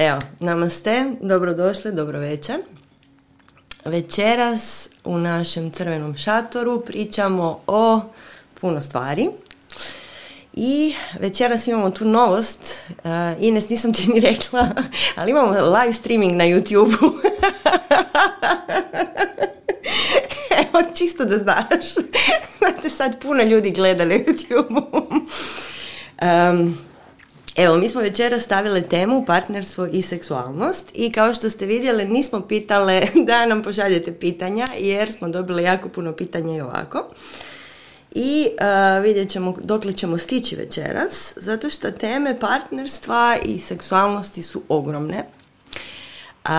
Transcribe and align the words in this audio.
Evo, 0.00 0.18
namaste, 0.38 1.04
dobrodošli, 1.20 1.92
dobro 1.92 2.18
večer. 2.18 2.56
Večeras 3.84 4.88
u 5.04 5.18
našem 5.18 5.70
crvenom 5.70 6.16
šatoru 6.16 6.80
pričamo 6.80 7.60
o 7.66 8.00
puno 8.60 8.80
stvari. 8.80 9.28
I 10.52 10.94
večeras 11.18 11.66
imamo 11.66 11.90
tu 11.90 12.04
novost, 12.04 12.90
uh, 12.90 13.10
Ines 13.40 13.68
nisam 13.68 13.92
ti 13.92 14.08
ni 14.14 14.20
rekla, 14.20 14.68
ali 15.16 15.30
imamo 15.30 15.52
live 15.52 15.92
streaming 15.92 16.36
na 16.36 16.44
YouTube. 16.44 16.92
Evo, 20.60 20.82
čisto 20.94 21.24
da 21.24 21.38
znaš. 21.38 21.94
Znate, 22.58 22.90
sad 22.90 23.20
puno 23.22 23.42
ljudi 23.42 23.70
gleda 23.70 24.04
na 24.04 24.14
YouTube. 24.14 24.82
um, 26.22 26.89
Evo, 27.56 27.76
mi 27.76 27.88
smo 27.88 28.00
večera 28.00 28.38
stavile 28.40 28.82
temu 28.82 29.24
partnerstvo 29.26 29.86
i 29.86 30.02
seksualnost 30.02 30.90
i 30.94 31.12
kao 31.12 31.34
što 31.34 31.50
ste 31.50 31.66
vidjeli 31.66 32.08
nismo 32.08 32.40
pitale 32.40 33.02
da 33.26 33.46
nam 33.46 33.62
pošaljete 33.62 34.12
pitanja 34.12 34.68
jer 34.78 35.12
smo 35.12 35.28
dobili 35.28 35.62
jako 35.62 35.88
puno 35.88 36.12
pitanja 36.12 36.56
i 36.56 36.60
ovako. 36.60 37.08
I 38.14 38.46
uh, 38.50 39.04
vidjet 39.04 39.30
ćemo 39.30 39.54
dokle 39.62 39.92
ćemo 39.92 40.18
stići 40.18 40.56
večeras, 40.56 41.34
zato 41.36 41.70
što 41.70 41.90
teme 41.90 42.40
partnerstva 42.40 43.36
i 43.44 43.58
seksualnosti 43.58 44.42
su 44.42 44.62
ogromne. 44.68 45.24
Uh, 46.44 46.50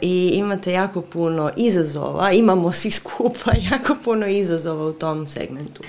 I 0.00 0.30
imate 0.34 0.72
jako 0.72 1.02
puno 1.02 1.50
izazova, 1.56 2.32
imamo 2.32 2.72
svi 2.72 2.90
skupa 2.90 3.50
jako 3.72 3.96
puno 4.04 4.26
izazova 4.26 4.84
u 4.84 4.92
tom 4.92 5.28
segmentu. 5.28 5.82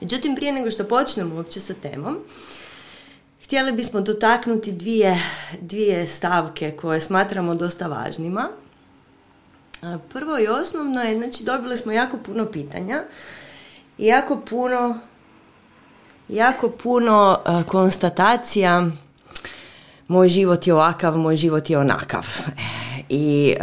Međutim, 0.00 0.36
prije 0.36 0.52
nego 0.52 0.70
što 0.70 0.84
počnemo 0.84 1.34
uopće 1.34 1.60
sa 1.60 1.74
temom, 1.74 2.18
htjeli 3.44 3.72
bismo 3.72 4.00
dotaknuti 4.00 4.72
dvije, 4.72 5.22
dvije 5.60 6.06
stavke 6.08 6.70
koje 6.70 7.00
smatramo 7.00 7.54
dosta 7.54 7.86
važnima. 7.86 8.48
Prvo 10.08 10.38
i 10.38 10.46
osnovno 10.46 11.00
je, 11.00 11.18
znači 11.18 11.44
dobili 11.44 11.78
smo 11.78 11.92
jako 11.92 12.16
puno 12.16 12.46
pitanja 12.46 13.02
i 13.98 14.06
jako 14.06 14.36
puno 14.36 14.98
jako 16.28 16.70
puno 16.70 17.38
konstatacija 17.66 18.86
moj 20.08 20.28
život 20.28 20.66
je 20.66 20.74
ovakav, 20.74 21.16
moj 21.16 21.36
život 21.36 21.70
je 21.70 21.78
onakav. 21.78 22.26
I 23.08 23.54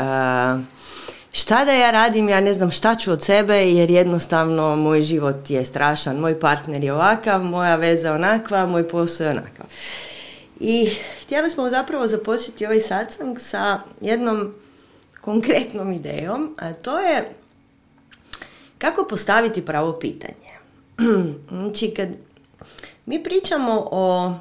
šta 1.32 1.66
da 1.66 1.72
ja 1.72 1.92
radim, 1.92 2.30
ja 2.30 2.42
ne 2.42 2.54
znam 2.54 2.72
šta 2.72 2.96
ću 2.96 3.12
od 3.12 3.24
sebe 3.24 3.56
jer 3.56 3.92
jednostavno 3.92 4.76
moj 4.76 5.02
život 5.02 5.50
je 5.50 5.66
strašan, 5.66 6.18
moj 6.18 6.40
partner 6.40 6.84
je 6.84 6.94
ovakav, 6.94 7.44
moja 7.44 7.76
veza 7.76 8.14
onakva, 8.14 8.66
moj 8.66 8.88
posao 8.88 9.26
je 9.26 9.32
onakav. 9.32 9.66
I 10.60 10.90
htjeli 11.22 11.50
smo 11.50 11.70
zapravo 11.70 12.08
započeti 12.08 12.66
ovaj 12.66 12.82
satsang 12.82 13.40
sa 13.40 13.80
jednom 14.02 14.54
konkretnom 15.22 15.92
idejom, 15.92 16.56
a 16.60 16.74
to 16.74 17.00
je 17.00 17.30
kako 18.78 19.08
postaviti 19.10 19.66
pravo 19.66 20.00
pitanje. 20.00 20.50
znači 21.60 21.94
kad 21.96 22.10
mi 23.06 23.24
pričamo 23.24 23.88
o 23.92 24.34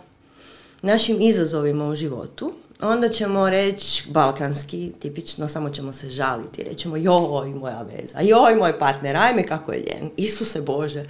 našim 0.83 1.17
izazovima 1.21 1.85
u 1.85 1.95
životu, 1.95 2.53
onda 2.81 3.09
ćemo 3.09 3.51
reći 3.51 4.11
balkanski, 4.11 4.93
tipično, 5.01 5.49
samo 5.49 5.71
ćemo 5.71 5.93
se 5.93 6.11
žaliti. 6.11 6.65
Rećemo, 6.65 6.97
joj, 6.97 7.55
moja 7.55 7.83
veza, 7.83 8.21
joj, 8.21 8.55
moj 8.55 8.79
partner, 8.79 9.17
ajme 9.17 9.47
kako 9.47 9.73
je 9.73 9.79
ljen, 9.79 10.11
Isuse 10.17 10.61
Bože. 10.61 11.05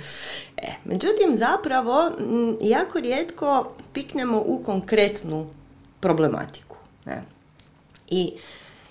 E, 0.56 0.72
međutim, 0.84 1.36
zapravo, 1.36 2.10
jako 2.60 3.00
rijetko 3.00 3.72
piknemo 3.92 4.42
u 4.46 4.62
konkretnu 4.64 5.50
problematiku. 6.00 6.76
Ne? 7.04 7.22
I 8.10 8.32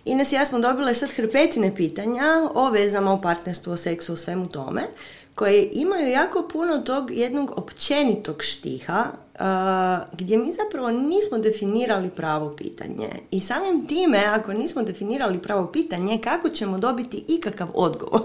Ines 0.06 0.32
i 0.32 0.36
ja 0.36 0.46
smo 0.46 0.60
dobile 0.60 0.94
sad 0.94 1.10
hrpetine 1.12 1.76
pitanja 1.76 2.24
o 2.54 2.70
vezama, 2.70 3.14
o 3.14 3.22
partnerstvu, 3.22 3.74
o 3.74 3.78
seksu, 3.78 4.14
o 4.14 4.18
svemu 4.18 4.50
tome, 4.50 4.82
koje 5.38 5.70
imaju 5.74 6.10
jako 6.10 6.48
puno 6.54 6.78
tog 6.78 7.12
jednog 7.12 7.52
općenitog 7.56 8.44
štiha 8.44 9.06
gdje 10.14 10.38
mi 10.38 10.52
zapravo 10.52 10.92
nismo 10.92 11.38
definirali 11.38 12.10
pravo 12.10 12.56
pitanje. 12.56 13.10
I 13.32 13.40
samim 13.40 13.88
time, 13.88 14.24
ako 14.26 14.54
nismo 14.54 14.82
definirali 14.84 15.40
pravo 15.40 15.68
pitanje, 15.68 16.20
kako 16.24 16.50
ćemo 16.50 16.78
dobiti 16.78 17.24
ikakav 17.28 17.68
odgovor? 17.74 18.22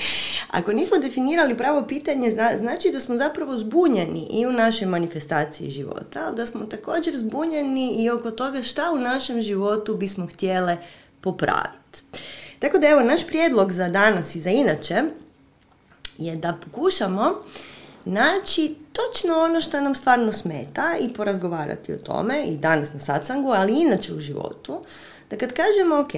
ako 0.58 0.72
nismo 0.72 0.98
definirali 0.98 1.56
pravo 1.56 1.86
pitanje, 1.86 2.30
znači 2.58 2.90
da 2.92 3.00
smo 3.00 3.16
zapravo 3.16 3.56
zbunjeni 3.58 4.28
i 4.32 4.46
u 4.46 4.52
našoj 4.52 4.86
manifestaciji 4.86 5.70
života, 5.70 6.20
ali 6.26 6.36
da 6.36 6.46
smo 6.46 6.66
također 6.66 7.16
zbunjeni 7.16 7.94
i 7.98 8.10
oko 8.10 8.30
toga 8.30 8.62
šta 8.62 8.90
u 8.94 8.98
našem 8.98 9.42
životu 9.42 9.94
bismo 9.94 10.26
htjele 10.26 10.76
popraviti. 11.20 12.02
Tako 12.58 12.78
da 12.78 12.88
evo, 12.88 13.00
naš 13.00 13.26
prijedlog 13.26 13.72
za 13.72 13.88
danas 13.88 14.34
i 14.34 14.40
za 14.40 14.50
inače 14.50 15.02
je 16.18 16.36
da 16.36 16.58
pokušamo 16.64 17.34
naći 18.04 18.74
točno 18.92 19.38
ono 19.38 19.60
što 19.60 19.80
nam 19.80 19.94
stvarno 19.94 20.32
smeta 20.32 20.94
i 21.00 21.12
porazgovarati 21.14 21.92
o 21.92 21.98
tome 21.98 22.44
i 22.44 22.56
danas 22.56 22.92
na 22.92 22.98
satsangu, 22.98 23.50
ali 23.50 23.80
inače 23.80 24.14
u 24.14 24.20
životu, 24.20 24.80
da 25.30 25.36
kad 25.36 25.52
kažemo 25.52 26.00
ok, 26.00 26.12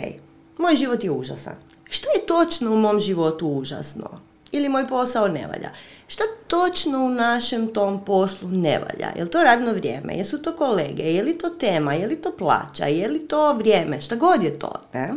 moj 0.59 0.77
život 0.77 1.05
je 1.05 1.11
užasan. 1.11 1.55
Što 1.91 2.09
je 2.09 2.27
točno 2.27 2.73
u 2.73 2.77
mom 2.77 3.01
životu 3.01 3.49
užasno? 3.49 4.11
Ili 4.53 4.69
moj 4.69 4.89
posao 4.89 5.29
ne 5.29 5.47
valja? 5.47 5.71
Šta 6.07 6.25
točno 6.47 7.05
u 7.05 7.09
našem 7.09 7.69
tom 7.69 8.05
poslu 8.05 8.49
ne 8.49 8.79
valja? 8.79 9.13
Je 9.17 9.25
li 9.25 9.31
to 9.31 9.45
radno 9.45 9.73
vrijeme? 9.73 10.15
Jesu 10.15 10.43
to 10.43 10.53
kolege? 10.53 11.03
Je 11.03 11.23
li 11.23 11.39
to 11.39 11.51
tema? 11.51 11.95
Je 11.95 12.07
li 12.07 12.17
to 12.17 12.33
plaća? 12.39 12.87
Je 12.87 13.09
li 13.09 13.29
to 13.29 13.53
vrijeme? 13.53 14.01
Šta 14.01 14.17
god 14.17 14.43
je 14.43 14.59
to? 14.59 14.73
Ne? 14.93 15.13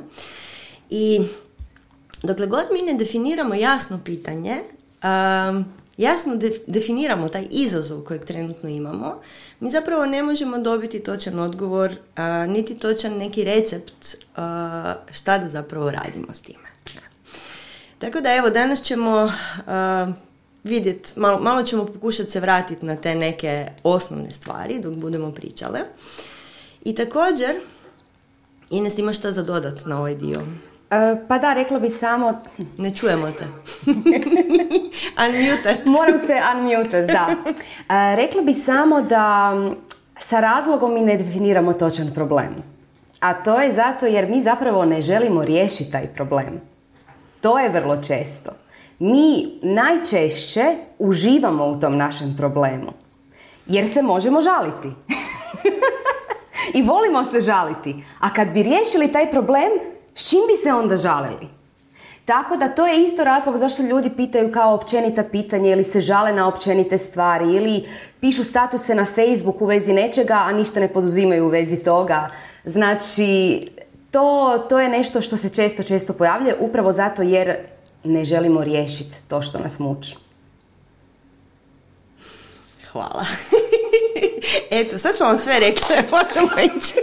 I 0.89 1.21
dokle 2.23 2.47
god 2.47 2.65
mi 2.71 2.81
ne 2.81 2.93
definiramo 2.93 3.53
jasno 3.53 3.99
pitanje, 4.05 4.55
um, 5.03 5.65
jasno 5.97 6.39
definiramo 6.67 7.29
taj 7.29 7.47
izazov 7.51 8.01
kojeg 8.01 8.25
trenutno 8.25 8.69
imamo, 8.69 9.21
mi 9.59 9.69
zapravo 9.69 10.05
ne 10.05 10.23
možemo 10.23 10.57
dobiti 10.57 10.99
točan 10.99 11.39
odgovor, 11.39 11.95
niti 12.47 12.77
točan 12.77 13.13
neki 13.13 13.43
recept 13.43 14.15
šta 15.11 15.37
da 15.37 15.49
zapravo 15.49 15.91
radimo 15.91 16.33
s 16.33 16.41
time. 16.41 16.67
Tako 17.99 18.21
da 18.21 18.35
evo, 18.35 18.49
danas 18.49 18.81
ćemo 18.81 19.33
vidjeti, 20.63 21.19
malo, 21.19 21.39
malo 21.39 21.63
ćemo 21.63 21.85
pokušati 21.85 22.31
se 22.31 22.39
vratiti 22.39 22.85
na 22.85 22.95
te 22.95 23.15
neke 23.15 23.67
osnovne 23.83 24.31
stvari 24.31 24.79
dok 24.79 24.93
budemo 24.93 25.31
pričale. 25.31 25.79
I 26.83 26.95
također, 26.95 27.49
Ines, 28.69 28.97
imaš 28.97 29.17
šta 29.17 29.31
za 29.31 29.43
dodat 29.43 29.85
na 29.85 29.99
ovaj 29.99 30.15
dio? 30.15 30.41
E, 30.91 31.27
pa 31.27 31.37
da, 31.37 31.53
rekla 31.53 31.79
bi 31.79 31.89
samo... 31.89 32.41
Ne 32.77 32.95
čujemo 32.95 33.27
te. 33.27 33.45
unmuted. 35.25 35.77
Moram 35.85 36.19
se 36.19 36.41
unmuted, 36.55 37.09
da. 37.09 37.27
E, 37.89 38.15
rekla 38.15 38.41
bi 38.41 38.53
samo 38.53 39.01
da 39.01 39.53
sa 40.19 40.39
razlogom 40.39 40.93
mi 40.93 41.01
ne 41.01 41.17
definiramo 41.17 41.73
točan 41.73 42.11
problem. 42.15 42.63
A 43.19 43.33
to 43.33 43.59
je 43.59 43.71
zato 43.71 44.05
jer 44.05 44.29
mi 44.29 44.41
zapravo 44.41 44.85
ne 44.85 45.01
želimo 45.01 45.43
riješiti 45.43 45.91
taj 45.91 46.07
problem. 46.07 46.61
To 47.41 47.59
je 47.59 47.69
vrlo 47.69 48.01
često. 48.01 48.51
Mi 48.99 49.59
najčešće 49.61 50.75
uživamo 50.99 51.65
u 51.65 51.79
tom 51.79 51.97
našem 51.97 52.35
problemu. 52.37 52.93
Jer 53.65 53.87
se 53.87 54.01
možemo 54.01 54.41
žaliti. 54.41 54.91
I 56.77 56.81
volimo 56.81 57.23
se 57.23 57.41
žaliti. 57.41 58.03
A 58.19 58.33
kad 58.33 58.47
bi 58.47 58.63
riješili 58.63 59.11
taj 59.11 59.31
problem, 59.31 59.69
s 60.17 60.29
čim 60.29 60.39
bi 60.47 60.55
se 60.63 60.73
onda 60.73 60.97
žalili? 60.97 61.47
Tako 62.25 62.57
da 62.57 62.67
to 62.67 62.87
je 62.87 63.03
isto 63.03 63.23
razlog 63.23 63.57
zašto 63.57 63.83
ljudi 63.83 64.09
pitaju 64.09 64.51
kao 64.51 64.73
općenita 64.73 65.23
pitanja 65.23 65.71
ili 65.71 65.83
se 65.83 65.99
žale 65.99 66.33
na 66.33 66.47
općenite 66.47 66.97
stvari 66.97 67.55
ili 67.55 67.89
pišu 68.19 68.43
statuse 68.43 68.95
na 68.95 69.05
Facebook 69.05 69.61
u 69.61 69.65
vezi 69.65 69.93
nečega, 69.93 70.33
a 70.33 70.51
ništa 70.51 70.79
ne 70.79 70.87
poduzimaju 70.87 71.45
u 71.45 71.49
vezi 71.49 71.83
toga. 71.83 72.29
Znači, 72.65 73.61
to, 74.11 74.57
to 74.69 74.79
je 74.79 74.89
nešto 74.89 75.21
što 75.21 75.37
se 75.37 75.49
često, 75.49 75.83
često 75.83 76.13
pojavljuje 76.13 76.55
upravo 76.59 76.91
zato 76.91 77.21
jer 77.21 77.57
ne 78.03 78.25
želimo 78.25 78.63
riješiti 78.63 79.17
to 79.27 79.41
što 79.41 79.59
nas 79.59 79.79
muči. 79.79 80.15
Hvala. 82.91 83.25
Eto, 84.79 84.97
sad 84.97 85.15
smo 85.15 85.25
vam 85.25 85.37
sve 85.37 85.59
rekli, 85.59 85.95
možemo 86.11 86.75
ići. 86.77 86.93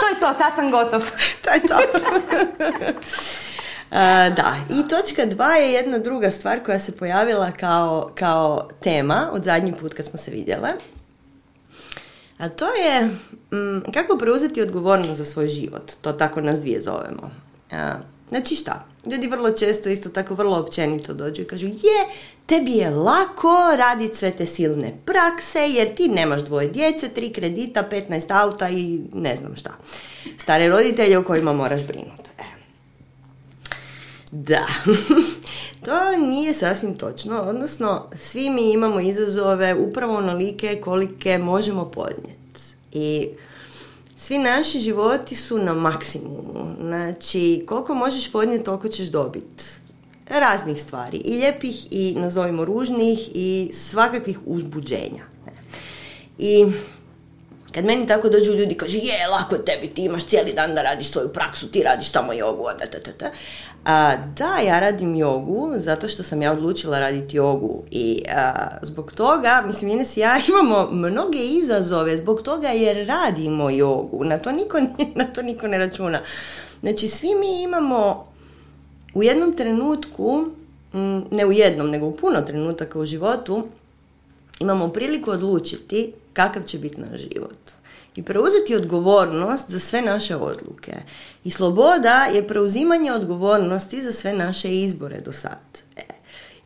to 0.00 0.08
je 0.08 0.20
to, 0.20 0.38
sad 0.38 0.52
sam 0.56 0.70
gotov. 0.70 1.10
to 1.44 1.50
je 1.50 1.60
to. 1.60 1.76
da, 4.36 4.56
i 4.70 4.88
točka 4.88 5.26
dva 5.26 5.52
je 5.52 5.72
jedna 5.72 5.98
druga 5.98 6.30
stvar 6.30 6.64
koja 6.64 6.80
se 6.80 6.96
pojavila 6.96 7.52
kao, 7.52 8.12
kao 8.14 8.68
tema 8.80 9.28
od 9.32 9.44
zadnji 9.44 9.72
put 9.80 9.94
kad 9.94 10.06
smo 10.06 10.18
se 10.18 10.30
vidjele. 10.30 10.68
A 12.38 12.48
to 12.48 12.66
je 12.66 13.04
mm, 13.52 13.90
kako 13.94 14.18
preuzeti 14.18 14.62
odgovornost 14.62 15.16
za 15.16 15.24
svoj 15.24 15.48
život. 15.48 15.92
To 16.00 16.12
tako 16.12 16.40
nas 16.40 16.60
dvije 16.60 16.80
zovemo. 16.80 17.30
znači 18.28 18.54
šta? 18.54 18.84
Ljudi 19.06 19.26
vrlo 19.26 19.50
često 19.50 19.88
isto 19.88 20.08
tako 20.08 20.34
vrlo 20.34 20.58
općenito 20.58 21.14
dođu 21.14 21.42
i 21.42 21.46
kažu 21.46 21.66
je, 21.66 22.00
tebi 22.48 22.72
je 22.72 22.90
lako 22.90 23.56
raditi 23.76 24.14
sve 24.14 24.30
te 24.30 24.46
silne 24.46 24.98
prakse 25.04 25.58
jer 25.58 25.94
ti 25.94 26.08
nemaš 26.08 26.40
dvoje 26.40 26.68
djece, 26.68 27.08
tri 27.08 27.32
kredita, 27.32 27.88
15 27.90 28.42
auta 28.42 28.68
i 28.68 29.00
ne 29.14 29.36
znam 29.36 29.56
šta. 29.56 29.70
Stare 30.38 30.68
roditelje 30.68 31.18
o 31.18 31.24
kojima 31.24 31.52
moraš 31.52 31.86
brinuti. 31.86 32.30
E. 32.38 32.44
Da, 34.30 34.66
to 35.84 36.16
nije 36.26 36.54
sasvim 36.54 36.98
točno, 36.98 37.40
odnosno 37.40 38.10
svi 38.16 38.50
mi 38.50 38.72
imamo 38.72 39.00
izazove 39.00 39.74
upravo 39.74 40.16
onolike 40.16 40.80
kolike 40.80 41.38
možemo 41.38 41.84
podnijeti. 41.84 42.60
I 42.92 43.28
svi 44.16 44.38
naši 44.38 44.78
životi 44.78 45.34
su 45.34 45.58
na 45.58 45.74
maksimumu. 45.74 46.74
Znači, 46.80 47.64
koliko 47.68 47.94
možeš 47.94 48.32
podnijeti, 48.32 48.64
toliko 48.64 48.88
ćeš 48.88 49.06
dobiti. 49.06 49.64
Raznih 50.30 50.82
stvari. 50.82 51.16
I 51.16 51.38
lijepih, 51.38 51.86
i 51.90 52.14
nazovimo 52.18 52.64
ružnih, 52.64 53.18
i 53.34 53.70
svakakvih 53.72 54.38
uzbuđenja. 54.46 55.22
I 56.38 56.64
kad 57.74 57.84
meni 57.84 58.06
tako 58.06 58.28
dođu 58.28 58.52
ljudi 58.52 58.74
kaže 58.74 58.98
je, 58.98 59.28
lako 59.32 59.58
tebi, 59.58 59.86
ti 59.86 60.04
imaš 60.04 60.26
cijeli 60.26 60.52
dan 60.52 60.74
da 60.74 60.82
radiš 60.82 61.10
svoju 61.10 61.28
praksu, 61.28 61.68
ti 61.68 61.82
radiš 61.82 62.12
tamo 62.12 62.32
jogu, 62.32 62.64
da, 63.18 63.30
a, 63.84 64.16
da, 64.36 64.58
ja 64.66 64.80
radim 64.80 65.16
jogu 65.16 65.72
zato 65.76 66.08
što 66.08 66.22
sam 66.22 66.42
ja 66.42 66.52
odlučila 66.52 67.00
raditi 67.00 67.36
jogu 67.36 67.82
i 67.90 68.22
zbog 68.82 69.12
toga, 69.12 69.62
mislim 69.66 69.90
Ines 69.90 70.16
i 70.16 70.20
ja 70.20 70.40
imamo 70.48 70.88
mnoge 70.90 71.38
izazove 71.38 72.18
zbog 72.18 72.42
toga 72.42 72.68
jer 72.68 73.06
radimo 73.06 73.70
jogu, 73.70 74.24
na 74.24 74.38
to 74.38 74.52
niko, 74.52 74.80
na 75.20 75.24
to 75.24 75.42
niko 75.42 75.66
ne 75.66 75.78
računa. 75.78 76.20
Znači 76.80 77.08
svi 77.08 77.34
mi 77.34 77.62
imamo 77.62 78.26
u 79.18 79.22
jednom 79.22 79.52
trenutku, 79.52 80.46
ne 81.30 81.46
u 81.46 81.52
jednom, 81.52 81.90
nego 81.90 82.06
u 82.06 82.16
puno 82.16 82.40
trenutaka 82.40 82.98
u 82.98 83.06
životu, 83.06 83.66
imamo 84.60 84.88
priliku 84.88 85.30
odlučiti 85.30 86.12
kakav 86.32 86.62
će 86.62 86.78
biti 86.78 87.00
naš 87.00 87.20
život 87.20 87.70
i 88.16 88.22
preuzeti 88.22 88.76
odgovornost 88.76 89.70
za 89.70 89.78
sve 89.78 90.02
naše 90.02 90.36
odluke. 90.36 90.92
I 91.44 91.50
sloboda 91.50 92.28
je 92.34 92.48
preuzimanje 92.48 93.12
odgovornosti 93.12 94.02
za 94.02 94.12
sve 94.12 94.32
naše 94.32 94.76
izbore 94.76 95.20
do 95.20 95.32
sad. 95.32 95.82
E. 95.96 96.02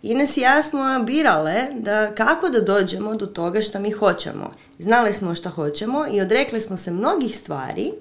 Ines 0.03 0.37
i 0.37 0.41
ja 0.41 0.63
smo 0.63 1.05
birale 1.07 1.61
da 1.79 2.15
kako 2.15 2.49
da 2.49 2.61
dođemo 2.61 3.17
do 3.17 3.27
toga 3.27 3.63
što 3.63 3.79
mi 3.79 3.91
hoćemo. 3.91 4.51
Znali 4.79 5.13
smo 5.13 5.35
što 5.35 5.51
hoćemo 5.51 6.05
i 6.13 6.21
odrekli 6.21 6.61
smo 6.61 6.77
se 6.77 6.91
mnogih 6.91 7.39
stvari, 7.39 7.93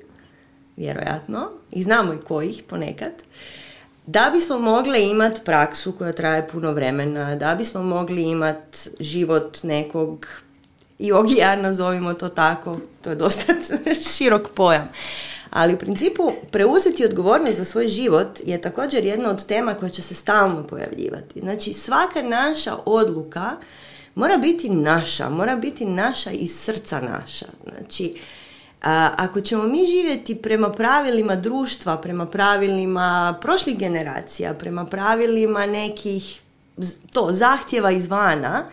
vjerojatno, 0.78 1.50
i 1.72 1.84
znamo 1.84 2.14
i 2.14 2.26
kojih 2.28 2.64
ponekad, 2.68 3.12
da 4.12 4.30
bismo 4.34 4.60
mogli 4.60 5.10
imati 5.10 5.42
praksu 5.46 5.92
koja 5.92 6.14
traje 6.14 6.48
puno 6.48 6.72
vremena, 6.72 7.36
da 7.36 7.56
bismo 7.56 7.84
mogli 7.84 8.24
imati 8.24 8.80
život 9.00 9.64
nekog 9.64 10.28
jogija, 11.00 11.56
nazovimo 11.56 12.14
to 12.14 12.30
tako, 12.30 12.78
to 13.02 13.10
je 13.10 13.16
dosta 13.16 13.54
širok 14.16 14.50
pojam. 14.56 14.90
Ali 15.50 15.74
u 15.74 15.78
principu 15.78 16.32
preuzeti 16.52 17.06
odgovornost 17.06 17.58
za 17.58 17.66
svoj 17.66 17.88
život 17.88 18.40
je 18.46 18.62
također 18.62 19.06
jedna 19.06 19.30
od 19.30 19.46
tema 19.46 19.74
koja 19.74 19.90
će 19.90 20.02
se 20.02 20.16
stalno 20.16 20.68
pojavljivati. 20.68 21.40
Znači 21.40 21.74
svaka 21.74 22.22
naša 22.22 22.76
odluka 22.86 23.52
mora 24.16 24.38
biti 24.38 24.70
naša, 24.70 25.30
mora 25.30 25.56
biti 25.56 25.86
naša 25.86 26.32
iz 26.32 26.60
srca 26.60 27.02
naša. 27.02 27.46
Znači, 27.64 28.16
ako 28.82 29.42
ćemo 29.42 29.64
mi 29.64 29.86
živjeti 29.86 30.36
prema 30.36 30.70
pravilima 30.70 31.36
društva, 31.36 31.98
prema 31.98 32.26
pravilima 32.26 33.38
prošlih 33.42 33.78
generacija, 33.78 34.54
prema 34.54 34.86
pravilima 34.86 35.66
nekih 35.66 36.42
to 37.12 37.28
zahtjeva 37.32 37.92
izvana, 37.92 38.64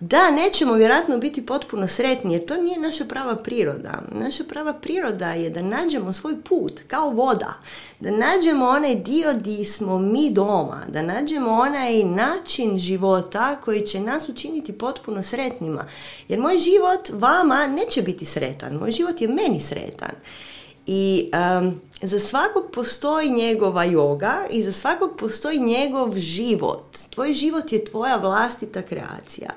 da, 0.00 0.30
nećemo 0.30 0.74
vjerojatno 0.74 1.18
biti 1.18 1.46
potpuno 1.46 1.88
sretni 1.88 2.32
jer 2.32 2.44
to 2.46 2.62
nije 2.62 2.80
naša 2.80 3.04
prava 3.04 3.36
priroda. 3.36 4.02
Naša 4.12 4.44
prava 4.44 4.72
priroda 4.72 5.32
je 5.32 5.50
da 5.50 5.62
nađemo 5.62 6.12
svoj 6.12 6.42
put 6.42 6.80
kao 6.86 7.10
voda, 7.10 7.54
da 8.00 8.10
nađemo 8.10 8.66
onaj 8.66 8.94
dio 8.94 9.32
di 9.32 9.64
smo 9.64 9.98
mi 9.98 10.30
doma, 10.30 10.82
da 10.88 11.02
nađemo 11.02 11.50
onaj 11.50 12.04
način 12.04 12.78
života 12.78 13.56
koji 13.64 13.86
će 13.86 14.00
nas 14.00 14.28
učiniti 14.28 14.78
potpuno 14.78 15.22
sretnima. 15.22 15.84
Jer 16.28 16.40
moj 16.40 16.58
život 16.58 17.20
vama 17.20 17.66
neće 17.66 18.02
biti 18.02 18.24
sretan, 18.24 18.74
moj 18.74 18.90
život 18.90 19.20
je 19.20 19.28
meni 19.28 19.60
sretan. 19.60 20.12
I 20.86 21.30
za 22.02 22.18
svakog 22.18 22.64
postoji 22.72 23.30
njegova 23.30 23.84
joga 23.84 24.36
i 24.50 24.62
za 24.62 24.72
svakog 24.72 25.10
postoji 25.18 25.58
njegov 25.58 26.12
život. 26.18 26.98
Tvoj 27.10 27.34
život 27.34 27.72
je 27.72 27.84
tvoja 27.84 28.16
vlastita 28.16 28.82
kreacija. 28.82 29.50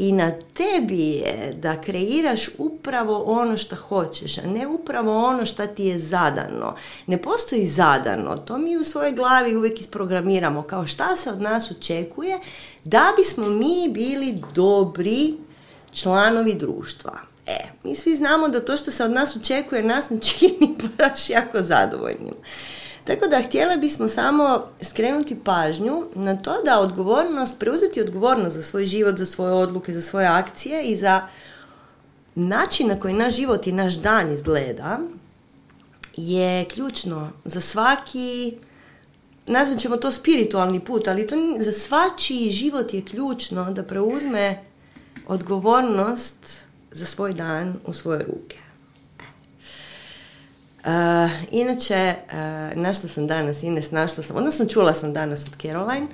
I 0.00 0.12
na 0.12 0.32
tebi 0.54 1.08
je 1.08 1.52
da 1.56 1.80
kreiraš 1.80 2.48
upravo 2.58 3.22
ono 3.26 3.56
što 3.56 3.76
hoćeš, 3.76 4.38
a 4.38 4.46
ne 4.46 4.66
upravo 4.66 5.24
ono 5.24 5.46
što 5.46 5.66
ti 5.66 5.84
je 5.84 5.98
zadano. 5.98 6.74
Ne 7.06 7.22
postoji 7.22 7.66
zadano, 7.66 8.36
to 8.36 8.58
mi 8.58 8.76
u 8.76 8.84
svojoj 8.84 9.12
glavi 9.12 9.56
uvijek 9.56 9.80
isprogramiramo 9.80 10.62
kao 10.62 10.86
šta 10.86 11.16
se 11.16 11.30
od 11.30 11.40
nas 11.40 11.70
očekuje 11.70 12.38
da 12.84 13.02
bismo 13.16 13.46
mi 13.46 13.88
bili 13.90 14.42
dobri 14.54 15.34
članovi 15.92 16.54
društva. 16.54 17.20
E, 17.46 17.58
mi 17.84 17.94
svi 17.94 18.16
znamo 18.16 18.48
da 18.48 18.64
to 18.64 18.76
što 18.76 18.90
se 18.90 19.04
od 19.04 19.10
nas 19.10 19.36
očekuje 19.36 19.82
nas 19.82 20.10
ne 20.10 20.20
čini 20.20 20.76
baš 20.98 21.30
jako 21.30 21.62
zadovoljnim. 21.62 22.34
Tako 23.04 23.28
da 23.28 23.42
htjeli 23.42 23.76
bismo 23.78 24.08
samo 24.08 24.66
skrenuti 24.82 25.36
pažnju 25.44 26.04
na 26.14 26.36
to 26.36 26.52
da 26.64 26.80
odgovornost, 26.80 27.58
preuzeti 27.58 28.00
odgovornost 28.00 28.56
za 28.56 28.62
svoj 28.62 28.84
život, 28.84 29.16
za 29.16 29.26
svoje 29.26 29.52
odluke, 29.52 29.92
za 29.92 30.02
svoje 30.02 30.26
akcije 30.26 30.84
i 30.84 30.96
za 30.96 31.26
način 32.34 32.88
na 32.88 33.00
koji 33.00 33.14
naš 33.14 33.36
život 33.36 33.66
i 33.66 33.72
naš 33.72 33.94
dan 33.94 34.32
izgleda 34.32 34.98
je 36.16 36.64
ključno 36.64 37.30
za 37.44 37.60
svaki 37.60 38.54
nazvat 39.46 39.78
ćemo 39.78 39.96
to 39.96 40.12
spiritualni 40.12 40.80
put, 40.80 41.08
ali 41.08 41.26
to 41.26 41.36
za 41.58 41.72
svačiji 41.72 42.50
život 42.50 42.94
je 42.94 43.04
ključno 43.04 43.70
da 43.70 43.82
preuzme 43.82 44.64
odgovornost 45.26 46.64
za 46.90 47.06
svoj 47.06 47.32
dan 47.32 47.76
u 47.86 47.92
svoje 47.92 48.24
ruke. 48.24 48.58
Uh, 50.84 51.30
inače, 51.50 52.14
uh, 52.26 52.82
našla 52.82 53.08
sam 53.08 53.26
danas, 53.26 53.62
Ines, 53.62 53.90
našla 53.90 54.24
sam, 54.24 54.36
odnosno 54.36 54.66
čula 54.66 54.94
sam 54.94 55.12
danas 55.12 55.46
od 55.46 55.62
Caroline, 55.62 56.06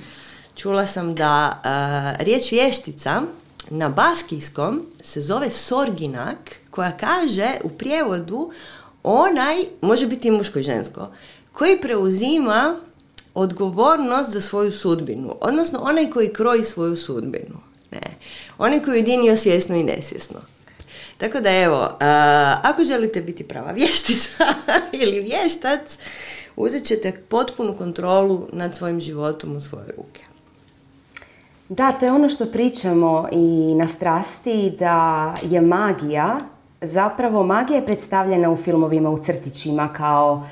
čula 0.55 0.87
sam 0.87 1.15
da 1.15 1.61
uh, 1.65 2.25
riječ 2.25 2.53
vještica 2.53 3.23
na 3.71 3.89
baskijskom 3.89 4.87
se 5.03 5.21
zove 5.21 5.51
sorginak, 5.51 6.39
koja 6.71 6.97
kaže 6.97 7.51
u 7.65 7.69
prijevodu 7.69 8.51
onaj, 9.03 9.57
može 9.81 10.07
biti 10.07 10.29
i 10.29 10.31
muško 10.31 10.59
i 10.59 10.63
žensko, 10.63 11.09
koji 11.53 11.81
preuzima 11.81 12.81
odgovornost 13.35 14.31
za 14.31 14.40
svoju 14.40 14.73
sudbinu, 14.73 15.37
odnosno 15.40 15.79
onaj 15.83 16.11
koji 16.11 16.33
kroji 16.33 16.64
svoju 16.64 16.97
sudbinu. 16.97 17.59
Ne. 17.90 18.17
Onaj 18.59 18.81
koji 18.81 18.95
je 18.95 18.99
jedinio 18.99 19.37
svjesno 19.37 19.76
i 19.76 19.85
nesvjesno. 19.85 20.40
Tako 21.18 21.40
da 21.40 21.50
evo, 21.50 21.90
ako 22.62 22.85
želite 22.85 23.23
biti 23.23 23.44
prava 23.44 23.73
vještica 23.73 24.44
ili 25.02 25.20
vještac, 25.20 25.99
uzet 26.56 26.85
ćete 26.85 27.12
potpunu 27.28 27.73
kontrolu 27.73 28.49
nad 28.52 28.76
svojim 28.76 29.00
životom 29.00 29.56
u 29.56 29.61
svoje 29.61 29.87
ruke. 29.96 30.23
Da, 31.68 31.92
to 31.92 32.06
je 32.06 32.12
ono 32.12 32.28
što 32.28 32.46
pričamo 32.46 33.28
i 33.32 33.75
na 33.75 33.88
strasti, 33.88 34.70
da 34.78 35.35
je 35.42 35.61
magija, 35.61 36.38
zapravo 36.80 37.42
magija 37.42 37.76
je 37.76 37.87
predstavljena 37.87 38.50
u 38.50 38.56
filmovima, 38.56 39.11
u 39.11 39.18
crtićima 39.18 39.88
kao 39.88 40.46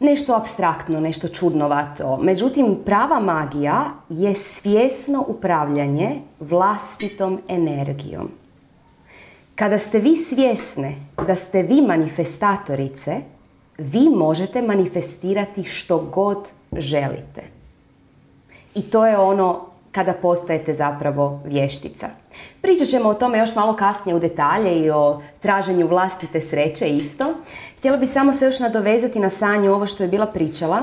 nešto 0.00 0.34
abstraktno, 0.34 1.00
nešto 1.00 1.28
čudnovato. 1.28 2.16
Međutim, 2.16 2.76
prava 2.84 3.20
magija 3.20 3.84
je 4.08 4.34
svjesno 4.34 5.24
upravljanje 5.28 6.20
vlastitom 6.40 7.40
energijom. 7.48 8.41
Kada 9.62 9.78
ste 9.78 9.98
vi 9.98 10.16
svjesne 10.16 10.94
da 11.26 11.34
ste 11.34 11.62
vi 11.62 11.80
manifestatorice, 11.80 13.16
vi 13.78 14.08
možete 14.08 14.62
manifestirati 14.62 15.62
što 15.64 15.98
god 15.98 16.50
želite. 16.76 17.42
I 18.74 18.82
to 18.82 19.06
je 19.06 19.18
ono 19.18 19.60
kada 19.92 20.12
postajete 20.12 20.74
zapravo 20.74 21.40
vještica. 21.44 22.08
Pričat 22.60 22.88
ćemo 22.88 23.08
o 23.08 23.14
tome 23.14 23.38
još 23.38 23.54
malo 23.54 23.76
kasnije 23.76 24.16
u 24.16 24.18
detalje 24.18 24.80
i 24.80 24.90
o 24.90 25.22
traženju 25.40 25.86
vlastite 25.86 26.40
sreće 26.40 26.88
isto. 26.88 27.34
Htjela 27.78 27.96
bi 27.96 28.06
samo 28.06 28.32
se 28.32 28.44
još 28.44 28.58
nadovezati 28.58 29.20
na 29.20 29.30
Sanju 29.30 29.72
ovo 29.72 29.86
što 29.86 30.02
je 30.02 30.08
bila 30.08 30.26
pričala. 30.26 30.78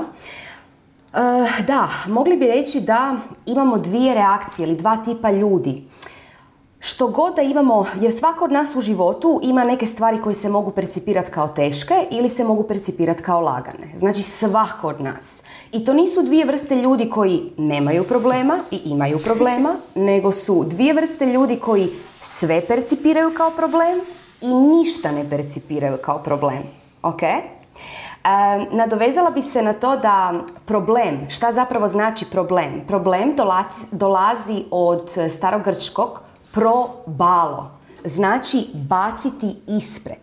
Uh, 1.13 1.65
da, 1.67 1.89
mogli 2.07 2.37
bi 2.37 2.47
reći 2.47 2.81
da 2.81 3.17
imamo 3.45 3.77
dvije 3.77 4.13
reakcije 4.13 4.67
ili 4.67 4.77
dva 4.77 4.97
tipa 4.97 5.31
ljudi. 5.31 5.88
Što 6.79 7.07
god 7.07 7.35
da 7.35 7.41
imamo, 7.41 7.85
jer 8.01 8.11
svako 8.11 8.45
od 8.45 8.51
nas 8.51 8.75
u 8.75 8.81
životu 8.81 9.39
ima 9.43 9.63
neke 9.63 9.85
stvari 9.85 10.21
koje 10.21 10.35
se 10.35 10.49
mogu 10.49 10.71
percipirati 10.71 11.31
kao 11.31 11.47
teške 11.47 12.07
ili 12.11 12.29
se 12.29 12.43
mogu 12.43 12.63
percipirati 12.63 13.23
kao 13.23 13.41
lagane. 13.41 13.87
Znači 13.95 14.23
svako 14.23 14.87
od 14.87 15.01
nas. 15.01 15.43
I 15.71 15.85
to 15.85 15.93
nisu 15.93 16.21
dvije 16.21 16.45
vrste 16.45 16.75
ljudi 16.75 17.09
koji 17.09 17.51
nemaju 17.57 18.03
problema 18.03 18.59
i 18.71 18.81
imaju 18.85 19.19
problema, 19.19 19.75
nego 19.95 20.31
su 20.31 20.63
dvije 20.67 20.93
vrste 20.93 21.25
ljudi 21.25 21.55
koji 21.55 21.89
sve 22.21 22.61
percipiraju 22.67 23.33
kao 23.37 23.51
problem 23.51 23.99
i 24.41 24.53
ništa 24.53 25.11
ne 25.11 25.29
percipiraju 25.29 25.97
kao 25.97 26.17
problem. 26.17 26.63
Ok? 27.03 27.23
E, 27.23 27.39
nadovezala 28.71 29.29
bi 29.29 29.41
se 29.41 29.61
na 29.61 29.73
to 29.73 29.97
da 29.97 30.33
problem, 30.65 31.29
šta 31.29 31.51
zapravo 31.51 31.87
znači 31.87 32.25
problem? 32.25 32.81
Problem 32.87 33.33
dolazi, 33.35 33.85
dolazi 33.91 34.63
od 34.71 35.09
starogrčkog 35.29 36.28
probalo, 36.51 37.71
znači 38.05 38.65
baciti 38.73 39.55
ispred. 39.67 40.17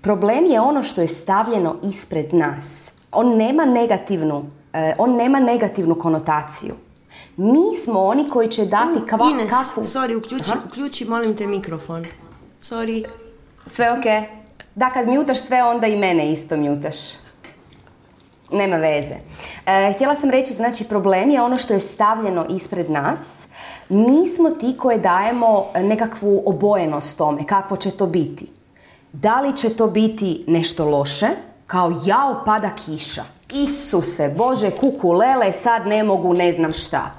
Problem 0.00 0.44
je 0.44 0.60
ono 0.60 0.82
što 0.82 1.00
je 1.00 1.08
stavljeno 1.08 1.76
ispred 1.82 2.34
nas. 2.34 2.92
On 3.12 3.36
nema 3.36 3.64
negativnu, 3.64 4.44
e, 4.72 4.94
on 4.98 5.16
nema 5.16 5.40
negativnu 5.40 5.94
konotaciju. 5.94 6.74
Mi 7.36 7.76
smo 7.84 8.00
oni 8.00 8.28
koji 8.30 8.48
će 8.48 8.64
dati 8.64 9.00
kva, 9.08 9.18
Ines, 9.30 9.52
sorry, 9.76 10.16
uključi, 10.24 10.50
uključi, 10.66 11.04
molim 11.04 11.36
te 11.36 11.46
mikrofon. 11.46 12.04
Sorry. 12.60 13.04
Sve 13.66 13.92
ok. 13.92 14.04
Da, 14.74 14.90
kad 14.90 15.08
mjutaš 15.08 15.40
sve, 15.40 15.64
onda 15.64 15.86
i 15.86 15.96
mene 15.96 16.32
isto 16.32 16.56
mjutaš. 16.56 16.96
Nema 18.50 18.76
veze. 18.76 19.14
E, 19.66 19.92
htjela 19.94 20.16
sam 20.16 20.30
reći, 20.30 20.54
znači 20.54 20.84
problem 20.84 21.30
je 21.30 21.42
ono 21.42 21.56
što 21.56 21.74
je 21.74 21.80
stavljeno 21.80 22.46
ispred 22.50 22.90
nas. 22.90 23.48
Mi 23.88 24.26
smo 24.26 24.50
ti 24.50 24.76
koje 24.78 24.98
dajemo 24.98 25.66
nekakvu 25.74 26.42
obojenost 26.46 27.18
tome, 27.18 27.46
kakvo 27.46 27.76
će 27.76 27.90
to 27.90 28.06
biti. 28.06 28.52
Da 29.12 29.40
li 29.40 29.56
će 29.56 29.76
to 29.76 29.86
biti 29.86 30.44
nešto 30.46 30.88
loše, 30.88 31.26
kao 31.66 31.92
jao 32.04 32.42
pada 32.44 32.70
kiša, 32.70 33.24
Isuse, 33.52 34.34
Bože, 34.38 34.70
kuku, 34.70 35.12
lele, 35.12 35.52
sad 35.52 35.86
ne 35.86 36.02
mogu, 36.02 36.34
ne 36.34 36.52
znam 36.52 36.72
šta. 36.72 37.10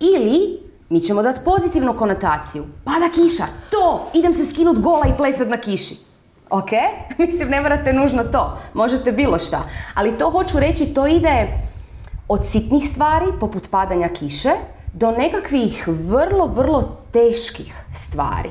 Ili 0.00 0.60
mi 0.88 1.00
ćemo 1.00 1.22
dati 1.22 1.40
pozitivnu 1.44 1.96
konotaciju. 1.98 2.64
Pada 2.84 3.08
kiša, 3.14 3.44
to, 3.70 4.10
idem 4.14 4.34
se 4.34 4.46
skinut 4.46 4.78
gola 4.78 5.06
i 5.06 5.16
plesat 5.16 5.48
na 5.48 5.56
kiši. 5.56 6.11
Ok? 6.52 6.70
Mislim, 7.18 7.48
ne 7.48 7.60
morate 7.60 7.92
nužno 7.92 8.24
to. 8.24 8.58
Možete 8.74 9.12
bilo 9.12 9.38
šta. 9.38 9.62
Ali 9.94 10.18
to 10.18 10.30
hoću 10.30 10.60
reći, 10.60 10.94
to 10.94 11.06
ide 11.06 11.48
od 12.28 12.46
sitnih 12.46 12.88
stvari, 12.88 13.26
poput 13.40 13.70
padanja 13.70 14.08
kiše, 14.08 14.50
do 14.94 15.10
nekakvih 15.10 15.84
vrlo, 15.88 16.46
vrlo 16.46 16.96
teških 17.12 17.74
stvari. 17.94 18.50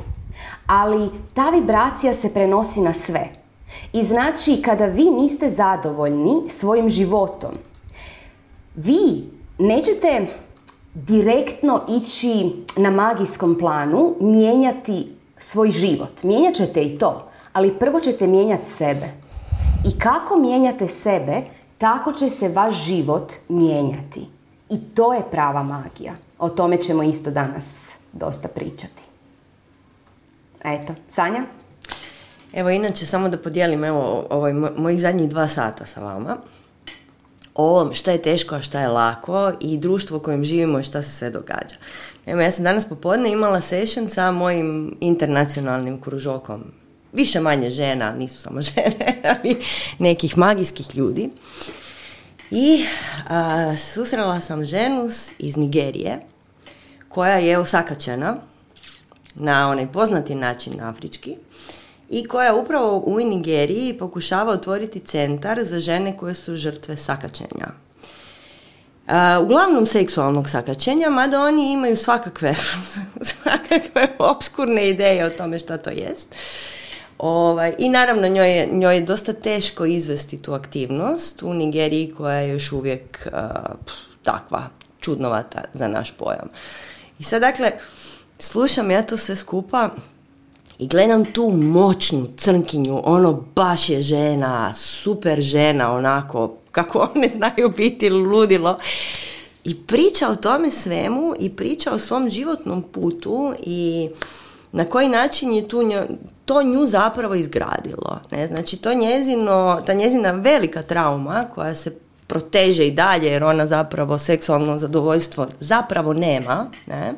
Ali 0.67 1.09
ta 1.33 1.49
vibracija 1.49 2.13
se 2.13 2.33
prenosi 2.33 2.81
na 2.81 2.93
sve. 2.93 3.29
I 3.93 4.03
znači, 4.03 4.61
kada 4.61 4.85
vi 4.85 5.09
niste 5.09 5.49
zadovoljni 5.49 6.49
svojim 6.49 6.89
životom, 6.89 7.51
vi 8.75 9.23
nećete 9.57 10.27
direktno 10.93 11.81
ići 11.89 12.51
na 12.77 12.91
magijskom 12.91 13.57
planu, 13.59 14.15
mijenjati 14.19 15.15
svoj 15.37 15.71
život. 15.71 16.23
Mijenjat 16.23 16.55
ćete 16.55 16.83
i 16.83 16.97
to, 16.97 17.30
ali 17.53 17.79
prvo 17.79 17.99
ćete 17.99 18.27
mijenjati 18.27 18.65
sebe. 18.65 19.07
I 19.85 19.99
kako 19.99 20.39
mijenjate 20.39 20.87
sebe, 20.87 21.41
tako 21.77 22.13
će 22.13 22.29
se 22.29 22.49
vaš 22.49 22.75
život 22.75 23.33
mijenjati. 23.49 24.27
I 24.69 24.81
to 24.81 25.13
je 25.13 25.23
prava 25.31 25.63
magija. 25.63 26.13
O 26.39 26.49
tome 26.49 26.81
ćemo 26.81 27.03
isto 27.03 27.31
danas 27.31 27.95
dosta 28.13 28.47
pričati. 28.47 29.01
Eto, 30.63 30.93
Sanja? 31.07 31.43
Evo, 32.53 32.69
inače, 32.69 33.05
samo 33.05 33.29
da 33.29 33.37
podijelim 33.37 33.83
evo, 33.83 34.27
ovaj, 34.29 34.53
mojih 34.53 35.01
zadnjih 35.01 35.29
dva 35.29 35.47
sata 35.47 35.85
sa 35.85 36.01
vama 36.01 36.37
o 37.55 37.69
ovom 37.69 37.93
šta 37.93 38.11
je 38.11 38.21
teško, 38.21 38.55
a 38.55 38.61
šta 38.61 38.81
je 38.81 38.87
lako 38.87 39.51
i 39.59 39.77
društvo 39.77 40.17
u 40.17 40.19
kojem 40.19 40.43
živimo 40.43 40.79
i 40.79 40.83
šta 40.83 41.01
se 41.01 41.09
sve 41.09 41.29
događa. 41.29 41.75
Evo, 42.25 42.41
ja 42.41 42.51
sam 42.51 42.63
danas 42.63 42.89
popodne 42.89 43.31
imala 43.31 43.61
session 43.61 44.09
sa 44.09 44.31
mojim 44.31 44.97
internacionalnim 44.99 46.01
kružokom 46.01 46.63
više 47.13 47.39
manje 47.39 47.69
žena, 47.69 48.15
nisu 48.15 48.41
samo 48.41 48.61
žene, 48.71 49.21
ali 49.23 49.57
nekih 49.99 50.37
magijskih 50.37 50.95
ljudi. 50.95 51.29
I 52.51 52.85
a, 53.27 53.73
susrela 53.77 54.41
sam 54.41 54.65
ženu 54.65 55.09
iz 55.39 55.57
Nigerije 55.57 56.19
koja 57.09 57.37
je 57.37 57.57
osakačena 57.57 58.35
na 59.35 59.69
onaj 59.69 59.91
poznati 59.91 60.35
način 60.35 60.81
afrički 60.81 61.37
i 62.09 62.27
koja 62.27 62.55
upravo 62.55 63.03
u 63.05 63.19
Nigeriji 63.19 63.97
pokušava 63.99 64.53
otvoriti 64.53 64.99
centar 64.99 65.63
za 65.63 65.79
žene 65.79 66.17
koje 66.17 66.35
su 66.35 66.55
žrtve 66.55 66.97
sakačenja. 66.97 67.67
Uh, 69.07 69.43
uglavnom 69.43 69.85
seksualnog 69.85 70.49
sakačenja, 70.49 71.09
mada 71.09 71.41
oni 71.41 71.71
imaju 71.71 71.97
svakakve, 71.97 72.55
svakakve 73.31 74.07
obskurne 74.19 74.89
ideje 74.89 75.25
o 75.25 75.29
tome 75.29 75.59
šta 75.59 75.77
to 75.77 75.89
jest. 75.89 76.35
Ovaj, 77.21 77.73
I 77.77 77.89
naravno 77.89 78.27
njoj 78.27 78.57
je, 78.57 78.69
njoj 78.71 78.95
je 78.95 79.01
dosta 79.01 79.33
teško 79.33 79.85
izvesti 79.85 80.41
tu 80.41 80.53
aktivnost 80.53 81.43
u 81.43 81.53
Nigeriji 81.53 82.13
koja 82.17 82.35
je 82.35 82.49
još 82.49 82.71
uvijek 82.71 83.27
uh, 83.27 83.39
takva 84.23 84.69
čudnovata 84.99 85.61
za 85.73 85.87
naš 85.87 86.11
pojam. 86.11 86.47
I 87.19 87.23
sad 87.23 87.41
dakle, 87.41 87.71
slušam 88.39 88.91
ja 88.91 89.03
to 89.03 89.17
sve 89.17 89.35
skupa 89.35 89.89
i 90.79 90.87
gledam 90.87 91.25
tu 91.25 91.49
moćnu 91.49 92.27
crnkinju, 92.37 93.01
ono 93.03 93.33
baš 93.55 93.89
je 93.89 94.01
žena, 94.01 94.73
super 94.73 95.41
žena, 95.41 95.91
onako, 95.91 96.57
kako 96.71 96.99
one 97.15 97.29
znaju 97.29 97.73
biti 97.77 98.09
ludilo. 98.09 98.79
I 99.63 99.77
priča 99.77 100.29
o 100.29 100.35
tome 100.35 100.71
svemu 100.71 101.33
i 101.39 101.55
priča 101.55 101.93
o 101.93 101.99
svom 101.99 102.29
životnom 102.29 102.83
putu 102.83 103.53
i 103.63 104.09
na 104.71 104.85
koji 104.85 105.09
način 105.09 105.53
je 105.53 105.67
tu 105.67 105.83
njo, 105.83 106.03
to 106.45 106.63
nju 106.63 106.85
zapravo 106.85 107.35
izgradilo. 107.35 108.19
Ne? 108.31 108.47
Znači 108.47 108.77
to 108.77 108.93
njezino, 108.93 109.81
ta 109.85 109.93
njezina 109.93 110.31
velika 110.31 110.81
trauma 110.81 111.45
koja 111.55 111.75
se 111.75 111.95
proteže 112.27 112.87
i 112.87 112.91
dalje 112.91 113.27
jer 113.27 113.43
ona 113.43 113.67
zapravo 113.67 114.19
seksualno 114.19 114.77
zadovoljstvo 114.77 115.47
zapravo 115.59 116.13
nema. 116.13 116.65
Ne? 116.85 117.13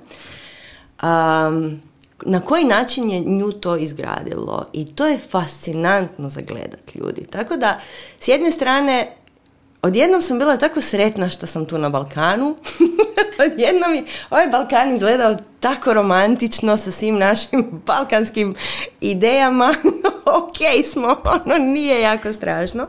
Um, 1.03 1.81
na 2.25 2.39
koji 2.39 2.63
način 2.63 3.09
je 3.09 3.19
nju 3.19 3.51
to 3.51 3.77
izgradilo 3.77 4.65
i 4.73 4.85
to 4.85 5.07
je 5.07 5.19
fascinantno 5.29 6.29
za 6.29 6.41
gledat 6.41 6.95
ljudi. 6.95 7.25
Tako 7.25 7.57
da, 7.57 7.79
s 8.19 8.27
jedne 8.27 8.51
strane, 8.51 9.07
odjednom 9.83 10.21
sam 10.21 10.39
bila 10.39 10.57
tako 10.57 10.81
sretna 10.81 11.29
što 11.29 11.47
sam 11.47 11.65
tu 11.65 11.77
na 11.77 11.89
Balkanu. 11.89 12.55
odjednom 13.45 13.91
mi 13.91 14.03
ovaj 14.29 14.47
Balkan 14.47 14.95
izgledao 14.95 15.35
tako 15.59 15.93
romantično 15.93 16.77
sa 16.77 16.91
svim 16.91 17.17
našim 17.17 17.65
balkanskim 17.87 18.55
idejama. 19.01 19.75
ok 20.43 20.85
smo, 20.85 21.21
ono 21.45 21.57
nije 21.57 22.01
jako 22.01 22.33
strašno. 22.33 22.87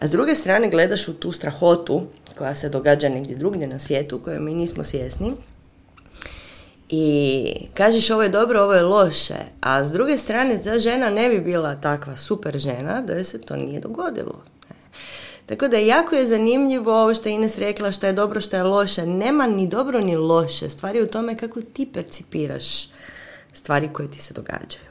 A 0.00 0.06
s 0.06 0.10
druge 0.10 0.34
strane 0.34 0.70
gledaš 0.70 1.08
u 1.08 1.14
tu 1.14 1.32
strahotu 1.32 2.02
koja 2.38 2.54
se 2.54 2.68
događa 2.68 3.08
negdje 3.08 3.36
drugdje 3.36 3.66
na 3.66 3.78
svijetu 3.78 4.16
u 4.16 4.20
kojoj 4.20 4.40
mi 4.40 4.54
nismo 4.54 4.84
svjesni 4.84 5.32
i 6.88 7.54
kažeš 7.74 8.10
ovo 8.10 8.22
je 8.22 8.28
dobro, 8.28 8.62
ovo 8.62 8.74
je 8.74 8.82
loše, 8.82 9.34
a 9.60 9.86
s 9.86 9.92
druge 9.92 10.18
strane 10.18 10.60
ta 10.62 10.78
žena 10.78 11.10
ne 11.10 11.28
bi 11.28 11.40
bila 11.40 11.74
takva 11.74 12.16
super 12.16 12.58
žena 12.58 13.02
da 13.02 13.24
se 13.24 13.40
to 13.40 13.56
nije 13.56 13.80
dogodilo. 13.80 14.42
Tako 15.48 15.68
da 15.68 15.76
jako 15.76 16.14
je 16.14 16.26
zanimljivo 16.26 17.02
ovo 17.02 17.14
što 17.14 17.28
je 17.28 17.34
Ines 17.34 17.58
rekla, 17.58 17.92
što 17.92 18.06
je 18.06 18.12
dobro, 18.12 18.40
što 18.40 18.56
je 18.56 18.62
loše. 18.62 19.06
Nema 19.06 19.46
ni 19.46 19.66
dobro 19.66 20.00
ni 20.00 20.16
loše. 20.16 20.70
Stvari 20.70 20.98
je 20.98 21.04
u 21.04 21.06
tome 21.06 21.36
kako 21.36 21.60
ti 21.60 21.88
percipiraš 21.92 22.88
stvari 23.52 23.88
koje 23.92 24.10
ti 24.10 24.18
se 24.18 24.34
događaju. 24.34 24.88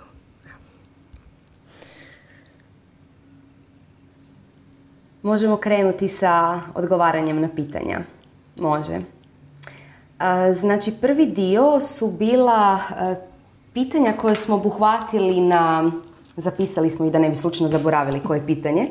Možemo 5.22 5.58
krenuti 5.58 6.08
sa 6.08 6.62
odgovaranjem 6.76 7.42
na 7.42 7.50
pitanja. 7.56 8.00
Može. 8.60 9.02
Znači, 10.54 10.92
prvi 11.02 11.26
dio 11.26 11.82
su 11.82 12.08
bila 12.08 12.80
pitanja 13.74 14.14
koje 14.14 14.36
smo 14.36 14.56
obuhvatili 14.56 15.42
na... 15.42 15.92
Zapisali 16.38 16.90
smo 16.90 17.06
i 17.06 17.12
da 17.12 17.20
ne 17.20 17.30
bi 17.30 17.36
slučajno 17.36 17.72
zaboravili 17.72 18.24
koje 18.28 18.46
pitanje. 18.46 18.88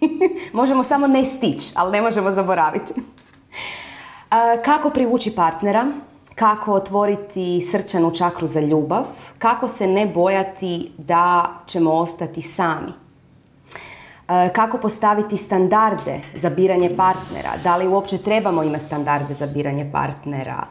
možemo 0.52 0.82
samo 0.82 1.06
ne 1.06 1.24
stići, 1.24 1.72
ali 1.76 1.92
ne 1.92 2.02
možemo 2.02 2.32
zaboraviti. 2.32 2.94
Kako 4.64 4.90
privući 4.90 5.34
partnera? 5.34 5.86
Kako 6.34 6.72
otvoriti 6.72 7.60
srčanu 7.60 8.14
čakru 8.14 8.46
za 8.46 8.60
ljubav? 8.60 9.04
Kako 9.38 9.68
se 9.68 9.86
ne 9.86 10.06
bojati 10.06 10.92
da 10.98 11.50
ćemo 11.66 11.92
ostati 11.92 12.42
sami? 12.42 12.92
E, 14.28 14.50
kako 14.52 14.78
postaviti 14.78 15.36
standarde 15.36 16.20
za 16.34 16.50
biranje 16.50 16.96
partnera, 16.96 17.50
da 17.64 17.76
li 17.76 17.88
uopće 17.88 18.18
trebamo 18.18 18.62
imati 18.62 18.84
standarde 18.84 19.34
za 19.34 19.46
biranje 19.46 19.90
partnera. 19.92 20.66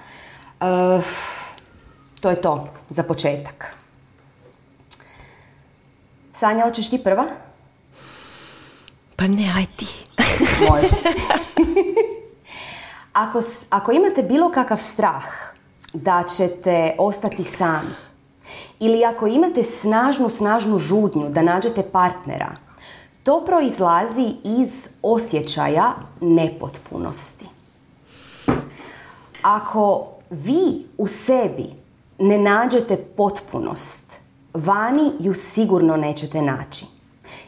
E, 0.61 1.01
to 2.21 2.29
je 2.29 2.41
to 2.41 2.67
za 2.89 3.03
početak. 3.03 3.75
Sanja, 6.33 6.63
hoćeš 6.63 6.89
ti 6.89 7.03
prva? 7.03 7.25
Pa 9.17 9.27
ne, 9.27 9.53
aj 9.55 9.65
ti. 9.75 9.87
Može. 10.69 10.87
ako, 13.23 13.41
ako 13.69 13.91
imate 13.91 14.23
bilo 14.23 14.51
kakav 14.51 14.77
strah 14.77 15.23
da 15.93 16.23
ćete 16.23 16.95
ostati 16.97 17.43
sami, 17.43 17.95
ili 18.79 19.05
ako 19.05 19.27
imate 19.27 19.63
snažnu, 19.63 20.29
snažnu 20.29 20.79
žudnju 20.79 21.29
da 21.29 21.41
nađete 21.41 21.83
partnera, 21.83 22.55
to 23.23 23.45
proizlazi 23.45 24.33
iz 24.43 24.87
osjećaja 25.01 25.93
nepotpunosti. 26.21 27.45
Ako 29.41 30.07
vi 30.29 30.85
u 30.97 31.07
sebi 31.07 31.65
ne 32.19 32.37
nađete 32.37 32.97
potpunost, 32.97 34.17
vani 34.53 35.11
ju 35.19 35.33
sigurno 35.33 35.97
nećete 35.97 36.41
naći. 36.41 36.85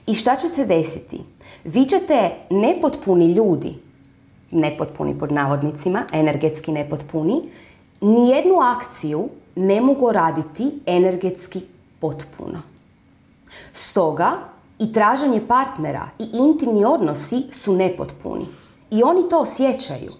I 0.08 0.14
šta 0.14 0.36
će 0.36 0.50
se 0.50 0.66
desiti? 0.66 1.22
Vi 1.64 1.86
ćete 1.86 2.32
nepotpuni 2.50 3.34
ljudi, 3.34 3.76
nepotpuni 4.52 5.18
pod 5.20 5.32
navodnicima, 5.32 6.04
energetski 6.14 6.72
nepotpuni, 6.72 7.42
nijednu 8.02 8.60
akciju 8.60 9.30
ne 9.56 9.82
mogu 9.82 10.12
raditi 10.12 10.72
energetski 10.86 11.62
potpuno. 12.00 12.62
Stoga 13.74 14.32
i 14.80 14.94
traženje 14.94 15.42
partnera 15.48 16.10
i 16.20 16.30
intimni 16.34 16.86
odnosi 16.86 17.44
su 17.52 17.74
nepotpuni. 17.74 18.46
I 18.92 19.04
oni 19.04 19.30
to 19.30 19.40
osjećaju. 19.40 20.12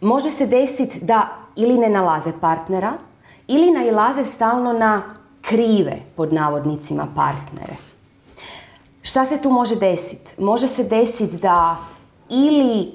Može 0.00 0.30
se 0.30 0.46
desiti 0.46 1.00
da 1.00 1.28
ili 1.56 1.78
ne 1.78 1.88
nalaze 1.88 2.32
partnera, 2.40 2.92
ili 3.48 3.70
nailaze 3.70 4.24
stalno 4.24 4.72
na 4.72 5.02
krive, 5.40 5.96
pod 6.16 6.32
navodnicima, 6.32 7.06
partnere. 7.16 7.76
Šta 9.04 9.24
se 9.24 9.42
tu 9.42 9.50
može 9.50 9.76
desiti? 9.76 10.42
Može 10.42 10.68
se 10.68 10.84
desiti 10.84 11.36
da 11.36 11.76
ili 12.30 12.92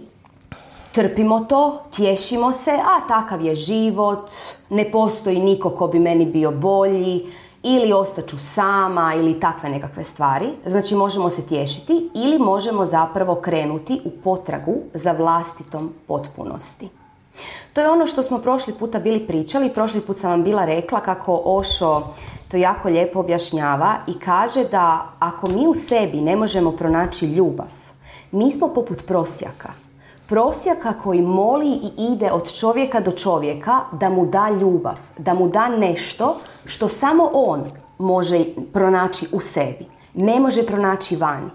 trpimo 0.92 1.40
to, 1.40 1.84
tješimo 1.96 2.52
se, 2.52 2.72
a 2.72 3.08
takav 3.08 3.46
je 3.46 3.56
život, 3.56 4.32
ne 4.70 4.92
postoji 4.92 5.40
niko 5.40 5.70
ko 5.70 5.88
bi 5.88 6.00
meni 6.00 6.26
bio 6.26 6.52
bolji, 6.52 7.26
ili 7.64 7.94
ostaću 7.94 8.38
sama, 8.38 9.14
ili 9.16 9.40
takve 9.40 9.70
nekakve 9.70 10.04
stvari. 10.04 10.48
Znači 10.66 10.96
možemo 10.96 11.30
se 11.30 11.48
tješiti 11.48 12.10
ili 12.16 12.40
možemo 12.40 12.86
zapravo 12.86 13.36
krenuti 13.36 14.02
u 14.06 14.12
potragu 14.24 14.76
za 14.94 15.12
vlastitom 15.12 15.94
potpunosti. 16.08 16.90
To 17.74 17.82
je 17.82 17.90
ono 17.90 18.08
što 18.08 18.24
smo 18.24 18.38
prošli 18.38 18.74
puta 18.74 19.00
bili 19.00 19.28
pričali, 19.28 19.70
prošli 19.70 20.02
put 20.02 20.18
sam 20.18 20.30
vam 20.32 20.44
bila 20.44 20.66
rekla 20.66 21.00
kako 21.00 21.42
Ošo 21.46 22.04
to 22.50 22.58
jako 22.58 22.88
lijepo 22.88 23.20
objašnjava 23.20 23.96
i 24.08 24.20
kaže 24.20 24.64
da 24.64 25.06
ako 25.20 25.48
mi 25.48 25.68
u 25.68 25.76
sebi 25.76 26.22
ne 26.22 26.36
možemo 26.36 26.72
pronaći 26.72 27.26
ljubav, 27.26 27.68
mi 28.32 28.52
smo 28.52 28.68
poput 28.68 29.06
prosjaka. 29.08 29.70
Prosjaka 30.28 30.94
koji 31.04 31.22
moli 31.22 31.68
i 31.68 32.14
ide 32.14 32.32
od 32.32 32.54
čovjeka 32.54 33.00
do 33.00 33.12
čovjeka 33.12 33.80
da 33.92 34.10
mu 34.10 34.26
da 34.26 34.50
ljubav, 34.50 35.00
da 35.18 35.34
mu 35.34 35.48
da 35.48 35.70
nešto 35.70 36.38
što 36.66 36.88
samo 36.88 37.30
on 37.34 37.64
može 37.98 38.46
pronaći 38.74 39.28
u 39.32 39.40
sebi. 39.40 39.86
Ne 40.14 40.40
može 40.40 40.66
pronaći 40.66 41.16
vani. 41.16 41.50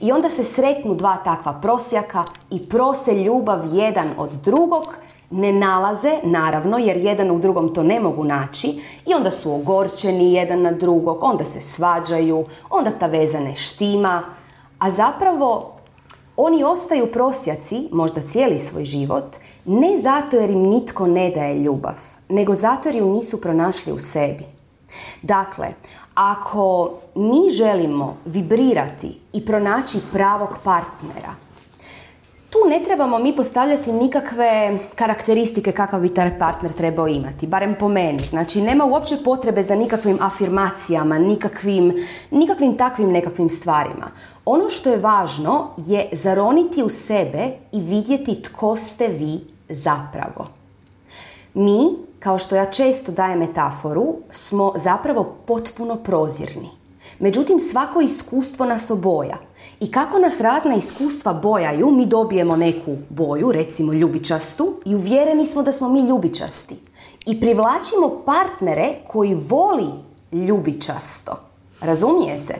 I 0.00 0.12
onda 0.12 0.30
se 0.30 0.44
sretnu 0.44 0.94
dva 0.94 1.16
takva 1.16 1.52
prosjaka 1.52 2.24
i 2.50 2.68
prose 2.68 3.14
ljubav 3.14 3.60
jedan 3.72 4.08
od 4.18 4.30
drugog 4.30 4.84
ne 5.30 5.52
nalaze, 5.52 6.18
naravno, 6.22 6.78
jer 6.78 6.96
jedan 6.96 7.30
u 7.30 7.38
drugom 7.38 7.74
to 7.74 7.82
ne 7.82 8.00
mogu 8.00 8.24
naći 8.24 8.80
i 9.06 9.14
onda 9.14 9.30
su 9.30 9.52
ogorčeni 9.52 10.32
jedan 10.32 10.62
na 10.62 10.72
drugog, 10.72 11.18
onda 11.22 11.44
se 11.44 11.60
svađaju, 11.60 12.44
onda 12.70 12.90
ta 12.90 13.06
veza 13.06 13.40
ne 13.40 13.56
štima, 13.56 14.22
a 14.78 14.90
zapravo 14.90 15.72
oni 16.36 16.64
ostaju 16.64 17.12
prosjaci, 17.12 17.88
možda 17.92 18.20
cijeli 18.20 18.58
svoj 18.58 18.84
život, 18.84 19.36
ne 19.64 20.00
zato 20.00 20.36
jer 20.36 20.50
im 20.50 20.62
nitko 20.62 21.06
ne 21.06 21.30
daje 21.30 21.58
ljubav, 21.58 21.94
nego 22.28 22.54
zato 22.54 22.88
jer 22.88 22.96
ju 22.96 23.06
nisu 23.06 23.40
pronašli 23.40 23.92
u 23.92 23.98
sebi. 23.98 24.44
Dakle, 25.22 25.66
ako 26.14 26.90
mi 27.14 27.50
želimo 27.50 28.16
vibrirati 28.24 29.20
i 29.32 29.46
pronaći 29.46 29.98
pravog 30.12 30.48
partnera, 30.64 31.34
tu 32.50 32.58
ne 32.68 32.80
trebamo 32.84 33.18
mi 33.18 33.36
postavljati 33.36 33.92
nikakve 33.92 34.78
karakteristike 34.94 35.72
kakav 35.72 36.00
bi 36.00 36.14
taj 36.14 36.38
partner 36.38 36.72
trebao 36.72 37.08
imati, 37.08 37.46
barem 37.46 37.74
po 37.74 37.88
meni. 37.88 38.18
Znači, 38.18 38.60
nema 38.60 38.84
uopće 38.84 39.16
potrebe 39.24 39.62
za 39.62 39.74
nikakvim 39.74 40.18
afirmacijama, 40.20 41.18
nikakvim, 41.18 41.94
nikakvim 42.30 42.76
takvim 42.76 43.10
nekakvim 43.12 43.50
stvarima. 43.50 44.10
Ono 44.44 44.68
što 44.68 44.90
je 44.90 44.96
važno 44.96 45.70
je 45.76 46.08
zaroniti 46.12 46.82
u 46.82 46.88
sebe 46.88 47.50
i 47.72 47.80
vidjeti 47.80 48.42
tko 48.42 48.76
ste 48.76 49.08
vi 49.08 49.40
zapravo. 49.68 50.46
Mi, 51.54 51.88
kao 52.18 52.38
što 52.38 52.56
ja 52.56 52.66
često 52.66 53.12
dajem 53.12 53.38
metaforu, 53.38 54.14
smo 54.30 54.72
zapravo 54.76 55.36
potpuno 55.46 55.96
prozirni. 55.96 56.70
Međutim, 57.18 57.60
svako 57.60 58.00
iskustvo 58.00 58.66
nas 58.66 58.90
oboja. 58.90 59.47
I 59.80 59.90
kako 59.90 60.18
nas 60.18 60.40
razna 60.40 60.74
iskustva 60.74 61.32
bojaju, 61.32 61.90
mi 61.90 62.06
dobijemo 62.06 62.56
neku 62.56 62.96
boju, 63.08 63.52
recimo 63.52 63.92
ljubičastu, 63.92 64.74
i 64.84 64.94
uvjereni 64.94 65.46
smo 65.46 65.62
da 65.62 65.72
smo 65.72 65.88
mi 65.88 66.00
ljubičasti. 66.00 66.76
I 67.26 67.40
privlačimo 67.40 68.22
partnere 68.26 68.94
koji 69.06 69.34
voli 69.34 69.88
ljubičasto. 70.32 71.32
Razumijete? 71.80 72.54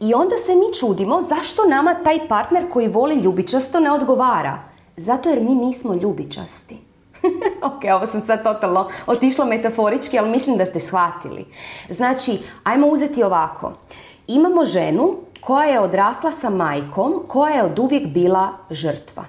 I 0.00 0.14
onda 0.14 0.36
se 0.36 0.54
mi 0.54 0.74
čudimo 0.74 1.22
zašto 1.22 1.64
nama 1.68 1.94
taj 1.94 2.28
partner 2.28 2.70
koji 2.72 2.88
voli 2.88 3.14
ljubičasto 3.14 3.80
ne 3.80 3.92
odgovara. 3.92 4.58
Zato 4.96 5.28
jer 5.28 5.40
mi 5.40 5.54
nismo 5.54 5.94
ljubičasti. 5.94 6.78
ok, 7.68 7.82
ovo 7.96 8.06
sam 8.06 8.22
sad 8.22 8.42
totalno 8.42 8.88
otišla 9.06 9.44
metaforički, 9.44 10.18
ali 10.18 10.30
mislim 10.30 10.56
da 10.56 10.66
ste 10.66 10.80
shvatili. 10.80 11.44
Znači, 11.88 12.38
ajmo 12.64 12.86
uzeti 12.86 13.22
ovako. 13.22 13.72
Imamo 14.26 14.64
ženu 14.64 15.16
koja 15.40 15.68
je 15.68 15.80
odrasla 15.80 16.32
sa 16.32 16.50
majkom, 16.50 17.22
koja 17.28 17.54
je 17.54 17.64
od 17.64 17.78
uvijek 17.78 18.06
bila 18.06 18.48
žrtva. 18.70 19.24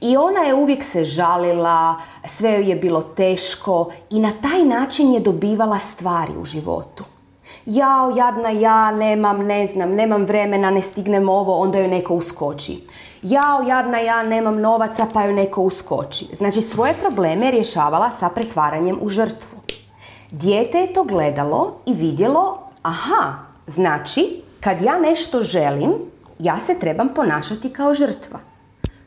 I 0.00 0.16
ona 0.16 0.40
je 0.40 0.54
uvijek 0.54 0.84
se 0.84 1.04
žalila, 1.04 1.96
sve 2.24 2.52
joj 2.52 2.68
je 2.68 2.76
bilo 2.76 3.02
teško 3.02 3.90
i 4.10 4.20
na 4.20 4.32
taj 4.42 4.64
način 4.64 5.12
je 5.12 5.20
dobivala 5.20 5.78
stvari 5.78 6.32
u 6.40 6.44
životu. 6.44 7.04
Jao, 7.66 8.12
jadna 8.16 8.50
ja, 8.50 8.90
nemam, 8.90 9.46
ne 9.46 9.66
znam, 9.66 9.90
nemam 9.94 10.24
vremena, 10.24 10.70
ne 10.70 10.82
stignem 10.82 11.28
ovo, 11.28 11.56
onda 11.56 11.78
joj 11.78 11.88
neko 11.88 12.14
uskoči. 12.14 12.76
Jao, 13.22 13.62
jadna 13.62 13.98
ja, 13.98 14.22
nemam 14.22 14.60
novaca, 14.60 15.06
pa 15.12 15.22
joj 15.22 15.32
neko 15.32 15.62
uskoči. 15.62 16.24
Znači, 16.24 16.62
svoje 16.62 16.94
probleme 16.94 17.46
je 17.46 17.50
rješavala 17.50 18.10
sa 18.10 18.28
pretvaranjem 18.28 18.98
u 19.00 19.08
žrtvu. 19.08 19.58
Dijete 20.30 20.78
je 20.78 20.92
to 20.92 21.04
gledalo 21.04 21.74
i 21.86 21.94
vidjelo, 21.94 22.58
aha, 22.82 23.34
znači, 23.66 24.41
kad 24.64 24.82
ja 24.82 24.98
nešto 24.98 25.42
želim, 25.42 25.92
ja 26.38 26.60
se 26.60 26.78
trebam 26.78 27.08
ponašati 27.14 27.72
kao 27.72 27.94
žrtva. 27.94 28.38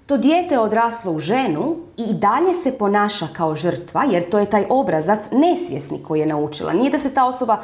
To 0.06 0.18
dijete 0.18 0.56
je 0.56 0.60
odraslo 0.60 1.12
u 1.12 1.20
ženu 1.20 1.76
i 1.98 2.14
dalje 2.14 2.54
se 2.54 2.78
ponaša 2.78 3.28
kao 3.38 3.56
žrtva, 3.56 4.04
jer 4.12 4.30
to 4.30 4.40
je 4.40 4.50
taj 4.50 4.66
obrazac 4.70 5.20
nesvjesni 5.32 6.04
koji 6.04 6.20
je 6.20 6.26
naučila. 6.26 6.74
Nije 6.74 6.92
da 6.92 6.98
se 6.98 7.14
ta 7.14 7.26
osoba 7.26 7.64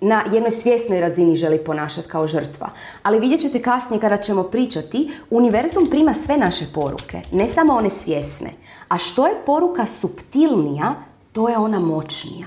na 0.00 0.22
jednoj 0.32 0.50
svjesnoj 0.50 1.00
razini 1.00 1.34
želi 1.34 1.58
ponašati 1.64 2.08
kao 2.08 2.26
žrtva. 2.26 2.68
Ali 3.02 3.20
vidjet 3.20 3.40
ćete 3.40 3.62
kasnije 3.62 4.00
kada 4.00 4.16
ćemo 4.16 4.42
pričati, 4.42 5.10
univerzum 5.30 5.86
prima 5.90 6.14
sve 6.14 6.36
naše 6.36 6.64
poruke, 6.74 7.22
ne 7.32 7.48
samo 7.48 7.74
one 7.74 7.90
svjesne. 7.90 8.50
A 8.88 8.98
što 8.98 9.26
je 9.26 9.34
poruka 9.46 9.86
subtilnija, 9.86 10.94
to 11.32 11.48
je 11.48 11.58
ona 11.58 11.80
moćnija. 11.80 12.46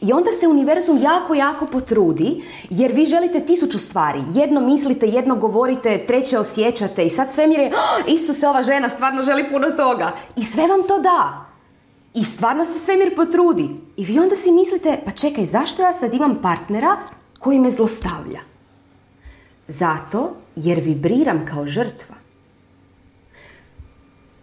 I 0.00 0.12
onda 0.12 0.30
se 0.32 0.48
univerzum 0.48 0.98
jako, 1.02 1.34
jako 1.34 1.66
potrudi, 1.66 2.44
jer 2.70 2.92
vi 2.92 3.04
želite 3.04 3.40
tisuću 3.40 3.78
stvari. 3.78 4.22
Jedno 4.34 4.60
mislite, 4.60 5.06
jedno 5.06 5.36
govorite, 5.36 6.04
treće 6.06 6.38
osjećate 6.38 7.06
i 7.06 7.10
sad 7.10 7.32
svemir 7.32 7.60
je, 7.60 7.72
oh, 7.74 8.12
Isuse, 8.12 8.48
ova 8.48 8.62
žena 8.62 8.88
stvarno 8.88 9.22
želi 9.22 9.48
puno 9.50 9.70
toga. 9.70 10.12
I 10.36 10.42
sve 10.42 10.66
vam 10.66 10.82
to 10.88 10.98
da. 10.98 11.46
I 12.14 12.24
stvarno 12.24 12.64
se 12.64 12.78
svemir 12.78 13.16
potrudi. 13.16 13.68
I 13.96 14.04
vi 14.04 14.18
onda 14.18 14.36
si 14.36 14.52
mislite, 14.52 15.00
pa 15.04 15.10
čekaj, 15.10 15.46
zašto 15.46 15.82
ja 15.82 15.92
sad 15.92 16.14
imam 16.14 16.38
partnera 16.42 16.96
koji 17.38 17.58
me 17.58 17.70
zlostavlja? 17.70 18.40
Zato 19.68 20.36
jer 20.56 20.80
vibriram 20.80 21.46
kao 21.46 21.66
žrtva. 21.66 22.14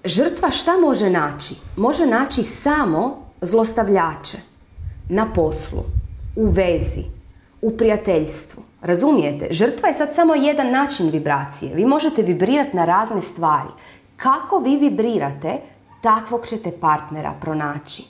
Žrtva 0.06 0.52
šta 0.52 0.78
može 0.78 1.10
naći? 1.10 1.56
Može 1.78 2.06
naći 2.06 2.43
samo 2.43 3.26
zlostavljače 3.41 4.38
na 5.10 5.28
poslu, 5.36 5.84
u 6.36 6.46
vezi, 6.46 7.04
u 7.62 7.78
prijateljstvu. 7.78 8.63
Razumijete? 8.82 9.48
Žrtva 9.52 9.88
je 9.88 9.93
sad 9.93 10.15
samo 10.15 10.36
jedan 10.36 10.72
način 10.72 11.10
vibracije. 11.10 11.76
Vi 11.76 11.86
možete 11.86 12.22
vibrirati 12.22 12.76
na 12.76 12.86
razne 12.86 13.22
stvari. 13.22 13.70
Kako 14.15 14.60
vi 14.60 14.78
vibrirate, 14.78 15.58
takvog 16.02 16.48
ćete 16.48 16.72
partnera 16.72 17.34
pronaći. 17.41 18.04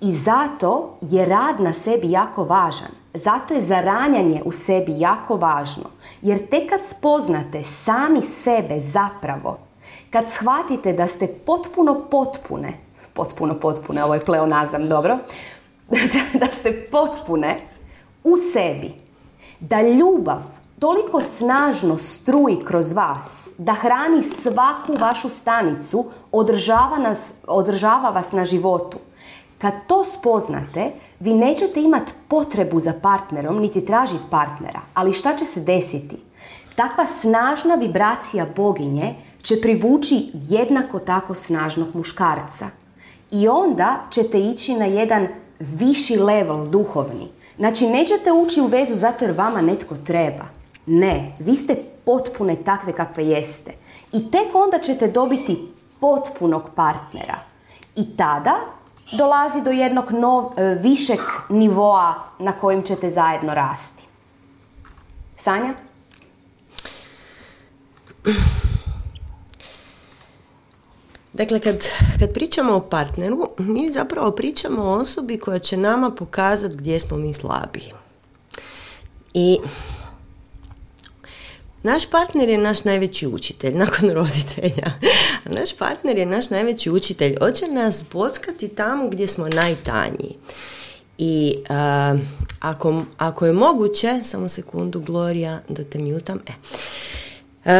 I 0.00 0.12
zato 0.12 0.98
je 1.00 1.24
rad 1.24 1.60
na 1.60 1.72
sebi 1.72 2.10
jako 2.10 2.44
važan. 2.44 2.90
Zato 3.14 3.54
je 3.54 3.60
zaranjanje 3.60 4.42
u 4.44 4.52
sebi 4.52 4.92
jako 4.98 5.36
važno, 5.36 5.84
jer 6.22 6.46
tek 6.46 6.70
kad 6.70 6.84
spoznate 6.84 7.64
sami 7.64 8.22
sebe 8.22 8.80
zapravo, 8.80 9.58
kad 10.10 10.30
shvatite 10.30 10.92
da 10.92 11.06
ste 11.06 11.26
potpuno 11.26 12.00
potpune, 12.10 12.72
potpuno 13.14 13.54
potpune, 13.54 14.04
ovo 14.04 14.14
je 14.14 14.24
pleonazam, 14.24 14.86
dobro, 14.86 15.18
da 16.40 16.46
ste 16.46 16.88
potpune 16.90 17.60
u 18.24 18.36
sebi, 18.36 18.94
da 19.60 19.82
ljubav 19.82 20.42
toliko 20.78 21.20
snažno 21.20 21.98
struji 21.98 22.56
kroz 22.64 22.92
vas, 22.92 23.48
da 23.58 23.72
hrani 23.72 24.22
svaku 24.22 24.92
vašu 25.00 25.28
stanicu, 25.28 26.04
održava, 26.32 26.98
nas, 26.98 27.32
održava 27.46 28.10
vas 28.10 28.32
na 28.32 28.44
životu. 28.44 28.98
Kad 29.58 29.72
to 29.86 30.04
spoznate, 30.04 30.92
vi 31.20 31.34
nećete 31.34 31.82
imati 31.82 32.12
potrebu 32.28 32.80
za 32.80 32.92
partnerom, 33.02 33.58
niti 33.58 33.84
tražiti 33.84 34.24
partnera. 34.30 34.80
Ali 34.94 35.12
šta 35.12 35.36
će 35.36 35.44
se 35.44 35.60
desiti? 35.60 36.16
Takva 36.74 37.06
snažna 37.06 37.74
vibracija 37.74 38.46
boginje 38.56 39.14
će 39.42 39.60
privući 39.62 40.30
jednako 40.32 40.98
tako 40.98 41.34
snažnog 41.34 41.88
muškarca. 41.94 42.66
I 43.30 43.48
onda 43.48 44.00
ćete 44.10 44.40
ići 44.40 44.74
na 44.74 44.84
jedan 44.84 45.28
viši 45.58 46.16
level 46.16 46.66
duhovni. 46.66 47.28
Znači, 47.56 47.86
nećete 47.86 48.32
ući 48.32 48.60
u 48.60 48.66
vezu 48.66 48.94
zato 48.94 49.24
jer 49.24 49.34
vama 49.34 49.60
netko 49.60 49.94
treba. 49.96 50.44
Ne, 50.86 51.36
vi 51.38 51.56
ste 51.56 51.76
potpune 52.04 52.56
takve 52.56 52.92
kakve 52.92 53.26
jeste. 53.26 53.72
I 54.12 54.30
tek 54.30 54.54
onda 54.54 54.78
ćete 54.78 55.08
dobiti 55.08 55.68
potpunog 56.00 56.62
partnera. 56.74 57.38
I 57.96 58.16
tada 58.16 58.54
dolazi 59.12 59.62
do 59.62 59.70
jednog 59.70 60.12
nov, 60.12 60.44
e, 60.56 60.74
višeg 60.74 61.20
nivoa 61.48 62.14
na 62.38 62.52
kojem 62.52 62.82
ćete 62.82 63.10
zajedno 63.10 63.54
rasti. 63.54 64.04
Sanja? 65.36 65.74
Dakle, 71.36 71.60
kad, 71.60 71.88
kad 72.18 72.32
pričamo 72.32 72.74
o 72.74 72.80
partneru, 72.80 73.50
mi 73.58 73.90
zapravo 73.90 74.30
pričamo 74.30 74.82
o 74.82 74.92
osobi 74.92 75.38
koja 75.38 75.58
će 75.58 75.76
nama 75.76 76.10
pokazati 76.10 76.76
gdje 76.76 77.00
smo 77.00 77.16
mi 77.16 77.34
slabiji. 77.34 77.92
I 79.34 79.58
naš 81.82 82.10
partner 82.10 82.48
je 82.48 82.58
naš 82.58 82.84
najveći 82.84 83.26
učitelj 83.26 83.74
nakon 83.84 84.10
roditelja. 84.10 84.92
Naš 85.44 85.76
partner 85.76 86.18
je 86.18 86.26
naš 86.26 86.50
najveći 86.50 86.90
učitelj. 86.90 87.36
Hoće 87.40 87.68
nas 87.68 88.04
bockati 88.12 88.68
tamo 88.68 89.08
gdje 89.08 89.26
smo 89.26 89.48
najtanji. 89.48 90.36
I 91.18 91.54
uh, 91.58 92.20
ako, 92.60 93.02
ako 93.18 93.46
je 93.46 93.52
moguće, 93.52 94.20
samo 94.24 94.48
sekundu, 94.48 95.00
Gloria, 95.00 95.60
da 95.68 95.84
te 95.84 95.98
mjutam. 95.98 96.38
E. 96.46 96.52
Uh, 97.66 97.72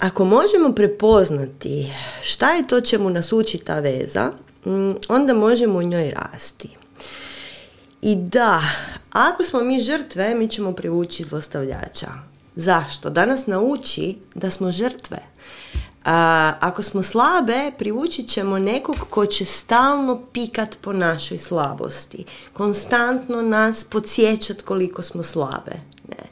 ako 0.00 0.24
možemo 0.24 0.72
prepoznati 0.76 1.92
šta 2.22 2.52
je 2.52 2.66
to 2.66 2.80
čemu 2.80 3.10
nas 3.10 3.32
uči 3.32 3.58
ta 3.58 3.78
veza, 3.78 4.32
mm, 4.66 4.90
onda 5.08 5.34
možemo 5.34 5.78
u 5.78 5.82
njoj 5.82 6.10
rasti. 6.10 6.68
I 8.02 8.16
da, 8.16 8.62
ako 9.12 9.44
smo 9.44 9.60
mi 9.60 9.80
žrtve, 9.80 10.34
mi 10.34 10.48
ćemo 10.48 10.72
privući 10.72 11.24
zlostavljača. 11.24 12.08
Zašto? 12.56 13.10
Da 13.10 13.26
nas 13.26 13.46
nauči 13.46 14.16
da 14.34 14.50
smo 14.50 14.70
žrtve. 14.70 15.18
A, 16.04 16.52
ako 16.60 16.82
smo 16.82 17.02
slabe, 17.02 17.72
privući 17.78 18.22
ćemo 18.22 18.58
nekog 18.58 18.96
ko 19.10 19.26
će 19.26 19.44
stalno 19.44 20.22
pikat 20.32 20.76
po 20.80 20.92
našoj 20.92 21.38
slabosti. 21.38 22.24
Konstantno 22.52 23.42
nas 23.42 23.84
podsjećat 23.84 24.62
koliko 24.62 25.02
smo 25.02 25.22
slabe. 25.22 25.72
Ne. 26.08 26.24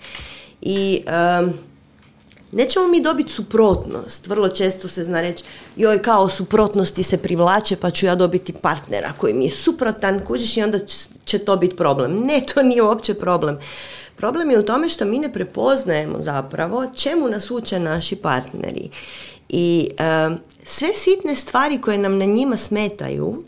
I 0.61 1.05
nećemo 2.53 2.87
mi 2.87 3.01
dobiti 3.01 3.33
suprotnost. 3.33 4.27
Vrlo 4.27 4.49
često 4.49 4.89
se 4.89 5.05
zna 5.05 5.21
reći, 5.21 5.45
joj 5.77 6.03
kao 6.03 6.29
suprotnosti 6.29 7.03
se 7.03 7.19
privlače 7.19 7.77
pa 7.77 7.91
ću 7.91 8.07
ja 8.07 8.15
dobiti 8.15 8.53
partnera 8.53 9.13
koji 9.19 9.35
mi 9.35 9.45
je 9.45 9.51
suprotan, 9.51 10.25
kužiš 10.27 10.57
i 10.57 10.63
onda 10.63 10.79
će 11.25 11.39
to 11.39 11.57
biti 11.57 11.77
problem. 11.77 12.21
Ne, 12.21 12.43
to 12.55 12.63
nije 12.63 12.83
uopće 12.83 13.15
problem. 13.15 13.59
Problem 14.17 14.51
je 14.51 14.59
u 14.59 14.65
tome 14.65 14.89
što 14.89 15.05
mi 15.05 15.19
ne 15.19 15.33
prepoznajemo 15.33 16.23
zapravo 16.23 16.87
čemu 16.95 17.29
nas 17.29 17.51
uče 17.51 17.81
naši 17.81 18.17
partneri. 18.17 18.91
I 19.49 19.91
sve 20.65 20.89
sitne 20.95 21.37
stvari 21.37 21.81
koje 21.81 21.99
nam 21.99 22.19
na 22.19 22.25
njima 22.25 22.57
smetaju 22.57 23.43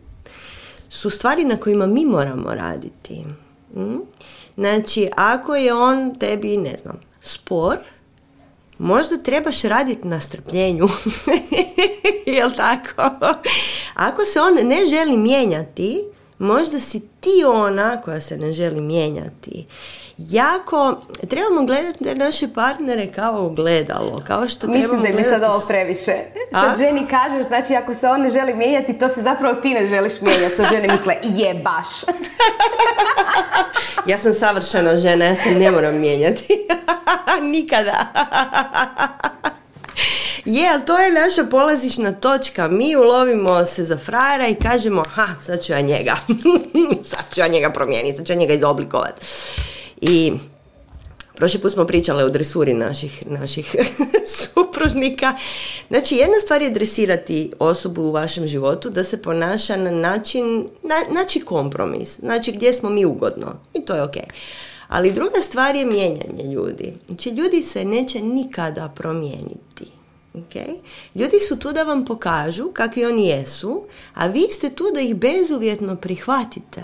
su 0.89 1.11
stvari 1.11 1.45
na 1.45 1.57
kojima 1.57 1.87
mi 1.87 2.05
moramo 2.05 2.55
raditi. 2.55 3.25
Mm? 3.75 3.99
Znači, 4.57 5.09
ako 5.17 5.55
je 5.55 5.75
on 5.75 6.15
tebi, 6.15 6.57
ne 6.57 6.77
znam, 6.83 7.01
spor, 7.23 7.77
možda 8.81 9.17
trebaš 9.17 9.63
raditi 9.63 10.09
na 10.09 10.21
strpljenju. 10.21 10.89
Jel 12.37 12.51
tako? 12.57 13.03
Ako 13.95 14.23
se 14.23 14.41
on 14.41 14.55
ne 14.69 14.87
želi 14.87 15.17
mijenjati, 15.17 16.05
možda 16.41 16.81
si 16.81 17.01
ti 17.21 17.45
ona 17.47 18.01
koja 18.01 18.21
se 18.21 18.37
ne 18.37 18.53
želi 18.53 18.81
mijenjati 18.81 19.67
jako, 20.29 21.01
trebamo 21.29 21.67
gledati 21.67 22.05
te 22.05 22.15
naše 22.15 22.49
partnere 22.55 23.07
kao 23.07 23.49
gledalo, 23.49 24.23
kao 24.27 24.49
što 24.49 24.67
Mislim 24.67 24.89
trebamo 24.89 25.09
da 25.09 25.17
mi 25.17 25.25
sad 25.25 25.43
ovo 25.43 25.63
previše. 25.69 26.15
Sad 26.53 26.79
ženi 26.79 27.07
kažeš, 27.09 27.47
znači 27.47 27.75
ako 27.75 27.95
se 27.95 28.09
on 28.09 28.21
ne 28.21 28.31
želi 28.31 28.55
mijenjati, 28.55 28.99
to 28.99 29.09
se 29.09 29.23
zapravo 29.23 29.55
ti 29.55 29.75
ne 29.75 29.87
želiš 29.87 30.21
mijenjati. 30.21 30.57
Sad 30.57 30.67
žene 30.71 30.89
misle, 30.89 31.15
je 31.23 31.55
baš. 31.55 32.15
ja 34.11 34.19
sam 34.19 34.35
savršena 34.35 34.97
žena, 34.97 35.25
ja 35.25 35.35
se 35.35 35.51
ne 35.51 35.71
moram 35.71 35.99
mijenjati. 35.99 36.67
Nikada. 37.53 38.07
Je, 40.45 40.69
ali 40.73 40.85
to 40.87 40.99
je 40.99 41.13
naša 41.13 41.45
polazišna 41.51 42.13
točka. 42.13 42.69
Mi 42.69 42.97
ulovimo 42.97 43.67
se 43.67 43.85
za 43.85 43.97
frajera 43.97 44.49
i 44.49 44.55
kažemo, 44.55 45.05
ha, 45.05 45.27
sad 45.47 45.65
ću 45.65 45.73
ja 45.73 45.81
njega. 45.81 46.17
sad 47.11 47.25
ću 47.35 47.41
ja 47.41 47.49
njega 47.49 47.71
promijeniti, 47.71 48.17
sad 48.17 48.27
ću 48.27 48.33
ja 48.33 48.39
njega 48.39 48.55
izoblikovati. 48.55 49.27
I 50.01 50.33
Prošli 51.41 51.61
put 51.61 51.73
smo 51.73 51.85
pričali 51.85 52.23
o 52.23 52.29
dresuri 52.29 52.75
naših, 52.75 53.23
naših 53.27 53.77
supružnika. 54.55 55.35
Znači, 55.89 56.15
jedna 56.15 56.37
stvar 56.43 56.63
je 56.63 56.71
dresirati 56.71 57.53
osobu 57.59 58.03
u 58.03 58.13
vašem 58.13 58.47
životu 58.47 58.91
da 58.91 59.05
se 59.05 59.23
ponaša 59.23 59.77
na 59.77 59.91
način, 59.91 60.69
znači 61.11 61.41
kompromis, 61.41 62.19
znači 62.21 62.53
gdje 62.53 62.73
smo 62.73 62.91
mi 62.91 63.05
ugodno 63.05 63.61
i 63.75 63.81
to 63.81 63.95
je 63.95 64.03
ok. 64.03 64.17
Ali 64.89 65.13
druga 65.13 65.41
stvar 65.41 65.77
je 65.77 65.85
mijenjanje 65.85 66.45
ljudi. 66.55 66.93
Znači, 67.07 67.31
ljudi 67.31 67.63
se 67.63 67.85
neće 67.85 68.23
nikada 68.23 68.89
promijeniti. 68.89 70.00
Okay? 70.35 70.79
Ljudi 71.15 71.37
su 71.49 71.59
tu 71.59 71.73
da 71.73 71.83
vam 71.83 72.05
pokažu 72.05 72.71
kakvi 72.73 73.05
oni 73.05 73.27
jesu, 73.27 73.85
a 74.15 74.27
vi 74.27 74.47
ste 74.51 74.71
tu 74.71 74.85
da 74.95 75.01
ih 75.01 75.15
bezuvjetno 75.15 75.97
prihvatite. 75.97 76.83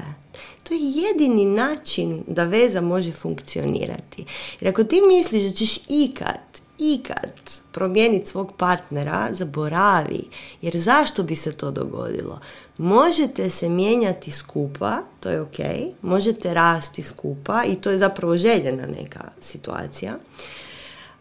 To 0.62 0.74
je 0.74 0.80
jedini 0.80 1.44
način 1.44 2.24
da 2.26 2.44
veza 2.44 2.80
može 2.80 3.12
funkcionirati. 3.12 4.24
Jer 4.60 4.68
ako 4.68 4.84
ti 4.84 5.00
misliš 5.08 5.44
da 5.44 5.52
ćeš 5.52 5.78
ikad, 5.88 6.40
ikad 6.78 7.32
promijeniti 7.72 8.26
svog 8.26 8.52
partnera, 8.56 9.28
zaboravi. 9.32 10.22
Jer 10.62 10.76
zašto 10.76 11.22
bi 11.22 11.36
se 11.36 11.52
to 11.52 11.70
dogodilo? 11.70 12.40
Možete 12.78 13.50
se 13.50 13.68
mijenjati 13.68 14.30
skupa, 14.30 14.98
to 15.20 15.30
je 15.30 15.40
ok, 15.40 15.58
možete 16.02 16.54
rasti 16.54 17.02
skupa 17.02 17.64
i 17.64 17.74
to 17.74 17.90
je 17.90 17.98
zapravo 17.98 18.36
željena 18.36 18.86
neka 18.86 19.24
situacija. 19.40 20.14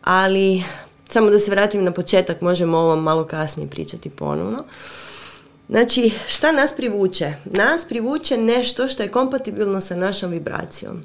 Ali, 0.01 0.63
samo 1.09 1.29
da 1.29 1.39
se 1.39 1.51
vratim 1.51 1.83
na 1.83 1.91
početak, 1.91 2.41
možemo 2.41 2.77
o 2.77 2.81
ovom 2.81 3.03
malo 3.03 3.25
kasnije 3.25 3.69
pričati 3.69 4.09
ponovno. 4.09 4.63
Znači, 5.69 6.11
šta 6.27 6.51
nas 6.51 6.73
privuče? 6.75 7.33
Nas 7.45 7.85
privuče 7.89 8.37
nešto 8.37 8.87
što 8.87 9.03
je 9.03 9.11
kompatibilno 9.11 9.81
sa 9.81 9.95
našom 9.95 10.31
vibracijom. 10.31 11.03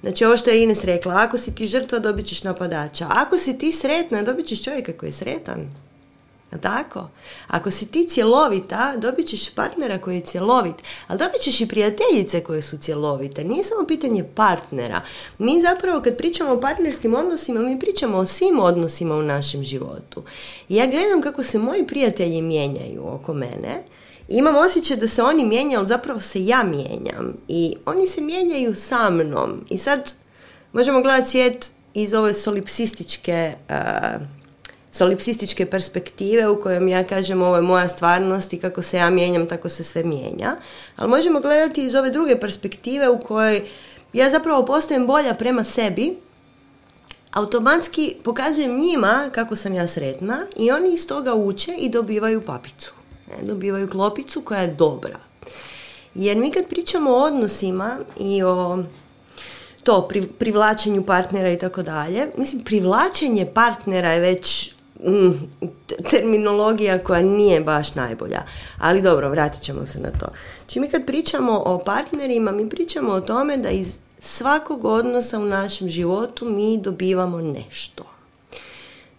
Znači, 0.00 0.24
ovo 0.24 0.36
što 0.36 0.50
je 0.50 0.62
Ines 0.62 0.84
rekla, 0.84 1.14
ako 1.16 1.38
si 1.38 1.54
ti 1.54 1.66
žrtva, 1.66 1.98
dobit 1.98 2.26
ćeš 2.26 2.42
napadača. 2.42 3.06
Ako 3.10 3.38
si 3.38 3.58
ti 3.58 3.72
sretna, 3.72 4.22
dobit 4.22 4.46
ćeš 4.46 4.64
čovjeka 4.64 4.92
koji 4.92 5.08
je 5.08 5.12
sretan. 5.12 5.70
Tako? 6.60 7.08
Ako 7.48 7.70
si 7.70 7.86
ti 7.86 8.08
cjelovita, 8.10 8.96
dobit 8.96 9.26
ćeš 9.26 9.50
partnera 9.50 9.98
koji 9.98 10.16
je 10.16 10.20
cjelovit, 10.26 10.74
ali 11.06 11.18
dobit 11.18 11.40
ćeš 11.40 11.60
i 11.60 11.68
prijateljice 11.68 12.44
koje 12.44 12.62
su 12.62 12.78
cjelovite. 12.78 13.44
Nije 13.44 13.64
samo 13.64 13.86
pitanje 13.86 14.24
partnera. 14.34 15.00
Mi 15.38 15.60
zapravo 15.60 16.00
kad 16.02 16.16
pričamo 16.16 16.52
o 16.52 16.60
partnerskim 16.60 17.14
odnosima, 17.14 17.60
mi 17.60 17.80
pričamo 17.80 18.18
o 18.18 18.26
svim 18.26 18.60
odnosima 18.60 19.14
u 19.14 19.22
našem 19.22 19.64
životu. 19.64 20.22
ja 20.68 20.86
gledam 20.86 21.22
kako 21.22 21.42
se 21.42 21.58
moji 21.58 21.86
prijatelji 21.86 22.42
mijenjaju 22.42 23.06
oko 23.06 23.32
mene 23.32 23.82
imam 24.28 24.56
osjećaj 24.56 24.96
da 24.96 25.08
se 25.08 25.22
oni 25.22 25.44
mijenjaju, 25.44 25.78
ali 25.78 25.86
zapravo 25.86 26.20
se 26.20 26.44
ja 26.44 26.62
mijenjam. 26.62 27.36
I 27.48 27.76
oni 27.86 28.06
se 28.06 28.20
mijenjaju 28.20 28.74
sa 28.74 29.10
mnom. 29.10 29.64
I 29.70 29.78
sad 29.78 30.12
možemo 30.72 31.02
gledati 31.02 31.30
svijet 31.30 31.70
iz 31.94 32.14
ove 32.14 32.34
solipsističke 32.34 33.54
solipsističke 34.92 35.66
perspektive 35.66 36.48
u 36.48 36.62
kojem 36.62 36.88
ja 36.88 37.04
kažem 37.04 37.42
ovo 37.42 37.56
je 37.56 37.62
moja 37.62 37.88
stvarnost 37.88 38.52
i 38.52 38.58
kako 38.58 38.82
se 38.82 38.96
ja 38.96 39.10
mijenjam 39.10 39.46
tako 39.48 39.68
se 39.68 39.84
sve 39.84 40.04
mijenja. 40.04 40.56
Ali 40.96 41.10
možemo 41.10 41.40
gledati 41.40 41.84
iz 41.84 41.94
ove 41.94 42.10
druge 42.10 42.40
perspektive 42.40 43.08
u 43.08 43.18
kojoj 43.18 43.62
ja 44.12 44.30
zapravo 44.30 44.66
postajem 44.66 45.06
bolja 45.06 45.34
prema 45.34 45.64
sebi, 45.64 46.16
automatski 47.30 48.16
pokazujem 48.24 48.80
njima 48.80 49.30
kako 49.32 49.56
sam 49.56 49.74
ja 49.74 49.88
sretna 49.88 50.38
i 50.56 50.70
oni 50.70 50.94
iz 50.94 51.06
toga 51.06 51.34
uče 51.34 51.74
i 51.78 51.88
dobivaju 51.88 52.42
papicu. 52.42 52.92
Dobivaju 53.42 53.90
klopicu 53.90 54.40
koja 54.40 54.60
je 54.60 54.74
dobra. 54.74 55.18
Jer 56.14 56.36
mi 56.36 56.50
kad 56.50 56.68
pričamo 56.68 57.10
o 57.10 57.22
odnosima 57.22 57.98
i 58.20 58.42
o 58.42 58.78
to 59.82 60.08
privlačenju 60.38 61.04
partnera 61.04 61.50
i 61.50 61.58
tako 61.58 61.82
dalje, 61.82 62.26
mislim 62.36 62.62
privlačenje 62.62 63.46
partnera 63.54 64.12
je 64.12 64.20
već 64.20 64.72
terminologija 66.10 67.04
koja 67.04 67.22
nije 67.22 67.60
baš 67.60 67.94
najbolja. 67.94 68.42
Ali 68.78 69.02
dobro, 69.02 69.30
vratit 69.30 69.62
ćemo 69.62 69.86
se 69.86 70.00
na 70.00 70.10
to. 70.10 70.26
Znači 70.60 70.80
mi 70.80 70.88
kad 70.88 71.06
pričamo 71.06 71.62
o 71.66 71.78
partnerima, 71.78 72.52
mi 72.52 72.68
pričamo 72.68 73.12
o 73.12 73.20
tome 73.20 73.56
da 73.56 73.70
iz 73.70 73.98
svakog 74.18 74.84
odnosa 74.84 75.38
u 75.38 75.44
našem 75.44 75.90
životu 75.90 76.44
mi 76.44 76.78
dobivamo 76.78 77.40
nešto. 77.40 78.04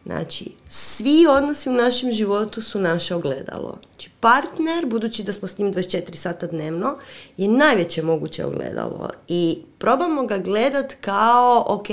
Znači, 0.06 0.52
svi 0.70 1.26
odnosi 1.30 1.70
u 1.70 1.74
našem 1.74 2.12
životu 2.12 2.62
su 2.62 2.80
naše 2.80 3.16
ogledalo. 3.16 3.78
Znači, 3.90 4.10
partner, 4.20 4.86
budući 4.86 5.24
da 5.24 5.34
smo 5.34 5.48
s 5.48 5.58
njim 5.58 5.74
24 5.74 6.16
sata 6.16 6.48
dnevno, 6.48 6.96
je 7.38 7.48
najveće 7.48 8.04
moguće 8.04 8.46
ogledalo. 8.46 9.10
I 9.28 9.62
probamo 9.78 10.26
ga 10.26 10.38
gledat 10.38 10.94
kao, 11.02 11.66
ok, 11.68 11.88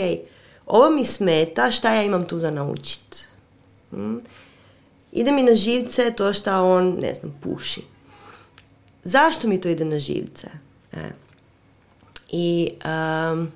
ovo 0.67 0.91
mi 0.91 1.05
smeta, 1.05 1.71
šta 1.71 1.95
ja 1.95 2.03
imam 2.03 2.27
tu 2.27 2.39
za 2.39 2.51
naučit? 2.51 3.29
Hmm? 3.95 4.21
Ide 5.13 5.33
mi 5.33 5.43
na 5.43 5.55
živce 5.55 6.13
to 6.17 6.33
što 6.33 6.65
on, 6.65 6.97
ne 7.01 7.15
znam, 7.15 7.41
puši. 7.43 7.83
Zašto 9.05 9.49
mi 9.49 9.61
to 9.61 9.69
ide 9.69 9.85
na 9.85 9.99
živce? 9.99 10.49
E. 10.93 11.11
I 12.31 12.71
um, 12.85 13.53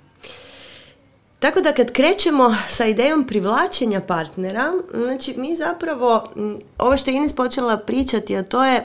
tako 1.39 1.61
da 1.61 1.73
kad 1.73 1.93
krećemo 1.93 2.55
sa 2.69 2.87
idejom 2.87 3.27
privlačenja 3.27 4.01
partnera, 4.01 4.73
znači 5.05 5.35
mi 5.37 5.57
zapravo, 5.57 6.33
ovo 6.79 6.97
što 6.97 7.11
je 7.11 7.17
Ines 7.17 7.33
počela 7.33 7.77
pričati, 7.77 8.37
a 8.37 8.43
to 8.43 8.65
je 8.65 8.85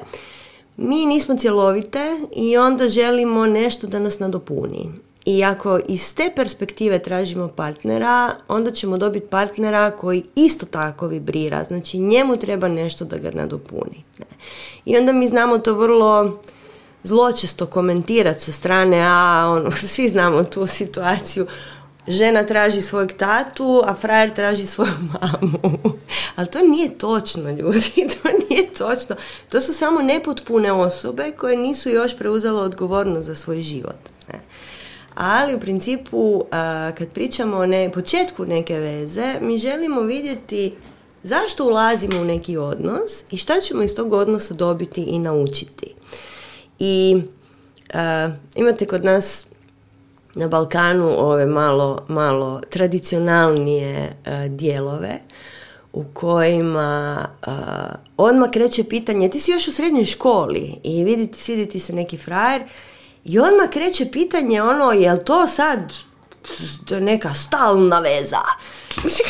mi 0.78 1.06
nismo 1.06 1.38
cjelovite 1.38 2.20
i 2.36 2.58
onda 2.58 2.90
želimo 2.90 3.46
nešto 3.46 3.88
da 3.88 4.00
nas 4.00 4.20
nadopuni. 4.20 4.90
I 5.26 5.44
ako 5.44 5.80
iz 5.88 6.16
te 6.16 6.32
perspektive 6.36 7.00
tražimo 7.00 7.48
partnera, 7.48 8.36
onda 8.48 8.72
ćemo 8.72 8.98
dobiti 8.98 9.28
partnera 9.28 9.92
koji 9.92 10.24
isto 10.36 10.66
tako 10.66 11.08
vibrira. 11.08 11.64
Znači 11.64 12.00
njemu 12.00 12.38
treba 12.38 12.68
nešto 12.68 13.06
da 13.06 13.18
ga 13.18 13.32
nadopuni. 13.32 14.04
I 14.86 14.98
onda 14.98 15.14
mi 15.14 15.28
znamo 15.28 15.58
to 15.58 15.74
vrlo 15.74 16.40
zločesto 17.04 17.66
komentirati 17.66 18.40
sa 18.40 18.52
strane, 18.52 19.02
a 19.02 19.48
ono, 19.50 19.72
svi 19.94 20.10
znamo 20.10 20.44
tu 20.44 20.68
situaciju 20.68 21.48
žena 22.08 22.44
traži 22.44 22.82
svojeg 22.82 23.14
tatu, 23.14 23.82
a 23.86 23.96
frajer 23.96 24.34
traži 24.34 24.66
svoju 24.66 24.92
mamu. 25.14 25.80
Ali 26.36 26.48
to 26.48 26.60
nije 26.62 26.98
točno, 26.98 27.50
ljudi, 27.50 28.08
to 28.14 28.30
nije 28.50 28.74
točno. 28.78 29.16
To 29.50 29.62
su 29.62 29.74
samo 29.74 30.02
nepotpune 30.02 30.72
osobe 30.72 31.32
koje 31.38 31.58
nisu 31.58 31.90
još 31.90 32.18
preuzele 32.18 32.62
odgovornost 32.62 33.28
za 33.28 33.36
svoj 33.36 33.62
život. 33.62 34.13
Ali 35.16 35.56
u 35.56 35.60
principu, 35.60 36.44
kad 36.98 37.10
pričamo 37.14 37.58
o 37.58 37.66
ne, 37.66 37.92
početku 37.92 38.46
neke 38.46 38.80
veze, 38.80 39.26
mi 39.42 39.58
želimo 39.58 40.02
vidjeti 40.02 40.74
zašto 41.24 41.66
ulazimo 41.66 42.22
u 42.22 42.26
neki 42.26 42.58
odnos 42.58 43.24
i 43.32 43.38
šta 43.38 43.54
ćemo 43.60 43.84
iz 43.84 43.96
tog 43.96 44.14
odnosa 44.14 44.54
dobiti 44.54 45.02
i 45.02 45.20
naučiti. 45.20 45.94
I 46.80 47.22
imate 48.56 48.86
kod 48.86 49.04
nas 49.04 49.48
na 50.36 50.48
Balkanu 50.48 51.16
ove 51.18 51.46
malo, 51.46 52.06
malo 52.08 52.62
tradicionalnije 52.70 54.18
uh, 54.26 54.52
dijelove 54.52 55.20
u 55.94 56.04
kojima 56.14 57.26
uh, 57.48 57.54
odmah 58.18 58.50
kreće 58.52 58.84
pitanje, 58.84 59.30
ti 59.30 59.40
si 59.40 59.52
još 59.52 59.68
u 59.68 59.72
srednjoj 59.72 60.06
školi 60.06 60.76
i 60.84 61.04
vidite, 61.04 61.38
svidi 61.38 61.66
ti 61.66 61.80
se 61.80 61.94
neki 61.94 62.18
frajer 62.18 62.62
i 63.26 63.40
odmah 63.40 63.70
kreće 63.70 64.12
pitanje 64.12 64.62
ono, 64.62 64.92
jel 64.92 65.18
to 65.26 65.48
sad 65.48 65.94
neka 67.02 67.34
stalna 67.34 68.00
veza? 68.00 68.42
Mislim, 69.04 69.28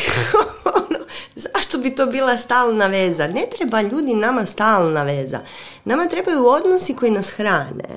ono, 0.66 1.06
zašto 1.36 1.78
bi 1.78 1.96
to 1.96 2.06
bila 2.06 2.38
stalna 2.38 2.88
veza? 2.88 3.28
Ne 3.28 3.44
treba 3.58 3.82
ljudi 3.82 4.14
nama 4.14 4.46
stalna 4.46 5.04
veza. 5.04 5.40
Nama 5.86 6.06
trebaju 6.06 6.48
odnosi 6.48 6.96
koji 6.96 7.12
nas 7.12 7.30
hrane 7.30 7.90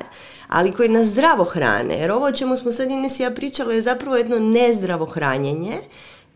ali 0.49 0.73
koji 0.73 0.89
nas 0.89 1.07
zdravo 1.07 1.45
hrane. 1.45 1.95
Jer 1.95 2.13
ovo 2.13 2.27
o 2.27 2.33
čemu 2.33 2.57
smo 2.57 2.73
sad 2.73 2.91
Ines 2.91 3.21
i 3.21 3.23
ja 3.23 3.31
pričali 3.31 3.75
je 3.75 3.83
zapravo 3.83 4.17
jedno 4.17 4.39
nezdravo 4.39 5.07
hranjenje 5.07 5.73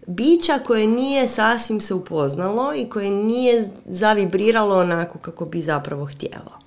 bića 0.06 0.58
koje 0.66 0.86
nije 0.86 1.28
sasvim 1.28 1.80
se 1.80 1.94
upoznalo 1.94 2.74
i 2.74 2.88
koje 2.88 3.10
nije 3.10 3.70
zavibriralo 3.84 4.78
onako 4.78 5.18
kako 5.18 5.44
bi 5.44 5.62
zapravo 5.62 6.06
htjelo. 6.06 6.59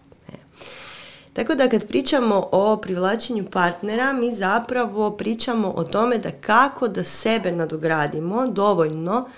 Tako 1.33 1.55
da 1.55 1.69
kad 1.69 1.87
pričamo 1.87 2.49
o 2.51 2.77
privlačenju 2.77 3.45
partnera, 3.51 4.13
mi 4.13 4.33
zapravo 4.33 5.11
pričamo 5.11 5.73
o 5.75 5.83
tome 5.83 6.17
da 6.17 6.31
kako 6.31 6.87
da 6.87 7.03
sebe 7.03 7.51
nadogradimo 7.51 8.47
dovoljno 8.47 9.29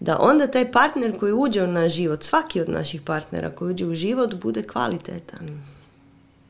da 0.00 0.18
onda 0.20 0.46
taj 0.46 0.72
partner 0.72 1.18
koji 1.18 1.32
uđe 1.32 1.62
u 1.62 1.66
naš 1.66 1.92
život, 1.92 2.22
svaki 2.22 2.60
od 2.60 2.68
naših 2.68 3.02
partnera 3.02 3.50
koji 3.50 3.70
uđe 3.70 3.86
u 3.86 3.94
život, 3.94 4.34
bude 4.34 4.62
kvalitetan. 4.62 5.62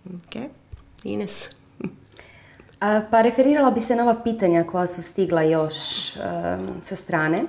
Okay? 0.04 0.48
Ines? 1.04 1.48
Pa 3.10 3.22
referirala 3.22 3.70
bi 3.70 3.80
se 3.80 3.96
na 3.96 4.02
ova 4.02 4.22
pitanja 4.22 4.64
koja 4.64 4.86
su 4.86 5.02
stigla 5.02 5.42
još 5.42 5.74
sa 6.82 6.96
strane. 6.96 7.44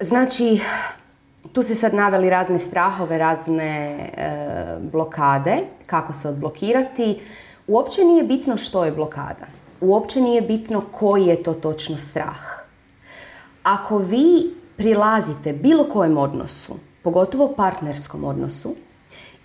Znači, 0.00 0.60
tu 1.52 1.62
se 1.62 1.74
sad 1.74 1.94
naveli 1.94 2.30
razne 2.30 2.58
strahove, 2.58 3.18
razne 3.18 3.98
e, 4.16 4.76
blokade, 4.92 5.58
kako 5.86 6.12
se 6.12 6.28
odblokirati. 6.28 7.20
Uopće 7.66 8.04
nije 8.04 8.22
bitno 8.22 8.56
što 8.56 8.84
je 8.84 8.92
blokada. 8.92 9.46
Uopće 9.80 10.20
nije 10.20 10.42
bitno 10.42 10.82
koji 10.92 11.26
je 11.26 11.42
to 11.42 11.54
točno 11.54 11.96
strah. 11.96 12.38
Ako 13.62 13.98
vi 13.98 14.54
prilazite 14.76 15.52
bilo 15.52 15.84
kojem 15.84 16.18
odnosu, 16.18 16.74
pogotovo 17.02 17.54
partnerskom 17.56 18.24
odnosu, 18.24 18.74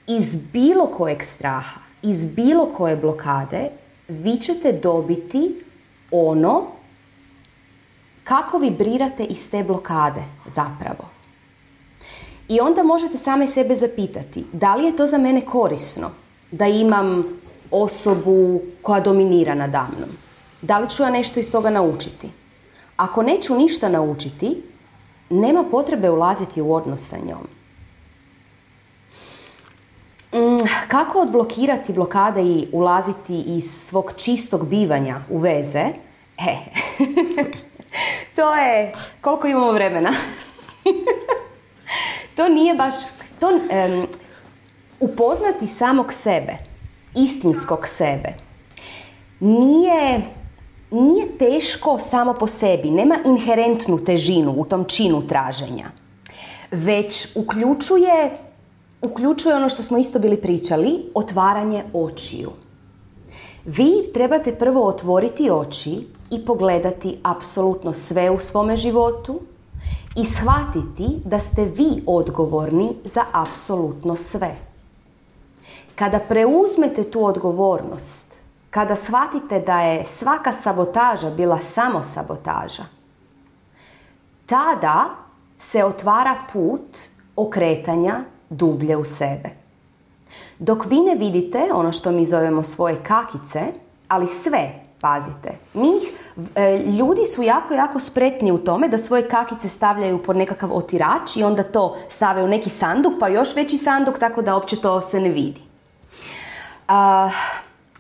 iz 0.08 0.38
bilo 0.54 0.88
kojeg 0.88 1.24
straha, 1.24 1.80
iz 2.02 2.26
bilo 2.36 2.66
koje 2.78 2.96
blokade 2.96 3.70
vi 4.08 4.38
ćete 4.38 4.72
dobiti 4.72 5.60
ono 6.12 6.68
kako 8.24 8.58
vibrirate 8.58 9.24
iz 9.24 9.52
te 9.52 9.64
blokade 9.64 10.24
zapravo. 10.46 11.13
I 12.48 12.60
onda 12.60 12.84
možete 12.84 13.18
same 13.18 13.48
sebe 13.48 13.76
zapitati 13.76 14.46
da 14.54 14.76
li 14.76 14.86
je 14.86 14.96
to 14.96 15.08
za 15.08 15.18
mene 15.18 15.42
korisno 15.42 16.10
da 16.52 16.68
imam 16.68 17.24
osobu 17.72 18.62
koja 18.82 19.00
dominira 19.00 19.56
nadamnom. 19.56 20.10
Da 20.62 20.80
li 20.80 20.90
ću 20.90 21.04
ja 21.04 21.10
nešto 21.10 21.40
iz 21.40 21.52
toga 21.52 21.70
naučiti? 21.70 22.30
Ako 22.98 23.24
neću 23.24 23.56
ništa 23.56 23.90
naučiti, 23.90 24.64
nema 25.30 25.64
potrebe 25.64 26.10
ulaziti 26.10 26.62
u 26.62 26.74
odnos 26.74 27.08
sa 27.08 27.18
njom. 27.18 27.48
Mm, 30.34 30.68
kako 30.88 31.20
odblokirati 31.20 31.94
blokade 31.94 32.42
i 32.42 32.68
ulaziti 32.72 33.44
iz 33.48 33.72
svog 33.72 34.14
čistog 34.18 34.68
bivanja 34.68 35.22
u 35.30 35.38
veze? 35.38 35.86
E, 36.38 36.58
to 38.36 38.56
je 38.56 38.96
koliko 39.22 39.48
imamo 39.48 39.72
vremena. 39.72 40.10
to 42.36 42.50
nije 42.50 42.74
baš, 42.76 42.96
to 43.40 43.60
upoznati 45.00 45.68
samog 45.68 46.14
sebe, 46.14 46.54
istinskog 47.16 47.88
sebe, 47.88 48.34
nije, 49.40 50.22
nije 50.92 51.38
teško 51.38 52.00
samo 52.00 52.34
po 52.34 52.48
sebi, 52.48 52.92
nema 52.92 53.18
inherentnu 53.26 54.04
težinu 54.06 54.54
u 54.58 54.66
tom 54.66 54.86
činu 54.86 55.28
traženja, 55.28 55.92
već 56.72 57.36
uključuje 57.36 58.32
uključuje 59.04 59.56
ono 59.56 59.70
što 59.70 59.84
smo 59.84 59.98
isto 59.98 60.20
bili 60.20 60.42
pričali, 60.42 61.06
otvaranje 61.14 61.84
očiju. 61.94 62.52
Vi 63.66 63.92
trebate 64.14 64.56
prvo 64.56 64.88
otvoriti 64.88 65.50
oči 65.50 65.98
i 66.32 66.46
pogledati 66.46 67.18
apsolutno 67.24 67.94
sve 67.94 68.30
u 68.30 68.40
svome 68.40 68.78
životu 68.78 69.40
i 70.16 70.26
shvatiti 70.26 71.22
da 71.26 71.40
ste 71.40 71.66
vi 71.66 72.04
odgovorni 72.08 72.96
za 73.06 73.24
apsolutno 73.32 74.16
sve. 74.16 74.56
Kada 75.96 76.20
preuzmete 76.20 77.04
tu 77.04 77.26
odgovornost, 77.26 78.34
kada 78.70 78.96
shvatite 78.96 79.60
da 79.60 79.82
je 79.82 80.06
svaka 80.06 80.52
sabotaža 80.52 81.30
bila 81.30 81.60
samo 81.60 82.04
sabotaža, 82.04 82.84
tada 84.46 85.10
se 85.60 85.86
otvara 85.86 86.36
put 86.54 86.98
okretanja 87.36 88.24
dublje 88.50 88.98
u 88.98 89.06
sebe. 89.06 89.50
Dok 90.60 90.86
vi 90.86 91.02
ne 91.02 91.16
vidite 91.16 91.70
ono 91.74 91.92
što 91.92 92.12
mi 92.12 92.26
zovemo 92.26 92.64
svoje 92.64 92.96
kakice, 93.04 93.62
ali 94.08 94.28
sve, 94.28 94.83
Pazite, 95.04 95.58
mi 95.74 95.92
e, 96.56 96.78
ljudi 96.78 97.26
su 97.26 97.44
jako, 97.44 97.74
jako 97.74 98.00
spretni 98.00 98.52
u 98.52 98.58
tome 98.58 98.88
da 98.88 98.98
svoje 98.98 99.28
kakice 99.28 99.70
stavljaju 99.70 100.24
pod 100.24 100.36
nekakav 100.38 100.70
otirač 100.74 101.36
i 101.36 101.44
onda 101.44 101.64
to 101.64 101.98
stave 102.10 102.44
u 102.44 102.48
neki 102.48 102.70
sanduk, 102.70 103.14
pa 103.20 103.28
još 103.28 103.56
veći 103.56 103.78
sanduk, 103.78 104.20
tako 104.20 104.42
da 104.42 104.56
uopće 104.56 104.76
to 104.76 105.02
se 105.02 105.20
ne 105.20 105.30
vidi. 105.30 105.62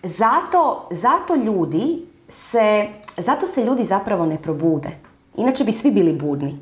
zato, 0.04 0.88
zato 0.92 1.36
ljudi 1.36 2.06
se, 2.30 2.88
zato 3.18 3.48
se 3.48 3.64
ljudi 3.64 3.84
zapravo 3.84 4.26
ne 4.26 4.38
probude. 4.38 4.90
Inače 5.36 5.64
bi 5.64 5.74
svi 5.74 5.92
bili 5.92 6.14
budni. 6.14 6.60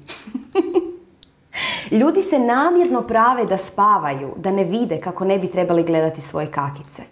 Ljudi 1.99 2.21
se 2.21 2.39
namjerno 2.39 3.01
prave 3.01 3.45
da 3.45 3.57
spavaju, 3.57 4.33
da 4.37 4.51
ne 4.51 4.63
vide 4.63 4.99
kako 5.01 5.25
ne 5.25 5.39
bi 5.39 5.47
trebali 5.47 5.83
gledati 5.83 6.21
svoje 6.21 6.47
kakice. 6.47 7.03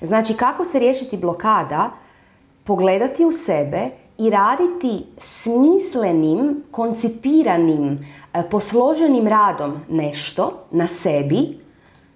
Znači, 0.00 0.34
kako 0.34 0.64
se 0.64 0.78
riješiti 0.78 1.16
blokada? 1.16 1.90
Pogledati 2.66 3.24
u 3.24 3.32
sebe 3.32 3.86
i 4.18 4.30
raditi 4.30 5.06
smislenim, 5.18 6.62
koncipiranim, 6.70 7.98
e, 8.34 8.42
posloženim 8.50 9.28
radom 9.28 9.80
nešto 9.88 10.52
na 10.70 10.86
sebi, 10.86 11.66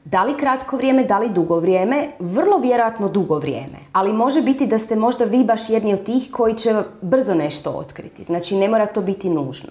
da 0.04 0.24
li 0.24 0.36
kratko 0.36 0.76
vrijeme, 0.76 1.04
da 1.04 1.18
li 1.18 1.28
dugo 1.28 1.58
vrijeme, 1.58 2.08
vrlo 2.18 2.58
vjerojatno 2.58 3.08
dugo 3.08 3.38
vrijeme. 3.38 3.78
Ali 3.92 4.12
može 4.12 4.42
biti 4.42 4.66
da 4.66 4.78
ste 4.78 4.96
možda 4.96 5.24
vi 5.24 5.44
baš 5.44 5.70
jedni 5.70 5.94
od 5.94 6.04
tih 6.04 6.30
koji 6.32 6.54
će 6.54 6.74
brzo 7.02 7.34
nešto 7.34 7.70
otkriti. 7.70 8.24
Znači 8.24 8.56
ne 8.56 8.68
mora 8.68 8.86
to 8.86 9.00
biti 9.00 9.30
nužno. 9.30 9.70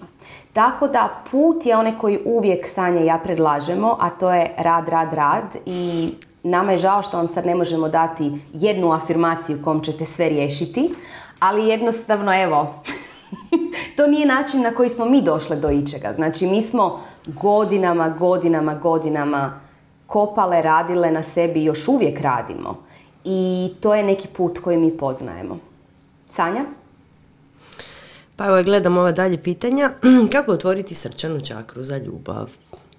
Tako 0.52 0.88
da 0.88 1.22
put 1.30 1.66
je 1.66 1.76
onaj 1.76 1.98
koji 1.98 2.18
uvijek 2.24 2.68
Sanja 2.68 3.00
ja 3.00 3.18
predlažemo, 3.18 3.96
a 4.00 4.10
to 4.10 4.32
je 4.32 4.54
rad, 4.58 4.88
rad, 4.88 5.12
rad 5.12 5.56
i 5.66 6.08
nama 6.42 6.72
je 6.72 6.78
žao 6.78 7.02
što 7.02 7.16
vam 7.16 7.28
sad 7.28 7.46
ne 7.46 7.54
možemo 7.54 7.88
dati 7.88 8.32
jednu 8.52 8.92
afirmaciju 8.92 9.62
kom 9.64 9.80
ćete 9.80 10.04
sve 10.04 10.28
riješiti, 10.28 10.94
ali 11.38 11.68
jednostavno 11.68 12.42
evo, 12.42 12.82
to 13.96 14.06
nije 14.06 14.26
način 14.26 14.62
na 14.62 14.70
koji 14.70 14.88
smo 14.88 15.04
mi 15.04 15.22
došli 15.22 15.56
do 15.56 15.70
ičega. 15.70 16.12
Znači 16.12 16.46
mi 16.46 16.62
smo 16.62 17.00
godinama, 17.26 18.08
godinama, 18.08 18.74
godinama 18.74 19.60
kopale, 20.06 20.62
radile 20.62 21.10
na 21.10 21.22
sebi 21.22 21.60
i 21.60 21.64
još 21.64 21.88
uvijek 21.88 22.20
radimo. 22.20 22.82
I 23.24 23.70
to 23.80 23.94
je 23.94 24.02
neki 24.02 24.28
put 24.28 24.58
koji 24.58 24.76
mi 24.76 24.96
poznajemo. 24.96 25.58
Sanja? 26.24 26.64
Pa 28.36 28.46
evo 28.46 28.62
gledam 28.62 28.96
ova 28.96 29.12
dalje 29.12 29.42
pitanja. 29.42 29.90
Kako 30.32 30.52
otvoriti 30.52 30.94
srčanu 30.94 31.40
čakru 31.40 31.82
za 31.82 31.96
ljubav? 31.98 32.50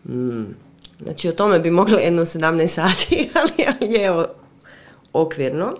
Hmm. 0.03 0.55
Znači 1.03 1.29
o 1.29 1.31
tome 1.31 1.59
bi 1.59 1.69
mogli 1.69 2.01
jedno 2.03 2.21
17 2.21 2.67
sati, 2.67 3.29
ali, 3.39 3.75
ali 3.79 3.95
evo 4.03 4.25
okvirno. 5.13 5.77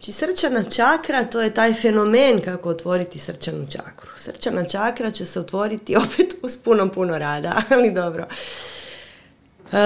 Znači 0.00 0.12
srčana 0.12 0.62
čakra 0.62 1.24
to 1.24 1.40
je 1.40 1.54
taj 1.54 1.74
fenomen 1.74 2.40
kako 2.44 2.68
otvoriti 2.68 3.18
srčanu 3.18 3.66
čakru. 3.70 4.10
Srčana 4.16 4.64
čakra 4.64 5.10
će 5.10 5.26
se 5.26 5.40
otvoriti 5.40 5.96
opet 5.96 6.34
uz 6.42 6.56
puno, 6.56 6.88
puno 6.88 7.18
rada, 7.18 7.62
ali 7.74 7.90
dobro. 7.90 8.26
Uh, 9.72 9.78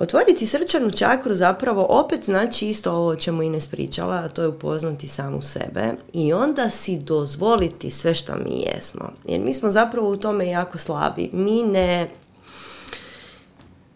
otvoriti 0.00 0.46
srčanu 0.46 0.90
čakru 0.90 1.34
zapravo 1.34 1.86
opet 1.88 2.24
znači 2.24 2.66
isto 2.66 2.92
ovo 2.92 3.06
o 3.06 3.16
čemu 3.16 3.42
Ines 3.42 3.66
pričala, 3.66 4.14
a 4.14 4.28
to 4.28 4.42
je 4.42 4.48
upoznati 4.48 5.08
samu 5.08 5.42
sebe 5.42 5.92
i 6.12 6.32
onda 6.32 6.70
si 6.70 6.98
dozvoliti 6.98 7.90
sve 7.90 8.14
što 8.14 8.32
mi 8.36 8.66
jesmo. 8.66 9.12
Jer 9.24 9.40
mi 9.40 9.54
smo 9.54 9.70
zapravo 9.70 10.10
u 10.10 10.16
tome 10.16 10.48
jako 10.48 10.78
slabi. 10.78 11.30
Mi 11.32 11.62
ne... 11.62 12.10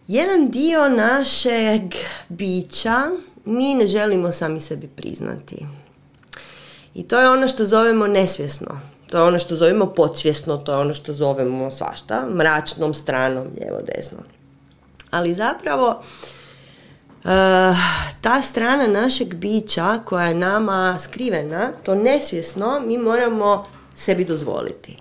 Jedan 0.07 0.47
dio 0.49 0.89
našeg 0.89 1.81
bića 2.29 2.97
mi 3.45 3.73
ne 3.73 3.87
želimo 3.87 4.31
sami 4.31 4.59
sebi 4.59 4.87
priznati. 4.87 5.65
I 6.93 7.03
to 7.03 7.19
je 7.19 7.29
ono 7.29 7.47
što 7.47 7.65
zovemo 7.65 8.07
nesvjesno. 8.07 8.79
To 9.09 9.17
je 9.17 9.23
ono 9.23 9.39
što 9.39 9.55
zovemo 9.55 9.85
podsvjesno, 9.85 10.57
to 10.57 10.71
je 10.71 10.77
ono 10.77 10.93
što 10.93 11.13
zovemo 11.13 11.71
svašta, 11.71 12.27
mračnom 12.29 12.93
stranom, 12.93 13.47
lijevo, 13.59 13.81
desno. 13.95 14.34
Ali 15.15 15.33
zapravo, 15.33 15.87
uh, 17.23 17.29
ta 18.21 18.41
strana 18.41 18.87
našeg 18.87 19.33
bića 19.35 19.99
koja 20.05 20.25
je 20.25 20.35
nama 20.35 20.97
skrivena, 20.99 21.71
to 21.83 21.95
nesvjesno, 21.95 22.81
mi 22.85 22.97
moramo 22.97 23.65
sebi 23.95 24.25
dozvoliti. 24.25 24.97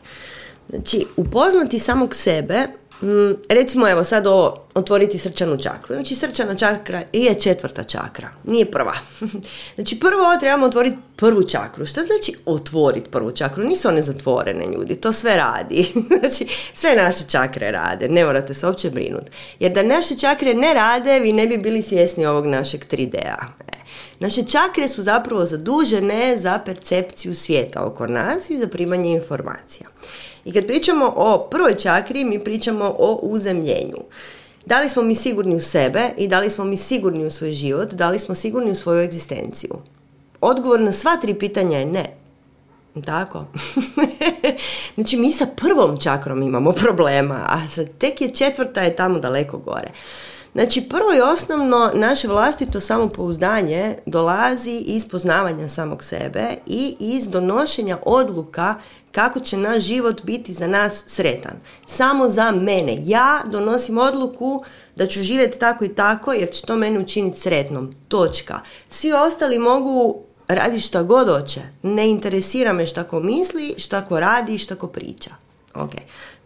Znači, 0.69 1.07
upoznati 1.17 1.79
samog 1.79 2.15
sebe 2.15 2.67
Mm, 3.03 3.33
recimo 3.49 3.89
evo 3.89 4.05
sad 4.05 4.27
ovo, 4.27 4.67
otvoriti 4.75 5.19
srčanu 5.19 5.59
čakru. 5.59 5.95
Znači 5.95 6.15
srčana 6.15 6.55
čakra 6.55 7.03
je 7.13 7.35
četvrta 7.35 7.85
čakra, 7.85 8.29
nije 8.45 8.65
prva. 8.65 8.95
znači 9.75 10.01
prvo 10.01 10.37
trebamo 10.41 10.67
otvoriti 10.67 10.97
prvu 11.17 11.49
čakru. 11.49 11.87
Što 11.87 12.01
znači 12.01 12.33
otvoriti 12.47 13.11
prvu 13.11 13.33
čakru? 13.33 13.65
Nisu 13.65 13.89
one 13.89 14.03
zatvorene 14.03 14.67
ljudi, 14.67 14.95
to 14.95 15.13
sve 15.13 15.37
radi. 15.37 15.93
znači 16.21 16.47
sve 16.75 16.97
naše 16.97 17.25
čakre 17.29 17.71
rade, 17.71 18.09
ne 18.09 18.25
morate 18.25 18.55
se 18.55 18.67
uopće 18.67 18.91
brinuti. 18.91 19.31
Jer 19.61 19.73
da 19.73 19.83
naše 19.83 20.19
čakre 20.19 20.55
ne 20.55 20.75
rade, 20.75 21.21
vi 21.21 21.33
ne 21.33 21.47
bi 21.47 21.59
bili 21.59 21.83
svjesni 21.83 22.27
ovog 22.27 22.47
našeg 22.47 22.81
3D-a. 22.91 23.47
E, 23.69 23.84
naše 24.19 24.43
čakre 24.45 24.89
su 24.89 25.03
zapravo 25.03 25.45
zadužene 25.47 26.37
za 26.37 26.59
percepciju 26.59 27.35
svijeta 27.35 27.85
oko 27.85 28.07
nas 28.07 28.51
i 28.51 28.59
za 28.59 28.69
primanje 28.69 29.13
informacija. 29.13 29.89
I 30.45 30.53
kad 30.53 30.67
pričamo 30.67 31.13
o 31.17 31.49
prvoj 31.51 31.75
čakri, 31.75 32.25
mi 32.25 32.45
pričamo 32.45 32.97
o 32.99 33.19
uzemljenju. 33.23 33.99
Da 34.67 34.81
li 34.81 34.89
smo 34.89 35.03
mi 35.03 35.15
sigurni 35.15 35.57
u 35.57 35.61
sebe 35.61 36.11
i 36.17 36.29
da 36.29 36.41
li 36.41 36.51
smo 36.51 36.65
mi 36.65 36.77
sigurni 36.77 37.27
u 37.27 37.31
svoj 37.31 37.53
život, 37.53 37.93
da 37.93 38.11
li 38.11 38.19
smo 38.19 38.35
sigurni 38.35 38.71
u 38.71 38.75
svoju 38.75 39.03
egzistenciju? 39.03 39.79
Odgovor 40.41 40.81
na 40.81 40.93
sva 40.93 41.17
tri 41.23 41.35
pitanja 41.35 41.79
je 41.79 41.87
ne. 41.87 42.17
Tako? 43.05 43.45
znači 44.95 45.17
mi 45.17 45.33
sa 45.33 45.47
prvom 45.57 45.97
čakrom 45.97 46.43
imamo 46.43 46.73
problema, 46.73 47.35
a 47.35 47.59
tek 47.99 48.21
je 48.21 48.35
četvrta 48.35 48.83
je 48.83 48.97
tamo 48.97 49.19
daleko 49.19 49.59
gore. 49.59 49.91
Znači, 50.55 50.81
prvo 50.89 51.15
i 51.17 51.21
osnovno, 51.21 51.91
naše 51.95 52.29
vlastito 52.29 52.81
samopouzdanje 52.81 53.97
dolazi 54.07 54.83
iz 54.87 55.09
poznavanja 55.09 55.69
samog 55.69 56.05
sebe 56.05 56.45
i 56.67 56.97
iz 56.99 57.29
donošenja 57.29 57.99
odluka 58.07 58.75
kako 59.13 59.41
će 59.41 59.57
naš 59.57 59.83
život 59.83 60.23
biti 60.23 60.55
za 60.55 60.67
nas 60.67 61.05
sretan. 61.07 61.57
Samo 61.87 62.29
za 62.29 62.51
mene. 62.51 62.99
Ja 63.05 63.41
donosim 63.51 63.99
odluku 63.99 64.65
da 64.97 65.07
ću 65.07 65.23
živjeti 65.23 65.59
tako 65.59 65.85
i 65.85 65.95
tako 65.95 66.33
jer 66.33 66.51
će 66.51 66.63
to 66.63 66.77
mene 66.77 67.01
učiniti 67.01 67.41
sretnom. 67.41 67.93
Točka. 68.09 68.61
Svi 68.89 69.13
ostali 69.13 69.59
mogu 69.59 70.23
raditi 70.49 70.81
šta 70.81 71.03
god 71.03 71.29
hoće. 71.29 71.61
Ne 71.83 72.11
interesira 72.11 72.73
me 72.73 72.87
šta 72.87 73.05
ko 73.05 73.21
misli, 73.21 73.75
šta 73.79 74.03
ko 74.03 74.21
radi, 74.21 74.59
šta 74.59 74.75
ko 74.75 74.87
priča. 74.87 75.31
Ok. 75.75 75.93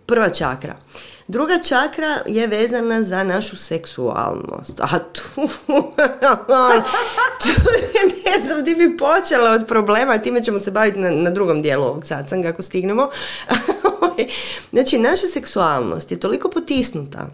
Prva 0.06 0.30
čakra. 0.30 0.76
Druga 1.28 1.58
čakra 1.58 2.18
je 2.26 2.46
vezana 2.46 3.02
za 3.02 3.24
našu 3.24 3.56
seksualnost. 3.56 4.80
A 4.80 4.98
tu, 4.98 5.22
tu 7.42 7.62
ne 8.24 8.42
znam, 8.44 8.64
ti 8.64 8.74
bi 8.74 8.96
počela 8.96 9.50
od 9.50 9.66
problema, 9.66 10.18
time 10.18 10.44
ćemo 10.44 10.58
se 10.58 10.70
baviti 10.70 10.98
na, 10.98 11.10
na 11.10 11.30
drugom 11.30 11.62
dijelu 11.62 11.84
ovog 11.84 12.06
satsanga 12.06 12.48
ako 12.48 12.62
stignemo. 12.62 13.08
znači, 14.72 14.98
naša 14.98 15.26
seksualnost 15.26 16.10
je 16.10 16.20
toliko 16.20 16.50
potisnuta, 16.50 17.30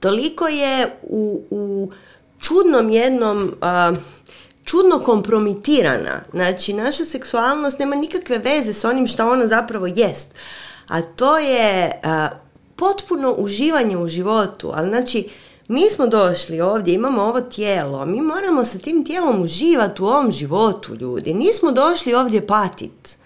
toliko 0.00 0.48
je 0.48 0.86
u, 1.02 1.42
u 1.50 1.90
čudnom 2.40 2.90
jednom... 2.90 3.54
čudno 4.64 4.98
kompromitirana. 4.98 6.20
Znači, 6.30 6.72
naša 6.72 7.04
seksualnost 7.04 7.78
nema 7.78 7.96
nikakve 7.96 8.38
veze 8.38 8.72
s 8.72 8.84
onim 8.84 9.06
što 9.06 9.30
ona 9.30 9.46
zapravo 9.46 9.86
jest. 9.86 10.34
A 10.88 11.02
to 11.02 11.38
je 11.38 12.00
potpuno 12.78 13.32
uživanje 13.32 13.96
u 13.96 14.08
životu. 14.08 14.70
Ali 14.74 14.88
znači, 14.88 15.28
mi 15.68 15.90
smo 15.90 16.06
došli 16.06 16.60
ovdje, 16.60 16.94
imamo 16.94 17.22
ovo 17.22 17.40
tijelo, 17.40 18.06
mi 18.06 18.20
moramo 18.20 18.64
sa 18.64 18.78
tim 18.78 19.04
tijelom 19.04 19.42
uživati 19.42 20.02
u 20.02 20.06
ovom 20.06 20.32
životu, 20.32 20.94
ljudi. 20.94 21.34
Nismo 21.34 21.72
došli 21.72 22.14
ovdje 22.14 22.46
patit. 22.46 23.18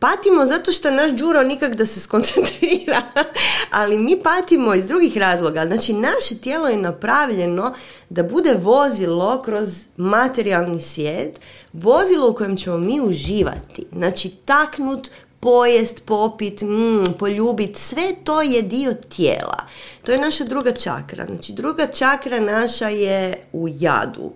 Patimo 0.00 0.46
zato 0.46 0.72
što 0.72 0.90
naš 0.90 1.10
džuro 1.10 1.42
nikak 1.42 1.74
da 1.74 1.86
se 1.86 2.00
skoncentrira, 2.00 3.02
ali 3.80 3.98
mi 3.98 4.20
patimo 4.22 4.74
iz 4.74 4.86
drugih 4.86 5.16
razloga. 5.16 5.66
Znači, 5.66 5.92
naše 5.92 6.38
tijelo 6.42 6.68
je 6.68 6.76
napravljeno 6.76 7.74
da 8.08 8.22
bude 8.22 8.54
vozilo 8.54 9.42
kroz 9.42 9.68
materijalni 9.96 10.80
svijet, 10.80 11.40
vozilo 11.72 12.30
u 12.30 12.34
kojem 12.34 12.56
ćemo 12.56 12.78
mi 12.78 13.00
uživati. 13.00 13.86
Znači, 13.92 14.30
taknut, 14.30 15.10
pojest, 15.40 16.04
popit, 16.04 16.60
mm, 16.60 17.12
poljubit, 17.18 17.76
sve 17.76 18.14
to 18.24 18.42
je 18.42 18.62
dio 18.62 18.94
tijela. 18.94 19.56
To 20.04 20.12
je 20.12 20.18
naša 20.18 20.44
druga 20.44 20.72
čakra. 20.72 21.26
Znači 21.26 21.52
druga 21.52 21.86
čakra 21.86 22.40
naša 22.40 22.88
je 22.88 23.34
u 23.52 23.68
jadu. 23.68 24.32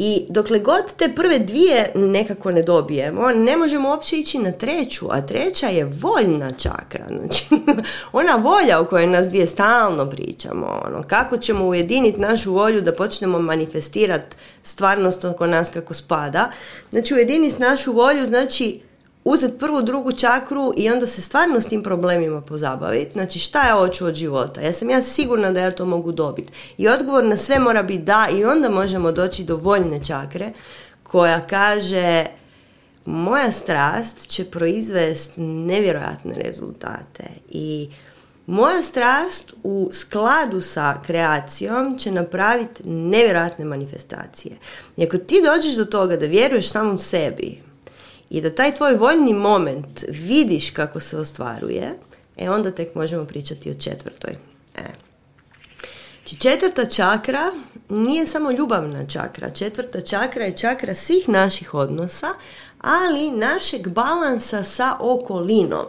I 0.00 0.26
dokle 0.28 0.58
god 0.58 0.94
te 0.96 1.12
prve 1.16 1.38
dvije 1.38 1.92
nekako 1.94 2.50
ne 2.50 2.62
dobijemo, 2.62 3.30
ne 3.30 3.56
možemo 3.56 3.88
uopće 3.88 4.16
ići 4.16 4.38
na 4.38 4.52
treću, 4.52 5.06
a 5.10 5.20
treća 5.20 5.66
je 5.66 5.84
voljna 5.84 6.50
čakra. 6.52 7.06
Znači, 7.08 7.44
ona 8.12 8.34
volja 8.34 8.80
o 8.80 8.84
kojoj 8.84 9.06
nas 9.06 9.28
dvije 9.28 9.46
stalno 9.46 10.10
pričamo, 10.10 10.80
ono, 10.84 11.02
kako 11.02 11.36
ćemo 11.36 11.66
ujediniti 11.66 12.20
našu 12.20 12.52
volju 12.52 12.80
da 12.80 12.94
počnemo 12.94 13.38
manifestirati 13.38 14.36
stvarnost 14.62 15.24
oko 15.24 15.46
nas 15.46 15.70
kako 15.70 15.94
spada. 15.94 16.50
Znači, 16.90 17.14
ujediniti 17.14 17.62
našu 17.62 17.92
volju 17.92 18.26
znači 18.26 18.80
uzeti 19.24 19.58
prvu, 19.58 19.82
drugu 19.82 20.12
čakru 20.12 20.72
i 20.76 20.90
onda 20.90 21.06
se 21.06 21.22
stvarno 21.22 21.60
s 21.60 21.66
tim 21.66 21.82
problemima 21.82 22.40
pozabaviti. 22.40 23.12
Znači 23.12 23.38
šta 23.38 23.66
ja 23.68 23.74
hoću 23.74 24.06
od 24.06 24.14
života? 24.14 24.60
Ja 24.60 24.72
sam 24.72 24.90
ja 24.90 25.02
sigurna 25.02 25.52
da 25.52 25.60
ja 25.60 25.70
to 25.70 25.84
mogu 25.84 26.12
dobiti. 26.12 26.52
I 26.78 26.88
odgovor 26.88 27.24
na 27.24 27.36
sve 27.36 27.58
mora 27.58 27.82
biti 27.82 28.02
da 28.02 28.28
i 28.32 28.44
onda 28.44 28.68
možemo 28.68 29.12
doći 29.12 29.44
do 29.44 29.56
voljne 29.56 30.04
čakre 30.04 30.52
koja 31.02 31.46
kaže 31.46 32.26
moja 33.04 33.52
strast 33.52 34.28
će 34.28 34.44
proizvesti 34.44 35.40
nevjerojatne 35.40 36.34
rezultate 36.34 37.24
i 37.50 37.90
moja 38.46 38.82
strast 38.82 39.54
u 39.62 39.90
skladu 39.92 40.60
sa 40.60 41.00
kreacijom 41.06 41.98
će 41.98 42.10
napraviti 42.10 42.82
nevjerojatne 42.84 43.64
manifestacije. 43.64 44.56
I 44.96 45.04
ako 45.04 45.18
ti 45.18 45.34
dođeš 45.44 45.74
do 45.74 45.84
toga 45.84 46.16
da 46.16 46.26
vjeruješ 46.26 46.70
samom 46.70 46.98
sebi, 46.98 47.67
i 48.30 48.40
da 48.40 48.54
taj 48.54 48.74
tvoj 48.74 48.96
voljni 48.96 49.32
moment 49.32 50.04
vidiš 50.08 50.70
kako 50.70 51.00
se 51.00 51.16
ostvaruje, 51.16 51.98
e 52.36 52.50
onda 52.50 52.70
tek 52.70 52.94
možemo 52.94 53.24
pričati 53.24 53.70
o 53.70 53.74
četvrtoj. 53.74 54.32
E. 54.76 55.08
Znači, 56.28 56.40
četvrta 56.40 56.84
čakra 56.86 57.52
nije 57.88 58.26
samo 58.26 58.50
ljubavna 58.50 59.06
čakra. 59.06 59.50
Četvrta 59.50 60.00
čakra 60.00 60.44
je 60.44 60.56
čakra 60.56 60.94
svih 60.94 61.28
naših 61.28 61.74
odnosa, 61.74 62.26
ali 62.80 63.30
našeg 63.30 63.88
balansa 63.88 64.64
sa 64.64 64.96
okolinom. 65.00 65.86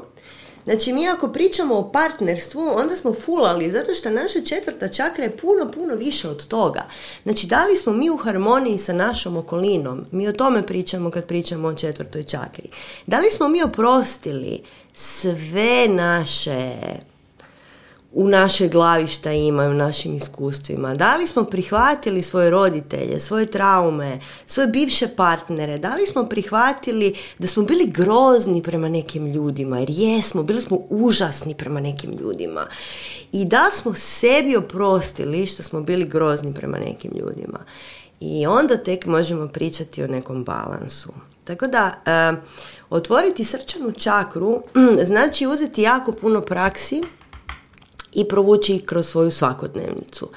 Znači 0.70 0.94
mi 0.94 1.08
ako 1.08 1.28
pričamo 1.28 1.76
o 1.76 1.92
partnerstvu, 1.92 2.62
onda 2.76 2.96
smo 2.96 3.14
fulali, 3.14 3.72
zato 3.72 3.96
što 3.96 4.10
naša 4.10 4.42
četvrta 4.42 4.88
čakra 4.88 5.24
je 5.24 5.38
puno, 5.38 5.72
puno 5.72 5.96
više 5.96 6.30
od 6.30 6.48
toga. 6.48 6.86
Znači 7.24 7.48
da 7.48 7.66
li 7.66 7.78
smo 7.78 7.94
mi 7.94 8.10
u 8.10 8.18
harmoniji 8.18 8.78
sa 8.78 8.94
našom 8.94 9.38
okolinom? 9.38 10.06
Mi 10.12 10.28
o 10.28 10.34
tome 10.34 10.68
pričamo 10.68 11.12
kad 11.12 11.26
pričamo 11.26 11.68
o 11.68 11.74
četvrtoj 11.74 12.24
čakri. 12.24 12.70
Da 13.08 13.20
li 13.20 13.32
smo 13.32 13.48
mi 13.48 13.64
oprostili 13.64 14.62
sve 14.94 15.88
naše 15.88 16.76
u 18.12 18.28
našoj 18.28 18.68
glavi 18.68 19.08
šta 19.08 19.32
imaju, 19.32 19.72
u 19.72 19.74
našim 19.74 20.16
iskustvima. 20.16 20.96
Da 20.96 21.18
li 21.18 21.28
smo 21.28 21.44
prihvatili 21.44 22.24
svoje 22.24 22.50
roditelje, 22.50 23.20
svoje 23.20 23.46
traume, 23.46 24.20
svoje 24.46 24.68
bivše 24.68 25.08
partnere, 25.08 25.78
da 25.78 25.96
li 25.96 26.08
smo 26.08 26.26
prihvatili 26.26 27.16
da 27.40 27.48
smo 27.48 27.64
bili 27.64 27.86
grozni 27.86 28.64
prema 28.64 28.90
nekim 28.90 29.28
ljudima, 29.28 29.80
jer 29.80 29.90
jesmo, 29.90 30.44
bili 30.44 30.62
smo 30.62 30.78
užasni 30.90 31.56
prema 31.56 31.80
nekim 31.80 32.18
ljudima. 32.22 32.68
I 33.32 33.46
da 33.46 33.64
smo 33.74 33.94
sebi 33.94 34.56
oprostili 34.58 35.48
što 35.48 35.64
smo 35.64 35.82
bili 35.82 36.06
grozni 36.06 36.54
prema 36.54 36.78
nekim 36.78 37.12
ljudima. 37.16 37.60
I 38.20 38.48
onda 38.48 38.78
tek 38.78 39.06
možemo 39.06 39.48
pričati 39.48 40.04
o 40.04 40.08
nekom 40.08 40.44
balansu. 40.44 41.10
Tako 41.44 41.68
da, 41.68 41.94
eh, 42.06 42.42
otvoriti 42.90 43.44
srčanu 43.44 43.92
čakru 43.92 44.62
znači 45.10 45.48
uzeti 45.48 45.82
jako 45.82 46.12
puno 46.12 46.42
praksi, 46.42 47.02
i 48.14 48.28
provući 48.28 48.76
ih 48.76 48.86
kroz 48.86 49.08
svoju 49.08 49.32
svakodnevnicu. 49.32 50.30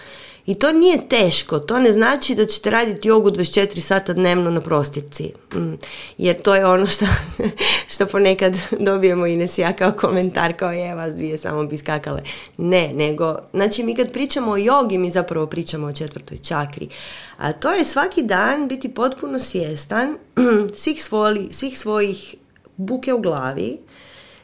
I 0.46 0.54
to 0.54 0.72
nije 0.72 1.08
teško, 1.08 1.58
to 1.58 1.78
ne 1.78 1.92
znači 1.92 2.34
da 2.34 2.46
ćete 2.46 2.70
raditi 2.70 3.08
jogu 3.08 3.30
24 3.30 3.80
sata 3.80 4.12
dnevno 4.12 4.50
na 4.50 4.60
prostjepci. 4.60 5.32
Mm, 5.54 5.72
jer 6.18 6.42
to 6.42 6.54
je 6.54 6.66
ono 6.66 6.86
što, 6.86 7.04
što 7.94 8.06
ponekad 8.06 8.56
dobijemo 8.88 9.26
i 9.26 9.48
ja 9.56 9.72
kao 9.72 9.92
komentar, 9.92 10.52
kao 10.52 10.72
je 10.72 10.94
vas 10.94 11.14
dvije 11.14 11.38
samo 11.38 11.66
bi 11.66 11.78
skakale. 11.78 12.22
Ne, 12.56 12.92
nego, 12.94 13.38
znači 13.52 13.82
mi 13.82 13.94
kad 13.94 14.12
pričamo 14.12 14.50
o 14.50 14.56
jogi, 14.56 14.98
mi 14.98 15.10
zapravo 15.10 15.46
pričamo 15.46 15.86
o 15.86 15.92
četvrtoj 15.92 16.38
čakri. 16.38 16.88
A 17.36 17.52
to 17.52 17.72
je 17.72 17.84
svaki 17.84 18.22
dan 18.22 18.68
biti 18.68 18.94
potpuno 18.94 19.38
svjestan 19.38 20.16
svih, 20.74 21.04
svoli, 21.04 21.48
svih 21.52 21.78
svojih 21.78 22.34
buke 22.76 23.14
u 23.14 23.20
glavi, 23.20 23.78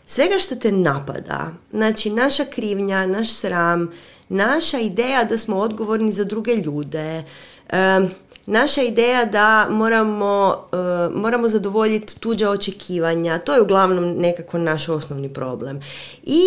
svega 0.08 0.38
što 0.38 0.56
te 0.56 0.72
napada, 0.72 1.52
znači 1.72 2.10
naša 2.10 2.44
krivnja, 2.44 3.06
naš 3.06 3.32
sram, 3.32 3.92
naša 4.28 4.78
ideja 4.78 5.24
da 5.24 5.38
smo 5.38 5.56
odgovorni 5.56 6.12
za 6.12 6.24
druge 6.24 6.54
ljude, 6.56 7.24
naša 8.46 8.82
ideja 8.82 9.24
da 9.24 9.66
moramo, 9.70 10.64
moramo 11.14 11.48
zadovoljiti 11.48 12.20
tuđa 12.20 12.50
očekivanja, 12.50 13.38
to 13.38 13.54
je 13.54 13.62
uglavnom 13.62 14.16
nekako 14.16 14.58
naš 14.58 14.88
osnovni 14.88 15.32
problem. 15.32 15.80
I 16.22 16.42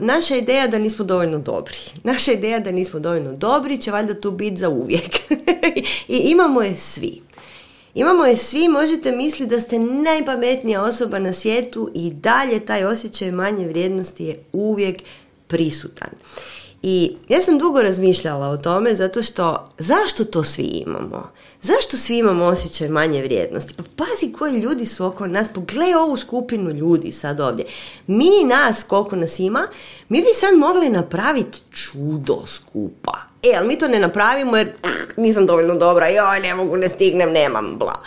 naša 0.00 0.36
ideja 0.36 0.66
da 0.66 0.78
nismo 0.78 1.04
dovoljno 1.04 1.38
dobri. 1.38 1.78
Naša 2.12 2.32
ideja 2.32 2.60
da 2.60 2.70
nismo 2.70 3.00
dovoljno 3.00 3.32
dobri 3.32 3.78
će 3.78 3.90
valjda 3.90 4.20
tu 4.20 4.30
biti 4.30 4.56
za 4.56 4.68
uvijek. 4.68 5.16
I 6.08 6.16
imamo 6.16 6.62
je 6.62 6.76
svi. 6.76 7.26
Imamo 7.96 8.24
je 8.24 8.36
svi, 8.36 8.68
možete 8.68 9.12
misliti 9.12 9.50
da 9.50 9.60
ste 9.60 9.78
najpametnija 9.78 10.82
osoba 10.82 11.18
na 11.18 11.32
svijetu 11.32 11.90
i 11.94 12.10
dalje 12.10 12.66
taj 12.66 12.84
osjećaj 12.84 13.30
manje 13.30 13.68
vrijednosti 13.68 14.24
je 14.24 14.44
uvijek 14.52 15.02
prisutan. 15.46 16.08
I 16.88 17.16
ja 17.28 17.40
sam 17.40 17.58
dugo 17.58 17.82
razmišljala 17.82 18.48
o 18.48 18.56
tome 18.56 18.94
zato 18.94 19.22
što 19.22 19.64
zašto 19.78 20.24
to 20.24 20.44
svi 20.44 20.62
imamo? 20.62 21.30
Zašto 21.62 21.96
svi 21.96 22.18
imamo 22.18 22.44
osjećaj 22.44 22.88
manje 22.88 23.22
vrijednosti? 23.22 23.74
Pa 23.76 23.82
pazi 23.96 24.32
koji 24.32 24.60
ljudi 24.60 24.86
su 24.86 25.06
oko 25.06 25.26
nas, 25.26 25.48
pogledaj 25.54 25.94
ovu 25.94 26.16
skupinu 26.16 26.70
ljudi 26.70 27.12
sad 27.12 27.40
ovdje. 27.40 27.66
Mi 28.06 28.30
nas, 28.44 28.82
koliko 28.82 29.16
nas 29.16 29.38
ima, 29.38 29.68
mi 30.08 30.20
bi 30.20 30.28
sad 30.34 30.58
mogli 30.58 30.88
napraviti 30.88 31.58
čudo 31.72 32.42
skupa. 32.46 33.18
E, 33.42 33.56
ali 33.58 33.68
mi 33.68 33.78
to 33.78 33.88
ne 33.88 34.00
napravimo 34.00 34.56
jer 34.56 34.72
nisam 35.16 35.46
dovoljno 35.46 35.74
dobra, 35.74 36.08
joj, 36.08 36.40
ne 36.40 36.54
mogu, 36.54 36.76
ne 36.76 36.88
stignem, 36.88 37.32
nemam, 37.32 37.76
bla. 37.78 38.00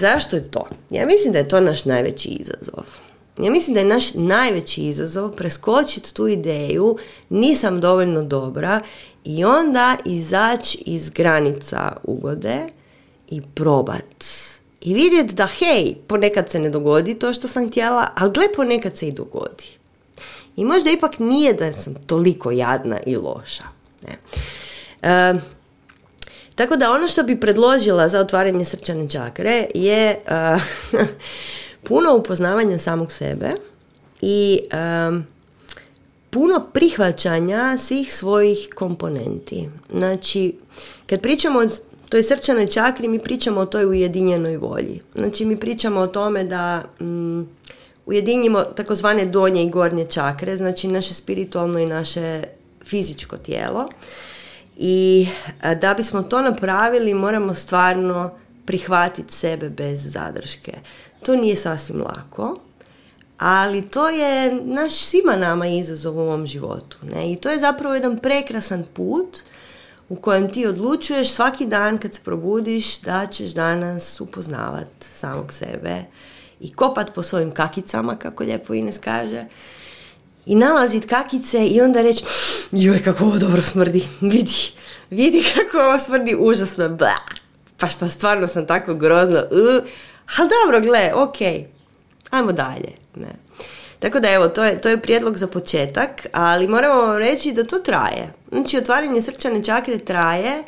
Zašto 0.00 0.36
je 0.36 0.50
to? 0.50 0.66
Ja 0.90 1.06
mislim 1.06 1.32
da 1.32 1.38
je 1.38 1.48
to 1.48 1.60
naš 1.60 1.84
najveći 1.84 2.28
izazov. 2.28 2.84
Ja 3.38 3.50
mislim 3.50 3.74
da 3.74 3.80
je 3.80 3.86
naš 3.86 4.14
najveći 4.14 4.80
izazov 4.80 5.30
preskočiti 5.30 6.14
tu 6.14 6.28
ideju 6.28 6.98
nisam 7.28 7.80
dovoljno 7.80 8.22
dobra 8.22 8.80
i 9.24 9.44
onda 9.44 9.96
izaći 10.04 10.78
iz 10.86 11.10
granica 11.10 11.96
ugode 12.02 12.68
i 13.30 13.42
probat. 13.54 14.24
I 14.80 14.94
vidjeti 14.94 15.34
da 15.34 15.46
hej, 15.46 15.94
ponekad 16.06 16.50
se 16.50 16.58
ne 16.58 16.70
dogodi 16.70 17.14
to 17.14 17.32
što 17.32 17.48
sam 17.48 17.70
htjela, 17.70 18.08
ali 18.14 18.32
gle 18.32 18.44
ponekad 18.56 18.96
se 18.96 19.08
i 19.08 19.12
dogodi. 19.12 19.64
I 20.56 20.64
možda 20.64 20.90
ipak 20.90 21.18
nije 21.18 21.52
da 21.52 21.72
sam 21.72 21.94
toliko 21.94 22.50
jadna 22.50 23.00
i 23.06 23.16
loša. 23.16 23.64
Ne. 24.02 24.16
E, 25.02 25.34
tako 26.54 26.76
da 26.76 26.92
ono 26.92 27.08
što 27.08 27.22
bi 27.22 27.40
predložila 27.40 28.08
za 28.08 28.20
otvaranje 28.20 28.64
srčane 28.64 29.10
čakre 29.10 29.66
je 29.74 30.10
e, 30.10 30.18
puno 31.84 32.16
upoznavanja 32.16 32.78
samog 32.78 33.12
sebe 33.12 33.50
i 34.20 34.60
puno 36.30 36.66
prihvaćanja 36.72 37.78
svih 37.78 38.14
svojih 38.14 38.68
komponenti. 38.74 39.68
Znači, 39.94 40.54
kad 41.06 41.20
pričamo 41.20 41.58
o 41.58 41.68
toj 42.08 42.22
srčanoj 42.22 42.66
čakri, 42.66 43.08
mi 43.08 43.18
pričamo 43.18 43.60
o 43.60 43.66
toj 43.66 43.86
ujedinjenoj 43.86 44.56
volji. 44.56 45.00
Znači, 45.14 45.44
mi 45.44 45.56
pričamo 45.56 46.00
o 46.00 46.06
tome 46.06 46.44
da 46.44 46.82
mm, 47.00 47.42
ujedinjimo 48.06 48.62
takozvane 48.62 49.26
donje 49.26 49.62
i 49.62 49.70
gornje 49.70 50.04
čakre, 50.04 50.56
znači 50.56 50.88
naše 50.88 51.14
spiritualno 51.14 51.78
i 51.78 51.86
naše 51.86 52.42
fizičko 52.84 53.36
tijelo. 53.36 53.88
I 54.76 55.28
da 55.80 55.94
bismo 55.94 56.22
to 56.22 56.42
napravili, 56.42 57.14
moramo 57.14 57.54
stvarno 57.54 58.30
prihvatiti 58.64 59.32
sebe 59.32 59.68
bez 59.68 60.12
zadrške. 60.12 60.72
To 61.24 61.36
nije 61.36 61.56
sasvim 61.56 62.00
lako, 62.00 62.58
ali 63.38 63.88
to 63.88 64.08
je 64.08 64.60
naš 64.64 64.94
svima 64.94 65.36
nama 65.36 65.66
izazov 65.66 66.16
u 66.16 66.20
ovom 66.20 66.46
životu. 66.46 66.98
Ne? 67.02 67.32
I 67.32 67.36
to 67.36 67.48
je 67.48 67.58
zapravo 67.58 67.94
jedan 67.94 68.18
prekrasan 68.18 68.84
put 68.94 69.38
u 70.08 70.16
kojem 70.16 70.52
ti 70.52 70.66
odlučuješ 70.66 71.30
svaki 71.30 71.66
dan 71.66 71.98
kad 71.98 72.14
se 72.14 72.20
probudiš 72.24 73.00
da 73.00 73.26
ćeš 73.26 73.50
danas 73.50 74.20
upoznavat 74.20 74.88
samog 75.00 75.52
sebe 75.52 76.04
i 76.60 76.72
kopat 76.72 77.14
po 77.14 77.22
svojim 77.22 77.50
kakicama, 77.50 78.16
kako 78.16 78.44
lijepo 78.44 78.74
Ines 78.74 78.98
kaže, 78.98 79.44
i 80.46 80.54
nalazit 80.54 81.06
kakice 81.06 81.66
i 81.66 81.80
onda 81.80 82.02
reći 82.02 82.24
joj 82.72 83.02
kako 83.02 83.24
ovo 83.24 83.38
dobro 83.38 83.62
smrdi, 83.62 84.08
vidi, 84.20 84.72
vidi 85.10 85.44
kako 85.54 85.78
ovo 85.78 85.98
smrdi 85.98 86.36
užasno, 86.38 86.88
bla, 86.88 87.16
pa 87.78 87.88
šta 87.88 88.08
stvarno 88.08 88.48
sam 88.48 88.66
tako 88.66 88.94
grozno, 88.94 89.38
uh, 89.38 89.84
ali 90.36 90.48
dobro, 90.48 90.80
gle, 90.80 91.12
ok, 91.14 91.66
ajmo 92.30 92.52
dalje. 92.52 92.92
Ne. 93.14 93.34
Tako 93.98 94.20
da 94.20 94.30
evo, 94.30 94.48
to 94.48 94.64
je, 94.64 94.80
to 94.80 94.88
je 94.88 95.02
prijedlog 95.02 95.36
za 95.36 95.46
početak, 95.46 96.26
ali 96.32 96.68
moramo 96.68 97.02
vam 97.02 97.16
reći 97.16 97.52
da 97.52 97.64
to 97.64 97.78
traje. 97.78 98.32
Znači, 98.52 98.78
otvaranje 98.78 99.22
srčane 99.22 99.64
čakre 99.64 99.98
traje 99.98 100.64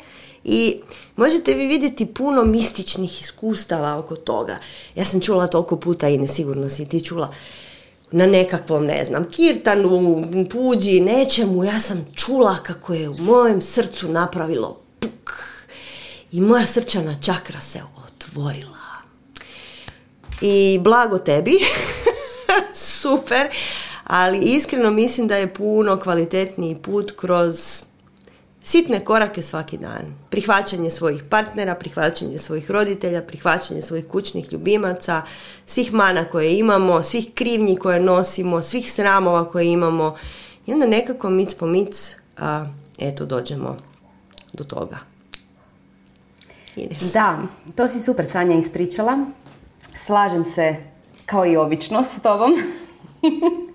I 0.47 0.81
možete 1.15 1.53
vi 1.53 1.67
vidjeti 1.67 2.05
puno 2.05 2.45
mističnih 2.45 3.21
iskustava 3.21 3.97
oko 3.97 4.15
toga. 4.15 4.57
Ja 4.95 5.05
sam 5.05 5.21
čula 5.21 5.47
toliko 5.47 5.75
puta 5.75 6.07
i 6.07 6.17
nesigurno 6.17 6.69
si 6.69 6.89
ti 6.89 7.03
čula 7.03 7.33
na 8.11 8.25
nekakvom, 8.25 8.85
ne 8.85 9.05
znam, 9.05 9.31
kirtanu, 9.31 10.23
puđi, 10.51 10.99
nečemu, 10.99 11.63
ja 11.63 11.79
sam 11.79 12.07
čula 12.15 12.55
kako 12.63 12.93
je 12.93 13.09
u 13.09 13.17
mojem 13.17 13.61
srcu 13.61 14.09
napravilo 14.09 14.79
puk 14.99 15.33
i 16.31 16.41
moja 16.41 16.65
srčana 16.65 17.15
čakra 17.21 17.61
se 17.61 17.81
otvorila. 18.05 18.76
I 20.41 20.79
blago 20.81 21.17
tebi, 21.17 21.51
super, 23.01 23.47
ali 24.03 24.39
iskreno 24.39 24.91
mislim 24.91 25.27
da 25.27 25.37
je 25.37 25.53
puno 25.53 25.97
kvalitetniji 25.97 26.75
put 26.75 27.13
kroz 27.15 27.83
sitne 28.61 29.05
korake 29.05 29.41
svaki 29.41 29.77
dan. 29.77 30.15
Prihvaćanje 30.29 30.91
svojih 30.91 31.23
partnera, 31.29 31.75
prihvaćanje 31.75 32.37
svojih 32.37 32.71
roditelja, 32.71 33.21
prihvaćanje 33.21 33.81
svojih 33.81 34.07
kućnih 34.07 34.53
ljubimaca, 34.53 35.21
svih 35.65 35.93
mana 35.93 36.25
koje 36.25 36.59
imamo, 36.59 37.03
svih 37.03 37.29
krivnji 37.33 37.75
koje 37.75 37.99
nosimo, 37.99 38.63
svih 38.63 38.91
sramova 38.91 39.51
koje 39.51 39.71
imamo. 39.71 40.15
I 40.65 40.73
onda 40.73 40.87
nekako 40.87 41.29
mic 41.29 41.53
po 41.53 41.65
mic, 41.65 42.15
a, 42.37 42.65
eto, 42.99 43.25
dođemo 43.25 43.77
do 44.53 44.63
toga. 44.63 44.97
Ines. 46.75 47.13
Da, 47.13 47.37
to 47.75 47.87
si 47.87 48.01
super 48.01 48.25
Sanja 48.25 48.55
ispričala. 48.55 49.25
Slažem 49.95 50.43
se 50.43 50.75
kao 51.25 51.45
i 51.45 51.57
obično 51.57 52.03
s 52.03 52.21
tobom. 52.21 52.53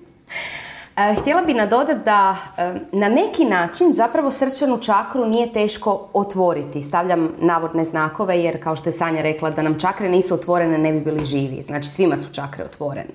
E, 0.97 1.15
htjela 1.21 1.43
bi 1.43 1.55
nadodati 1.55 2.05
da 2.05 2.37
e, 2.57 2.73
na 2.93 3.09
neki 3.09 3.45
način 3.45 3.93
zapravo 3.93 4.31
srčanu 4.31 4.79
čakru 4.79 5.27
nije 5.27 5.53
teško 5.53 6.09
otvoriti. 6.13 6.83
Stavljam 6.83 7.29
navodne 7.39 7.85
znakove 7.85 8.41
jer 8.41 8.63
kao 8.63 8.77
što 8.77 8.89
je 8.89 8.93
Sanja 8.93 9.23
rekla 9.23 9.51
da 9.51 9.63
nam 9.63 9.81
čakre 9.81 10.09
nisu 10.09 10.35
otvorene 10.35 10.79
ne 10.79 10.93
bi 10.93 11.01
bili 11.01 11.25
živi. 11.25 11.63
Znači 11.63 11.89
svima 11.89 12.17
su 12.17 12.33
čakre 12.33 12.65
otvorene. 12.65 13.15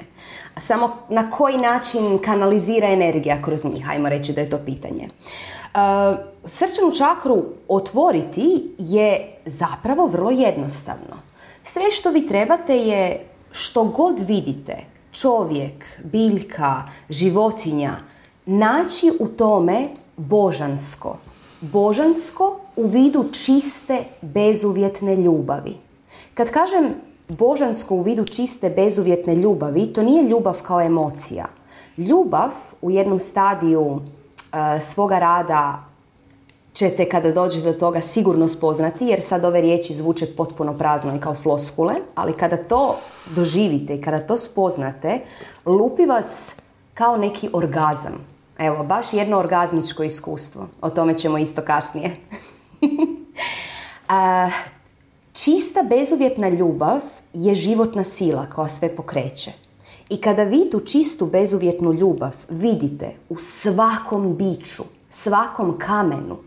Samo 0.60 0.98
na 1.10 1.30
koji 1.30 1.58
način 1.58 2.20
kanalizira 2.26 2.88
energija 2.88 3.42
kroz 3.42 3.66
njih, 3.66 3.90
ajmo 3.90 4.10
reći 4.10 4.34
da 4.34 4.42
je 4.42 4.50
to 4.50 4.58
pitanje. 4.58 5.04
E, 5.04 5.10
srčanu 6.46 6.92
čakru 6.98 7.44
otvoriti 7.68 8.72
je 8.78 9.38
zapravo 9.46 10.08
vrlo 10.08 10.32
jednostavno. 10.32 11.27
Sve 11.70 11.92
što 11.92 12.12
vi 12.12 12.28
trebate 12.28 12.78
je 12.78 13.26
što 13.52 13.84
god 13.84 14.20
vidite, 14.20 14.78
čovjek, 15.12 15.86
biljka, 16.04 16.84
životinja, 17.10 17.92
naći 18.46 19.12
u 19.20 19.28
tome 19.28 19.86
božansko. 20.18 21.18
Božansko 21.62 22.60
u 22.76 22.88
vidu 22.88 23.26
čiste, 23.32 24.04
bezuvjetne 24.22 25.16
ljubavi. 25.16 25.76
Kad 26.34 26.52
kažem 26.52 26.94
božansko 27.28 27.96
u 27.96 28.02
vidu 28.02 28.26
čiste, 28.26 28.70
bezuvjetne 28.70 29.36
ljubavi, 29.36 29.94
to 29.94 30.04
nije 30.04 30.24
ljubav 30.24 30.62
kao 30.64 30.82
emocija. 30.82 31.46
Ljubav 31.98 32.52
u 32.82 32.92
jednom 32.92 33.20
stadiju 33.20 34.00
e, 34.00 34.82
svoga 34.82 35.20
rada 35.20 35.84
ćete 36.78 37.10
kada 37.10 37.32
dođe 37.32 37.62
do 37.62 37.74
toga 37.74 38.02
sigurno 38.02 38.48
spoznati, 38.48 39.06
jer 39.06 39.22
sad 39.22 39.46
ove 39.46 39.62
riječi 39.62 39.94
zvuče 39.94 40.26
potpuno 40.26 40.78
prazno 40.78 41.16
i 41.16 41.20
kao 41.20 41.36
floskule, 41.36 41.94
ali 42.16 42.34
kada 42.34 42.58
to 42.58 42.96
doživite 43.36 43.96
i 43.96 44.02
kada 44.02 44.20
to 44.20 44.38
spoznate, 44.38 45.20
lupi 45.66 46.06
vas 46.06 46.56
kao 46.94 47.18
neki 47.18 47.50
orgazam. 47.54 48.14
Evo, 48.58 48.84
baš 48.84 49.14
jedno 49.14 49.38
orgazmičko 49.38 50.04
iskustvo. 50.04 50.68
O 50.82 50.90
tome 50.90 51.18
ćemo 51.18 51.38
isto 51.38 51.62
kasnije. 51.62 52.16
A, 54.10 54.50
čista 55.34 55.84
bezuvjetna 55.84 56.50
ljubav 56.50 57.00
je 57.34 57.56
životna 57.56 58.04
sila 58.04 58.46
koja 58.56 58.70
sve 58.70 58.96
pokreće. 58.96 59.52
I 60.10 60.22
kada 60.22 60.44
vi 60.44 60.70
tu 60.72 60.80
čistu 60.80 61.26
bezuvjetnu 61.26 61.94
ljubav 61.94 62.36
vidite 62.50 63.12
u 63.30 63.36
svakom 63.40 64.38
biću, 64.38 64.84
svakom 65.10 65.80
kamenu, 65.80 66.47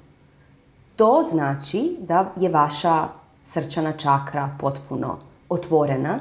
to 1.00 1.22
znači 1.30 1.96
da 1.98 2.32
je 2.36 2.48
vaša 2.48 3.08
srčana 3.44 3.92
čakra 3.92 4.48
potpuno 4.60 5.18
otvorena 5.48 6.18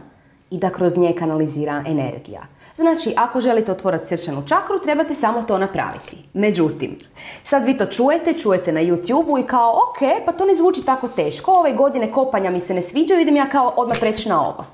i 0.51 0.57
da 0.57 0.69
kroz 0.69 0.97
nje 0.97 1.15
kanalizira 1.19 1.83
energija. 1.87 2.41
Znači, 2.75 3.13
ako 3.17 3.41
želite 3.41 3.71
otvoriti 3.71 4.05
srčanu 4.05 4.43
čakru, 4.47 4.79
trebate 4.83 5.15
samo 5.15 5.43
to 5.43 5.57
napraviti. 5.57 6.17
Međutim, 6.33 6.99
sad 7.43 7.65
vi 7.65 7.77
to 7.77 7.85
čujete, 7.85 8.33
čujete 8.33 8.71
na 8.71 8.81
YouTube-u 8.81 9.39
i 9.39 9.43
kao, 9.43 9.71
ok, 9.71 10.25
pa 10.25 10.31
to 10.31 10.45
ne 10.45 10.55
zvuči 10.55 10.85
tako 10.85 11.07
teško, 11.07 11.51
ove 11.51 11.73
godine 11.73 12.11
kopanja 12.11 12.49
mi 12.49 12.59
se 12.59 12.73
ne 12.73 12.81
sviđaju, 12.81 13.21
idem 13.21 13.35
ja 13.35 13.49
kao 13.49 13.73
odmah 13.75 13.97
preći 13.99 14.29
na 14.29 14.47
ovo. 14.47 14.65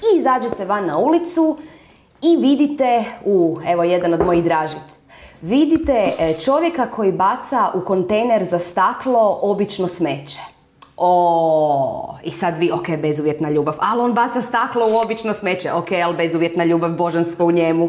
I 0.00 0.18
izađete 0.18 0.64
van 0.64 0.86
na 0.86 0.98
ulicu 0.98 1.58
i 2.22 2.36
vidite, 2.36 3.04
u, 3.24 3.58
evo 3.66 3.84
jedan 3.84 4.14
od 4.14 4.26
mojih 4.26 4.44
dražih 4.44 4.93
vidite 5.42 6.12
e, 6.18 6.34
čovjeka 6.44 6.90
koji 6.90 7.12
baca 7.12 7.70
u 7.74 7.80
kontejner 7.80 8.44
za 8.44 8.58
staklo 8.58 9.38
obično 9.42 9.88
smeće. 9.88 10.40
O, 10.96 12.14
i 12.24 12.32
sad 12.32 12.58
vi, 12.58 12.70
ok, 12.70 12.86
bezuvjetna 13.02 13.50
ljubav, 13.50 13.74
ali 13.78 14.00
on 14.00 14.12
baca 14.12 14.42
staklo 14.42 14.86
u 14.86 14.96
obično 14.96 15.34
smeće, 15.34 15.72
ok, 15.72 15.88
ali 16.04 16.16
bezuvjetna 16.16 16.64
ljubav, 16.64 16.90
božansko 16.90 17.44
u 17.44 17.52
njemu. 17.52 17.88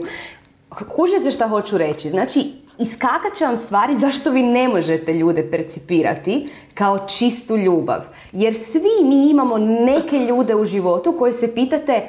Kužite 0.95 1.31
šta 1.31 1.47
hoću 1.47 1.77
reći, 1.77 2.09
znači 2.09 2.51
iskakat 2.79 3.33
će 3.37 3.45
vam 3.45 3.57
stvari 3.57 3.95
zašto 3.95 4.31
vi 4.31 4.43
ne 4.43 4.67
možete 4.67 5.13
ljude 5.13 5.51
percipirati 5.51 6.49
kao 6.73 7.07
čistu 7.07 7.57
ljubav. 7.57 8.01
Jer 8.31 8.55
svi 8.55 9.03
mi 9.03 9.29
imamo 9.29 9.57
neke 9.57 10.19
ljude 10.19 10.55
u 10.55 10.65
životu 10.65 11.15
koje 11.19 11.33
se 11.33 11.55
pitate, 11.55 12.03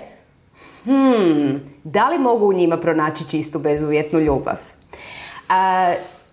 hmm, 0.85 1.61
da 1.85 2.09
li 2.09 2.19
mogu 2.19 2.47
u 2.47 2.53
njima 2.53 2.77
pronaći 2.77 3.29
čistu 3.29 3.59
bezuvjetnu 3.59 4.21
ljubav? 4.21 4.76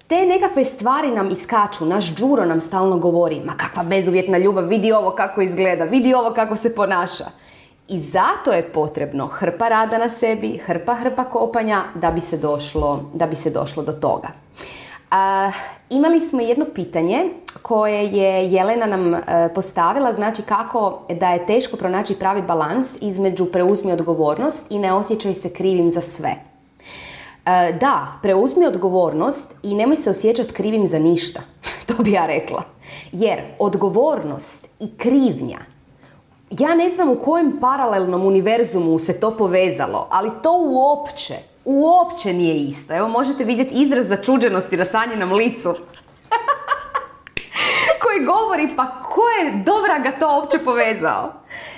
Te 0.07 0.25
nekakve 0.25 0.65
stvari 0.65 1.11
nam 1.11 1.29
iskaču, 1.31 1.85
naš 1.85 2.15
džuro 2.15 2.45
nam 2.45 2.61
stalno 2.61 2.97
govori, 2.97 3.41
ma 3.45 3.53
kakva 3.57 3.83
bezuvjetna 3.83 4.37
ljubav, 4.37 4.67
vidi 4.67 4.91
ovo 4.91 5.11
kako 5.11 5.41
izgleda, 5.41 5.83
vidi 5.83 6.13
ovo 6.13 6.33
kako 6.33 6.55
se 6.55 6.75
ponaša. 6.75 7.25
I 7.87 7.99
zato 7.99 8.51
je 8.51 8.71
potrebno 8.73 9.27
hrpa 9.27 9.69
rada 9.69 9.97
na 9.97 10.09
sebi, 10.09 10.57
hrpa 10.57 10.95
hrpa 10.95 11.23
kopanja 11.23 11.83
da 11.95 12.11
bi 12.11 12.21
se 12.21 12.37
došlo, 12.37 13.09
da 13.13 13.27
bi 13.27 13.35
se 13.35 13.49
došlo 13.49 13.83
do 13.83 13.91
toga. 13.91 14.27
imali 15.89 16.19
smo 16.19 16.41
jedno 16.41 16.65
pitanje 16.75 17.25
koje 17.61 18.07
je 18.07 18.51
Jelena 18.51 18.85
nam 18.85 19.15
e, 19.15 19.21
postavila, 19.55 20.13
znači 20.13 20.41
kako 20.41 21.01
da 21.09 21.29
je 21.29 21.45
teško 21.45 21.77
pronaći 21.77 22.19
pravi 22.19 22.41
balans 22.41 22.97
između 23.01 23.45
preuzmi 23.45 23.91
odgovornost 23.91 24.65
i 24.69 24.79
ne 24.79 24.93
osjećaj 24.93 25.33
se 25.33 25.53
krivim 25.53 25.89
za 25.89 26.01
sve. 26.01 26.52
E, 27.45 27.73
da, 27.79 28.07
preuzmi 28.21 28.65
odgovornost 28.65 29.53
i 29.63 29.75
nemoj 29.75 29.95
se 29.95 30.09
osjećati 30.09 30.53
krivim 30.53 30.87
za 30.87 30.99
ništa. 30.99 31.41
to 31.87 32.03
bi 32.03 32.11
ja 32.11 32.25
rekla. 32.25 32.63
Jer 33.11 33.39
odgovornost 33.59 34.67
i 34.79 34.97
krivnja 34.97 35.59
ja 36.59 36.75
ne 36.75 36.89
znam 36.89 37.09
u 37.09 37.15
kojem 37.15 37.59
paralelnom 37.61 38.25
univerzumu 38.25 38.99
se 38.99 39.19
to 39.19 39.31
povezalo, 39.31 40.07
ali 40.11 40.31
to 40.43 40.51
uopće, 40.57 41.35
uopće 41.65 42.33
nije 42.33 42.55
isto. 42.55 42.93
Evo 42.93 43.07
možete 43.07 43.43
vidjeti 43.43 43.75
izraz 43.75 44.07
začuđenosti 44.07 44.77
na 44.77 44.85
sanjenom 44.85 45.31
licu. 45.33 45.75
Koji 48.13 48.25
govori 48.25 48.69
pa 48.75 49.01
ko 49.01 49.21
je 49.21 49.63
dobra 49.65 49.99
ga 49.99 50.11
to 50.19 50.39
uopće 50.39 50.57
povezao. 50.57 51.33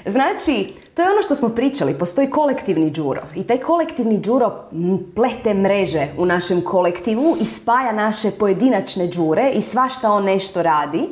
Znači, 0.06 0.74
to 0.94 1.02
je 1.02 1.10
ono 1.10 1.22
što 1.22 1.36
smo 1.36 1.50
pričali, 1.50 2.00
postoji 2.00 2.30
kolektivni 2.30 2.92
džuro 2.92 3.22
i 3.36 3.44
taj 3.44 3.58
kolektivni 3.58 4.20
džuro 4.20 4.52
plete 5.16 5.54
mreže 5.54 6.08
u 6.18 6.26
našem 6.26 6.62
kolektivu 6.62 7.38
i 7.42 7.46
spaja 7.46 7.92
naše 7.92 8.32
pojedinačne 8.40 9.08
džure 9.08 9.52
i 9.54 9.62
svašta 9.62 10.12
on 10.12 10.24
nešto 10.24 10.64
radi. 10.64 11.10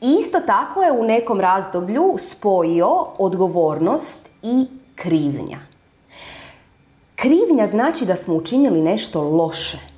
I 0.00 0.16
isto 0.20 0.40
tako 0.40 0.82
je 0.82 0.92
u 0.92 1.04
nekom 1.04 1.40
razdoblju 1.40 2.14
spojio 2.18 2.88
odgovornost 3.18 4.28
i 4.42 4.66
krivnja. 4.94 5.58
Krivnja 7.16 7.66
znači 7.66 8.06
da 8.06 8.16
smo 8.16 8.34
učinili 8.34 8.80
nešto 8.80 9.22
loše. 9.22 9.91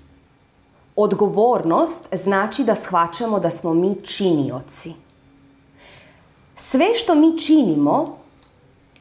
Odgovornost 0.97 2.07
znači 2.13 2.65
da 2.65 2.75
shvaćamo 2.75 3.41
da 3.41 3.51
smo 3.51 3.75
mi 3.75 3.95
činioci. 4.03 4.93
Sve 6.57 6.95
što 6.95 7.15
mi 7.15 7.39
činimo 7.39 8.17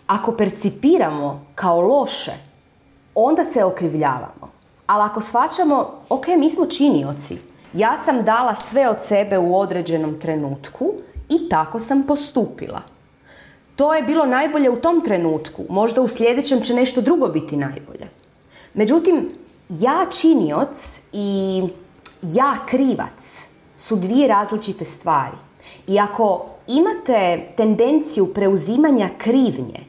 ako 0.08 0.32
percipiramo 0.32 1.46
kao 1.56 1.82
loše, 1.82 2.32
onda 3.16 3.44
se 3.46 3.64
okrivljavamo. 3.64 4.52
Ali 4.88 5.04
ako 5.04 5.22
shvaćamo, 5.22 5.92
ok, 6.10 6.28
mi 6.28 6.50
smo 6.50 6.66
činioci, 6.66 7.38
ja 7.74 7.98
sam 7.98 8.24
dala 8.24 8.56
sve 8.56 8.90
od 8.90 8.98
sebe 9.02 9.38
u 9.38 9.60
određenom 9.60 10.20
trenutku 10.20 10.94
i 11.30 11.50
tako 11.50 11.80
sam 11.80 12.04
postupila. 12.04 12.82
To 13.76 13.94
je 13.94 14.04
bilo 14.04 14.26
najbolje 14.26 14.70
u 14.70 14.82
tom 14.82 15.02
trenutku, 15.02 15.64
možda 15.70 16.02
u 16.02 16.08
sljedećem 16.08 16.62
će 16.62 16.74
nešto 16.74 17.02
drugo 17.02 17.28
biti 17.28 17.58
najbolje. 17.58 18.08
Međutim, 18.74 19.30
ja 19.70 20.06
činioc 20.12 21.00
i 21.14 21.64
ja 22.22 22.58
krivac 22.66 23.48
su 23.78 23.96
dvije 23.96 24.28
različite 24.28 24.86
stvari. 24.86 25.38
I 25.88 26.00
ako 26.00 26.46
imate 26.68 27.54
tendenciju 27.58 28.34
preuzimanja 28.34 29.10
krivnje, 29.18 29.80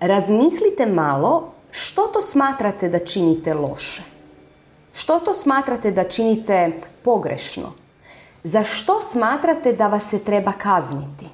razmislite 0.00 0.86
malo 0.86 1.52
što 1.70 2.02
to 2.06 2.22
smatrate 2.22 2.88
da 2.88 2.98
činite 2.98 3.54
loše. 3.54 4.02
Što 4.92 5.18
to 5.18 5.34
smatrate 5.34 5.90
da 5.90 6.04
činite 6.04 6.72
pogrešno? 7.02 7.72
Za 8.44 8.64
što 8.64 9.00
smatrate 9.00 9.72
da 9.72 9.86
vas 9.86 10.10
se 10.10 10.18
treba 10.18 10.52
kazniti? 10.52 11.26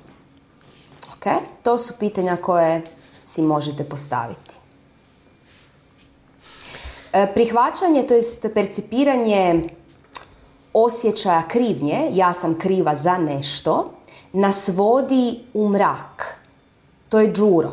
Ok, 1.17 1.27
to 1.63 1.79
su 1.79 1.93
pitanja 1.99 2.37
koje 2.37 2.83
si 3.25 3.43
možete 3.43 3.85
postaviti. 3.85 4.55
E, 7.13 7.35
prihvaćanje, 7.35 8.03
to 8.03 8.15
jest 8.15 8.47
percipiranje 8.55 9.65
osjećaja 10.73 11.43
krivnje, 11.49 12.09
ja 12.13 12.33
sam 12.33 12.59
kriva 12.59 12.97
za 12.97 13.19
nešto, 13.19 13.93
nas 14.33 14.69
vodi 14.69 15.41
u 15.55 15.69
mrak. 15.69 16.41
To 17.09 17.21
je 17.21 17.33
džuro. 17.33 17.71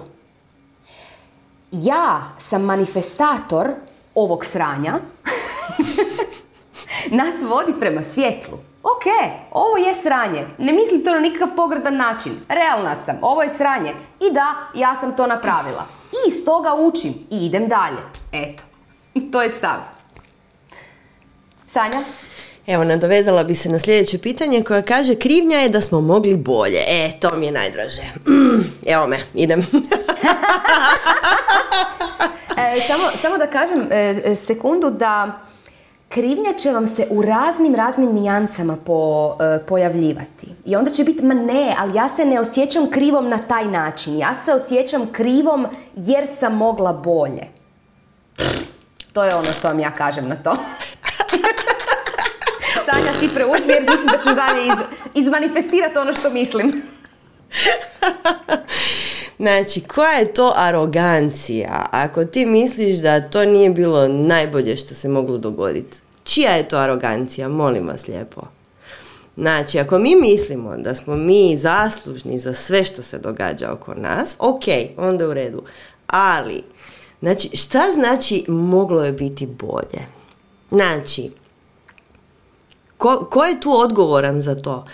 Ja 1.71 2.21
sam 2.37 2.63
manifestator 2.63 3.69
ovog 4.15 4.45
sranja, 4.45 4.99
nas 7.21 7.35
vodi 7.49 7.73
prema 7.79 8.03
svjetlu. 8.03 8.57
Ok, 8.83 9.05
ovo 9.51 9.77
je 9.77 9.95
sranje. 9.95 10.47
Ne 10.57 10.73
mislim 10.73 11.03
to 11.03 11.13
na 11.13 11.19
nikakav 11.19 11.55
pogrdan 11.55 11.95
način. 11.95 12.31
Realna 12.49 12.95
sam, 12.95 13.17
ovo 13.21 13.43
je 13.43 13.49
sranje. 13.49 13.93
I 14.19 14.33
da, 14.33 14.55
ja 14.75 14.95
sam 14.95 15.15
to 15.15 15.27
napravila. 15.27 15.85
I 16.11 16.29
iz 16.29 16.45
toga 16.45 16.75
učim 16.75 17.13
i 17.29 17.45
idem 17.45 17.67
dalje. 17.67 17.97
Eto, 18.31 18.63
to 19.31 19.41
je 19.41 19.49
stav. 19.49 19.79
Sanja? 21.67 22.03
Evo, 22.67 22.83
nadovezala 22.83 23.43
bi 23.43 23.55
se 23.55 23.69
na 23.69 23.79
sljedeće 23.79 24.17
pitanje 24.17 24.63
koja 24.63 24.81
kaže 24.81 25.15
krivnja 25.15 25.57
je 25.57 25.69
da 25.69 25.81
smo 25.81 26.01
mogli 26.01 26.37
bolje. 26.37 26.83
E, 26.87 27.11
to 27.19 27.29
mi 27.37 27.45
je 27.45 27.51
najdraže. 27.51 28.01
Mm, 28.27 28.63
evo 28.85 29.07
me, 29.07 29.19
idem. 29.33 29.59
e, 32.57 32.81
samo, 32.87 33.03
samo 33.21 33.37
da 33.37 33.47
kažem 33.47 33.87
e, 33.91 34.35
sekundu 34.35 34.89
da 34.89 35.39
krivnja 36.09 36.53
će 36.53 36.71
vam 36.71 36.87
se 36.87 37.07
u 37.09 37.21
raznim, 37.21 37.75
raznim 37.75 38.13
nijansama 38.13 38.77
po, 38.85 39.35
e, 39.41 39.59
pojavljivati. 39.65 40.47
I 40.65 40.75
onda 40.75 40.91
će 40.91 41.03
biti, 41.03 41.23
ma 41.23 41.33
ne, 41.33 41.75
ali 41.77 41.95
ja 41.95 42.09
se 42.09 42.25
ne 42.25 42.39
osjećam 42.39 42.89
krivom 42.89 43.29
na 43.29 43.37
taj 43.37 43.65
način. 43.65 44.17
Ja 44.17 44.35
se 44.45 44.53
osjećam 44.53 45.07
krivom 45.11 45.67
jer 45.95 46.27
sam 46.39 46.55
mogla 46.55 46.93
bolje. 46.93 47.47
To 49.13 49.23
je 49.23 49.35
ono 49.35 49.51
što 49.59 49.67
vam 49.67 49.79
ja 49.79 49.91
kažem 49.91 50.27
na 50.27 50.35
to. 50.35 50.57
Sanja, 52.91 53.19
ti 53.19 53.29
preuzmi 53.33 53.73
jer 53.73 53.81
mislim 53.81 54.07
da 54.07 54.17
ću 54.17 54.35
dalje 54.35 54.67
iz, 54.67 54.73
izmanifestirati 55.23 55.97
ono 55.97 56.13
što 56.13 56.29
mislim. 56.29 56.81
Znači, 59.39 59.81
koja 59.81 60.11
je 60.11 60.33
to 60.33 60.53
arogancija 60.55 61.85
ako 61.91 62.25
ti 62.25 62.45
misliš 62.45 62.95
da 62.95 63.29
to 63.29 63.45
nije 63.45 63.69
bilo 63.69 64.07
najbolje 64.07 64.77
što 64.77 64.95
se 64.95 65.09
moglo 65.09 65.37
dogoditi? 65.37 65.97
Čija 66.23 66.51
je 66.51 66.67
to 66.67 66.77
arogancija? 66.77 67.49
Molim 67.49 67.87
vas 67.87 68.07
lijepo. 68.07 68.41
Znači, 69.37 69.79
ako 69.79 69.99
mi 69.99 70.15
mislimo 70.21 70.77
da 70.77 70.95
smo 70.95 71.15
mi 71.15 71.55
zaslužni 71.55 72.39
za 72.39 72.53
sve 72.53 72.83
što 72.83 73.03
se 73.03 73.17
događa 73.17 73.71
oko 73.71 73.93
nas, 73.93 74.35
ok, 74.39 74.63
onda 74.97 75.27
u 75.27 75.33
redu. 75.33 75.63
Ali, 76.07 76.63
znači, 77.19 77.57
šta 77.57 77.83
znači 77.93 78.45
moglo 78.47 79.03
je 79.03 79.11
biti 79.11 79.45
bolje? 79.45 80.05
Znači, 80.71 81.31
Ko, 82.97 83.27
ko 83.31 83.43
je 83.43 83.61
tu 83.61 83.79
odgovoran 83.79 84.41
za 84.41 84.55
to? 84.55 84.85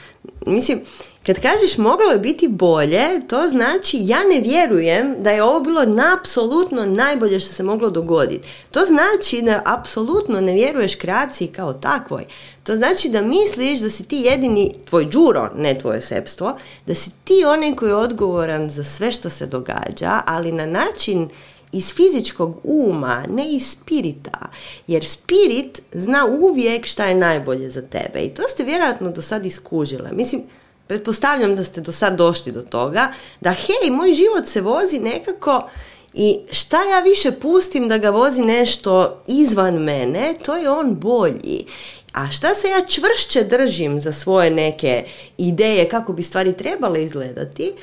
Mislim, 0.46 0.82
kad 1.26 1.42
kažeš 1.42 1.78
moglo 1.78 2.06
je 2.12 2.20
biti 2.20 2.48
bolje, 2.48 3.28
to 3.28 3.42
znači 3.50 3.98
ja 4.02 4.18
ne 4.34 4.40
vjerujem 4.42 5.16
da 5.20 5.32
je 5.32 5.44
ovo 5.44 5.60
bilo 5.60 5.86
na 5.86 6.18
apsolutno 6.20 6.86
najbolje 6.86 7.40
što 7.40 7.54
se 7.54 7.64
moglo 7.64 7.90
dogoditi. 7.90 8.48
To 8.72 8.80
znači 8.86 9.42
da 9.42 9.62
apsolutno 9.66 10.42
ne 10.42 10.54
vjeruješ 10.54 10.96
kreaciji 10.96 11.48
kao 11.48 11.74
takvoj. 11.74 12.26
To 12.64 12.76
znači 12.76 13.10
da 13.10 13.22
misliš 13.22 13.80
da 13.80 13.90
si 13.90 14.04
ti 14.04 14.18
jedini, 14.18 14.74
tvoj 14.90 15.06
džuro, 15.06 15.50
ne 15.56 15.80
tvoje 15.80 16.02
sepstvo, 16.02 16.58
da 16.86 16.96
si 16.96 17.12
ti 17.24 17.44
onaj 17.46 17.76
koji 17.76 17.90
je 17.90 17.96
odgovoran 17.96 18.70
za 18.70 18.84
sve 18.84 19.12
što 19.12 19.30
se 19.30 19.46
događa, 19.46 20.22
ali 20.26 20.52
na 20.52 20.66
način 20.66 21.30
iz 21.74 21.94
fizičkog 21.94 22.60
uma, 22.64 23.24
ne 23.30 23.50
iz 23.50 23.72
spirita. 23.72 24.50
Jer 24.88 25.06
spirit 25.06 25.82
zna 25.92 26.26
uvijek 26.26 26.86
šta 26.86 27.06
je 27.06 27.16
najbolje 27.16 27.70
za 27.70 27.82
tebe. 27.82 28.20
I 28.20 28.34
to 28.34 28.42
ste 28.42 28.64
vjerojatno 28.64 29.12
do 29.12 29.22
sad 29.22 29.46
iskužile. 29.46 30.10
Mislim, 30.12 30.44
pretpostavljam 30.88 31.56
da 31.56 31.64
ste 31.64 31.82
do 31.82 31.92
sad 31.92 32.18
došli 32.18 32.52
do 32.52 32.62
toga, 32.62 33.12
da 33.42 33.52
hej, 33.52 33.92
moj 33.92 34.14
život 34.14 34.48
se 34.48 34.62
vozi 34.62 35.00
nekako 35.00 35.70
i 36.14 36.40
šta 36.52 36.78
ja 36.84 37.00
više 37.00 37.32
pustim 37.32 37.88
da 37.88 37.98
ga 37.98 38.10
vozi 38.10 38.42
nešto 38.42 39.24
izvan 39.28 39.74
mene, 39.74 40.34
to 40.46 40.56
je 40.56 40.70
on 40.70 40.96
bolji. 40.96 41.66
A 42.14 42.32
šta 42.32 42.56
se 42.56 42.68
ja 42.68 42.86
čvršće 42.88 43.44
držim 43.44 44.00
za 44.00 44.12
svoje 44.12 44.50
neke 44.50 45.06
ideje 45.38 45.90
kako 45.90 46.14
bi 46.14 46.24
stvari 46.24 46.58
trebale 46.58 47.04
izgledati, 47.04 47.74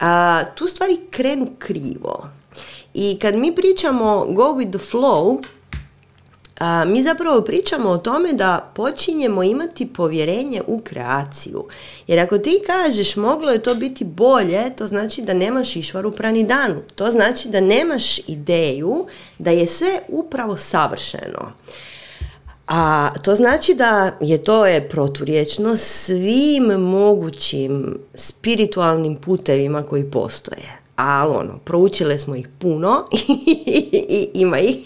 a, 0.00 0.42
tu 0.54 0.68
stvari 0.68 0.96
krenu 1.10 1.48
krivo. 1.58 2.28
I 2.98 3.18
kad 3.18 3.34
mi 3.34 3.54
pričamo 3.54 4.26
go 4.28 4.42
with 4.42 4.70
the 4.70 4.78
flow, 4.78 5.42
a, 6.58 6.84
mi 6.84 7.02
zapravo 7.02 7.40
pričamo 7.40 7.90
o 7.90 7.98
tome 7.98 8.32
da 8.32 8.72
počinjemo 8.74 9.42
imati 9.42 9.92
povjerenje 9.92 10.62
u 10.66 10.80
kreaciju. 10.80 11.64
Jer 12.06 12.20
ako 12.20 12.38
ti 12.38 12.62
kažeš 12.66 13.16
moglo 13.16 13.50
je 13.50 13.62
to 13.62 13.74
biti 13.74 14.04
bolje, 14.04 14.76
to 14.76 14.86
znači 14.86 15.22
da 15.22 15.34
nemaš 15.34 15.76
išvar 15.76 16.06
u 16.06 16.12
danu. 16.46 16.82
To 16.94 17.10
znači 17.10 17.48
da 17.48 17.60
nemaš 17.60 18.18
ideju 18.18 19.06
da 19.38 19.50
je 19.50 19.66
sve 19.66 20.00
upravo 20.08 20.56
savršeno. 20.56 21.52
A 22.66 23.10
to 23.24 23.34
znači 23.34 23.74
da 23.74 24.16
je 24.20 24.44
to 24.44 24.66
je 24.66 24.88
proturječno 24.88 25.76
svim 25.76 26.64
mogućim 26.64 27.98
spiritualnim 28.14 29.16
putevima 29.16 29.82
koji 29.82 30.10
postoje 30.10 30.85
ali 30.96 31.34
ono, 31.34 31.58
proučile 31.58 32.18
smo 32.18 32.36
ih 32.36 32.48
puno 32.58 33.08
i 34.08 34.28
ima 34.34 34.58
ih 34.58 34.76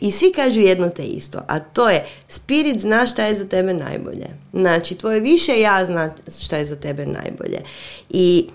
i 0.00 0.10
svi 0.10 0.32
kažu 0.32 0.60
jedno 0.60 0.88
te 0.88 1.02
isto, 1.02 1.40
a 1.48 1.58
to 1.58 1.90
je 1.90 2.06
spirit 2.28 2.80
zna 2.80 3.06
šta 3.06 3.24
je 3.24 3.34
za 3.34 3.48
tebe 3.48 3.74
najbolje. 3.74 4.26
Znači, 4.52 4.94
tvoje 4.94 5.20
više 5.20 5.60
ja 5.60 5.84
zna 5.84 6.14
šta 6.40 6.56
je 6.56 6.66
za 6.66 6.76
tebe 6.76 7.06
najbolje. 7.06 7.62
I 8.10 8.46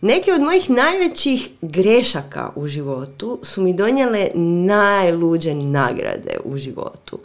neke 0.00 0.32
od 0.32 0.40
mojih 0.40 0.70
najvećih 0.70 1.50
grešaka 1.62 2.50
u 2.56 2.68
životu 2.68 3.40
su 3.42 3.62
mi 3.62 3.74
donijele 3.74 4.28
najluđe 4.66 5.54
nagrade 5.54 6.36
u 6.44 6.56
životu. 6.56 7.18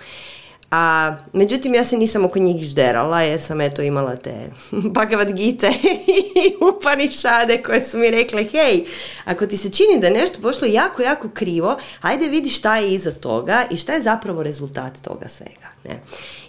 A, 0.72 1.16
međutim, 1.34 1.74
ja 1.74 1.86
se 1.86 1.98
nisam 1.98 2.26
oko 2.26 2.40
njih 2.40 2.66
žderala 2.66 3.22
jer 3.22 3.42
sam 3.42 3.62
eto 3.62 3.82
imala 3.82 4.16
te 4.16 4.34
Bhagavad 4.96 5.34
Gita 5.34 5.68
i 5.68 6.54
Upanišade 6.78 7.64
koje 7.64 7.84
su 7.84 7.98
mi 7.98 8.12
rekle 8.12 8.44
hej, 8.44 8.86
ako 9.26 9.48
ti 9.48 9.58
se 9.58 9.70
čini 9.70 10.00
da 10.00 10.08
je 10.08 10.14
nešto 10.14 10.42
pošlo 10.42 10.68
jako, 10.68 11.02
jako 11.02 11.30
krivo, 11.30 11.78
ajde 12.02 12.28
vidi 12.28 12.50
šta 12.50 12.78
je 12.78 12.94
iza 12.94 13.12
toga 13.12 13.66
i 13.72 13.78
šta 13.78 13.94
je 13.94 14.02
zapravo 14.02 14.44
rezultat 14.44 15.02
toga 15.02 15.28
svega. 15.30 15.68
Ne? 15.84 16.00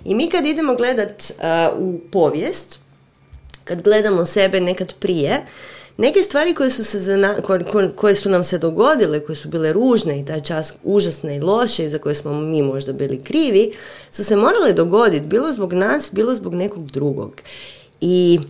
I 0.05 0.15
mi 0.15 0.31
kad 0.31 0.47
idemo 0.47 0.75
gledat 0.75 1.23
uh, 1.23 1.79
u 1.79 2.01
povijest, 2.11 2.81
kad 3.65 3.83
gledamo 3.83 4.25
sebe 4.25 4.61
nekad 4.61 4.95
prije, 4.95 5.47
neke 5.97 6.23
stvari 6.23 6.55
koje 6.55 6.71
su, 6.71 6.85
se 6.85 7.19
koje 7.97 8.15
su 8.15 8.31
nam 8.31 8.45
se 8.45 8.59
dogodile, 8.59 9.21
koje 9.21 9.37
su 9.37 9.49
bile 9.49 9.73
ružne 9.73 10.21
i 10.21 10.25
taj 10.25 10.43
čas 10.43 10.75
užasne 10.85 11.37
i 11.37 11.41
loše 11.41 11.85
i 11.85 11.89
za 11.89 11.99
koje 11.99 12.15
smo 12.15 12.41
mi 12.41 12.63
možda 12.63 12.93
bili 12.93 13.23
krivi, 13.25 13.73
su 14.11 14.25
se 14.25 14.37
morale 14.37 14.73
dogoditi, 14.73 15.27
bilo 15.27 15.53
zbog 15.53 15.73
nas, 15.73 16.11
bilo 16.13 16.35
zbog 16.35 16.55
nekog 16.55 16.91
drugog. 16.91 17.43
I 18.01 18.41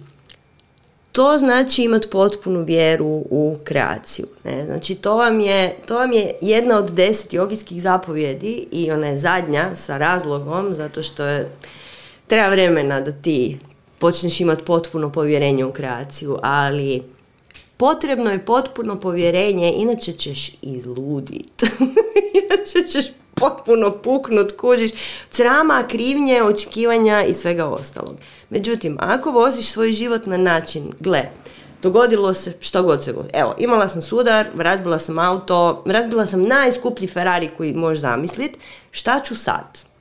to 1.12 1.38
znači 1.38 1.82
imati 1.82 2.08
potpunu 2.10 2.64
vjeru 2.64 3.24
u 3.30 3.56
kreaciju. 3.64 4.26
Ne? 4.44 4.64
Znači 4.64 4.94
to 4.94 5.16
vam, 5.16 5.40
je, 5.40 5.76
to 5.86 5.94
vam 5.94 6.12
je 6.12 6.34
jedna 6.40 6.78
od 6.78 6.90
deset 6.90 7.32
jogijskih 7.32 7.82
zapovjedi 7.82 8.66
i 8.70 8.90
ona 8.90 9.06
je 9.06 9.18
zadnja 9.18 9.74
sa 9.74 9.98
razlogom 9.98 10.74
zato 10.74 11.02
što 11.02 11.24
je, 11.24 11.50
treba 12.26 12.48
vremena 12.48 13.00
da 13.00 13.12
ti 13.12 13.58
počneš 13.98 14.40
imati 14.40 14.64
potpuno 14.64 15.10
povjerenje 15.10 15.64
u 15.64 15.72
kreaciju, 15.72 16.38
ali 16.42 17.02
potrebno 17.82 18.30
je 18.30 18.44
potpuno 18.44 19.00
povjerenje, 19.00 19.72
inače 19.76 20.12
ćeš 20.12 20.50
izludit. 20.62 21.62
inače 22.40 22.88
ćeš 22.88 23.04
potpuno 23.34 23.90
puknut, 24.02 24.52
kužiš, 24.56 24.90
crama, 25.30 25.84
krivnje, 25.88 26.42
očekivanja 26.42 27.24
i 27.24 27.34
svega 27.34 27.66
ostalog. 27.66 28.16
Međutim, 28.50 28.96
ako 29.00 29.30
voziš 29.30 29.66
svoj 29.66 29.92
život 29.92 30.26
na 30.26 30.36
način, 30.36 30.92
gle, 31.00 31.22
dogodilo 31.82 32.34
se 32.34 32.52
što 32.60 32.82
god 32.82 33.04
se 33.04 33.12
god. 33.12 33.26
Evo, 33.32 33.54
imala 33.58 33.88
sam 33.88 34.02
sudar, 34.02 34.46
razbila 34.56 34.98
sam 34.98 35.18
auto, 35.18 35.82
razbila 35.86 36.26
sam 36.26 36.42
najskuplji 36.42 37.08
Ferrari 37.08 37.50
koji 37.56 37.74
možeš 37.74 38.00
zamisliti, 38.00 38.58
šta 38.90 39.20
ću 39.24 39.36
sad? 39.36 39.91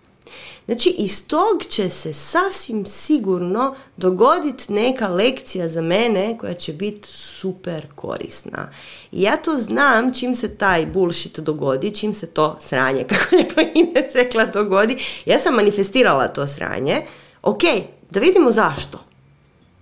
Znači, 0.71 0.89
iz 0.89 1.27
tog 1.27 1.63
će 1.69 1.89
se 1.89 2.13
sasvim 2.13 2.85
sigurno 2.85 3.75
dogoditi 3.97 4.73
neka 4.73 5.07
lekcija 5.07 5.67
za 5.67 5.81
mene 5.81 6.37
koja 6.37 6.53
će 6.53 6.73
biti 6.73 7.07
super 7.07 7.85
korisna. 7.95 8.69
I 9.11 9.21
ja 9.21 9.37
to 9.37 9.57
znam 9.57 10.13
čim 10.13 10.35
se 10.35 10.55
taj 10.55 10.85
bullshit 10.85 11.39
dogodi, 11.39 11.95
čim 11.95 12.13
se 12.13 12.27
to 12.27 12.57
sranje, 12.61 13.03
kako 13.09 13.35
je 13.35 13.45
pa 13.55 13.61
Ines 13.61 14.15
rekla, 14.15 14.45
dogodi. 14.45 14.97
Ja 15.25 15.39
sam 15.39 15.55
manifestirala 15.55 16.27
to 16.27 16.47
sranje. 16.47 16.95
Ok, 17.41 17.61
da 18.09 18.19
vidimo 18.19 18.51
zašto. 18.51 18.99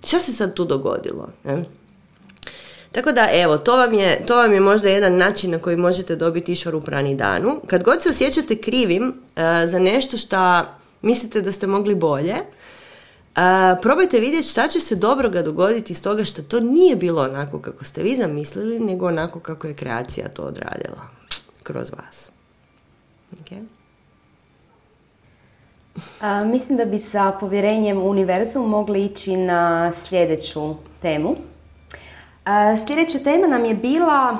Šta 0.03 0.19
se 0.19 0.33
sad 0.33 0.53
tu 0.53 0.65
dogodilo? 0.65 1.29
Ne? 1.43 1.65
Tako 2.91 3.11
da, 3.11 3.27
evo, 3.33 3.57
to 3.57 3.77
vam, 3.77 3.93
je, 3.93 4.25
to 4.25 4.35
vam 4.35 4.53
je 4.53 4.59
možda 4.59 4.89
jedan 4.89 5.17
način 5.17 5.51
na 5.51 5.59
koji 5.59 5.77
možete 5.77 6.15
dobiti 6.15 6.51
išvar 6.51 6.75
u 6.75 6.81
prani 6.81 7.15
danu. 7.15 7.61
Kad 7.67 7.83
god 7.83 8.01
se 8.01 8.09
osjećate 8.09 8.55
krivim 8.55 9.07
uh, 9.07 9.43
za 9.65 9.79
nešto 9.79 10.17
što 10.17 10.65
mislite 11.01 11.41
da 11.41 11.51
ste 11.51 11.67
mogli 11.67 11.95
bolje, 11.95 12.33
uh, 12.33 13.41
probajte 13.81 14.19
vidjeti 14.19 14.47
šta 14.47 14.67
će 14.67 14.79
se 14.79 14.95
dobroga 14.95 15.41
dogoditi 15.41 15.93
iz 15.93 16.03
toga 16.03 16.23
što 16.23 16.41
to 16.41 16.59
nije 16.59 16.95
bilo 16.95 17.23
onako 17.23 17.59
kako 17.59 17.83
ste 17.83 18.03
vi 18.03 18.15
zamislili, 18.15 18.79
nego 18.79 19.07
onako 19.07 19.39
kako 19.39 19.67
je 19.67 19.73
kreacija 19.73 20.27
to 20.27 20.43
odradila 20.43 21.07
kroz 21.63 21.91
vas. 21.97 22.31
Okay. 23.31 23.65
A, 26.21 26.43
mislim 26.43 26.77
da 26.77 26.85
bi 26.85 26.99
sa 26.99 27.31
povjerenjem 27.39 27.97
u 27.97 28.09
univerzum 28.09 28.69
mogli 28.69 29.05
ići 29.05 29.37
na 29.37 29.91
sljedeću 29.93 30.75
temu. 31.01 31.35
A, 32.45 32.77
sljedeća 32.77 33.19
tema 33.19 33.47
nam 33.47 33.65
je 33.65 33.73
bila 33.73 34.37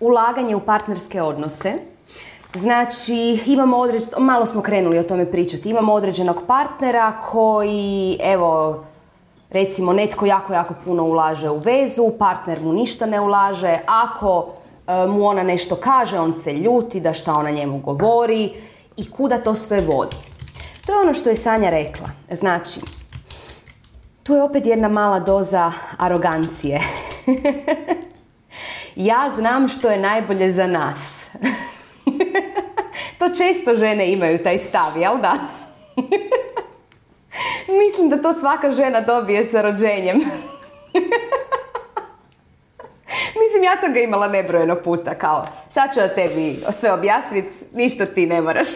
ulaganje 0.00 0.56
u 0.56 0.60
partnerske 0.60 1.22
odnose. 1.22 1.91
Znači, 2.54 3.38
imamo 3.46 3.76
određen, 3.76 4.08
malo 4.18 4.46
smo 4.46 4.62
krenuli 4.62 4.98
o 4.98 5.02
tome 5.02 5.30
pričati, 5.30 5.70
imamo 5.70 5.92
određenog 5.92 6.42
partnera 6.46 7.12
koji, 7.30 8.18
evo, 8.22 8.84
recimo 9.50 9.92
netko 9.92 10.26
jako, 10.26 10.52
jako 10.52 10.74
puno 10.84 11.04
ulaže 11.04 11.50
u 11.50 11.58
vezu, 11.58 12.10
partner 12.18 12.60
mu 12.60 12.72
ništa 12.72 13.06
ne 13.06 13.20
ulaže, 13.20 13.78
ako 13.86 14.48
e, 14.86 15.06
mu 15.06 15.26
ona 15.26 15.42
nešto 15.42 15.76
kaže, 15.76 16.18
on 16.18 16.32
se 16.32 16.52
ljuti 16.52 17.00
da 17.00 17.12
šta 17.12 17.34
ona 17.34 17.50
njemu 17.50 17.78
govori 17.78 18.52
i 18.96 19.10
kuda 19.10 19.38
to 19.38 19.54
sve 19.54 19.80
vodi. 19.80 20.16
To 20.86 20.92
je 20.92 20.98
ono 20.98 21.14
što 21.14 21.28
je 21.28 21.36
Sanja 21.36 21.70
rekla. 21.70 22.08
Znači, 22.30 22.80
tu 24.22 24.34
je 24.34 24.42
opet 24.42 24.66
jedna 24.66 24.88
mala 24.88 25.20
doza 25.20 25.72
arogancije. 25.98 26.80
ja 28.96 29.30
znam 29.36 29.68
što 29.68 29.90
je 29.90 30.00
najbolje 30.00 30.50
za 30.50 30.66
nas. 30.66 31.30
To 33.22 33.34
često 33.34 33.74
žene 33.74 34.12
imaju 34.12 34.42
taj 34.42 34.58
stav, 34.58 34.96
jel 34.96 35.18
da? 35.18 35.34
Mislim 37.82 38.08
da 38.08 38.22
to 38.22 38.32
svaka 38.32 38.70
žena 38.70 39.00
dobije 39.00 39.44
sa 39.44 39.62
rođenjem. 39.62 40.16
Mislim, 43.40 43.64
ja 43.64 43.76
sam 43.80 43.92
ga 43.92 44.00
imala 44.00 44.28
nebrojeno 44.28 44.76
puta, 44.76 45.14
kao, 45.14 45.46
sad 45.68 45.94
ću 45.94 46.00
da 46.00 46.08
tebi 46.08 46.64
sve 46.72 46.92
objasniti, 46.92 47.50
ništa 47.72 48.06
ti 48.06 48.26
ne 48.26 48.40
moraš. 48.40 48.66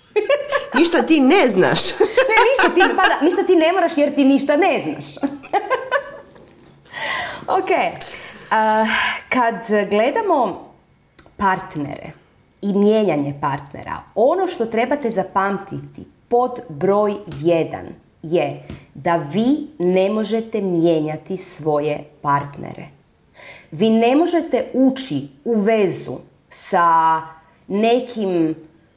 ništa 0.78 1.02
ti 1.02 1.20
ne 1.20 1.48
znaš. 1.48 1.98
ne, 2.00 2.36
ništa 2.50 2.74
ti, 2.74 2.96
pa 2.96 3.02
da, 3.02 3.20
ništa 3.20 3.42
ti 3.42 3.56
ne 3.56 3.72
moraš 3.72 3.92
jer 3.96 4.14
ti 4.14 4.24
ništa 4.24 4.56
ne 4.56 4.82
znaš. 4.84 5.30
ok. 7.58 7.70
Uh, 7.70 8.88
kad 9.28 9.88
gledamo 9.90 10.72
partnere 11.36 12.23
i 12.64 12.72
mijenjanje 12.72 13.34
partnera, 13.40 14.00
ono 14.14 14.46
što 14.46 14.66
trebate 14.66 15.10
zapamtiti 15.10 16.04
pod 16.28 16.50
broj 16.68 17.14
jedan 17.40 17.86
je 18.22 18.62
da 18.94 19.16
vi 19.16 19.68
ne 19.78 20.10
možete 20.10 20.60
mijenjati 20.60 21.36
svoje 21.36 22.04
partnere. 22.22 22.86
Vi 23.70 23.90
ne 23.90 24.16
možete 24.16 24.70
ući 24.74 25.28
u 25.44 25.60
vezu 25.60 26.16
sa 26.48 27.20
nekim 27.68 28.54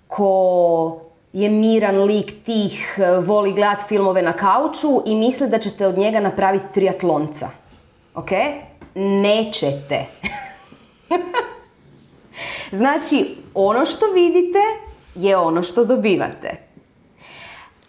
ko 0.07 0.99
je 1.34 1.49
miran 1.49 2.03
lik 2.03 2.34
tih, 2.45 2.99
voli 3.24 3.53
gledat 3.53 3.88
filmove 3.88 4.22
na 4.22 4.34
kauču 4.34 5.01
i 5.05 5.15
misli 5.15 5.49
da 5.49 5.59
ćete 5.59 5.88
od 5.88 5.97
njega 5.97 6.20
napraviti 6.20 6.65
triatlonca. 6.74 7.49
Ok? 8.15 8.30
Nećete. 8.95 10.05
znači, 12.71 13.35
ono 13.53 13.85
što 13.85 14.05
vidite 14.05 14.59
je 15.15 15.38
ono 15.38 15.63
što 15.63 15.85
dobivate. 15.85 16.67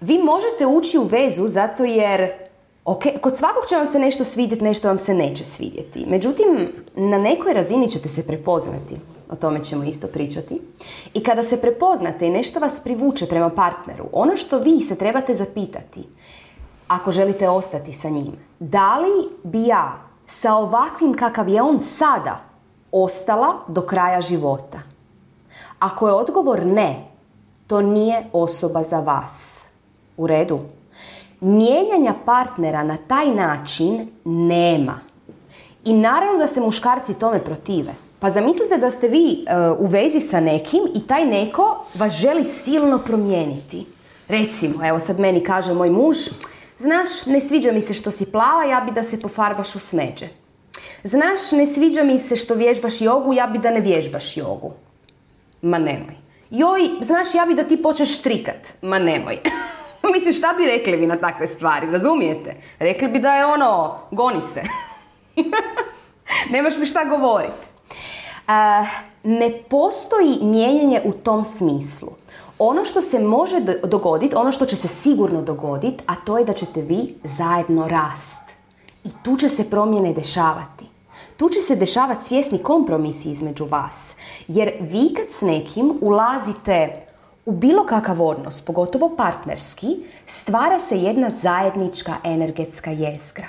Vi 0.00 0.18
možete 0.18 0.66
ući 0.66 0.98
u 0.98 1.02
vezu 1.02 1.46
zato 1.46 1.84
jer 1.84 2.30
Ok, 2.88 3.02
kod 3.20 3.36
svakog 3.36 3.66
će 3.68 3.76
vam 3.76 3.86
se 3.86 3.98
nešto 3.98 4.24
svidjeti, 4.24 4.64
nešto 4.64 4.88
vam 4.88 4.98
se 4.98 5.14
neće 5.14 5.44
svidjeti. 5.44 6.06
Međutim, 6.08 6.68
na 6.94 7.18
nekoj 7.18 7.52
razini 7.52 7.88
ćete 7.88 8.08
se 8.08 8.26
prepoznati. 8.26 8.96
O 9.30 9.36
tome 9.36 9.64
ćemo 9.64 9.84
isto 9.84 10.06
pričati. 10.06 10.60
I 11.14 11.22
kada 11.22 11.42
se 11.42 11.60
prepoznate 11.60 12.26
i 12.26 12.30
nešto 12.30 12.60
vas 12.60 12.80
privuče 12.80 13.26
prema 13.26 13.50
partneru, 13.50 14.04
ono 14.12 14.36
što 14.36 14.58
vi 14.58 14.80
se 14.80 14.96
trebate 14.96 15.34
zapitati, 15.34 16.02
ako 16.88 17.10
želite 17.10 17.48
ostati 17.48 17.92
sa 17.92 18.08
njim, 18.08 18.32
da 18.58 18.98
li 18.98 19.28
bi 19.44 19.66
ja 19.66 20.08
sa 20.26 20.54
ovakvim 20.54 21.14
kakav 21.14 21.48
je 21.48 21.62
on 21.62 21.80
sada 21.80 22.47
ostala 22.92 23.54
do 23.68 23.82
kraja 23.82 24.20
života? 24.20 24.78
Ako 25.78 26.08
je 26.08 26.14
odgovor 26.14 26.66
ne, 26.66 27.04
to 27.66 27.82
nije 27.82 28.24
osoba 28.32 28.82
za 28.82 29.00
vas. 29.00 29.64
U 30.16 30.26
redu? 30.26 30.60
Mijenjanja 31.40 32.14
partnera 32.24 32.82
na 32.84 32.96
taj 32.96 33.34
način 33.34 34.08
nema. 34.24 35.00
I 35.84 35.92
naravno 35.92 36.38
da 36.38 36.46
se 36.46 36.60
muškarci 36.60 37.14
tome 37.14 37.44
protive. 37.44 37.94
Pa 38.20 38.30
zamislite 38.30 38.78
da 38.78 38.90
ste 38.90 39.08
vi 39.08 39.44
e, 39.46 39.70
u 39.78 39.86
vezi 39.86 40.20
sa 40.20 40.40
nekim 40.40 40.82
i 40.94 41.06
taj 41.06 41.24
neko 41.26 41.84
vas 41.94 42.12
želi 42.12 42.44
silno 42.44 42.98
promijeniti. 42.98 43.86
Recimo, 44.28 44.86
evo 44.88 45.00
sad 45.00 45.20
meni 45.20 45.44
kaže 45.44 45.74
moj 45.74 45.90
muž, 45.90 46.16
znaš, 46.78 47.26
ne 47.26 47.40
sviđa 47.40 47.72
mi 47.72 47.82
se 47.82 47.94
što 47.94 48.10
si 48.10 48.32
plava, 48.32 48.64
ja 48.64 48.80
bi 48.80 48.92
da 48.92 49.04
se 49.04 49.20
pofarbaš 49.20 49.74
u 49.74 49.78
smeđe. 49.78 50.28
Znaš, 51.04 51.52
ne 51.52 51.66
sviđa 51.66 52.04
mi 52.04 52.18
se 52.18 52.36
što 52.36 52.54
vježbaš 52.54 53.00
jogu, 53.00 53.32
ja 53.32 53.46
bi 53.46 53.58
da 53.58 53.70
ne 53.70 53.80
vježbaš 53.80 54.36
jogu. 54.36 54.72
Ma 55.62 55.78
nemoj. 55.78 56.14
Joj, 56.50 56.90
znaš, 57.00 57.34
ja 57.34 57.46
bi 57.46 57.54
da 57.54 57.64
ti 57.64 57.82
počneš 57.82 58.18
štrikat. 58.18 58.72
Ma 58.82 58.98
nemoj. 58.98 59.38
Mislim, 60.14 60.32
šta 60.32 60.54
bi 60.56 60.66
rekli 60.66 60.96
vi 60.96 61.06
na 61.06 61.16
takve 61.16 61.46
stvari, 61.46 61.90
razumijete? 61.90 62.56
Rekli 62.78 63.08
bi 63.08 63.18
da 63.18 63.34
je 63.34 63.46
ono, 63.46 63.98
goni 64.10 64.40
se. 64.40 64.62
Nemaš 66.52 66.76
mi 66.76 66.86
šta 66.86 67.04
govoriti. 67.04 67.66
ne 69.22 69.62
postoji 69.70 70.38
mijenjanje 70.42 71.02
u 71.04 71.12
tom 71.12 71.44
smislu. 71.44 72.08
Ono 72.58 72.84
što 72.84 73.00
se 73.00 73.18
može 73.18 73.60
dogoditi, 73.84 74.34
ono 74.34 74.52
što 74.52 74.66
će 74.66 74.76
se 74.76 74.88
sigurno 74.88 75.42
dogoditi, 75.42 76.04
a 76.06 76.14
to 76.14 76.38
je 76.38 76.44
da 76.44 76.52
ćete 76.52 76.80
vi 76.80 77.14
zajedno 77.24 77.88
rast. 77.88 78.42
I 79.04 79.08
tu 79.24 79.36
će 79.36 79.48
se 79.48 79.70
promjene 79.70 80.12
dešavati. 80.12 80.77
Tu 81.38 81.48
će 81.48 81.60
se 81.60 81.76
dešavati 81.76 82.24
svjesni 82.24 82.58
kompromisi 82.58 83.30
između 83.30 83.64
vas. 83.64 84.16
Jer 84.48 84.72
vi 84.80 85.14
kad 85.16 85.30
s 85.30 85.40
nekim 85.40 85.98
ulazite 86.00 87.06
u 87.46 87.52
bilo 87.52 87.86
kakav 87.86 88.22
odnos, 88.22 88.60
pogotovo 88.60 89.16
partnerski, 89.16 89.86
stvara 90.26 90.80
se 90.80 90.98
jedna 90.98 91.30
zajednička 91.30 92.14
energetska 92.24 92.90
jezgra. 92.90 93.46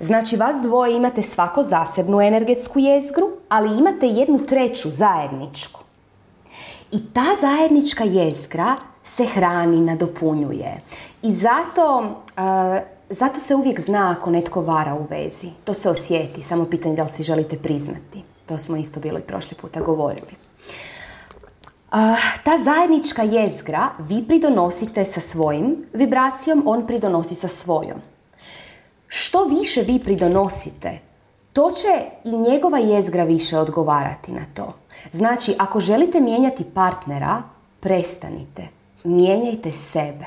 Znači 0.00 0.36
vas 0.36 0.62
dvoje 0.62 0.96
imate 0.96 1.22
svako 1.22 1.62
zasebnu 1.62 2.20
energetsku 2.20 2.78
jezgru, 2.78 3.30
ali 3.48 3.78
imate 3.78 4.06
jednu 4.06 4.38
treću 4.38 4.90
zajedničku. 4.90 5.80
I 6.92 6.98
ta 7.12 7.26
zajednička 7.40 8.04
jezgra 8.04 8.76
se 9.04 9.24
hrani, 9.24 9.80
nadopunjuje. 9.80 10.80
I 11.22 11.30
zato, 11.30 12.04
eh, 12.36 12.82
zato 13.12 13.40
se 13.40 13.54
uvijek 13.54 13.80
zna 13.80 14.16
ako 14.18 14.30
netko 14.30 14.60
vara 14.60 14.94
u 14.94 15.06
vezi. 15.10 15.48
To 15.64 15.74
se 15.74 15.90
osjeti, 15.90 16.42
samo 16.42 16.64
pitanje 16.64 16.96
da 16.96 17.02
li 17.02 17.08
si 17.08 17.22
želite 17.22 17.58
priznati. 17.58 18.22
To 18.46 18.58
smo 18.58 18.76
isto 18.76 19.00
bili 19.00 19.20
prošli 19.20 19.56
puta 19.56 19.80
govorili 19.80 20.42
ta 22.44 22.58
zajednička 22.64 23.22
jezgra 23.22 23.88
vi 23.98 24.24
pridonosite 24.28 25.04
sa 25.04 25.20
svojim 25.20 25.86
vibracijom, 25.92 26.62
on 26.66 26.86
pridonosi 26.86 27.34
sa 27.34 27.48
svojom. 27.48 28.00
Što 29.06 29.44
više 29.44 29.82
vi 29.82 29.98
pridonosite, 29.98 30.98
to 31.52 31.70
će 31.70 31.88
i 32.24 32.36
njegova 32.36 32.78
jezgra 32.78 33.24
više 33.24 33.58
odgovarati 33.58 34.32
na 34.32 34.44
to. 34.54 34.74
Znači, 35.12 35.54
ako 35.58 35.80
želite 35.80 36.20
mijenjati 36.20 36.64
partnera, 36.64 37.42
prestanite. 37.80 38.68
Mijenjajte 39.04 39.70
sebe. 39.70 40.24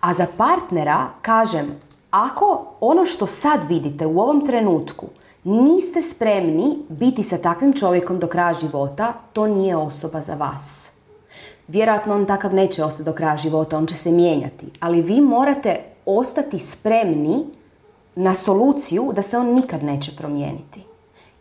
A 0.00 0.14
za 0.14 0.26
partnera 0.36 1.08
kažem, 1.22 1.78
ako 2.10 2.66
ono 2.80 3.04
što 3.04 3.26
sad 3.26 3.68
vidite 3.68 4.06
u 4.06 4.20
ovom 4.20 4.46
trenutku 4.46 5.06
niste 5.44 6.02
spremni 6.02 6.78
biti 6.88 7.22
sa 7.22 7.38
takvim 7.38 7.72
čovjekom 7.72 8.18
do 8.18 8.26
kraja 8.26 8.52
života, 8.52 9.12
to 9.32 9.46
nije 9.46 9.76
osoba 9.76 10.20
za 10.20 10.34
vas. 10.34 10.90
Vjerojatno 11.68 12.14
on 12.14 12.26
takav 12.26 12.54
neće 12.54 12.84
ostati 12.84 13.04
do 13.04 13.12
kraja 13.12 13.36
života, 13.36 13.78
on 13.78 13.86
će 13.86 13.94
se 13.94 14.10
mijenjati. 14.10 14.66
Ali 14.80 15.02
vi 15.02 15.20
morate 15.20 15.80
ostati 16.06 16.58
spremni 16.58 17.44
na 18.14 18.34
soluciju 18.34 19.12
da 19.14 19.22
se 19.22 19.38
on 19.38 19.54
nikad 19.54 19.82
neće 19.82 20.16
promijeniti. 20.16 20.82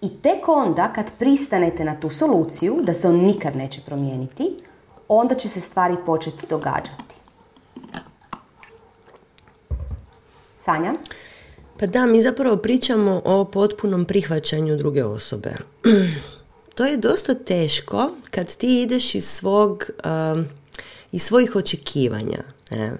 I 0.01 0.09
tek 0.09 0.47
onda 0.47 0.93
kad 0.93 1.17
pristanete 1.17 1.85
na 1.85 1.99
tu 1.99 2.09
soluciju 2.09 2.77
da 2.81 2.93
se 2.93 3.07
on 3.07 3.15
nikad 3.15 3.55
neće 3.55 3.81
promijeniti, 3.85 4.57
onda 5.07 5.35
će 5.35 5.47
se 5.47 5.61
stvari 5.61 5.95
početi 6.05 6.47
događati. 6.47 7.16
Sanja? 10.67 10.93
Pa 11.79 11.85
da, 11.85 12.05
mi 12.05 12.21
zapravo 12.21 12.57
pričamo 12.57 13.21
o 13.25 13.45
potpunom 13.45 14.05
prihvaćanju 14.05 14.77
druge 14.77 15.03
osobe. 15.03 15.51
to 16.75 16.85
je 16.85 16.97
dosta 16.97 17.33
teško 17.33 18.11
kad 18.31 18.55
ti 18.55 18.81
ideš 18.81 19.15
iz 19.15 19.25
svog, 19.25 19.89
um, 20.33 20.45
iz 21.11 21.23
svojih 21.23 21.55
očekivanja. 21.55 22.43
Ne? 22.71 22.91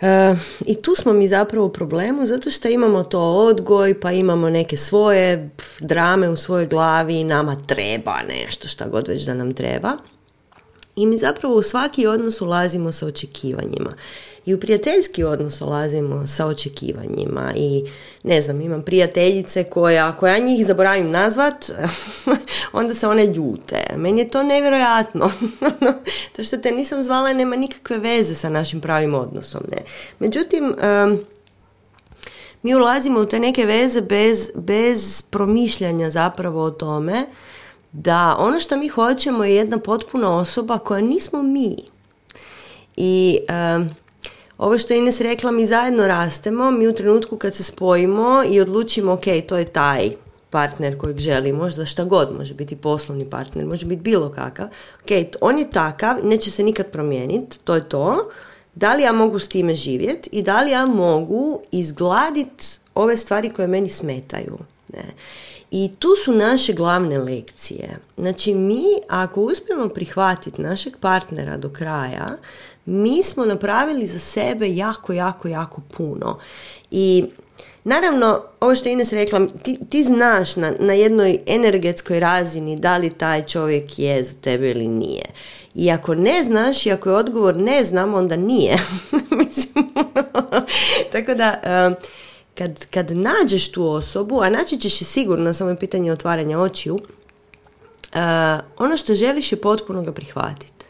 E, 0.00 0.34
I 0.66 0.82
tu 0.82 0.94
smo 0.96 1.12
mi 1.12 1.28
zapravo 1.28 1.66
u 1.66 1.72
problemu 1.72 2.26
zato 2.26 2.50
što 2.50 2.68
imamo 2.68 3.04
to 3.04 3.20
odgoj, 3.20 4.00
pa 4.00 4.12
imamo 4.12 4.50
neke 4.50 4.76
svoje 4.76 5.50
drame 5.80 6.28
u 6.28 6.36
svojoj 6.36 6.66
glavi 6.66 7.24
nama 7.24 7.56
treba 7.66 8.22
nešto 8.28 8.68
šta 8.68 8.88
god 8.88 9.08
već 9.08 9.22
da 9.22 9.34
nam 9.34 9.54
treba. 9.54 9.92
I 10.96 11.06
mi 11.06 11.18
zapravo 11.18 11.54
u 11.54 11.62
svaki 11.62 12.06
odnos 12.06 12.40
ulazimo 12.40 12.92
sa 12.92 13.06
očekivanjima. 13.06 13.92
I 14.46 14.54
u 14.54 14.60
prijateljski 14.60 15.24
odnos 15.24 15.60
ulazimo 15.60 16.26
sa 16.26 16.46
očekivanjima. 16.46 17.52
I 17.56 17.84
ne 18.22 18.42
znam, 18.42 18.60
imam 18.60 18.82
prijateljice 18.82 19.64
koja, 19.64 20.08
ako 20.08 20.26
ja 20.26 20.38
njih 20.38 20.66
zaboravim 20.66 21.10
nazvat, 21.10 21.70
onda 22.72 22.94
se 22.94 23.08
one 23.08 23.26
ljute. 23.26 23.84
Meni 23.96 24.20
je 24.20 24.28
to 24.28 24.42
nevjerojatno. 24.42 25.30
to 26.36 26.44
što 26.44 26.56
te 26.56 26.72
nisam 26.72 27.02
zvala 27.02 27.32
nema 27.32 27.56
nikakve 27.56 27.98
veze 27.98 28.34
sa 28.34 28.48
našim 28.48 28.80
pravim 28.80 29.14
odnosom. 29.14 29.62
Ne. 29.70 29.82
Međutim, 30.18 30.74
mi 32.62 32.74
ulazimo 32.74 33.20
u 33.20 33.26
te 33.26 33.40
neke 33.40 33.66
veze 33.66 34.00
bez, 34.00 34.50
bez 34.54 35.22
promišljanja 35.22 36.10
zapravo 36.10 36.62
o 36.62 36.70
tome 36.70 37.26
da 37.92 38.36
ono 38.38 38.60
što 38.60 38.76
mi 38.76 38.88
hoćemo 38.88 39.44
je 39.44 39.54
jedna 39.54 39.78
potpuna 39.78 40.36
osoba 40.36 40.78
koja 40.78 41.00
nismo 41.00 41.42
mi. 41.42 41.76
I 42.96 43.38
ovo 44.58 44.78
što 44.78 44.94
je 44.94 44.98
Ines 44.98 45.20
rekla, 45.20 45.50
mi 45.50 45.66
zajedno 45.66 46.06
rastemo, 46.06 46.70
mi 46.70 46.88
u 46.88 46.94
trenutku 46.94 47.36
kad 47.36 47.54
se 47.54 47.62
spojimo 47.62 48.42
i 48.50 48.60
odlučimo, 48.60 49.12
ok, 49.12 49.24
to 49.48 49.56
je 49.56 49.64
taj 49.64 50.10
partner 50.50 50.98
kojeg 50.98 51.18
želimo, 51.18 51.70
za 51.70 51.86
šta 51.86 52.04
god 52.04 52.36
može 52.38 52.54
biti 52.54 52.76
poslovni 52.76 53.30
partner, 53.30 53.66
može 53.66 53.86
biti 53.86 54.02
bilo 54.02 54.32
kakav, 54.32 54.66
ok, 55.02 55.10
on 55.40 55.58
je 55.58 55.70
takav, 55.70 56.16
neće 56.22 56.50
se 56.50 56.62
nikad 56.62 56.90
promijeniti, 56.90 57.58
to 57.58 57.74
je 57.74 57.88
to, 57.88 58.28
da 58.74 58.94
li 58.94 59.02
ja 59.02 59.12
mogu 59.12 59.38
s 59.38 59.48
time 59.48 59.74
živjeti 59.74 60.30
i 60.32 60.42
da 60.42 60.60
li 60.60 60.70
ja 60.70 60.86
mogu 60.86 61.60
izgladiti 61.70 62.66
ove 62.94 63.16
stvari 63.16 63.50
koje 63.50 63.68
meni 63.68 63.88
smetaju. 63.88 64.58
Ne. 64.92 65.04
I 65.70 65.90
tu 65.98 66.08
su 66.24 66.32
naše 66.32 66.72
glavne 66.72 67.18
lekcije. 67.18 67.98
Znači 68.16 68.54
mi 68.54 68.84
ako 69.08 69.40
uspijemo 69.40 69.88
prihvatiti 69.88 70.62
našeg 70.62 70.96
partnera 71.00 71.56
do 71.56 71.68
kraja, 71.68 72.36
mi 72.86 73.22
smo 73.22 73.44
napravili 73.44 74.06
za 74.06 74.18
sebe 74.18 74.74
jako, 74.74 75.12
jako, 75.12 75.48
jako 75.48 75.80
puno. 75.96 76.38
I 76.90 77.24
naravno, 77.84 78.42
ovo 78.60 78.74
što 78.76 78.88
je 78.88 78.92
Ines 78.92 79.12
rekla, 79.12 79.46
ti, 79.62 79.78
ti 79.90 80.04
znaš 80.04 80.56
na, 80.56 80.72
na 80.80 80.92
jednoj 80.92 81.38
energetskoj 81.46 82.20
razini 82.20 82.76
da 82.76 82.96
li 82.96 83.10
taj 83.10 83.46
čovjek 83.46 83.98
je 83.98 84.24
za 84.24 84.34
tebe 84.40 84.70
ili 84.70 84.88
nije. 84.88 85.24
I 85.74 85.90
ako 85.90 86.14
ne 86.14 86.42
znaš 86.44 86.86
i 86.86 86.92
ako 86.92 87.08
je 87.10 87.16
odgovor 87.16 87.56
ne 87.56 87.84
znam, 87.84 88.14
onda 88.14 88.36
nije. 88.36 88.78
Tako 91.12 91.34
da, 91.34 91.60
kad, 92.54 92.86
kad 92.86 93.10
nađeš 93.10 93.72
tu 93.72 93.88
osobu, 93.88 94.40
a 94.40 94.50
naći 94.50 94.80
ćeš 94.80 95.00
je 95.00 95.04
sigurno, 95.04 95.52
samo 95.52 95.70
je 95.70 95.78
pitanje 95.78 96.12
otvaranja 96.12 96.58
očiju, 96.58 96.98
ono 98.76 98.96
što 98.96 99.14
želiš 99.14 99.52
je 99.52 99.60
potpuno 99.60 100.02
ga 100.02 100.12
prihvatiti. 100.12 100.86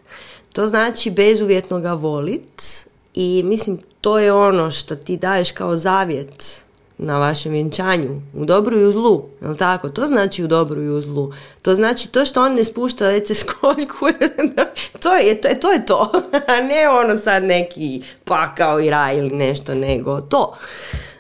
To 0.55 0.67
znači 0.67 1.11
bezuvjetno 1.11 1.81
ga 1.81 1.93
volit 1.93 2.63
i 3.15 3.43
mislim 3.45 3.79
to 4.01 4.19
je 4.19 4.33
ono 4.33 4.71
što 4.71 4.97
ti 4.97 5.17
daješ 5.17 5.53
kao 5.53 5.77
zavjet 5.77 6.65
na 6.99 7.19
vašem 7.19 7.53
vjenčanju, 7.53 8.23
u 8.35 8.45
dobru 8.45 8.81
i 8.81 8.85
u 8.85 8.93
zlu, 8.93 9.25
jel 9.43 9.57
tako? 9.57 9.89
To 9.89 10.07
znači 10.07 10.45
u 10.45 10.47
dobru 10.47 10.83
i 10.83 10.89
u 10.89 11.01
zlu. 11.03 11.33
To 11.63 11.75
znači 11.75 12.09
to 12.09 12.25
što 12.25 12.45
on 12.45 12.55
ne 12.55 12.65
spušta 12.65 13.09
već 13.09 13.29
se 13.29 13.35
skoljku, 13.35 14.07
to 15.03 15.15
je 15.15 15.41
to, 15.41 15.49
je, 15.49 15.61
to 15.61 15.73
je 15.73 15.87
to, 15.87 16.13
a 16.49 16.61
ne 16.61 16.89
ono 16.89 17.19
sad 17.19 17.45
neki 17.45 18.03
pakao 18.25 18.81
i 18.81 18.91
raj 18.91 19.19
ili 19.19 19.31
nešto, 19.31 19.75
nego 19.75 20.21
to. 20.21 20.57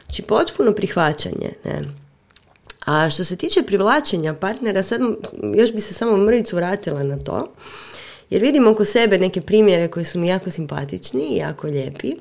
Znači 0.04 0.22
potpuno 0.22 0.72
prihvaćanje, 0.72 1.52
ne? 1.64 1.82
A 2.84 3.10
što 3.10 3.24
se 3.24 3.36
tiče 3.36 3.62
privlačenja 3.62 4.34
partnera, 4.34 4.82
sad 4.82 5.00
još 5.54 5.72
bi 5.72 5.80
se 5.80 5.94
samo 5.94 6.16
mrvicu 6.16 6.56
vratila 6.56 7.02
na 7.02 7.18
to. 7.18 7.48
Jer 8.34 8.42
vidim 8.42 8.66
oko 8.66 8.84
sebe 8.84 9.18
neke 9.18 9.40
primjere 9.40 9.88
koji 9.88 10.04
su 10.04 10.18
mi 10.18 10.28
jako 10.28 10.50
simpatični 10.50 11.26
i 11.30 11.36
jako 11.36 11.66
lijepi. 11.66 12.14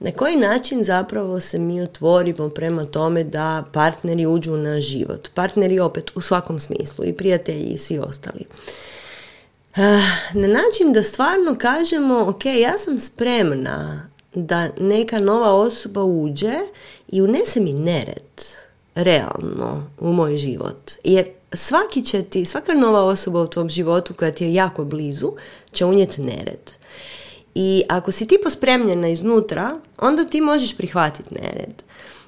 Na 0.00 0.10
koji 0.10 0.36
način 0.36 0.84
zapravo 0.84 1.40
se 1.40 1.58
mi 1.58 1.82
otvorimo 1.82 2.48
prema 2.48 2.84
tome 2.84 3.24
da 3.24 3.64
partneri 3.72 4.26
uđu 4.26 4.56
na 4.56 4.80
život. 4.80 5.28
Partneri 5.34 5.80
opet 5.80 6.10
u 6.14 6.20
svakom 6.20 6.60
smislu 6.60 7.04
i 7.04 7.12
prijatelji 7.12 7.64
i 7.64 7.78
svi 7.78 7.98
ostali. 7.98 8.44
Ah, 9.74 10.00
na 10.34 10.48
način 10.48 10.92
da 10.92 11.02
stvarno 11.02 11.56
kažemo, 11.58 12.24
ok, 12.28 12.44
ja 12.44 12.78
sam 12.78 13.00
spremna 13.00 14.08
da 14.34 14.68
neka 14.78 15.18
nova 15.18 15.54
osoba 15.54 16.02
uđe 16.02 16.54
i 17.08 17.22
unese 17.22 17.60
mi 17.60 17.72
nered 17.72 18.42
realno 18.94 19.90
u 20.00 20.12
moj 20.12 20.36
život. 20.36 20.92
Jer 21.04 21.26
svaki 21.56 22.04
će 22.04 22.22
ti, 22.22 22.44
svaka 22.44 22.74
nova 22.74 23.04
osoba 23.04 23.40
u 23.40 23.46
tvom 23.46 23.68
životu 23.68 24.14
koja 24.14 24.32
ti 24.32 24.44
je 24.44 24.54
jako 24.54 24.84
blizu 24.84 25.32
će 25.72 25.84
unijeti 25.84 26.22
nered. 26.22 26.70
I 27.54 27.82
ako 27.88 28.12
si 28.12 28.28
ti 28.28 28.38
pospremljena 28.44 29.08
iznutra, 29.08 29.78
onda 29.98 30.24
ti 30.24 30.40
možeš 30.40 30.76
prihvatiti 30.76 31.34
nered. 31.34 31.82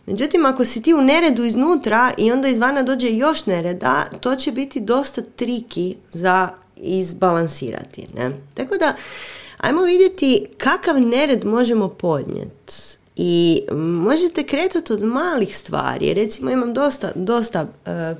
Međutim, 0.07 0.47
ako 0.47 0.65
si 0.65 0.83
ti 0.83 0.95
u 0.95 1.01
neredu 1.01 1.45
iznutra 1.45 2.13
i 2.19 2.33
onda 2.33 2.49
izvana 2.49 2.83
dođe 2.83 3.17
još 3.17 3.47
nereda, 3.47 4.05
to 4.21 4.37
će 4.37 4.53
biti 4.53 4.81
dosta 4.81 5.23
triki 5.37 5.97
za 6.11 6.49
izbalansirati. 6.77 8.07
Ne? 8.17 8.33
Tako 8.55 8.77
da, 8.77 8.95
ajmo 9.57 9.83
vidjeti 9.83 10.47
kakav 10.59 11.01
nered 11.01 11.45
možemo 11.45 11.89
podnijeti. 11.89 12.75
I 13.17 13.63
možete 13.73 14.43
kretati 14.43 14.93
od 14.93 15.03
malih 15.03 15.57
stvari. 15.57 16.15
Recimo 16.15 16.51
imam 16.51 16.75
dosta, 16.75 17.13
dosta 17.15 17.67
e, 17.87 18.15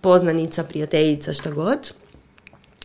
poznanica, 0.00 0.64
prijateljica, 0.64 1.32
što 1.32 1.50
god, 1.50 1.92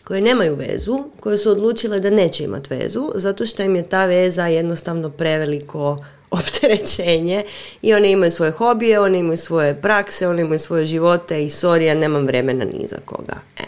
koje 0.04 0.22
nemaju 0.22 0.56
vezu, 0.56 1.04
koje 1.20 1.38
su 1.38 1.52
odlučile 1.52 2.00
da 2.00 2.10
neće 2.10 2.44
imati 2.44 2.74
vezu, 2.74 3.12
zato 3.16 3.46
što 3.46 3.64
im 3.64 3.76
je 3.76 3.90
ta 3.90 4.06
veza 4.06 4.48
jednostavno 4.48 5.10
preveliko 5.10 5.98
opterećenje 6.40 7.44
i 7.82 7.94
one 7.94 8.12
imaju 8.12 8.32
svoje 8.32 8.52
hobije, 8.52 9.00
one 9.00 9.20
imaju 9.20 9.38
svoje 9.38 9.82
prakse, 9.82 10.28
one 10.28 10.42
imaju 10.42 10.60
svoje 10.60 10.86
živote 10.86 11.44
i 11.46 11.50
sorry, 11.50 11.82
ja 11.82 11.94
nemam 11.94 12.26
vremena 12.26 12.66
ni 12.66 12.88
za 12.88 12.98
koga. 13.06 13.36
E. 13.58 13.64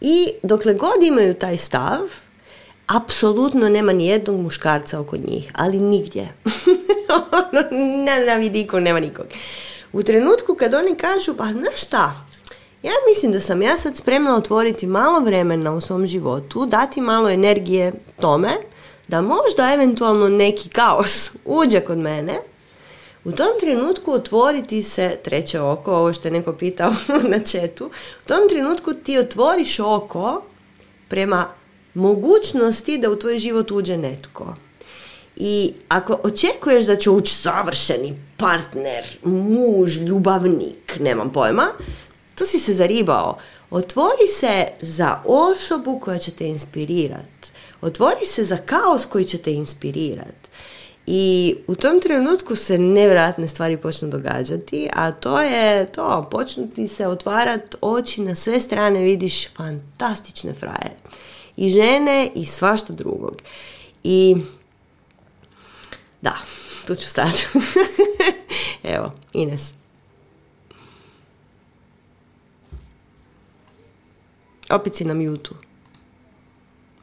I 0.00 0.28
dokle 0.42 0.74
god 0.74 1.02
imaju 1.02 1.34
taj 1.34 1.56
stav, 1.56 2.00
apsolutno 2.86 3.68
nema 3.68 3.92
ni 3.92 4.06
jednog 4.06 4.40
muškarca 4.40 5.00
oko 5.00 5.16
njih, 5.16 5.50
ali 5.54 5.80
nigdje. 5.80 6.28
na, 8.06 8.24
na 8.26 8.34
vidiku 8.34 8.80
nema 8.80 9.00
nikog. 9.00 9.26
U 9.92 10.02
trenutku 10.02 10.54
kad 10.54 10.74
oni 10.74 10.94
kažu, 10.96 11.36
pa 11.36 11.44
znaš 11.44 11.86
šta, 11.86 12.24
ja 12.82 12.92
mislim 13.08 13.32
da 13.32 13.40
sam 13.40 13.62
ja 13.62 13.76
sad 13.76 13.96
spremna 13.96 14.36
otvoriti 14.36 14.86
malo 14.86 15.20
vremena 15.20 15.72
u 15.72 15.80
svom 15.80 16.06
životu, 16.06 16.66
dati 16.66 17.00
malo 17.00 17.28
energije 17.28 17.92
tome, 18.20 18.50
da 19.08 19.20
možda 19.20 19.72
eventualno 19.74 20.28
neki 20.28 20.68
kaos 20.68 21.30
uđe 21.44 21.80
kod 21.80 21.98
mene, 21.98 22.34
u 23.24 23.32
tom 23.32 23.48
trenutku 23.60 24.12
otvoriti 24.12 24.82
se 24.82 25.18
treće 25.24 25.60
oko, 25.60 25.92
ovo 25.92 26.12
što 26.12 26.28
je 26.28 26.32
neko 26.32 26.52
pitao 26.52 26.94
na 27.32 27.40
četu, 27.40 27.90
u 28.24 28.26
tom 28.26 28.48
trenutku 28.48 28.94
ti 28.94 29.18
otvoriš 29.18 29.78
oko 29.80 30.42
prema 31.08 31.48
mogućnosti 31.94 32.98
da 32.98 33.10
u 33.10 33.16
tvoj 33.16 33.38
život 33.38 33.70
uđe 33.70 33.96
netko. 33.96 34.56
I 35.36 35.72
ako 35.88 36.18
očekuješ 36.22 36.86
da 36.86 36.96
će 36.96 37.10
ući 37.10 37.34
savršeni 37.34 38.18
partner, 38.36 39.04
muž, 39.22 39.96
ljubavnik, 39.96 40.98
nemam 41.00 41.32
pojma, 41.32 41.66
to 42.34 42.44
si 42.44 42.58
se 42.58 42.74
zaribao. 42.74 43.38
Otvori 43.70 44.26
se 44.40 44.66
za 44.80 45.22
osobu 45.24 46.00
koja 46.00 46.18
će 46.18 46.30
te 46.30 46.48
inspirirati. 46.48 47.52
Otvori 47.80 48.26
se 48.26 48.44
za 48.44 48.56
kaos 48.56 49.06
koji 49.06 49.24
će 49.24 49.38
te 49.38 49.52
inspirirati. 49.52 50.50
I 51.06 51.56
u 51.66 51.74
tom 51.74 52.00
trenutku 52.00 52.56
se 52.56 52.78
nevjerojatne 52.78 53.48
stvari 53.48 53.76
počnu 53.76 54.08
događati, 54.08 54.88
a 54.92 55.12
to 55.12 55.40
je 55.40 55.92
to, 55.92 56.28
počnu 56.30 56.68
ti 56.74 56.88
se 56.88 57.06
otvarati 57.06 57.76
oči 57.80 58.20
na 58.20 58.34
sve 58.34 58.60
strane, 58.60 59.00
vidiš 59.00 59.48
fantastične 59.48 60.54
frajere. 60.54 60.96
i 61.56 61.70
žene 61.70 62.30
i 62.34 62.46
svašta 62.46 62.92
drugog. 62.92 63.42
I 64.04 64.36
da, 66.20 66.36
tu 66.86 66.94
ću 66.94 67.08
stati. 67.08 67.46
Evo, 68.94 69.12
Ines. 69.32 69.81
Opet 74.72 74.94
si 74.94 75.04
na 75.04 75.14
mjutu. 75.14 75.54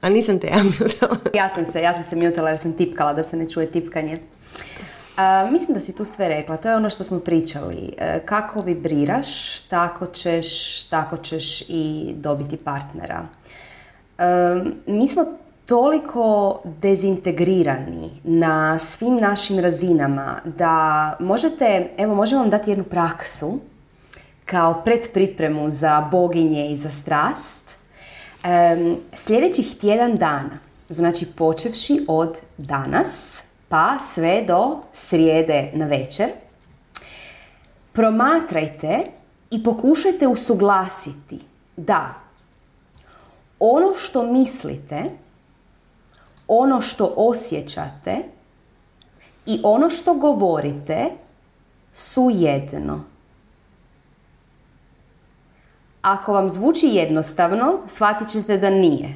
A 0.02 0.10
nisam 0.10 0.40
te 0.40 0.48
ja 0.48 0.64
mjutala. 0.80 1.18
ja 1.34 1.50
sam 1.50 1.66
se, 1.66 1.82
ja 1.82 1.94
sam 1.94 2.04
se 2.04 2.16
mjutala 2.16 2.50
jer 2.50 2.60
sam 2.60 2.74
tipkala 2.74 3.14
da 3.14 3.24
se 3.24 3.38
ne 3.38 3.50
čuje 3.50 3.72
tipkanje. 3.72 4.20
mislim 5.52 5.74
da 5.74 5.80
si 5.80 5.96
tu 5.96 6.06
sve 6.06 6.30
rekla, 6.30 6.58
to 6.58 6.70
je 6.70 6.76
ono 6.76 6.90
što 6.90 7.04
smo 7.04 7.20
pričali. 7.20 7.94
E, 7.98 8.20
kako 8.26 8.60
vibriraš, 8.60 9.62
tako 9.62 10.06
ćeš, 10.06 10.84
tako 10.84 11.18
ćeš 11.18 11.62
i 11.62 12.14
dobiti 12.16 12.58
partnera. 12.58 13.28
E, 14.18 14.24
mi 14.88 15.08
smo 15.08 15.26
toliko 15.66 16.60
dezintegrirani 16.82 18.10
na 18.24 18.80
svim 18.80 19.16
našim 19.16 19.60
razinama 19.60 20.42
da 20.46 21.16
možete, 21.20 21.90
evo 21.98 22.16
možemo 22.16 22.42
vam 22.42 22.50
dati 22.50 22.72
jednu 22.72 22.84
praksu 22.84 23.60
kao 24.50 24.82
predpripremu 24.86 25.72
za 25.72 26.08
boginje 26.12 26.72
i 26.72 26.78
za 26.78 26.92
strast. 26.92 27.66
Um, 28.44 28.98
sljedećih 29.14 29.78
tjedan 29.82 30.16
dana, 30.16 30.60
znači 30.90 31.26
počevši 31.26 32.06
od 32.08 32.38
danas 32.58 33.44
pa 33.68 34.00
sve 34.00 34.44
do 34.48 34.78
srijede 34.94 35.72
na 35.74 35.86
večer, 35.86 36.28
promatrajte 37.92 39.00
i 39.52 39.64
pokušajte 39.64 40.28
usuglasiti 40.28 41.40
da 41.78 42.14
ono 43.60 43.94
što 43.94 44.24
mislite 44.24 45.04
ono 46.48 46.82
što 46.82 47.14
osjećate 47.18 48.18
i 49.46 49.60
ono 49.64 49.90
što 49.90 50.14
govorite 50.14 51.10
su 51.94 52.30
jedno. 52.34 53.04
Ako 56.14 56.34
vam 56.34 56.50
zvuči 56.50 56.88
jednostavno, 56.88 57.78
shvatit 57.88 58.28
ćete 58.28 58.58
da 58.58 58.70
nije. 58.70 59.10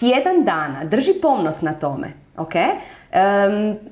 Tjedan 0.00 0.44
dana, 0.44 0.84
drži 0.84 1.12
pomnost 1.22 1.62
na 1.62 1.72
tome, 1.72 2.12
ok? 2.36 2.52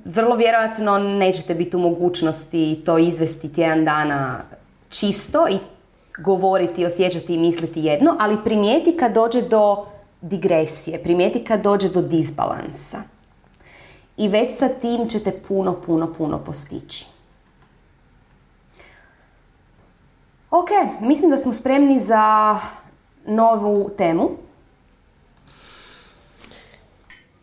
vrlo 0.04 0.36
vjerojatno 0.36 0.98
nećete 0.98 1.54
biti 1.54 1.76
u 1.76 1.80
mogućnosti 1.80 2.82
to 2.84 2.98
izvesti 2.98 3.52
tjedan 3.52 3.84
dana 3.84 4.40
čisto 4.88 5.48
i 5.48 5.58
govoriti, 6.18 6.86
osjećati 6.86 7.34
i 7.34 7.38
misliti 7.38 7.80
jedno, 7.80 8.16
ali 8.20 8.44
primijeti 8.44 8.96
kad 8.96 9.12
dođe 9.12 9.42
do 9.42 9.86
digresije, 10.20 11.02
primijeti 11.02 11.44
kad 11.44 11.62
dođe 11.62 11.88
do 11.88 12.02
disbalansa. 12.02 12.98
I 14.16 14.28
već 14.28 14.52
sa 14.52 14.68
tim 14.68 15.08
ćete 15.08 15.32
puno, 15.48 15.80
puno, 15.86 16.12
puno 16.12 16.38
postići. 16.38 17.06
Ok, 20.56 20.68
mislim 21.00 21.30
da 21.30 21.38
smo 21.38 21.52
spremni 21.52 22.00
za 22.00 22.58
novu 23.26 23.90
temu. 23.98 24.30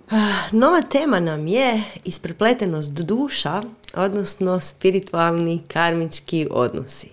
Ah, 0.09 0.51
nova 0.51 0.81
tema 0.81 1.19
nam 1.19 1.47
je 1.47 1.83
isprepletenost 2.03 2.91
duša, 2.91 3.61
odnosno 3.95 4.59
spiritualni 4.59 5.61
karmički 5.67 6.47
odnosi. 6.51 7.09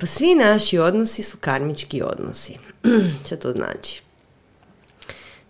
Pa 0.00 0.06
svi 0.06 0.34
naši 0.34 0.78
odnosi 0.78 1.22
su 1.22 1.36
karmički 1.40 2.02
odnosi. 2.02 2.58
Što 3.26 3.36
to 3.36 3.52
znači? 3.52 4.02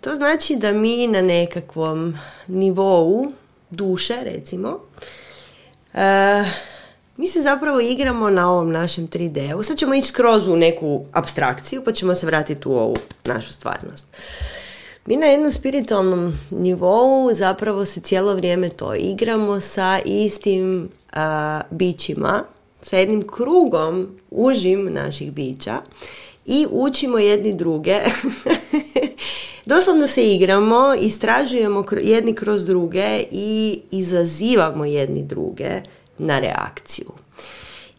To 0.01 0.14
znači 0.14 0.57
da 0.57 0.73
mi 0.73 1.07
na 1.07 1.21
nekakvom 1.21 2.14
nivou 2.47 3.33
duše, 3.71 4.14
recimo, 4.25 4.81
mi 7.19 7.29
se 7.29 7.43
zapravo 7.43 7.81
igramo 7.81 8.31
na 8.31 8.53
ovom 8.53 8.73
našem 8.73 9.09
3D-u. 9.09 9.62
Sad 9.62 9.77
ćemo 9.77 9.95
ići 9.95 10.09
skroz 10.09 10.47
u 10.47 10.57
neku 10.57 11.05
abstrakciju, 11.12 11.83
pa 11.85 11.93
ćemo 11.93 12.14
se 12.14 12.27
vratiti 12.27 12.69
u 12.69 12.73
ovu 12.73 12.95
našu 13.25 13.53
stvarnost. 13.53 14.07
Mi 15.07 15.16
na 15.16 15.27
jednom 15.27 15.53
spiritualnom 15.53 16.33
nivou 16.51 17.35
zapravo 17.35 17.85
se 17.85 18.01
cijelo 18.01 18.35
vrijeme 18.35 18.69
to 18.69 18.95
igramo 18.95 19.61
sa 19.61 19.99
istim 20.05 20.89
bićima, 21.71 22.43
sa 22.83 22.97
jednim 22.97 23.29
krugom 23.29 24.19
užim 24.31 24.93
naših 24.93 25.33
bića 25.33 25.75
i 26.47 26.66
učimo 26.71 27.19
jedni 27.19 27.55
druge. 27.55 28.01
Doslovno 29.66 30.07
se 30.07 30.35
igramo, 30.35 30.95
istražujemo 31.01 31.85
jedni 32.03 32.35
kroz 32.35 32.66
druge 32.66 33.25
i 33.31 33.81
izazivamo 33.91 34.85
jedni 34.85 35.23
druge 35.23 35.71
na 36.19 36.39
reakciju. 36.39 37.11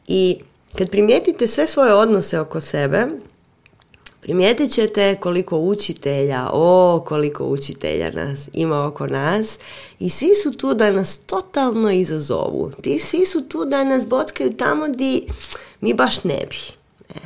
I 0.08 0.38
kad 0.78 0.90
primijetite 0.90 1.48
sve 1.48 1.68
svoje 1.68 1.94
odnose 1.94 2.40
oko 2.40 2.62
sebe, 2.62 3.08
primijetit 4.22 4.72
ćete 4.72 5.16
koliko 5.16 5.58
učitelja, 5.58 6.50
o 6.54 7.04
koliko 7.08 7.46
učitelja 7.46 8.12
nas 8.12 8.50
ima 8.54 8.86
oko 8.86 9.08
nas 9.08 9.60
i 10.00 10.10
svi 10.10 10.36
su 10.36 10.52
tu 10.52 10.74
da 10.74 10.92
nas 10.92 11.18
totalno 11.18 11.92
izazovu. 11.92 12.72
Ti 12.82 13.00
svi 13.00 13.26
su 13.26 13.42
tu 13.42 13.66
da 13.66 13.84
nas 13.84 14.08
bockaju 14.08 14.54
tamo 14.54 14.88
di 14.88 15.28
mi 15.82 15.94
baš 15.94 16.24
ne 16.24 16.46
bi. 16.50 16.58
E. 17.10 17.20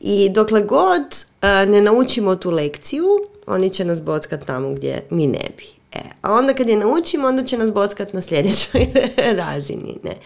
I 0.00 0.30
dokle 0.30 0.62
god 0.62 1.02
e, 1.42 1.66
ne 1.66 1.80
naučimo 1.80 2.36
tu 2.36 2.50
lekciju, 2.50 3.06
oni 3.46 3.70
će 3.70 3.84
nas 3.84 4.02
bockati 4.02 4.46
tamo 4.46 4.72
gdje 4.72 5.06
mi 5.10 5.26
ne 5.26 5.50
bi. 5.56 5.77
E, 5.92 5.98
a 6.22 6.32
onda 6.32 6.54
kad 6.54 6.68
je 6.68 6.76
naučimo, 6.76 7.28
onda 7.28 7.44
će 7.44 7.58
nas 7.58 7.72
bockati 7.72 8.16
na 8.16 8.22
sljedećoj 8.22 8.86
razini. 9.42 9.98
Ne? 10.02 10.16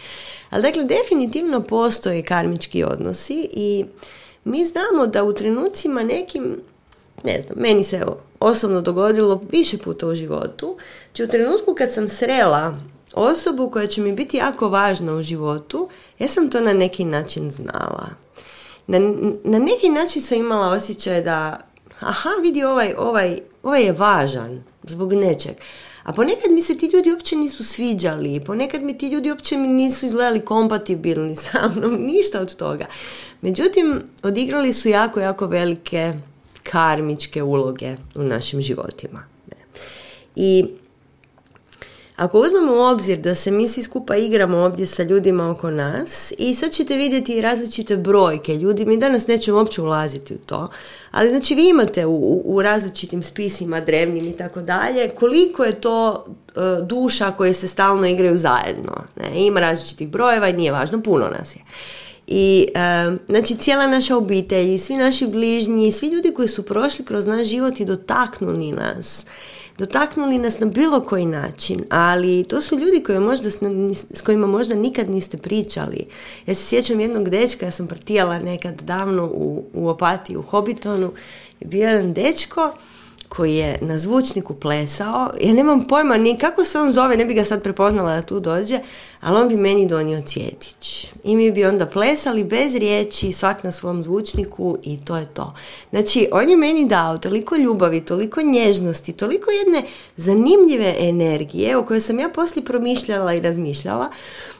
Ali 0.49 0.61
dakle, 0.61 0.83
definitivno 0.83 1.61
postoje 1.61 2.23
karmički 2.23 2.83
odnosi 2.83 3.49
i 3.51 3.85
mi 4.43 4.65
znamo 4.65 5.07
da 5.07 5.23
u 5.23 5.33
trenucima 5.33 6.03
nekim, 6.03 6.57
ne 7.23 7.41
znam, 7.41 7.57
meni 7.59 7.83
se 7.83 8.05
osobno 8.39 8.81
dogodilo 8.81 9.41
više 9.51 9.77
puta 9.77 10.07
u 10.07 10.15
životu, 10.15 10.77
znači 11.05 11.23
u 11.23 11.27
trenutku 11.27 11.75
kad 11.77 11.93
sam 11.93 12.09
srela 12.09 12.77
osobu 13.13 13.69
koja 13.69 13.87
će 13.87 14.01
mi 14.01 14.13
biti 14.13 14.37
jako 14.37 14.69
važna 14.69 15.13
u 15.13 15.21
životu, 15.21 15.89
ja 16.19 16.27
sam 16.27 16.49
to 16.49 16.61
na 16.61 16.73
neki 16.73 17.05
način 17.05 17.51
znala. 17.51 18.09
Na, 18.87 18.99
na 19.43 19.59
neki 19.59 19.89
način 19.89 20.21
sam 20.21 20.37
imala 20.37 20.69
osjećaj 20.69 21.21
da, 21.21 21.59
aha, 21.99 22.29
vidi 22.41 22.63
ovaj, 22.63 22.93
ovaj, 22.97 23.39
ovaj 23.63 23.83
je 23.83 23.91
važan 23.91 24.63
zbog 24.87 25.13
nečeg. 25.13 25.55
A 26.03 26.13
ponekad 26.13 26.51
mi 26.51 26.61
se 26.61 26.77
ti 26.77 26.89
ljudi 26.93 27.11
uopće 27.11 27.35
nisu 27.35 27.63
sviđali, 27.63 28.41
ponekad 28.45 28.83
mi 28.83 28.97
ti 28.97 29.09
ljudi 29.09 29.29
uopće 29.29 29.57
nisu 29.57 30.05
izgledali 30.05 30.45
kompatibilni 30.45 31.35
sa 31.45 31.71
mnom, 31.75 31.93
ništa 31.93 32.41
od 32.41 32.55
toga. 32.55 32.85
Međutim, 33.41 34.03
odigrali 34.23 34.73
su 34.73 34.89
jako, 34.89 35.19
jako 35.19 35.47
velike 35.47 36.13
karmičke 36.63 37.43
uloge 37.43 37.95
u 38.15 38.23
našim 38.23 38.61
životima. 38.61 39.23
I 40.35 40.65
ako 42.15 42.39
uzmemo 42.39 42.73
u 42.73 42.79
obzir 42.79 43.19
da 43.19 43.35
se 43.35 43.51
mi 43.51 43.67
svi 43.67 43.83
skupa 43.83 44.15
igramo 44.15 44.57
ovdje 44.57 44.85
sa 44.85 45.03
ljudima 45.03 45.51
oko 45.51 45.71
nas 45.71 46.33
i 46.37 46.55
sad 46.55 46.71
ćete 46.71 46.95
vidjeti 46.95 47.41
različite 47.41 47.97
brojke 47.97 48.57
ljudi, 48.57 48.85
mi 48.85 48.97
danas 48.97 49.27
nećemo 49.27 49.57
uopće 49.57 49.81
ulaziti 49.81 50.33
u 50.33 50.37
to, 50.37 50.69
ali 51.11 51.29
znači 51.29 51.55
vi 51.55 51.69
imate 51.69 52.05
u, 52.05 52.41
u 52.45 52.61
različitim 52.61 53.23
spisima 53.23 53.81
drevnim 53.81 54.25
i 54.25 54.37
tako 54.37 54.61
dalje, 54.61 55.09
koliko 55.09 55.63
je 55.63 55.81
to 55.81 56.25
e, 56.55 56.59
duša 56.83 57.31
koje 57.31 57.53
se 57.53 57.67
stalno 57.67 58.07
igraju 58.07 58.37
zajedno. 58.37 59.03
Ne? 59.15 59.45
Ima 59.45 59.59
različitih 59.59 60.07
brojeva 60.07 60.49
i 60.49 60.53
nije 60.53 60.71
važno, 60.71 61.01
puno 61.01 61.27
nas 61.27 61.55
je. 61.55 61.61
I 62.27 62.67
e, 62.75 63.11
znači 63.27 63.55
cijela 63.57 63.87
naša 63.87 64.17
obitelj 64.17 64.77
svi 64.77 64.97
naši 64.97 65.27
bližnji, 65.27 65.91
svi 65.91 66.07
ljudi 66.07 66.33
koji 66.35 66.47
su 66.47 66.63
prošli 66.63 67.05
kroz 67.05 67.25
naš 67.25 67.47
život 67.47 67.79
i 67.79 67.85
dotaknuli 67.85 68.71
nas 68.71 69.25
dotaknuli 69.77 70.37
nas 70.37 70.59
na 70.59 70.65
bilo 70.65 71.01
koji 71.01 71.25
način, 71.25 71.83
ali 71.89 72.43
to 72.43 72.61
su 72.61 72.79
ljudi 72.79 73.03
koji 73.03 73.19
možda, 73.19 73.49
s 74.11 74.21
kojima 74.21 74.47
možda 74.47 74.75
nikad 74.75 75.09
niste 75.09 75.37
pričali. 75.37 76.05
Ja 76.45 76.55
se 76.55 76.65
sjećam 76.65 76.99
jednog 76.99 77.29
dečka, 77.29 77.65
ja 77.65 77.71
sam 77.71 77.87
partijala 77.87 78.39
nekad 78.39 78.81
davno 78.81 79.25
u, 79.25 79.65
u 79.73 79.89
Opatiji, 79.89 80.37
u 80.37 80.41
Hobitonu, 80.41 81.13
je 81.59 81.67
bio 81.67 81.87
jedan 81.87 82.13
dečko 82.13 82.71
koji 83.35 83.55
je 83.55 83.77
na 83.81 83.97
zvučniku 83.97 84.53
plesao. 84.53 85.29
Ja 85.41 85.53
nemam 85.53 85.87
pojma 85.87 86.17
ni 86.17 86.37
kako 86.37 86.65
se 86.65 86.79
on 86.79 86.91
zove, 86.91 87.17
ne 87.17 87.25
bi 87.25 87.33
ga 87.33 87.43
sad 87.43 87.63
prepoznala 87.63 88.15
da 88.15 88.21
tu 88.21 88.39
dođe, 88.39 88.79
ali 89.21 89.37
on 89.37 89.49
bi 89.49 89.55
meni 89.55 89.87
donio 89.87 90.21
cvjetić. 90.21 91.07
I 91.23 91.35
mi 91.35 91.51
bi 91.51 91.65
onda 91.65 91.85
plesali 91.85 92.43
bez 92.43 92.75
riječi, 92.75 93.31
svak 93.31 93.63
na 93.63 93.71
svom 93.71 94.03
zvučniku 94.03 94.77
i 94.83 95.05
to 95.05 95.17
je 95.17 95.25
to. 95.25 95.53
Znači, 95.89 96.27
on 96.31 96.49
je 96.49 96.57
meni 96.57 96.85
dao 96.85 97.17
toliko 97.17 97.55
ljubavi, 97.55 98.05
toliko 98.05 98.41
nježnosti, 98.41 99.13
toliko 99.13 99.51
jedne 99.51 99.89
zanimljive 100.17 100.95
energije 100.99 101.77
o 101.77 101.85
kojoj 101.85 102.01
sam 102.01 102.19
ja 102.19 102.29
poslije 102.29 102.65
promišljala 102.65 103.33
i 103.33 103.41
razmišljala. 103.41 104.09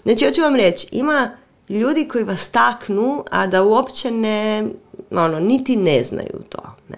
Znači, 0.03 0.25
hoću 0.25 0.41
vam 0.41 0.55
reći, 0.55 0.87
ima 0.91 1.31
ljudi 1.69 2.07
koji 2.07 2.23
vas 2.23 2.49
taknu, 2.49 3.23
a 3.31 3.47
da 3.47 3.63
uopće 3.63 4.11
ne, 4.11 4.67
ono, 5.11 5.39
niti 5.39 5.75
ne 5.75 6.03
znaju 6.03 6.41
to. 6.49 6.75
Ne. 6.89 6.97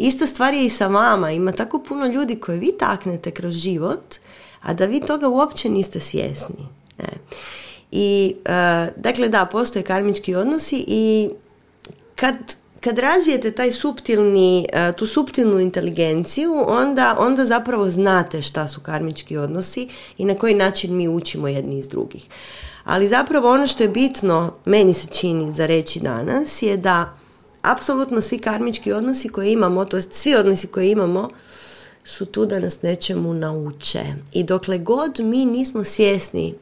Ista 0.00 0.26
stvar 0.26 0.54
je 0.54 0.66
i 0.66 0.70
sa 0.70 0.86
vama. 0.86 1.30
Ima 1.30 1.52
tako 1.52 1.78
puno 1.78 2.06
ljudi 2.06 2.36
koje 2.36 2.58
vi 2.58 2.72
taknete 2.78 3.30
kroz 3.30 3.54
život, 3.54 4.14
a 4.62 4.74
da 4.74 4.86
vi 4.86 5.00
toga 5.00 5.28
uopće 5.28 5.68
niste 5.68 6.00
svjesni. 6.00 6.66
Ne. 6.98 7.08
I, 7.90 8.34
uh, 8.38 9.02
dakle, 9.02 9.28
da, 9.28 9.44
postoje 9.44 9.82
karmički 9.82 10.34
odnosi 10.34 10.84
i 10.88 11.30
kad 12.16 12.34
kad 12.80 12.98
razvijete 12.98 13.52
taj 13.52 13.72
suptilni, 13.72 14.66
e, 14.72 14.92
tu 14.92 15.06
suptilnu 15.06 15.60
inteligenciju, 15.60 16.64
onda, 16.66 17.16
onda 17.18 17.46
zapravo 17.46 17.90
znate 17.90 18.42
šta 18.42 18.68
su 18.68 18.80
karmički 18.80 19.36
odnosi 19.36 19.88
i 20.18 20.24
na 20.24 20.34
koji 20.34 20.54
način 20.54 20.96
mi 20.96 21.08
učimo 21.08 21.48
jedni 21.48 21.78
iz 21.78 21.88
drugih. 21.88 22.26
Ali 22.84 23.08
zapravo 23.08 23.50
ono 23.50 23.66
što 23.66 23.82
je 23.82 23.88
bitno, 23.88 24.54
meni 24.64 24.94
se 24.94 25.06
čini 25.06 25.52
za 25.52 25.66
reći 25.66 26.00
danas, 26.00 26.62
je 26.62 26.76
da 26.76 27.16
apsolutno 27.62 28.20
svi 28.20 28.38
karmički 28.38 28.92
odnosi 28.92 29.28
koje 29.28 29.52
imamo, 29.52 29.84
to 29.84 29.96
jest 29.96 30.12
svi 30.12 30.34
odnosi 30.34 30.66
koje 30.66 30.90
imamo, 30.90 31.30
su 32.04 32.26
tu 32.26 32.46
da 32.46 32.60
nas 32.60 32.82
nečemu 32.82 33.34
nauče. 33.34 34.04
I 34.32 34.44
dokle 34.44 34.78
god 34.78 35.20
mi 35.20 35.46
nismo 35.46 35.84
svjesni 35.84 36.54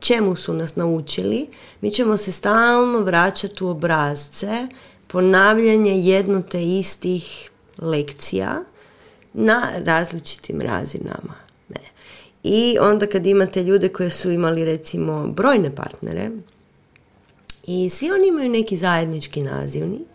čemu 0.00 0.36
su 0.36 0.54
nas 0.54 0.76
naučili, 0.76 1.46
mi 1.80 1.90
ćemo 1.90 2.16
se 2.16 2.32
stalno 2.32 3.00
vraćati 3.00 3.64
u 3.64 3.68
obrazce 3.68 4.66
ponavljanje 5.06 6.00
jedno 6.00 6.42
te 6.42 6.64
istih 6.64 7.50
lekcija 7.78 8.64
na 9.32 9.70
različitim 9.84 10.60
razinama. 10.60 11.34
Ne. 11.68 11.80
I 12.42 12.76
onda 12.80 13.06
kad 13.06 13.26
imate 13.26 13.62
ljude 13.62 13.88
koji 13.88 14.10
su 14.10 14.30
imali 14.30 14.64
recimo 14.64 15.26
brojne 15.26 15.74
partnere 15.74 16.30
i 17.66 17.90
svi 17.90 18.10
oni 18.10 18.28
imaju 18.28 18.50
neki 18.50 18.76
zajednički 18.76 19.42
nazivnik 19.42 20.13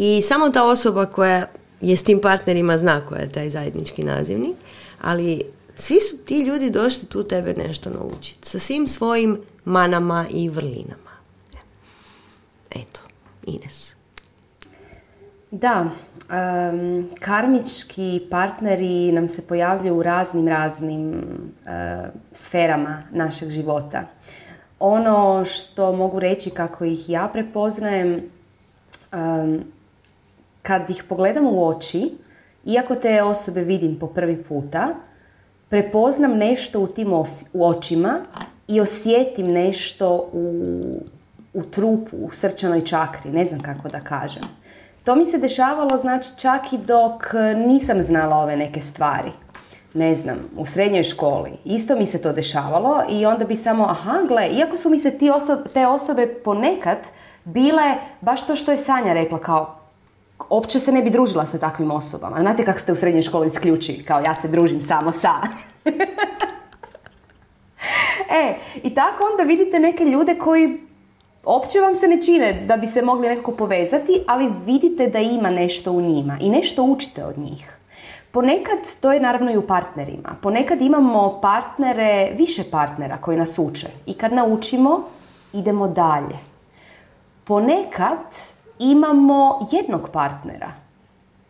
i 0.00 0.22
samo 0.22 0.50
ta 0.50 0.64
osoba 0.64 1.06
koja 1.06 1.46
je 1.80 1.96
s 1.96 2.02
tim 2.02 2.20
partnerima 2.20 2.78
zna 2.78 3.06
koja 3.06 3.20
je 3.20 3.28
taj 3.28 3.50
zajednički 3.50 4.02
nazivnik, 4.02 4.56
ali 5.02 5.42
svi 5.74 6.00
su 6.00 6.16
ti 6.24 6.42
ljudi 6.42 6.70
došli 6.70 7.08
tu 7.08 7.24
tebe 7.24 7.54
nešto 7.54 7.90
naučiti 7.90 8.48
sa 8.48 8.58
svim 8.58 8.86
svojim 8.86 9.40
manama 9.64 10.26
i 10.30 10.48
vrlinama. 10.48 11.10
Eto. 12.70 13.00
Ines. 13.46 13.94
Da, 15.50 15.90
karmički 17.20 18.20
partneri 18.30 19.12
nam 19.12 19.28
se 19.28 19.46
pojavljuju 19.46 19.96
u 19.96 20.02
raznim, 20.02 20.48
raznim 20.48 21.24
sferama 22.32 23.02
našeg 23.12 23.48
života. 23.50 24.06
Ono 24.78 25.44
što 25.44 25.92
mogu 25.92 26.20
reći 26.20 26.50
kako 26.50 26.84
ih 26.84 27.08
ja 27.08 27.30
prepoznajem, 27.32 28.22
kad 30.62 30.90
ih 30.90 31.04
pogledam 31.08 31.46
u 31.46 31.68
oči, 31.68 32.10
iako 32.64 32.94
te 32.94 33.22
osobe 33.22 33.62
vidim 33.62 33.98
po 33.98 34.06
prvi 34.06 34.42
puta, 34.42 34.88
prepoznam 35.68 36.36
nešto 36.36 36.80
u 36.80 36.86
tim 36.86 37.12
u 37.52 37.66
očima 37.66 38.20
i 38.68 38.80
osjetim 38.80 39.52
nešto 39.52 40.30
u 40.32 41.00
u 41.54 41.62
trupu, 41.62 42.16
u 42.16 42.30
srčanoj 42.30 42.84
čakri, 42.84 43.30
ne 43.30 43.44
znam 43.44 43.60
kako 43.60 43.88
da 43.88 44.00
kažem. 44.00 44.42
To 45.04 45.14
mi 45.16 45.24
se 45.24 45.38
dešavalo 45.38 45.96
znači 45.96 46.28
čak 46.38 46.72
i 46.72 46.78
dok 46.78 47.32
nisam 47.66 48.02
znala 48.02 48.36
ove 48.36 48.56
neke 48.56 48.80
stvari. 48.80 49.30
Ne 49.94 50.14
znam, 50.14 50.36
u 50.56 50.66
srednjoj 50.66 51.02
školi. 51.02 51.50
Isto 51.64 51.96
mi 51.96 52.06
se 52.06 52.22
to 52.22 52.32
dešavalo 52.32 53.02
i 53.10 53.26
onda 53.26 53.44
bi 53.44 53.56
samo, 53.56 53.84
aha, 53.84 54.20
gle, 54.28 54.48
iako 54.48 54.76
su 54.76 54.90
mi 54.90 54.98
se 54.98 55.18
ti 55.18 55.30
te 55.74 55.86
osobe 55.86 56.26
ponekad 56.44 56.98
bile 57.44 57.94
baš 58.20 58.46
to 58.46 58.56
što 58.56 58.70
je 58.70 58.76
Sanja 58.76 59.12
rekla, 59.12 59.38
kao 59.38 59.74
opće 60.48 60.78
se 60.78 60.92
ne 60.92 61.02
bi 61.02 61.10
družila 61.10 61.46
sa 61.46 61.58
takvim 61.58 61.90
osobama. 61.90 62.40
Znate 62.40 62.64
kako 62.64 62.78
ste 62.78 62.92
u 62.92 62.96
srednjoj 62.96 63.22
školi 63.22 63.46
isključili, 63.46 64.04
kao 64.04 64.20
ja 64.20 64.34
se 64.34 64.48
družim 64.48 64.80
samo 64.80 65.12
sa. 65.12 65.32
e, 68.42 68.54
i 68.82 68.94
tako 68.94 69.24
onda 69.30 69.42
vidite 69.42 69.78
neke 69.78 70.04
ljude 70.04 70.34
koji 70.34 70.80
opće 71.44 71.80
vam 71.80 71.94
se 71.94 72.08
ne 72.08 72.22
čine 72.22 72.64
da 72.66 72.76
bi 72.76 72.86
se 72.86 73.02
mogli 73.02 73.28
nekako 73.28 73.52
povezati, 73.52 74.22
ali 74.26 74.52
vidite 74.66 75.06
da 75.06 75.18
ima 75.18 75.50
nešto 75.50 75.92
u 75.92 76.00
njima 76.00 76.38
i 76.40 76.50
nešto 76.50 76.82
učite 76.82 77.24
od 77.24 77.38
njih. 77.38 77.78
Ponekad, 78.30 78.78
to 79.00 79.12
je 79.12 79.20
naravno 79.20 79.52
i 79.52 79.56
u 79.56 79.66
partnerima, 79.66 80.36
ponekad 80.42 80.82
imamo 80.82 81.40
partnere, 81.40 82.32
više 82.36 82.62
partnera 82.70 83.16
koji 83.16 83.38
nas 83.38 83.58
uče 83.58 83.86
i 84.06 84.14
kad 84.14 84.32
naučimo, 84.32 85.02
idemo 85.52 85.88
dalje. 85.88 86.38
Ponekad 87.44 88.18
imamo 88.78 89.68
jednog 89.72 90.08
partnera 90.12 90.72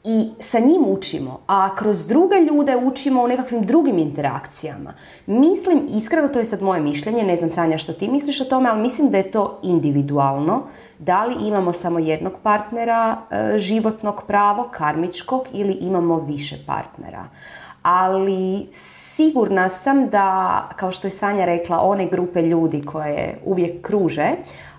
i 0.04 0.30
sa 0.40 0.58
njim 0.58 0.84
učimo, 0.86 1.40
a 1.46 1.74
kroz 1.76 2.06
druge 2.06 2.34
ljude 2.36 2.76
učimo 2.76 3.22
u 3.22 3.28
nekakvim 3.28 3.62
drugim 3.62 3.98
interakcijama. 3.98 4.94
Mislim, 5.26 5.86
iskreno, 5.88 6.28
to 6.28 6.38
je 6.38 6.44
sad 6.44 6.62
moje 6.62 6.80
mišljenje, 6.80 7.24
ne 7.24 7.36
znam 7.36 7.52
Sanja 7.52 7.78
što 7.78 7.92
ti 7.92 8.08
misliš 8.08 8.40
o 8.40 8.44
tome, 8.44 8.68
ali 8.68 8.82
mislim 8.82 9.10
da 9.10 9.16
je 9.16 9.30
to 9.30 9.58
individualno. 9.62 10.62
Da 10.98 11.24
li 11.24 11.36
imamo 11.46 11.72
samo 11.72 11.98
jednog 11.98 12.32
partnera 12.42 13.16
e, 13.30 13.58
životnog 13.58 14.22
pravo, 14.26 14.68
karmičkog, 14.72 15.42
ili 15.52 15.72
imamo 15.72 16.18
više 16.18 16.56
partnera. 16.66 17.24
Ali 17.82 18.66
sigurna 18.72 19.68
sam 19.68 20.08
da, 20.08 20.68
kao 20.76 20.92
što 20.92 21.06
je 21.06 21.10
Sanja 21.10 21.44
rekla, 21.44 21.80
one 21.80 22.06
grupe 22.06 22.42
ljudi 22.42 22.82
koje 22.82 23.38
uvijek 23.44 23.86
kruže, 23.86 24.30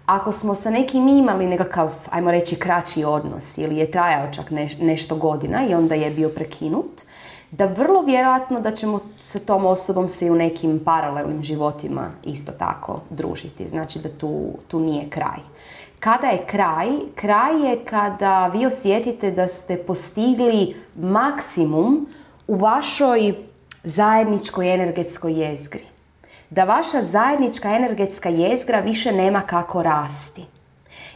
ako 0.09 0.31
smo 0.31 0.55
sa 0.55 0.69
nekim 0.69 1.07
imali 1.07 1.47
nekakav, 1.47 1.93
ajmo 2.09 2.31
reći, 2.31 2.55
kraći 2.55 3.03
odnos 3.03 3.57
ili 3.57 3.77
je 3.77 3.91
trajao 3.91 4.31
čak 4.31 4.45
nešto 4.79 5.15
godina 5.15 5.65
i 5.65 5.73
onda 5.73 5.95
je 5.95 6.11
bio 6.11 6.29
prekinut, 6.29 7.01
da 7.51 7.65
vrlo 7.65 8.01
vjerojatno 8.01 8.59
da 8.59 8.71
ćemo 8.71 8.99
sa 9.21 9.39
tom 9.39 9.65
osobom 9.65 10.09
se 10.09 10.25
i 10.25 10.31
u 10.31 10.35
nekim 10.35 10.81
paralelnim 10.85 11.43
životima 11.43 12.09
isto 12.23 12.51
tako 12.51 13.01
družiti. 13.09 13.67
Znači 13.67 13.99
da 13.99 14.09
tu, 14.09 14.49
tu 14.67 14.79
nije 14.79 15.09
kraj. 15.09 15.39
Kada 15.99 16.27
je 16.27 16.45
kraj? 16.45 16.87
Kraj 17.15 17.69
je 17.69 17.85
kada 17.85 18.47
vi 18.47 18.65
osjetite 18.65 19.31
da 19.31 19.47
ste 19.47 19.77
postigli 19.77 20.75
maksimum 20.95 22.07
u 22.47 22.55
vašoj 22.55 23.33
zajedničkoj 23.83 24.73
energetskoj 24.73 25.41
jezgri 25.41 25.98
da 26.49 26.63
vaša 26.63 27.03
zajednička 27.03 27.75
energetska 27.75 28.29
jezgra 28.29 28.79
više 28.79 29.11
nema 29.11 29.41
kako 29.41 29.83
rasti. 29.83 30.45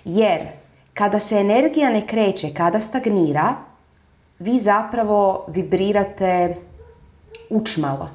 Jer 0.06 0.48
kada 0.94 1.20
se 1.20 1.36
energija 1.36 1.90
ne 1.90 2.08
kreće, 2.08 2.54
kada 2.58 2.80
stagnira, 2.80 3.56
vi 4.40 4.60
zapravo 4.60 5.46
vibrirate 5.48 6.56
učmalo. 7.50 8.10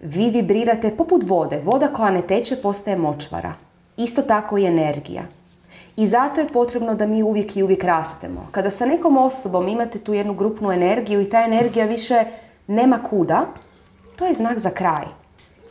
Vi 0.00 0.30
vibrirate 0.30 0.96
poput 0.96 1.22
vode. 1.26 1.60
Voda 1.64 1.88
koja 1.88 2.10
ne 2.10 2.22
teče 2.22 2.56
postaje 2.56 2.96
močvara. 2.96 3.52
Isto 3.96 4.22
tako 4.22 4.58
i 4.58 4.66
energija. 4.66 5.22
I 5.96 6.06
zato 6.06 6.40
je 6.40 6.48
potrebno 6.52 6.94
da 6.94 7.06
mi 7.06 7.22
uvijek 7.22 7.56
i 7.56 7.62
uvijek 7.62 7.84
rastemo. 7.84 8.48
Kada 8.50 8.70
sa 8.70 8.86
nekom 8.86 9.16
osobom 9.16 9.68
imate 9.68 9.98
tu 9.98 10.14
jednu 10.14 10.34
grupnu 10.34 10.72
energiju 10.72 11.20
i 11.20 11.30
ta 11.30 11.44
energija 11.44 11.86
više 11.86 12.24
nema 12.66 12.98
kuda, 13.10 13.46
to 14.16 14.26
je 14.26 14.34
znak 14.34 14.58
za 14.58 14.70
kraj. 14.70 15.06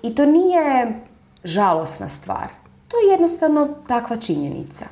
I 0.04 0.16
to 0.16 0.26
nije 0.26 1.00
žalosna 1.43 2.10
stvar. 2.10 2.48
To 2.88 2.98
je 2.98 3.12
jednostavno 3.12 3.76
takva 3.88 4.18
činjenica. 4.18 4.86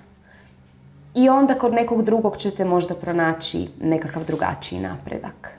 I 1.15 1.29
onda 1.29 1.55
kod 1.55 1.73
nekog 1.73 2.03
drugog 2.03 2.37
ćete 2.37 2.65
možda 2.65 2.95
pronaći 2.95 3.67
nekakav 3.81 4.25
drugačiji 4.25 4.79
napredak. 4.79 5.49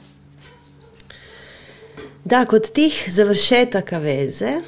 Da, 2.25 2.45
kod 2.45 2.71
tih 2.73 3.05
završetaka 3.09 3.99
veze 3.99 4.63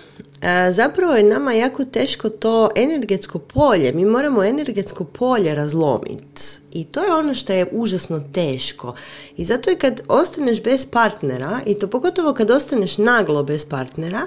zapravo 0.71 1.13
je 1.13 1.23
nama 1.23 1.53
jako 1.53 1.85
teško 1.85 2.29
to 2.29 2.71
energetsko 2.77 3.39
polje. 3.39 3.93
Mi 3.93 4.05
moramo 4.05 4.45
energetsko 4.45 5.05
polje 5.05 5.55
razlomiti. 5.55 6.43
I 6.73 6.85
to 6.85 7.05
je 7.05 7.15
ono 7.15 7.35
što 7.35 7.53
je 7.53 7.67
užasno 7.73 8.21
teško. 8.33 8.95
I 9.37 9.45
zato 9.45 9.71
je 9.71 9.77
kad 9.77 10.01
ostaneš 10.09 10.63
bez 10.63 10.87
partnera, 10.87 11.61
i 11.67 11.75
to 11.75 11.87
pogotovo 11.87 12.35
kad 12.35 12.51
ostaneš 12.51 12.99
naglo 12.99 13.43
bez 13.43 13.65
partnera, 13.65 14.23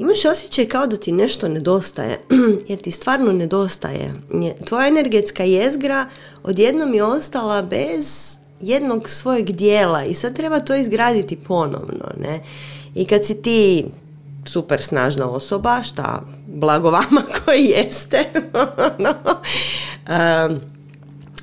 imaš 0.00 0.24
osjećaj 0.24 0.66
kao 0.66 0.86
da 0.86 0.96
ti 0.96 1.12
nešto 1.12 1.48
nedostaje, 1.48 2.18
jer 2.68 2.78
ti 2.78 2.90
stvarno 2.90 3.32
nedostaje. 3.32 4.14
Tvoja 4.64 4.88
energetska 4.88 5.44
jezgra 5.44 6.06
odjednom 6.42 6.94
je 6.94 7.04
ostala 7.04 7.62
bez 7.62 8.36
jednog 8.60 9.10
svojeg 9.10 9.50
dijela 9.52 10.04
i 10.04 10.14
sad 10.14 10.36
treba 10.36 10.60
to 10.60 10.74
izgraditi 10.74 11.36
ponovno. 11.36 12.12
Ne? 12.20 12.40
I 12.94 13.04
kad 13.04 13.26
si 13.26 13.42
ti 13.42 13.84
super 14.46 14.82
snažna 14.82 15.30
osoba, 15.30 15.82
šta 15.82 16.22
blago 16.46 16.90
vama 16.90 17.22
koji 17.44 17.64
jeste, 17.64 18.24
um, 20.08 20.60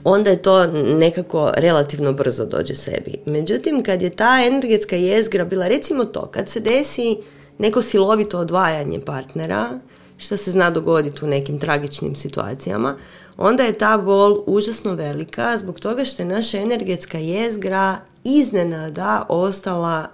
onda 0.03 0.29
je 0.29 0.41
to 0.41 0.67
nekako 0.97 1.51
relativno 1.55 2.13
brzo 2.13 2.45
dođe 2.45 2.75
sebi. 2.75 3.13
Međutim, 3.25 3.83
kad 3.83 4.01
je 4.01 4.09
ta 4.09 4.39
energetska 4.47 4.95
jezgra 4.95 5.45
bila, 5.45 5.67
recimo 5.67 6.05
to, 6.05 6.25
kad 6.25 6.49
se 6.49 6.59
desi 6.59 7.17
neko 7.59 7.81
silovito 7.81 8.39
odvajanje 8.39 9.01
partnera, 9.01 9.69
što 10.17 10.37
se 10.37 10.51
zna 10.51 10.69
dogoditi 10.69 11.25
u 11.25 11.27
nekim 11.27 11.59
tragičnim 11.59 12.15
situacijama, 12.15 12.95
onda 13.37 13.63
je 13.63 13.77
ta 13.77 13.97
bol 13.97 14.43
užasno 14.45 14.93
velika 14.93 15.57
zbog 15.57 15.79
toga 15.79 16.05
što 16.05 16.21
je 16.21 16.25
naša 16.25 16.57
energetska 16.57 17.17
jezgra 17.17 17.97
iznenada 18.23 19.25
ostala 19.29 20.07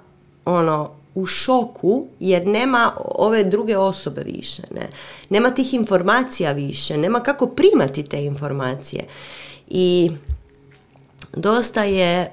ono 0.45 0.91
u 1.15 1.25
šoku 1.25 2.07
jer 2.19 2.47
nema 2.47 2.91
ove 3.15 3.43
druge 3.43 3.77
osobe 3.77 4.23
više, 4.23 4.61
ne? 4.71 4.89
Nema 5.29 5.51
tih 5.51 5.73
informacija 5.73 6.51
više, 6.51 6.97
nema 6.97 7.19
kako 7.19 7.47
primati 7.47 8.03
te 8.03 8.23
informacije. 8.23 9.05
I 9.67 10.11
dosta 11.33 11.83
je, 11.83 12.21
e, 12.21 12.29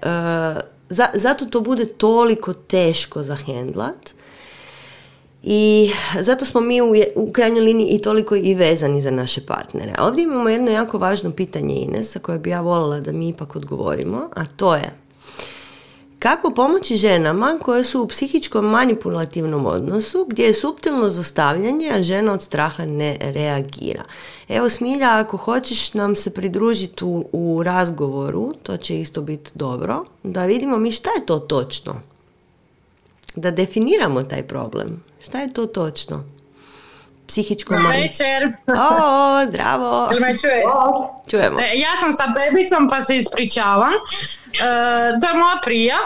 zato 1.14 1.46
to 1.46 1.60
bude 1.60 1.84
toliko 1.84 2.52
teško 2.54 3.22
za 3.22 3.36
hendlat 3.36 4.14
i 5.42 5.90
zato 6.20 6.44
smo 6.44 6.60
mi 6.60 6.80
u, 7.14 7.32
krajnjoj 7.32 7.64
liniji 7.64 7.88
i 7.88 8.02
toliko 8.02 8.36
i 8.36 8.54
vezani 8.54 9.02
za 9.02 9.10
naše 9.10 9.46
partnere. 9.46 9.94
Ovdje 9.98 10.24
imamo 10.24 10.48
jedno 10.48 10.70
jako 10.70 10.98
važno 10.98 11.32
pitanje 11.32 11.74
Ines, 11.74 12.16
koje 12.22 12.38
bi 12.38 12.50
ja 12.50 12.60
voljela 12.60 13.00
da 13.00 13.12
mi 13.12 13.28
ipak 13.28 13.56
odgovorimo, 13.56 14.28
a 14.34 14.44
to 14.56 14.74
je 14.74 15.00
kako 16.20 16.50
pomoći 16.50 16.96
ženama 16.96 17.58
koje 17.62 17.84
su 17.84 18.02
u 18.02 18.06
psihičkom 18.06 18.64
manipulativnom 18.64 19.66
odnosu 19.66 20.26
gdje 20.28 20.44
je 20.44 20.54
suptilno 20.54 21.10
zostavljanje, 21.10 21.90
a 21.94 22.02
žena 22.02 22.32
od 22.32 22.42
straha 22.42 22.84
ne 22.84 23.16
reagira. 23.20 24.04
Evo 24.48 24.68
Smilja, 24.68 25.18
ako 25.18 25.36
hoćeš 25.36 25.94
nam 25.94 26.16
se 26.16 26.34
pridružiti 26.34 27.04
u, 27.04 27.24
u 27.32 27.62
razgovoru, 27.62 28.54
to 28.62 28.76
će 28.76 29.00
isto 29.00 29.20
biti 29.20 29.50
dobro, 29.54 30.04
da 30.22 30.46
vidimo 30.46 30.76
mi 30.76 30.92
šta 30.92 31.10
je 31.10 31.26
to 31.26 31.38
točno. 31.38 32.00
Da 33.34 33.50
definiramo 33.50 34.22
taj 34.22 34.42
problem. 34.42 35.09
Šta 35.24 35.38
je 35.38 35.52
to 35.52 35.66
točno? 35.66 36.24
Psihičko 37.26 37.74
Dobar 37.74 37.92
večer. 37.92 38.52
O, 38.66 39.47
zdravo. 39.48 40.09
me 40.20 40.38
čuje? 40.38 40.62
Čujemo. 41.30 41.60
E, 41.60 41.78
ja 41.78 41.97
sam 42.01 42.12
sa 42.12 42.24
bebicom 42.34 42.88
pa 42.88 43.02
se 43.02 43.16
ispričavam. 43.16 43.92
E, 43.92 45.20
to 45.20 45.28
je 45.28 45.34
moja 45.34 45.60
prija 45.64 45.97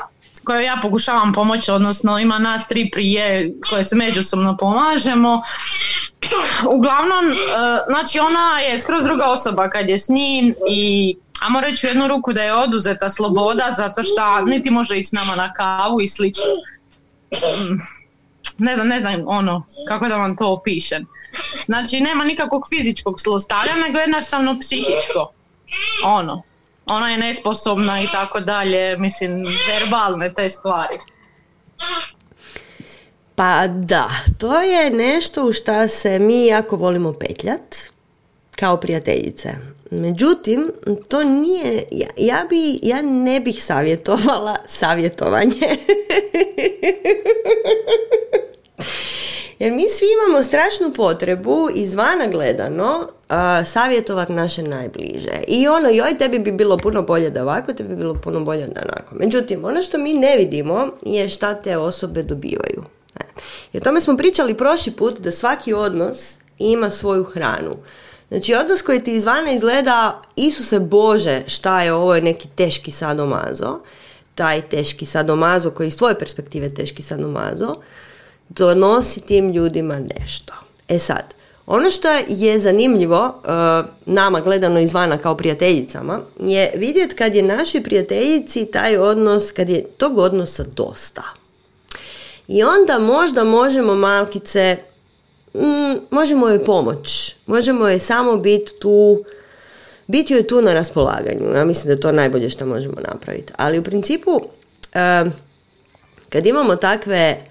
kojoj 0.44 0.64
ja 0.64 0.78
pokušavam 0.82 1.32
pomoći, 1.32 1.70
odnosno 1.70 2.18
ima 2.18 2.38
nas 2.38 2.68
tri 2.68 2.90
prije 2.92 3.54
koje 3.70 3.84
se 3.84 3.96
međusobno 3.96 4.56
pomažemo. 4.56 5.42
Uglavnom, 6.70 7.28
e, 7.28 7.34
znači 7.88 8.18
ona 8.18 8.60
je 8.60 8.78
skroz 8.78 9.04
druga 9.04 9.24
osoba 9.24 9.70
kad 9.70 9.88
je 9.88 9.98
s 9.98 10.08
njim 10.08 10.54
i 10.70 11.16
a 11.42 11.60
reći 11.60 11.86
u 11.86 11.88
jednu 11.88 12.08
ruku 12.08 12.32
da 12.32 12.42
je 12.42 12.54
oduzeta 12.54 13.10
sloboda 13.10 13.72
zato 13.76 14.02
što 14.02 14.40
niti 14.40 14.70
može 14.70 14.98
ići 14.98 15.14
nama 15.14 15.34
na 15.36 15.52
kavu 15.52 16.00
i 16.00 16.08
slično. 16.08 16.44
Ne 18.58 18.74
znam, 18.74 18.88
ne 18.88 19.00
znam 19.00 19.22
ono, 19.26 19.66
kako 19.88 20.08
da 20.08 20.16
vam 20.16 20.36
to 20.36 20.52
opišem. 20.52 21.06
Znači 21.66 22.00
nema 22.00 22.24
nikakvog 22.24 22.62
fizičkog 22.68 23.20
zlostavljanja, 23.20 23.86
nego 23.86 23.98
jednostavno 23.98 24.58
psihičko. 24.60 25.32
Ono, 26.04 26.42
ona 26.86 27.10
je 27.10 27.18
nesposobna 27.18 28.02
i 28.02 28.06
tako 28.12 28.40
dalje, 28.40 28.96
mislim, 28.98 29.44
verbalne 29.68 30.34
te 30.34 30.50
stvari. 30.50 30.98
Pa 33.34 33.66
da, 33.66 34.10
to 34.38 34.60
je 34.60 34.90
nešto 34.90 35.46
u 35.46 35.52
šta 35.52 35.88
se 35.88 36.18
mi 36.18 36.46
jako 36.46 36.76
volimo 36.76 37.12
petljat, 37.12 37.93
kao 38.56 38.76
prijateljice. 38.76 39.50
Međutim, 39.90 40.72
to 41.08 41.24
nije, 41.24 41.84
ja, 41.90 42.08
ja, 42.16 42.46
bi, 42.48 42.78
ja 42.82 43.02
ne 43.02 43.40
bih 43.40 43.64
savjetovala 43.64 44.56
savjetovanje. 44.66 45.76
Jer 49.58 49.72
mi 49.72 49.82
svi 49.82 50.06
imamo 50.14 50.42
strašnu 50.42 50.92
potrebu 50.96 51.68
izvana 51.74 52.26
gledano 52.30 52.98
uh, 52.98 53.36
savjetovati 53.66 54.32
naše 54.32 54.62
najbliže. 54.62 55.42
I 55.48 55.68
ono, 55.68 55.88
joj, 55.88 56.18
tebi 56.18 56.38
bi 56.38 56.52
bilo 56.52 56.76
puno 56.76 57.02
bolje 57.02 57.30
da 57.30 57.42
ovako, 57.42 57.72
tebi 57.72 57.88
bi 57.88 57.96
bilo 57.96 58.14
puno 58.14 58.40
bolje 58.40 58.66
da 58.66 58.80
onako. 58.80 59.14
Međutim, 59.14 59.64
ono 59.64 59.82
što 59.82 59.98
mi 59.98 60.14
ne 60.14 60.36
vidimo 60.36 60.88
je 61.02 61.28
šta 61.28 61.54
te 61.54 61.76
osobe 61.76 62.22
dobivaju. 62.22 62.84
I 63.72 63.78
o 63.78 63.80
tome 63.80 64.00
smo 64.00 64.16
pričali 64.16 64.54
prošli 64.54 64.92
put 64.92 65.20
da 65.20 65.30
svaki 65.30 65.72
odnos 65.72 66.36
ima 66.58 66.90
svoju 66.90 67.24
hranu. 67.24 67.76
Znači, 68.34 68.54
odnos 68.54 68.82
koji 68.82 69.00
ti 69.00 69.14
izvana 69.14 69.50
izgleda, 69.52 70.22
Isuse 70.36 70.80
Bože, 70.80 71.42
šta 71.46 71.82
je 71.82 71.92
ovo, 71.92 72.20
neki 72.20 72.48
teški 72.48 72.90
sadomazo, 72.90 73.80
taj 74.34 74.60
teški 74.60 75.06
sadomazo 75.06 75.70
koji 75.70 75.88
iz 75.88 75.96
tvoje 75.96 76.18
perspektive 76.18 76.74
teški 76.74 77.02
sadomazo, 77.02 77.74
donosi 78.48 79.20
tim 79.20 79.52
ljudima 79.52 79.98
nešto. 79.98 80.54
E 80.88 80.98
sad, 80.98 81.34
ono 81.66 81.90
što 81.90 82.08
je 82.28 82.58
zanimljivo 82.58 83.26
uh, 83.26 83.90
nama 84.06 84.40
gledano 84.40 84.80
izvana 84.80 85.18
kao 85.18 85.36
prijateljicama 85.36 86.20
je 86.40 86.72
vidjeti 86.76 87.16
kad 87.16 87.34
je 87.34 87.42
našoj 87.42 87.82
prijateljici 87.82 88.66
taj 88.66 88.96
odnos, 88.96 89.50
kad 89.50 89.68
je 89.68 89.84
tog 89.84 90.18
odnosa 90.18 90.64
dosta. 90.76 91.22
I 92.48 92.62
onda 92.62 92.98
možda 92.98 93.44
možemo 93.44 93.94
malkice, 93.94 94.76
mm, 95.54 96.00
možemo 96.10 96.48
joj 96.48 96.64
pomoć, 96.64 97.36
možemo 97.46 97.88
joj 97.88 97.98
samo 97.98 98.36
biti 98.36 98.72
tu, 98.80 99.24
biti 100.06 100.32
joj 100.32 100.46
tu 100.46 100.62
na 100.62 100.74
raspolaganju. 100.74 101.54
Ja 101.54 101.64
mislim 101.64 101.86
da 101.86 101.92
je 101.92 102.00
to 102.00 102.12
najbolje 102.12 102.50
što 102.50 102.66
možemo 102.66 102.96
napraviti. 103.12 103.52
Ali 103.56 103.78
u 103.78 103.82
principu, 103.82 104.30
uh, 104.30 105.32
kad 106.28 106.46
imamo 106.46 106.76
takve 106.76 107.44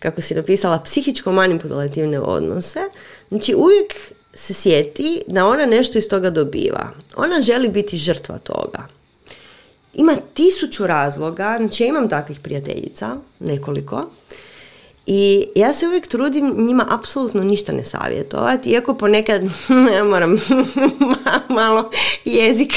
kako 0.00 0.20
si 0.20 0.34
napisala, 0.34 0.82
psihičko-manipulativne 0.84 2.18
odnose, 2.18 2.80
znači 3.28 3.54
uvijek 3.54 3.94
se 4.34 4.54
sjeti 4.54 5.22
da 5.26 5.46
ona 5.46 5.66
nešto 5.66 5.98
iz 5.98 6.08
toga 6.08 6.30
dobiva. 6.30 6.90
Ona 7.16 7.42
želi 7.42 7.68
biti 7.68 7.98
žrtva 7.98 8.38
toga. 8.38 8.86
Ima 9.94 10.16
tisuću 10.34 10.86
razloga, 10.86 11.56
znači 11.58 11.82
ja 11.82 11.88
imam 11.88 12.08
takvih 12.08 12.40
prijateljica, 12.40 13.16
nekoliko, 13.38 14.10
i 15.12 15.48
ja 15.54 15.72
se 15.72 15.86
uvijek 15.86 16.06
trudim 16.06 16.54
njima 16.66 16.86
apsolutno 16.90 17.42
ništa 17.42 17.72
ne 17.72 17.84
savjetovati, 17.84 18.70
iako 18.70 18.94
ponekad 18.94 19.42
ja 19.96 20.04
moram 20.04 20.36
malo 21.60 21.90
jezik 22.24 22.72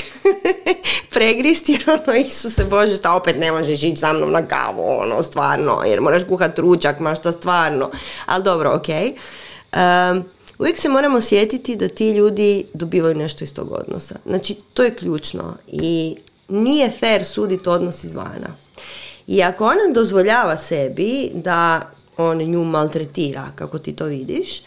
pregristi, 1.13 1.71
jer 1.71 1.83
ono, 1.89 2.29
se 2.29 2.63
Bože, 2.63 2.95
šta 2.95 3.13
opet 3.13 3.39
ne 3.39 3.51
možeš 3.51 3.83
ići 3.83 3.97
sa 3.97 4.13
mnom 4.13 4.31
na 4.31 4.47
kavu, 4.47 4.83
ono, 4.99 5.23
stvarno, 5.23 5.81
jer 5.85 6.01
moraš 6.01 6.21
kuhat 6.29 6.59
ručak, 6.59 6.99
ma 6.99 7.15
šta 7.15 7.31
stvarno, 7.31 7.91
ali 8.25 8.43
dobro, 8.43 8.75
ok. 8.75 8.87
Um, 8.87 10.23
uvijek 10.59 10.77
se 10.77 10.89
moramo 10.89 11.21
sjetiti 11.21 11.75
da 11.75 11.87
ti 11.87 12.11
ljudi 12.11 12.65
dobivaju 12.73 13.15
nešto 13.15 13.43
iz 13.43 13.53
tog 13.53 13.71
odnosa. 13.71 14.15
Znači, 14.25 14.55
to 14.73 14.83
je 14.83 14.95
ključno 14.95 15.57
i 15.67 16.15
nije 16.47 16.91
fair 16.91 17.25
suditi 17.25 17.69
odnos 17.69 18.03
izvana. 18.03 18.55
I 19.27 19.43
ako 19.43 19.65
ona 19.65 19.93
dozvoljava 19.93 20.57
sebi 20.57 21.31
da 21.33 21.81
on 22.17 22.37
nju 22.37 22.63
maltretira, 22.63 23.47
kako 23.55 23.79
ti 23.79 23.95
to 23.95 24.05
vidiš, 24.05 24.61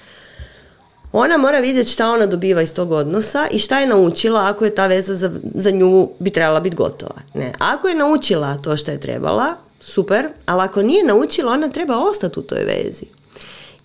ona 1.12 1.36
mora 1.36 1.58
vidjeti 1.58 1.90
šta 1.90 2.10
ona 2.10 2.26
dobiva 2.26 2.62
iz 2.62 2.74
tog 2.74 2.92
odnosa 2.92 3.48
i 3.50 3.58
šta 3.58 3.78
je 3.78 3.86
naučila 3.86 4.48
ako 4.48 4.64
je 4.64 4.74
ta 4.74 4.86
veza 4.86 5.14
za, 5.14 5.30
za 5.54 5.70
nju 5.70 6.08
bi 6.18 6.30
trebala 6.30 6.60
biti 6.60 6.76
gotova. 6.76 7.20
Ne. 7.34 7.52
Ako 7.58 7.88
je 7.88 7.94
naučila 7.94 8.58
to 8.58 8.76
što 8.76 8.90
je 8.90 9.00
trebala, 9.00 9.54
super, 9.80 10.28
ali 10.46 10.62
ako 10.62 10.82
nije 10.82 11.04
naučila, 11.04 11.52
ona 11.52 11.68
treba 11.68 11.98
ostati 11.98 12.40
u 12.40 12.42
toj 12.42 12.64
vezi. 12.64 13.06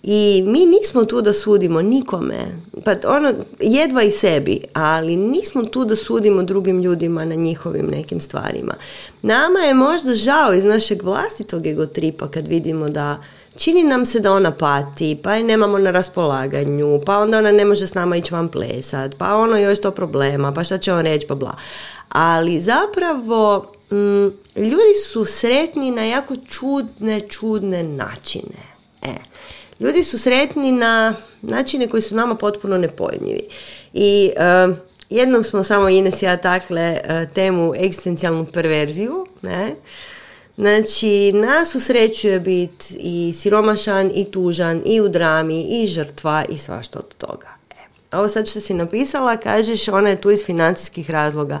I 0.02 0.42
mi 0.46 0.66
nismo 0.66 1.04
tu 1.04 1.20
da 1.20 1.32
sudimo 1.32 1.82
nikome, 1.82 2.38
pa 2.84 2.94
ono, 3.04 3.32
jedva 3.60 4.02
i 4.02 4.10
sebi, 4.10 4.60
ali 4.72 5.16
nismo 5.16 5.64
tu 5.64 5.84
da 5.84 5.96
sudimo 5.96 6.42
drugim 6.42 6.82
ljudima 6.82 7.24
na 7.24 7.34
njihovim 7.34 7.86
nekim 7.86 8.20
stvarima. 8.20 8.74
Nama 9.22 9.58
je 9.58 9.74
možda 9.74 10.14
žao 10.14 10.54
iz 10.54 10.64
našeg 10.64 11.02
vlastitog 11.02 11.66
egotripa 11.66 12.28
kad 12.28 12.46
vidimo 12.46 12.88
da 12.88 13.18
čini 13.56 13.84
nam 13.84 14.04
se 14.04 14.20
da 14.20 14.32
ona 14.32 14.50
pati, 14.50 15.18
pa 15.22 15.34
je 15.34 15.42
nemamo 15.42 15.78
na 15.78 15.90
raspolaganju, 15.90 17.00
pa 17.06 17.18
onda 17.18 17.38
ona 17.38 17.52
ne 17.52 17.64
može 17.64 17.86
s 17.86 17.94
nama 17.94 18.16
ići 18.16 18.34
van 18.34 18.48
plesat, 18.48 19.12
pa 19.18 19.34
ono 19.34 19.58
joj 19.58 19.76
to 19.76 19.90
problema, 19.90 20.52
pa 20.52 20.64
šta 20.64 20.78
će 20.78 20.92
on 20.92 21.04
reći, 21.04 21.26
pa 21.26 21.34
bla. 21.34 21.54
Ali 22.08 22.60
zapravo 22.60 23.72
mm, 23.90 24.26
ljudi 24.56 24.94
su 25.08 25.24
sretni 25.24 25.90
na 25.90 26.04
jako 26.04 26.36
čudne, 26.48 27.20
čudne 27.28 27.82
načine. 27.82 28.62
E, 29.02 29.14
ljudi 29.80 30.04
su 30.04 30.18
sretni 30.18 30.72
na 30.72 31.14
načine 31.42 31.88
koji 31.88 32.02
su 32.02 32.14
nama 32.14 32.34
potpuno 32.34 32.78
nepojmljivi. 32.78 33.48
I 33.92 34.30
uh, 34.68 34.76
jednom 35.10 35.44
smo 35.44 35.62
samo 35.62 35.88
Ines 35.88 36.22
i 36.22 36.24
ja 36.24 36.36
takle 36.36 37.00
uh, 37.04 37.34
temu 37.34 37.74
egzistencijalnu 37.74 38.46
perverziju, 38.46 39.26
ne, 39.42 39.74
Znači, 40.62 41.32
nas 41.32 41.74
usrećuje 41.74 42.40
biti 42.40 42.96
i 42.98 43.32
siromašan, 43.36 44.10
i 44.14 44.24
tužan, 44.24 44.82
i 44.84 45.00
u 45.00 45.08
drami, 45.08 45.66
i 45.68 45.86
žrtva, 45.86 46.44
i 46.48 46.58
svašta 46.58 46.98
od 46.98 47.14
toga. 47.14 47.48
E, 47.70 48.16
ovo 48.16 48.28
sad 48.28 48.48
što 48.48 48.60
si 48.60 48.74
napisala, 48.74 49.36
kažeš, 49.36 49.88
ona 49.88 50.08
je 50.08 50.20
tu 50.20 50.30
iz 50.30 50.44
financijskih 50.44 51.10
razloga. 51.10 51.60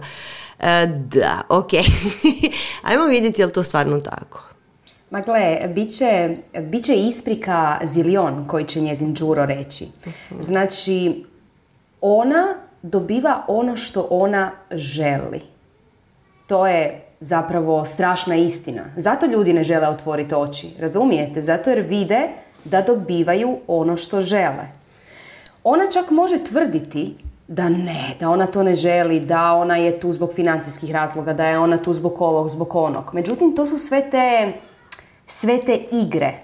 E, 0.60 0.86
da, 0.86 1.42
ok. 1.48 1.70
Ajmo 2.88 3.04
vidjeti 3.04 3.42
je 3.42 3.46
li 3.46 3.52
to 3.52 3.62
stvarno 3.62 4.00
tako. 4.00 4.42
Ma 5.10 5.20
gle, 5.20 5.68
bit 5.74 5.96
će, 5.96 6.36
bit 6.60 6.84
će 6.84 6.94
isprika 6.94 7.80
zilion 7.84 8.48
koji 8.48 8.64
će 8.64 8.80
njezin 8.80 9.14
Đuro 9.14 9.46
reći. 9.46 9.86
Znači, 10.40 11.24
ona 12.00 12.54
dobiva 12.82 13.44
ono 13.48 13.76
što 13.76 14.06
ona 14.10 14.52
želi. 14.70 15.40
To 16.46 16.66
je 16.66 17.11
zapravo 17.22 17.84
strašna 17.84 18.36
istina. 18.36 18.82
Zato 18.96 19.26
ljudi 19.26 19.52
ne 19.52 19.64
žele 19.64 19.88
otvoriti 19.88 20.34
oči, 20.34 20.70
razumijete? 20.78 21.42
Zato 21.42 21.70
jer 21.70 21.80
vide 21.80 22.28
da 22.64 22.82
dobivaju 22.82 23.58
ono 23.66 23.96
što 23.96 24.20
žele. 24.20 24.66
Ona 25.64 25.84
čak 25.92 26.10
može 26.10 26.44
tvrditi 26.44 27.16
da 27.48 27.68
ne, 27.68 28.14
da 28.20 28.30
ona 28.30 28.46
to 28.46 28.62
ne 28.62 28.74
želi, 28.74 29.20
da 29.20 29.52
ona 29.52 29.76
je 29.76 30.00
tu 30.00 30.12
zbog 30.12 30.32
financijskih 30.34 30.90
razloga, 30.90 31.32
da 31.32 31.46
je 31.46 31.58
ona 31.58 31.78
tu 31.78 31.92
zbog 31.92 32.20
ovog, 32.22 32.48
zbog 32.48 32.76
onog. 32.76 33.10
Međutim, 33.12 33.56
to 33.56 33.66
su 33.66 33.78
sve 33.78 34.10
te, 34.10 34.52
sve 35.26 35.60
te 35.60 35.78
igre. 35.92 36.34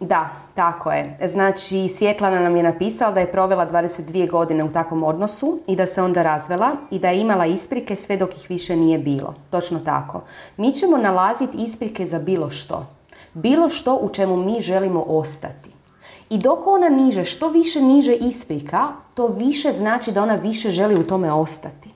Da, 0.00 0.30
tako 0.54 0.92
je. 0.92 1.18
Znači, 1.28 1.88
Svjetlana 1.88 2.40
nam 2.40 2.56
je 2.56 2.62
napisala 2.62 3.12
da 3.12 3.20
je 3.20 3.32
provela 3.32 3.70
22 3.70 4.30
godine 4.30 4.64
u 4.64 4.72
takvom 4.72 5.02
odnosu 5.02 5.58
i 5.66 5.76
da 5.76 5.86
se 5.86 6.02
onda 6.02 6.22
razvela 6.22 6.70
i 6.90 6.98
da 6.98 7.08
je 7.08 7.20
imala 7.20 7.46
isprike 7.46 7.96
sve 7.96 8.16
dok 8.16 8.36
ih 8.36 8.46
više 8.48 8.76
nije 8.76 8.98
bilo. 8.98 9.34
Točno 9.50 9.80
tako. 9.80 10.22
Mi 10.56 10.72
ćemo 10.72 10.96
nalaziti 10.96 11.56
isprike 11.56 12.06
za 12.06 12.18
bilo 12.18 12.50
što. 12.50 12.86
Bilo 13.34 13.68
što 13.68 13.98
u 14.02 14.08
čemu 14.08 14.36
mi 14.36 14.60
želimo 14.60 15.04
ostati. 15.08 15.70
I 16.30 16.38
dok 16.38 16.66
ona 16.66 16.88
niže, 16.88 17.24
što 17.24 17.48
više 17.48 17.80
niže 17.80 18.14
isprika, 18.14 18.88
to 19.14 19.26
više 19.26 19.72
znači 19.72 20.12
da 20.12 20.22
ona 20.22 20.34
više 20.34 20.70
želi 20.70 20.94
u 20.94 21.06
tome 21.06 21.32
ostati. 21.32 21.90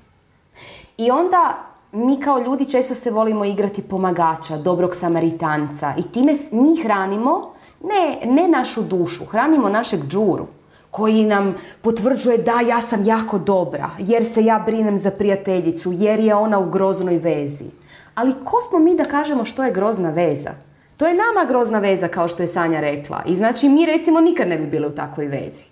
I 0.97 1.11
onda 1.11 1.55
mi 1.93 2.21
kao 2.21 2.39
ljudi 2.39 2.71
često 2.71 2.95
se 2.95 3.11
volimo 3.11 3.45
igrati 3.45 3.83
pomagača, 3.83 4.57
dobrog 4.57 4.97
samaritanca 4.97 5.95
i 5.99 6.03
time 6.03 6.33
mi 6.53 6.83
hranimo 6.83 7.60
ne, 7.85 8.33
ne 8.33 8.49
našu 8.49 8.83
dušu, 8.83 9.25
hranimo 9.25 9.69
našeg 9.69 10.01
džuru 10.09 10.47
koji 10.91 11.25
nam 11.25 11.55
potvrđuje 11.83 12.39
da 12.39 12.61
ja 12.61 12.81
sam 12.81 13.05
jako 13.05 13.39
dobra, 13.39 13.91
jer 13.99 14.25
se 14.25 14.45
ja 14.45 14.63
brinem 14.67 14.99
za 14.99 15.11
prijateljicu, 15.11 15.93
jer 15.93 16.21
je 16.21 16.35
ona 16.35 16.59
u 16.59 16.71
groznoj 16.71 17.19
vezi. 17.19 17.65
Ali 18.15 18.35
ko 18.45 18.57
smo 18.69 18.79
mi 18.79 18.97
da 18.97 19.05
kažemo 19.05 19.45
što 19.45 19.65
je 19.65 19.73
grozna 19.73 20.11
veza? 20.11 20.51
To 20.97 21.07
je 21.07 21.15
nama 21.15 21.49
grozna 21.49 21.79
veza, 21.79 22.09
kao 22.09 22.29
što 22.29 22.43
je 22.43 22.49
Sanja 22.49 22.81
rekla. 22.81 23.23
I 23.27 23.37
znači 23.37 23.69
mi 23.69 23.87
recimo 23.87 24.21
nikad 24.21 24.49
ne 24.49 24.59
bi 24.59 24.67
bili 24.67 24.87
u 24.87 24.95
takvoj 24.95 25.27
vezi. 25.27 25.65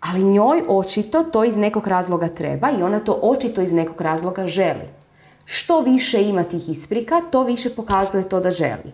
Ali 0.00 0.22
njoj 0.22 0.62
očito 0.68 1.22
to 1.22 1.44
iz 1.44 1.56
nekog 1.56 1.86
razloga 1.86 2.28
treba 2.28 2.70
i 2.70 2.82
ona 2.82 3.00
to 3.00 3.18
očito 3.22 3.60
iz 3.60 3.72
nekog 3.72 4.00
razloga 4.00 4.46
želi. 4.46 4.88
Što 5.44 5.80
više 5.80 6.22
ima 6.22 6.42
tih 6.42 6.68
isprika, 6.68 7.20
to 7.30 7.42
više 7.42 7.70
pokazuje 7.70 8.28
to 8.28 8.40
da 8.40 8.50
želi. 8.50 8.92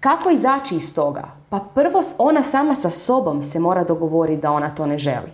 Kako 0.00 0.30
izaći 0.30 0.76
iz 0.76 0.94
toga? 0.94 1.41
Pa 1.52 1.60
prvo 1.74 2.02
ona 2.18 2.42
sama 2.42 2.74
sa 2.74 2.90
sobom 2.90 3.42
se 3.42 3.60
mora 3.60 3.84
dogovoriti 3.84 4.42
da 4.42 4.50
ona 4.50 4.70
to 4.70 4.86
ne 4.86 4.98
želi. 4.98 5.32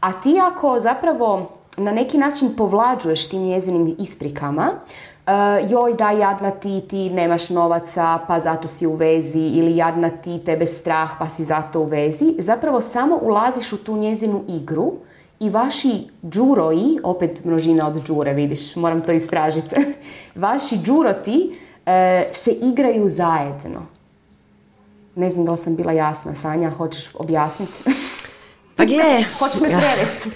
A 0.00 0.12
ti 0.12 0.40
ako 0.42 0.80
zapravo 0.80 1.50
na 1.76 1.92
neki 1.92 2.18
način 2.18 2.56
povlađuješ 2.56 3.28
tim 3.28 3.42
njezinim 3.42 3.96
isprikama, 3.98 4.70
uh, 4.70 5.70
joj 5.70 5.94
da 5.94 6.10
jadna 6.10 6.50
ti, 6.50 6.80
ti 6.88 7.10
nemaš 7.10 7.48
novaca 7.50 8.18
pa 8.28 8.40
zato 8.40 8.68
si 8.68 8.86
u 8.86 8.94
vezi 8.94 9.38
ili 9.38 9.76
jadna 9.76 10.10
ti, 10.10 10.38
tebe 10.38 10.66
strah 10.66 11.10
pa 11.18 11.28
si 11.28 11.44
zato 11.44 11.80
u 11.80 11.84
vezi, 11.84 12.34
zapravo 12.38 12.80
samo 12.80 13.16
ulaziš 13.22 13.72
u 13.72 13.84
tu 13.84 13.96
njezinu 13.96 14.44
igru 14.48 14.92
i 15.40 15.50
vaši 15.50 16.08
džuroji, 16.30 16.98
opet 17.04 17.44
množina 17.44 17.88
od 17.88 18.06
džure 18.06 18.32
vidiš, 18.32 18.76
moram 18.76 19.00
to 19.00 19.12
istražiti, 19.12 19.76
vaši 20.34 20.78
džuroti 20.78 21.50
uh, 21.50 21.92
se 22.32 22.50
igraju 22.50 23.08
zajedno. 23.08 23.97
Ne 25.18 25.30
znam 25.30 25.44
da 25.44 25.52
li 25.52 25.58
sam 25.58 25.76
bila 25.76 25.92
jasna, 25.92 26.34
Sanja, 26.34 26.70
hoćeš 26.70 27.08
objasniti? 27.14 27.72
Pa 28.76 28.84
gle... 28.84 29.24
Hoćeš 29.38 29.60
me 29.60 29.68
prevesti? 29.68 30.30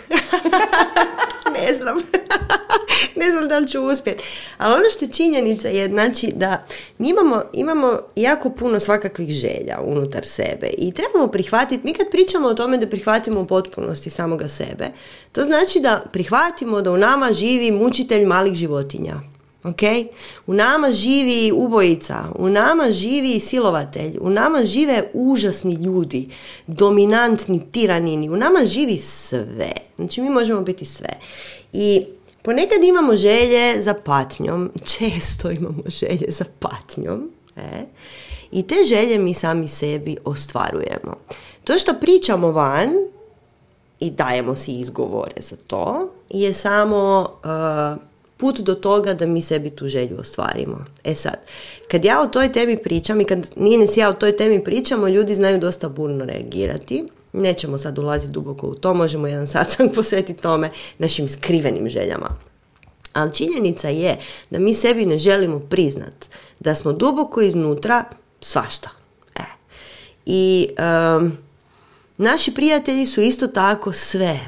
ne 1.58 1.74
znam. 1.74 1.96
ne 3.16 3.30
znam 3.30 3.48
da 3.48 3.58
li 3.58 3.68
ću 3.68 3.82
uspjeti. 3.82 4.22
Ali 4.58 4.74
ono 4.74 4.84
što 4.96 5.04
je 5.04 5.10
činjenica 5.10 5.68
je 5.68 5.88
znači 5.88 6.32
da 6.36 6.64
mi 6.98 7.08
imamo, 7.08 7.42
imamo 7.52 7.98
jako 8.16 8.50
puno 8.50 8.80
svakakvih 8.80 9.30
želja 9.30 9.80
unutar 9.84 10.26
sebe 10.26 10.70
i 10.78 10.92
trebamo 10.92 11.26
prihvatiti, 11.26 11.86
mi 11.86 11.94
kad 11.94 12.10
pričamo 12.10 12.48
o 12.48 12.54
tome 12.54 12.78
da 12.78 12.86
prihvatimo 12.86 13.40
u 13.40 13.46
potpunosti 13.46 14.10
samoga 14.10 14.48
sebe, 14.48 14.86
to 15.32 15.42
znači 15.42 15.80
da 15.80 16.02
prihvatimo 16.12 16.80
da 16.80 16.90
u 16.90 16.96
nama 16.96 17.32
živi 17.32 17.70
mučitelj 17.70 18.26
malih 18.26 18.54
životinja. 18.54 19.31
Ok? 19.64 19.82
U 20.46 20.54
nama 20.54 20.92
živi 20.92 21.52
ubojica, 21.54 22.24
u 22.34 22.48
nama 22.48 22.92
živi 22.92 23.40
silovatelj, 23.40 24.18
u 24.20 24.30
nama 24.30 24.64
žive 24.64 25.10
užasni 25.12 25.74
ljudi, 25.74 26.28
dominantni 26.66 27.62
tiranini, 27.72 28.30
u 28.30 28.36
nama 28.36 28.64
živi 28.64 28.98
sve. 28.98 29.72
Znači 29.96 30.20
mi 30.20 30.30
možemo 30.30 30.60
biti 30.60 30.84
sve. 30.84 31.08
I 31.72 32.04
ponekad 32.42 32.84
imamo 32.84 33.16
želje 33.16 33.82
za 33.82 33.94
patnjom, 33.94 34.70
često 34.98 35.50
imamo 35.50 35.82
želje 35.86 36.26
za 36.28 36.44
patnjom. 36.58 37.30
E? 37.56 37.84
I 38.52 38.62
te 38.62 38.74
želje 38.88 39.18
mi 39.18 39.34
sami 39.34 39.68
sebi 39.68 40.16
ostvarujemo. 40.24 41.16
To 41.64 41.78
što 41.78 41.94
pričamo 42.00 42.52
van 42.52 42.90
i 44.00 44.10
dajemo 44.10 44.56
si 44.56 44.72
izgovore 44.72 45.40
za 45.40 45.56
to 45.66 46.08
je 46.30 46.52
samo... 46.52 47.28
Uh, 47.44 48.11
put 48.42 48.60
do 48.60 48.74
toga 48.74 49.14
da 49.14 49.26
mi 49.26 49.42
sebi 49.42 49.70
tu 49.70 49.88
želju 49.88 50.16
ostvarimo. 50.20 50.84
E 51.04 51.14
sad, 51.14 51.36
kad 51.90 52.04
ja 52.04 52.20
o 52.20 52.26
toj 52.26 52.52
temi 52.52 52.76
pričam 52.76 53.20
i 53.20 53.24
kad 53.24 53.50
nije 53.56 53.86
ja 53.96 54.08
o 54.08 54.12
toj 54.12 54.36
temi 54.36 54.64
pričamo, 54.64 55.08
ljudi 55.08 55.34
znaju 55.34 55.58
dosta 55.58 55.88
burno 55.88 56.24
reagirati. 56.24 57.04
Nećemo 57.32 57.78
sad 57.78 57.98
ulaziti 57.98 58.32
duboko 58.32 58.66
u 58.66 58.74
to, 58.74 58.94
možemo 58.94 59.26
jedan 59.26 59.46
sam 59.46 59.88
posvetiti 59.94 60.42
tome 60.42 60.70
našim 60.98 61.28
skrivenim 61.28 61.88
željama. 61.88 62.28
Ali 63.12 63.34
činjenica 63.34 63.88
je 63.88 64.18
da 64.50 64.58
mi 64.58 64.74
sebi 64.74 65.06
ne 65.06 65.18
želimo 65.18 65.58
priznat 65.60 66.28
da 66.60 66.74
smo 66.74 66.92
duboko 66.92 67.40
iznutra 67.40 68.04
svašta. 68.40 68.90
E. 69.36 69.44
I 70.26 70.68
naši 72.16 72.54
prijatelji 72.54 73.06
su 73.06 73.20
isto 73.20 73.46
tako 73.46 73.92
sve 73.92 74.40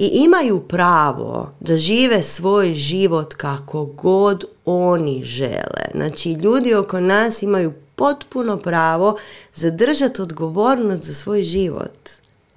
i 0.00 0.06
imaju 0.06 0.60
pravo 0.60 1.52
da 1.60 1.76
žive 1.76 2.22
svoj 2.22 2.74
život 2.74 3.34
kako 3.34 3.84
god 3.84 4.44
oni 4.64 5.24
žele. 5.24 5.84
Znači, 5.94 6.32
ljudi 6.32 6.74
oko 6.74 7.00
nas 7.00 7.42
imaju 7.42 7.72
potpuno 7.94 8.56
pravo 8.56 9.16
zadržati 9.54 10.22
odgovornost 10.22 11.02
za 11.02 11.12
svoj 11.12 11.42
život. 11.42 12.10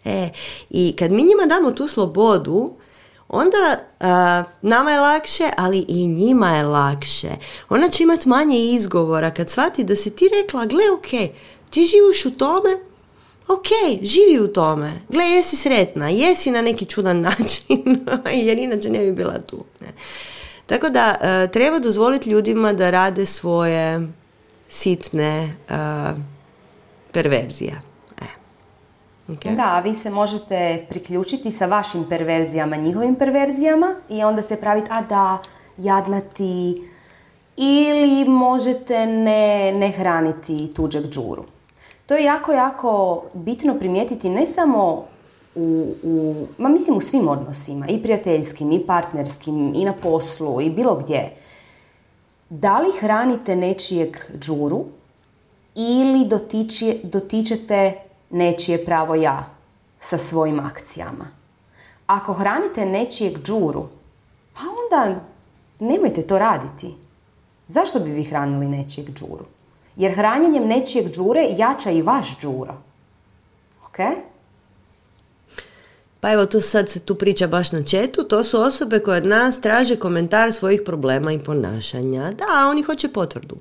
E, 0.06 0.30
I 0.70 0.96
kad 1.00 1.12
mi 1.12 1.24
njima 1.24 1.46
damo 1.50 1.72
tu 1.72 1.88
slobodu, 1.88 2.74
onda 3.28 3.80
nama 4.62 4.92
je 4.92 5.00
lakše, 5.00 5.50
ali 5.58 5.86
i 5.88 6.08
njima 6.08 6.58
je 6.58 6.64
lakše. 6.64 7.30
Ona 7.70 7.90
će 7.90 8.04
imati 8.04 8.30
manje 8.30 8.60
izgovora 8.60 9.32
kad 9.32 9.50
shvati 9.50 9.84
da 9.84 9.96
si 9.96 10.16
ti 10.16 10.30
rekla, 10.42 10.66
gle, 10.66 10.84
ok, 10.98 11.32
ti 11.70 11.86
živiš 11.86 12.26
u 12.26 12.38
tome, 12.38 12.70
ok, 13.48 13.68
živi 14.02 14.44
u 14.44 14.54
tome. 14.54 14.92
Gle, 15.10 15.24
jesi 15.24 15.56
sretna, 15.56 16.10
jesi 16.10 16.52
na 16.52 16.62
neki 16.62 16.86
čudan 16.86 17.22
način, 17.30 18.06
jer 18.34 18.58
inače 18.58 18.90
ne 18.90 19.00
bi 19.00 19.12
bila 19.12 19.40
tu. 19.40 19.64
Ne. 19.82 19.88
Tako 20.66 20.90
da 20.90 21.16
e, 21.22 21.48
treba 21.52 21.80
dozvoliti 21.80 22.30
ljudima 22.30 22.74
da 22.74 22.90
rade 22.90 23.26
svoje 23.26 24.08
sitne 24.74 25.56
uh, 25.70 26.20
perverzije. 27.12 27.82
E. 28.22 28.26
Okay. 29.28 29.56
Da, 29.56 29.80
vi 29.80 29.94
se 29.96 30.10
možete 30.10 30.86
priključiti 30.90 31.52
sa 31.52 31.66
vašim 31.66 32.06
perverzijama, 32.10 32.76
njihovim 32.76 33.16
perverzijama 33.16 33.96
i 34.10 34.24
onda 34.24 34.42
se 34.42 34.60
praviti, 34.60 34.88
a 34.92 35.02
da, 35.02 35.38
jadna 35.78 36.22
ti, 36.22 36.90
ili 37.58 38.26
možete 38.26 39.06
ne, 39.06 39.74
ne 39.74 39.92
hraniti 39.92 40.74
tuđeg 40.76 41.06
džuru. 41.06 41.44
To 42.06 42.16
je 42.16 42.24
jako, 42.24 42.52
jako 42.52 43.24
bitno 43.34 43.80
primijetiti 43.80 44.30
ne 44.30 44.46
samo 44.46 45.06
u, 45.56 45.96
u, 46.04 46.48
ma 46.58 46.70
mislim 46.70 46.98
u 46.98 47.02
svim 47.02 47.28
odnosima, 47.28 47.88
i 47.88 48.04
prijateljskim, 48.04 48.72
i 48.72 48.86
partnerskim, 48.86 49.74
i 49.76 49.86
na 49.86 49.94
poslu, 49.94 50.62
i 50.62 50.70
bilo 50.70 50.96
gdje. 50.96 51.34
Da 52.50 52.80
li 52.80 52.92
hranite 53.00 53.56
nečijeg 53.56 54.18
džuru 54.40 54.86
ili 55.76 56.26
dotiči, 56.26 57.00
dotičete 57.04 57.94
nečije 58.30 58.86
pravo 58.86 59.16
ja 59.16 59.46
sa 60.00 60.18
svojim 60.18 60.60
akcijama? 60.60 61.26
Ako 62.08 62.34
hranite 62.34 62.86
nečijeg 62.86 63.38
džuru, 63.44 63.88
pa 64.54 64.62
onda 64.62 65.20
nemojte 65.80 66.22
to 66.22 66.40
raditi. 66.40 66.94
Zašto 67.68 68.00
bi 68.00 68.12
vi 68.12 68.24
hranili 68.24 68.68
nečijeg 68.68 69.10
džuru? 69.10 69.46
Jer 69.96 70.16
hranjenjem 70.16 70.68
nečijeg 70.68 71.12
džure 71.12 71.48
jača 71.58 71.92
i 71.92 72.02
vaš 72.02 72.38
džuro. 72.42 72.74
Ok? 73.86 73.98
Pa 76.20 76.32
evo 76.32 76.46
tu 76.46 76.62
sad 76.62 76.90
se 76.90 77.00
tu 77.00 77.16
priča 77.16 77.48
baš 77.48 77.72
na 77.72 77.84
četu, 77.84 78.24
to 78.24 78.44
su 78.44 78.62
osobe 78.62 79.00
koje 79.00 79.18
od 79.18 79.26
nas 79.26 79.62
traže 79.62 79.96
komentar 79.96 80.54
svojih 80.54 80.82
problema 80.86 81.34
i 81.34 81.40
ponašanja. 81.40 82.32
Da, 82.32 82.70
oni 82.70 82.82
hoće 82.82 83.08
potvrdu. 83.08 83.56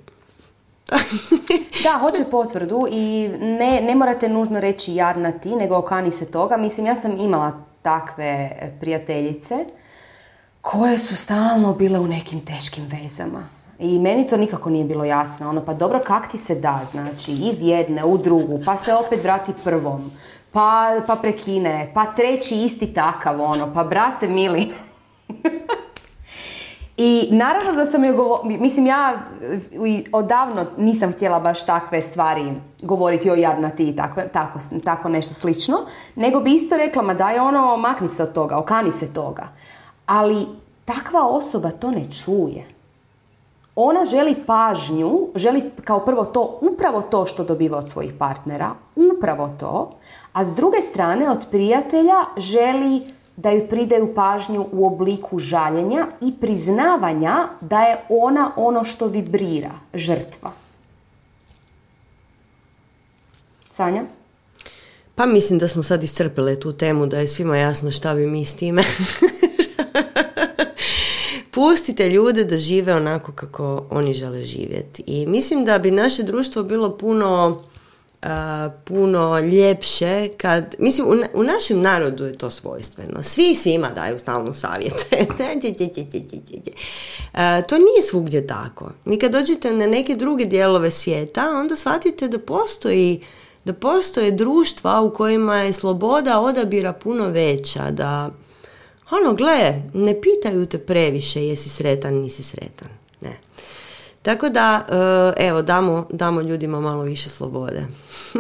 da, 1.85 1.99
hoće 1.99 2.25
potvrdu 2.31 2.87
i 2.91 3.29
ne, 3.41 3.81
ne 3.81 3.95
morate 3.95 4.29
nužno 4.29 4.61
reći 4.61 4.95
jadna 4.95 5.33
ti, 5.33 5.57
nego 5.57 5.77
okani 5.77 6.13
se 6.13 6.27
toga. 6.27 6.57
Mislim, 6.57 6.87
ja 6.87 6.97
sam 6.97 7.19
imala 7.21 7.53
takve 7.83 8.51
prijateljice 8.81 9.55
koje 10.61 10.99
su 10.99 11.17
stalno 11.17 11.75
bile 11.75 11.99
u 11.99 12.07
nekim 12.07 12.41
teškim 12.41 12.85
vezama. 12.87 13.49
I 13.83 13.99
meni 13.99 14.27
to 14.27 14.37
nikako 14.37 14.71
nije 14.71 14.85
bilo 14.85 15.05
jasno. 15.05 15.49
Ono, 15.49 15.65
pa 15.65 15.75
dobro, 15.75 16.01
kak 16.07 16.31
ti 16.31 16.39
se 16.39 16.55
da, 16.55 16.81
znači, 16.91 17.33
iz 17.33 17.63
jedne 17.63 18.05
u 18.05 18.19
drugu, 18.19 18.61
pa 18.65 18.77
se 18.77 18.95
opet 18.95 19.23
vrati 19.23 19.53
prvom, 19.65 20.11
pa, 20.53 20.91
pa 21.07 21.17
prekine, 21.17 21.91
pa 21.95 22.07
treći 22.07 22.55
isti 22.55 22.95
takav, 22.95 23.41
ono, 23.41 23.75
pa 23.75 23.85
brate 23.85 24.29
mili. 24.29 24.69
I 26.97 27.29
naravno 27.31 27.73
da 27.73 27.87
sam 27.87 28.05
joj 28.05 28.13
govorila, 28.13 28.61
mislim 28.61 28.87
ja 28.87 29.23
odavno 30.13 30.67
nisam 30.79 31.13
htjela 31.13 31.41
baš 31.41 31.67
takve 31.67 32.03
stvari 32.03 32.53
govoriti 32.83 33.31
o 33.31 33.35
jadna 33.35 33.71
ti 33.71 33.97
tako, 33.97 34.21
tako, 34.33 34.59
tako 34.85 35.09
nešto 35.09 35.35
slično, 35.35 35.77
nego 36.15 36.41
bi 36.41 36.55
isto 36.55 36.77
rekla, 36.77 37.03
ma 37.03 37.15
daj 37.15 37.39
ono, 37.39 37.77
makni 37.77 38.09
se 38.09 38.23
od 38.23 38.33
toga, 38.33 38.59
okani 38.59 38.93
se 38.93 39.13
toga. 39.13 39.49
Ali 40.07 40.47
takva 40.85 41.27
osoba 41.27 41.71
to 41.71 41.91
ne 41.91 42.05
čuje. 42.25 42.72
Ona 43.75 44.05
želi 44.05 44.35
pažnju, 44.47 45.29
želi 45.35 45.71
kao 45.85 46.05
prvo 46.05 46.25
to, 46.25 46.59
upravo 46.73 47.03
to 47.03 47.27
što 47.27 47.45
dobiva 47.45 47.79
od 47.79 47.91
svojih 47.91 48.13
partnera, 48.19 48.75
upravo 48.97 49.55
to, 49.61 49.91
a 50.33 50.45
s 50.45 50.55
druge 50.55 50.81
strane 50.81 51.31
od 51.31 51.47
prijatelja 51.51 52.25
želi 52.37 53.03
da 53.37 53.51
ju 53.51 53.69
pridaju 53.69 54.15
pažnju 54.15 54.67
u 54.73 54.87
obliku 54.87 55.39
žaljenja 55.39 56.07
i 56.21 56.33
priznavanja 56.41 57.49
da 57.61 57.81
je 57.81 57.97
ona 58.09 58.53
ono 58.57 58.85
što 58.85 59.07
vibrira, 59.07 59.73
žrtva. 59.95 60.53
Sanja? 63.71 64.03
Pa 65.15 65.27
mislim 65.27 65.59
da 65.59 65.69
smo 65.69 65.83
sad 65.83 66.05
iscrpile 66.05 66.61
tu 66.61 66.73
temu, 66.73 67.07
da 67.07 67.19
je 67.19 67.29
svima 67.29 67.57
jasno 67.57 67.91
šta 67.91 68.15
bi 68.15 68.27
mi 68.27 68.45
s 68.45 68.55
time. 68.55 68.83
Pustite 71.55 72.11
ljude 72.11 72.45
da 72.45 72.59
žive 72.59 72.95
onako 72.95 73.33
kako 73.33 73.87
oni 73.91 74.15
žele 74.15 74.45
živjeti. 74.45 75.05
I 75.07 75.27
mislim 75.27 75.65
da 75.65 75.79
bi 75.79 75.91
naše 75.91 76.23
društvo 76.23 76.63
bilo 76.63 76.99
puno 76.99 77.63
puno 78.85 79.39
ljepše 79.39 80.29
kad, 80.37 80.75
mislim 80.79 81.07
u, 81.07 81.41
u, 81.41 81.43
našem 81.43 81.81
narodu 81.81 82.25
je 82.25 82.39
to 82.39 82.51
svojstveno. 82.51 83.23
Svi 83.23 83.55
svima 83.55 83.91
daju 83.91 84.19
stalno 84.19 84.55
savjete. 84.55 85.27
to 87.69 87.79
nije 87.79 88.03
svugdje 88.03 88.47
tako. 88.47 88.91
Mi 89.05 89.19
kad 89.19 89.33
dođete 89.33 89.73
na 89.73 89.87
neke 89.87 90.17
druge 90.17 90.45
dijelove 90.45 90.91
svijeta, 90.91 91.41
onda 91.61 91.77
shvatite 91.77 92.29
da 92.29 92.39
postoji 92.39 93.21
da 93.65 93.73
postoje 93.73 94.31
društva 94.31 95.01
u 95.01 95.15
kojima 95.15 95.57
je 95.57 95.73
sloboda 95.73 96.41
odabira 96.41 96.93
puno 96.93 97.29
veća, 97.29 97.91
da 97.91 98.31
ono, 99.13 99.35
gle, 99.35 99.83
ne 99.95 100.21
pitaju 100.21 100.67
te 100.67 100.79
previše 100.79 101.47
jesi 101.47 101.69
sretan, 101.69 102.15
nisi 102.15 102.43
sretan. 102.43 102.89
Ne. 103.21 103.39
Tako 104.23 104.49
da, 104.49 104.87
e, 105.37 105.47
evo, 105.47 105.63
damo, 105.63 106.09
damo 106.11 106.41
ljudima 106.41 106.81
malo 106.81 107.03
više 107.03 107.29
slobode. 107.29 107.87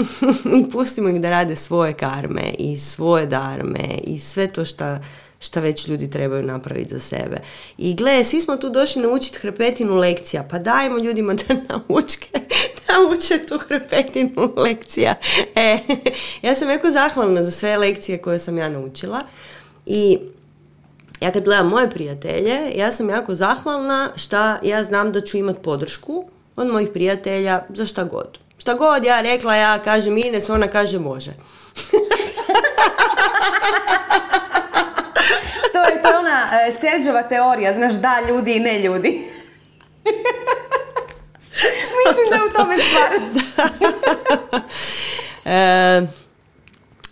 I 0.58 0.70
pustimo 0.70 1.08
ih 1.08 1.20
da 1.20 1.30
rade 1.30 1.56
svoje 1.56 1.92
karme 1.92 2.54
i 2.58 2.76
svoje 2.76 3.26
darme 3.26 3.98
i 4.04 4.18
sve 4.18 4.46
to 4.46 4.64
što 4.64 4.96
šta 5.40 5.60
već 5.60 5.88
ljudi 5.88 6.10
trebaju 6.10 6.42
napraviti 6.42 6.94
za 6.94 7.00
sebe. 7.00 7.36
I 7.78 7.94
gle, 7.94 8.24
svi 8.24 8.40
smo 8.40 8.56
tu 8.56 8.70
došli 8.70 9.02
naučiti 9.02 9.38
hrpetinu 9.38 9.96
lekcija, 9.96 10.48
pa 10.50 10.58
dajmo 10.58 10.98
ljudima 10.98 11.34
da 11.34 11.54
naučke, 11.68 12.28
nauče 12.88 13.46
tu 13.46 13.58
hrpetinu 13.58 14.52
lekcija. 14.56 15.14
E, 15.54 15.78
ja 16.46 16.54
sam 16.54 16.70
jako 16.70 16.90
zahvalna 16.90 17.44
za 17.44 17.50
sve 17.50 17.76
lekcije 17.76 18.18
koje 18.18 18.38
sam 18.38 18.58
ja 18.58 18.68
naučila 18.68 19.20
i 19.86 20.18
ja 21.22 21.32
kad 21.32 21.44
gledam 21.44 21.68
moje 21.68 21.90
prijatelje, 21.90 22.58
ja 22.74 22.92
sam 22.92 23.10
jako 23.10 23.34
zahvalna 23.34 24.08
šta 24.16 24.58
ja 24.62 24.84
znam 24.84 25.12
da 25.12 25.20
ću 25.20 25.36
imat 25.36 25.56
podršku 25.62 26.24
od 26.56 26.66
mojih 26.66 26.88
prijatelja 26.94 27.62
za 27.68 27.86
šta 27.86 28.04
god. 28.04 28.38
Šta 28.58 28.74
god 28.74 29.04
ja 29.04 29.20
rekla, 29.20 29.54
ja 29.54 29.78
kažem 29.78 30.18
Ines, 30.18 30.50
ona 30.50 30.68
kaže 30.68 30.98
može. 30.98 31.30
to 35.72 35.78
je 35.78 36.02
to 36.02 36.08
ona 36.18 36.48
Serđova 36.80 37.22
teorija, 37.22 37.74
znaš 37.74 37.94
da 37.94 38.20
ljudi 38.28 38.52
i 38.52 38.60
ne 38.60 38.78
ljudi. 38.78 39.30
Mislim 42.06 42.26
da 42.30 42.36
je 42.36 42.44
u 42.44 42.50
tome 42.50 42.76
stvar. 42.78 43.10
e, 45.54 46.21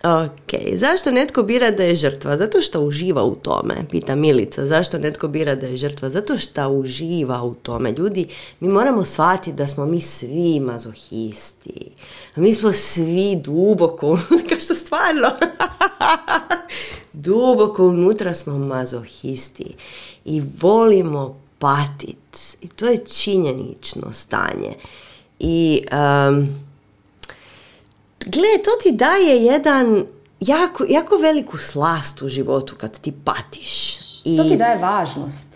Ok, 0.04 0.60
zašto 0.74 1.10
netko 1.10 1.42
bira 1.42 1.70
da 1.70 1.82
je 1.82 1.96
žrtva? 1.96 2.36
Zato 2.36 2.60
što 2.60 2.80
uživa 2.80 3.24
u 3.24 3.34
tome, 3.34 3.74
pita 3.90 4.14
Milica. 4.14 4.66
Zašto 4.66 4.98
netko 4.98 5.28
bira 5.28 5.54
da 5.54 5.66
je 5.66 5.76
žrtva? 5.76 6.10
Zato 6.10 6.38
što 6.38 6.68
uživa 6.68 7.42
u 7.42 7.54
tome. 7.54 7.92
Ljudi, 7.92 8.28
mi 8.60 8.68
moramo 8.68 9.04
shvatiti 9.04 9.52
da 9.52 9.66
smo 9.66 9.86
mi 9.86 10.00
svi 10.00 10.60
mazohisti. 10.60 11.90
Mi 12.36 12.54
smo 12.54 12.72
svi 12.72 13.36
duboko 13.44 14.06
unutra, 14.06 14.60
što 14.64 14.74
stvarno. 14.74 15.28
duboko 17.12 17.86
unutra 17.86 18.34
smo 18.34 18.58
mazohisti. 18.58 19.74
I 20.24 20.42
volimo 20.60 21.40
patit. 21.58 22.56
I 22.60 22.68
to 22.68 22.86
je 22.86 23.04
činjenično 23.04 24.12
stanje. 24.12 24.74
I... 25.38 25.84
Um, 26.28 26.69
gle, 28.26 28.62
to 28.64 28.70
ti 28.82 28.92
daje 28.92 29.44
jedan 29.44 30.06
jako, 30.40 30.84
jako 30.88 31.16
veliku 31.16 31.58
slast 31.58 32.22
u 32.22 32.28
životu 32.28 32.74
kad 32.78 33.00
ti 33.00 33.12
patiš. 33.24 33.98
I... 34.24 34.36
To 34.36 34.44
ti 34.44 34.56
daje 34.56 34.78
važnost. 34.78 35.46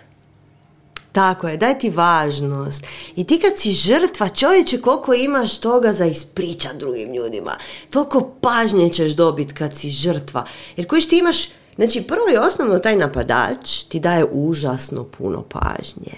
Tako 1.13 1.49
je, 1.49 1.57
daje 1.57 1.79
ti 1.79 1.91
važnost. 1.91 2.85
I 3.17 3.25
ti 3.25 3.41
kad 3.41 3.59
si 3.59 3.73
žrtva, 3.73 4.29
čovječe, 4.29 4.81
koliko 4.81 5.15
imaš 5.15 5.59
toga 5.59 5.93
za 5.93 6.05
ispričat 6.05 6.77
drugim 6.77 7.15
ljudima. 7.15 7.57
Toliko 7.91 8.31
pažnje 8.41 8.91
ćeš 8.91 9.13
dobiti 9.13 9.55
kad 9.55 9.77
si 9.77 9.91
žrtva. 9.91 10.47
Jer 10.77 10.87
koji 10.87 11.03
ti 11.03 11.19
imaš 11.19 11.49
Znači, 11.77 12.03
prvo 12.03 12.23
i 12.35 12.37
osnovno 12.37 12.79
taj 12.79 12.97
napadač 12.97 13.83
ti 13.83 14.01
daje 14.01 14.25
užasno 14.33 15.05
puno 15.05 15.43
pažnje. 15.43 16.13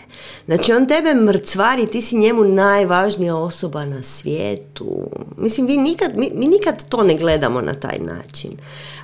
Znači, 0.47 0.73
on 0.73 0.87
tebe 0.87 1.15
mrcvari, 1.15 1.87
ti 1.87 2.03
si 2.03 2.17
njemu 2.17 2.45
najvažnija 2.45 3.37
osoba 3.37 3.85
na 3.85 4.03
svijetu. 4.03 5.11
Mislim, 5.37 5.67
vi 5.67 5.77
nikad, 5.77 6.17
mi, 6.17 6.31
mi 6.35 6.47
nikad 6.47 6.89
to 6.89 7.03
ne 7.03 7.17
gledamo 7.17 7.61
na 7.61 7.75
taj 7.75 7.99
način. 7.99 8.51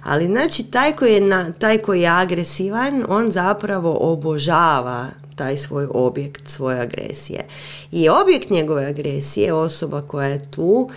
Ali, 0.05 0.27
znači, 0.27 0.63
taj 0.63 0.93
koji, 0.93 1.15
je 1.15 1.21
na, 1.21 1.53
taj 1.53 1.79
koji 1.79 2.01
je 2.01 2.09
agresivan, 2.09 3.05
on 3.09 3.33
zapravo 3.33 3.99
obožava 4.01 5.07
taj 5.37 5.57
svoj 5.57 5.89
objekt, 5.95 6.49
svoje 6.49 6.81
agresije. 6.81 7.45
I 7.93 8.09
objekt 8.09 8.51
njegove 8.51 8.87
agresije, 8.87 9.53
osoba 9.53 10.03
koja 10.03 10.29
je 10.29 10.51
tu, 10.51 10.91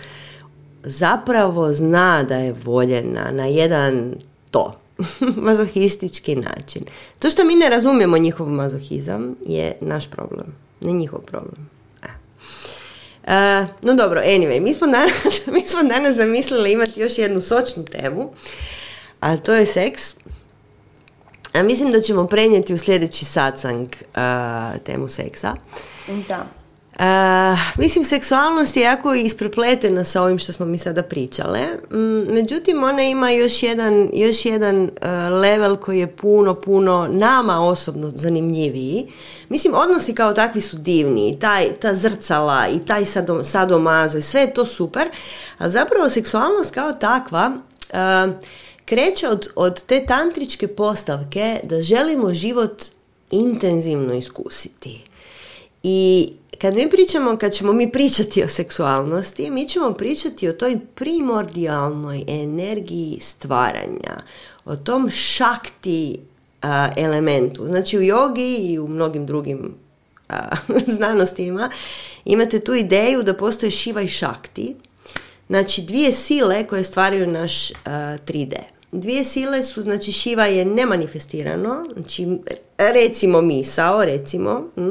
zapravo 0.84 1.72
zna 1.72 2.22
da 2.22 2.36
je 2.36 2.54
voljena 2.64 3.30
na 3.30 3.46
jedan 3.46 4.14
to, 4.50 4.74
mazohistički 5.46 6.36
način. 6.36 6.84
To 7.18 7.30
što 7.30 7.44
mi 7.44 7.54
ne 7.54 7.68
razumijemo 7.68 8.18
njihov 8.18 8.48
mazohizam 8.48 9.36
je 9.46 9.76
naš 9.80 10.10
problem, 10.10 10.46
ne 10.80 10.92
njihov 10.92 11.20
problem. 11.20 11.70
E, 13.26 13.66
no 13.82 13.94
dobro, 13.94 14.20
anyway, 14.20 14.60
mi 14.60 14.74
smo, 14.74 14.86
danas, 14.86 15.40
mi 15.54 15.60
smo 15.60 15.82
danas 15.82 16.16
zamislili 16.16 16.72
imati 16.72 17.00
još 17.00 17.18
jednu 17.18 17.40
sočnu 17.40 17.84
temu, 17.84 18.30
a 19.20 19.36
to 19.36 19.54
je 19.54 19.66
seks. 19.66 20.14
A 21.52 21.62
mislim 21.62 21.92
da 21.92 22.00
ćemo 22.00 22.26
prenijeti 22.26 22.74
u 22.74 22.78
sljedeći 22.78 23.24
satsang 23.24 23.88
uh, 23.88 24.82
temu 24.84 25.08
seksa. 25.08 25.54
Da. 26.28 26.46
Uh, 26.98 27.02
mislim, 27.78 28.04
seksualnost 28.04 28.76
je 28.76 28.82
jako 28.82 29.14
isprepletena 29.14 30.04
sa 30.04 30.22
ovim 30.22 30.38
što 30.38 30.52
smo 30.52 30.66
mi 30.66 30.78
sada 30.78 31.02
pričale. 31.02 31.60
Mm, 31.90 32.32
međutim, 32.34 32.82
ona 32.82 33.02
ima 33.02 33.30
još 33.30 33.62
jedan, 33.62 34.10
još 34.12 34.44
jedan 34.44 34.82
uh, 34.82 34.90
level 35.40 35.76
koji 35.76 35.98
je 35.98 36.16
puno, 36.16 36.54
puno 36.54 37.08
nama 37.10 37.60
osobno 37.60 38.10
zanimljiviji. 38.14 39.06
Mislim, 39.48 39.74
odnosi 39.76 40.14
kao 40.14 40.34
takvi 40.34 40.60
su 40.60 40.76
divni. 40.76 41.38
Taj, 41.40 41.74
ta 41.74 41.94
zrcala 41.94 42.68
i 42.68 42.78
taj 42.86 43.04
sadom, 43.04 43.44
sadomazo 43.44 44.18
i 44.18 44.22
sve 44.22 44.40
je 44.40 44.54
to 44.54 44.66
super. 44.66 45.08
Ali 45.58 45.72
zapravo 45.72 46.08
seksualnost 46.08 46.74
kao 46.74 46.92
takva 46.92 47.52
uh, 47.52 48.34
kreće 48.84 49.28
od, 49.28 49.48
od 49.56 49.82
te 49.82 50.04
tantričke 50.06 50.68
postavke 50.68 51.60
da 51.64 51.82
želimo 51.82 52.34
život 52.34 52.82
intenzivno 53.30 54.14
iskusiti. 54.14 55.04
I 55.82 56.32
kad 56.60 56.74
mi 56.74 56.90
pričamo, 56.90 57.36
kad 57.36 57.52
ćemo 57.52 57.72
mi 57.72 57.92
pričati 57.92 58.44
o 58.44 58.48
seksualnosti, 58.48 59.50
mi 59.50 59.68
ćemo 59.68 59.92
pričati 59.92 60.48
o 60.48 60.52
toj 60.52 60.78
primordijalnoj 60.94 62.24
energiji 62.28 63.18
stvaranja, 63.20 64.22
o 64.64 64.76
tom 64.76 65.10
šakti 65.10 66.18
elementu. 66.96 67.66
Znači 67.66 67.98
u 67.98 68.02
jogi 68.02 68.56
i 68.56 68.78
u 68.78 68.88
mnogim 68.88 69.26
drugim 69.26 69.74
znanostima, 70.96 71.70
imate 72.24 72.60
tu 72.60 72.74
ideju 72.74 73.22
da 73.22 73.34
postoje 73.34 73.70
šiva 73.70 74.02
i 74.02 74.08
šakti, 74.08 74.76
znači 75.48 75.82
dvije 75.82 76.12
sile 76.12 76.64
koje 76.64 76.84
stvaraju 76.84 77.26
naš 77.26 77.70
3D. 77.84 78.54
Dvije 78.92 79.24
sile 79.24 79.62
su, 79.62 79.82
znači 79.82 80.12
šiva 80.12 80.46
je 80.46 80.64
nemanifestirano, 80.64 81.86
znači 81.92 82.26
recimo 82.78 83.40
misao, 83.40 84.04
recimo, 84.04 84.70
hm, 84.74 84.90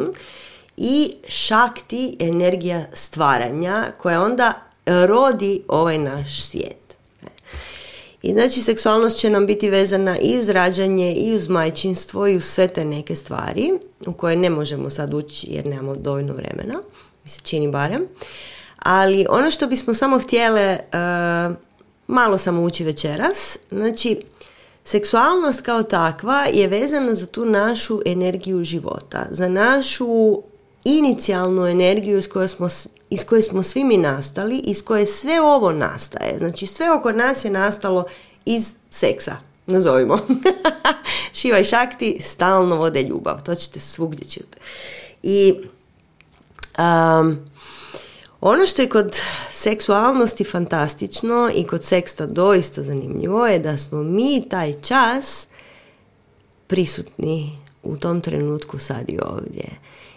i 0.77 1.13
šakti 1.27 2.17
energija 2.19 2.85
stvaranja 2.93 3.85
koja 3.97 4.21
onda 4.21 4.53
rodi 4.85 5.61
ovaj 5.67 5.97
naš 5.97 6.41
svijet. 6.41 6.97
I 8.21 8.33
znači 8.33 8.59
seksualnost 8.59 9.17
će 9.17 9.29
nam 9.29 9.45
biti 9.45 9.69
vezana 9.69 10.17
i 10.19 10.37
uz 10.37 10.49
rađanje 10.49 11.13
i 11.13 11.35
uz 11.35 11.47
majčinstvo 11.47 12.27
i 12.27 12.35
uz 12.35 12.43
sve 12.43 12.67
te 12.67 12.85
neke 12.85 13.15
stvari 13.15 13.71
u 14.05 14.13
koje 14.13 14.35
ne 14.35 14.49
možemo 14.49 14.89
sad 14.89 15.13
ući 15.13 15.47
jer 15.49 15.65
nemamo 15.65 15.95
dovoljno 15.95 16.33
vremena, 16.33 16.73
mi 17.23 17.29
se 17.29 17.41
čini 17.43 17.71
barem. 17.71 18.07
Ali 18.79 19.25
ono 19.29 19.51
što 19.51 19.67
bismo 19.67 19.93
samo 19.93 20.19
htjele 20.19 20.79
uh, 20.79 21.55
malo 22.07 22.37
samo 22.37 22.63
ući 22.63 22.83
večeras, 22.83 23.57
znači 23.71 24.21
seksualnost 24.83 25.61
kao 25.61 25.83
takva 25.83 26.45
je 26.53 26.67
vezana 26.67 27.15
za 27.15 27.25
tu 27.25 27.45
našu 27.45 28.01
energiju 28.05 28.63
života, 28.63 29.25
za 29.31 29.49
našu 29.49 30.41
inicijalnu 30.85 31.67
energiju 31.67 32.17
iz 32.17 32.29
koje 32.29 32.47
smo 32.47 32.69
iz 33.09 33.25
koje 33.25 33.41
smo 33.41 33.63
svi 33.63 33.83
mi 33.83 33.97
nastali, 33.97 34.57
iz 34.57 34.83
koje 34.83 35.05
sve 35.05 35.41
ovo 35.41 35.71
nastaje. 35.71 36.37
Znači 36.37 36.65
sve 36.65 36.91
oko 36.91 37.11
nas 37.11 37.45
je 37.45 37.51
nastalo 37.51 38.05
iz 38.45 38.73
seksa, 38.89 39.35
nazovimo. 39.65 40.19
Šiva 41.33 41.59
i 41.59 41.63
šakti 41.63 42.17
stalno 42.21 42.75
vode 42.75 43.03
ljubav, 43.03 43.43
to 43.43 43.55
ćete 43.55 43.79
svugdje 43.79 44.25
čuti. 44.25 44.57
I 45.23 45.53
um, 46.77 47.37
ono 48.41 48.67
što 48.67 48.81
je 48.81 48.89
kod 48.89 49.19
seksualnosti 49.51 50.43
fantastično 50.43 51.51
i 51.55 51.67
kod 51.67 51.83
seksta 51.83 52.25
doista 52.25 52.83
zanimljivo 52.83 53.47
je 53.47 53.59
da 53.59 53.77
smo 53.77 54.03
mi 54.03 54.49
taj 54.49 54.73
čas 54.81 55.47
prisutni 56.67 57.57
u 57.83 57.97
tom 57.97 58.21
trenutku 58.21 58.79
sad 58.79 59.09
i 59.09 59.19
ovdje. 59.21 59.65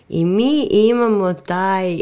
I 0.09 0.25
mi 0.25 0.69
imamo 0.71 1.33
taj 1.33 2.01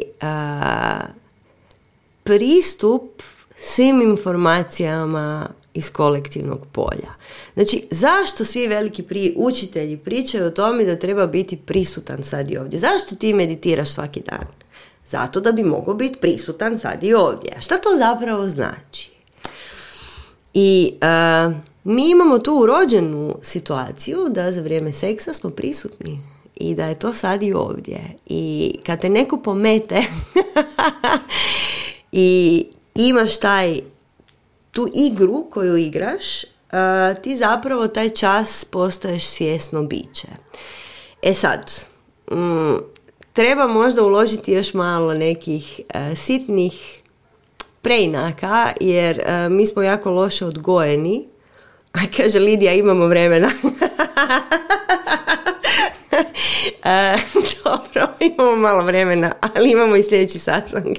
pristup 2.23 3.23
svim 3.57 4.03
informacijama 4.03 5.49
iz 5.75 5.91
kolektivnog 5.91 6.61
polja. 6.73 7.11
Znači, 7.55 7.87
zašto 7.91 8.45
svi 8.45 8.69
veliki 8.69 9.03
pri, 9.03 9.35
učitelji 9.37 9.97
pričaju 9.97 10.47
o 10.47 10.51
tome 10.51 10.85
da 10.85 10.97
treba 10.97 11.27
biti 11.27 11.57
prisutan 11.57 12.23
sad 12.23 12.51
i 12.51 12.57
ovdje? 12.57 12.79
Zašto 12.79 13.17
ti 13.17 13.35
meditiraš 13.35 13.91
svaki 13.91 14.21
dan? 14.21 14.47
Zato 15.07 15.41
da 15.41 15.53
bi 15.53 15.65
mogao 15.65 15.95
biti 15.95 16.19
prisutan 16.21 16.79
sad 16.79 17.05
i 17.05 17.15
ovdje. 17.15 17.53
A 17.59 17.61
šta 17.61 17.79
to 17.79 17.89
zapravo 17.99 18.49
znači? 18.49 19.11
I 20.55 20.95
mi 21.85 22.11
imamo 22.11 22.39
tu 22.39 22.55
urođenu 22.55 23.39
situaciju 23.43 24.19
da 24.29 24.53
za 24.53 24.61
vrijeme 24.61 24.93
seksa 24.93 25.33
smo 25.33 25.51
prisutni 25.51 26.36
i 26.57 26.75
da 26.75 26.87
je 26.87 26.99
to 26.99 27.15
sad 27.15 27.43
i 27.43 27.53
ovdje. 27.53 28.01
I 28.27 28.73
kad 28.87 29.01
te 29.01 29.09
neko 29.09 29.37
pomete 29.37 30.03
i 32.13 32.67
imaš 32.95 33.39
taj 33.39 33.81
tu 34.71 34.89
igru 34.95 35.47
koju 35.51 35.77
igraš, 35.77 36.43
ti 37.23 37.37
zapravo 37.37 37.89
taj 37.89 38.11
čas 38.11 38.65
postaješ 38.65 39.25
svjesno 39.25 39.83
biće. 39.83 40.29
E 41.23 41.35
sad, 41.35 41.73
mm, 42.33 42.77
treba 43.33 43.67
možda 43.67 44.03
uložiti 44.03 44.53
još 44.53 44.75
malo 44.75 45.15
nekih 45.15 45.81
sitnih 46.17 47.01
preinaka, 47.83 48.73
jer 48.81 49.23
mi 49.51 49.67
smo 49.67 49.83
jako 49.83 50.11
loše 50.11 50.47
odgojeni. 50.47 51.29
A 51.93 51.99
kaže 52.17 52.39
Lidija, 52.39 52.73
imamo 52.73 53.07
vremena. 53.07 53.51
E, 56.85 57.17
dobro, 57.65 58.09
imamo 58.21 58.57
malo 58.57 58.83
vremena, 58.83 59.33
ali 59.55 59.71
imamo 59.71 59.97
i 59.97 60.03
sljedeći 60.03 60.39
satsang. 60.39 60.97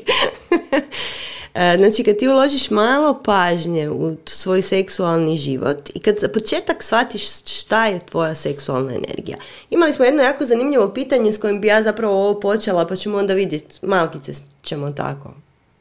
E, 1.57 1.77
znači, 1.77 2.03
kad 2.03 2.17
ti 2.17 2.27
uložiš 2.27 2.69
malo 2.69 3.19
pažnje 3.23 3.89
u 3.89 4.15
svoj 4.25 4.61
seksualni 4.61 5.37
život 5.37 5.89
i 5.93 5.99
kad 5.99 6.17
za 6.17 6.27
početak 6.27 6.83
shvatiš 6.83 7.23
šta 7.45 7.85
je 7.85 7.99
tvoja 7.99 8.35
seksualna 8.35 8.93
energija. 8.93 9.37
Imali 9.69 9.93
smo 9.93 10.05
jedno 10.05 10.23
jako 10.23 10.45
zanimljivo 10.45 10.89
pitanje 10.89 11.33
s 11.33 11.37
kojim 11.37 11.61
bi 11.61 11.67
ja 11.67 11.83
zapravo 11.83 12.13
ovo 12.13 12.39
počela, 12.39 12.87
pa 12.87 12.95
ćemo 12.95 13.17
onda 13.17 13.33
vidjeti, 13.33 13.79
malkice 13.81 14.31
ćemo 14.61 14.91
tako 14.91 15.29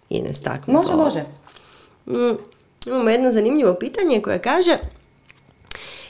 i 0.08 0.22
ne 0.22 0.34
Može, 0.66 0.92
može. 0.92 1.24
Mm, 2.06 2.36
imamo 2.86 3.10
jedno 3.10 3.32
zanimljivo 3.32 3.74
pitanje 3.74 4.20
koje 4.20 4.42
kaže 4.42 4.76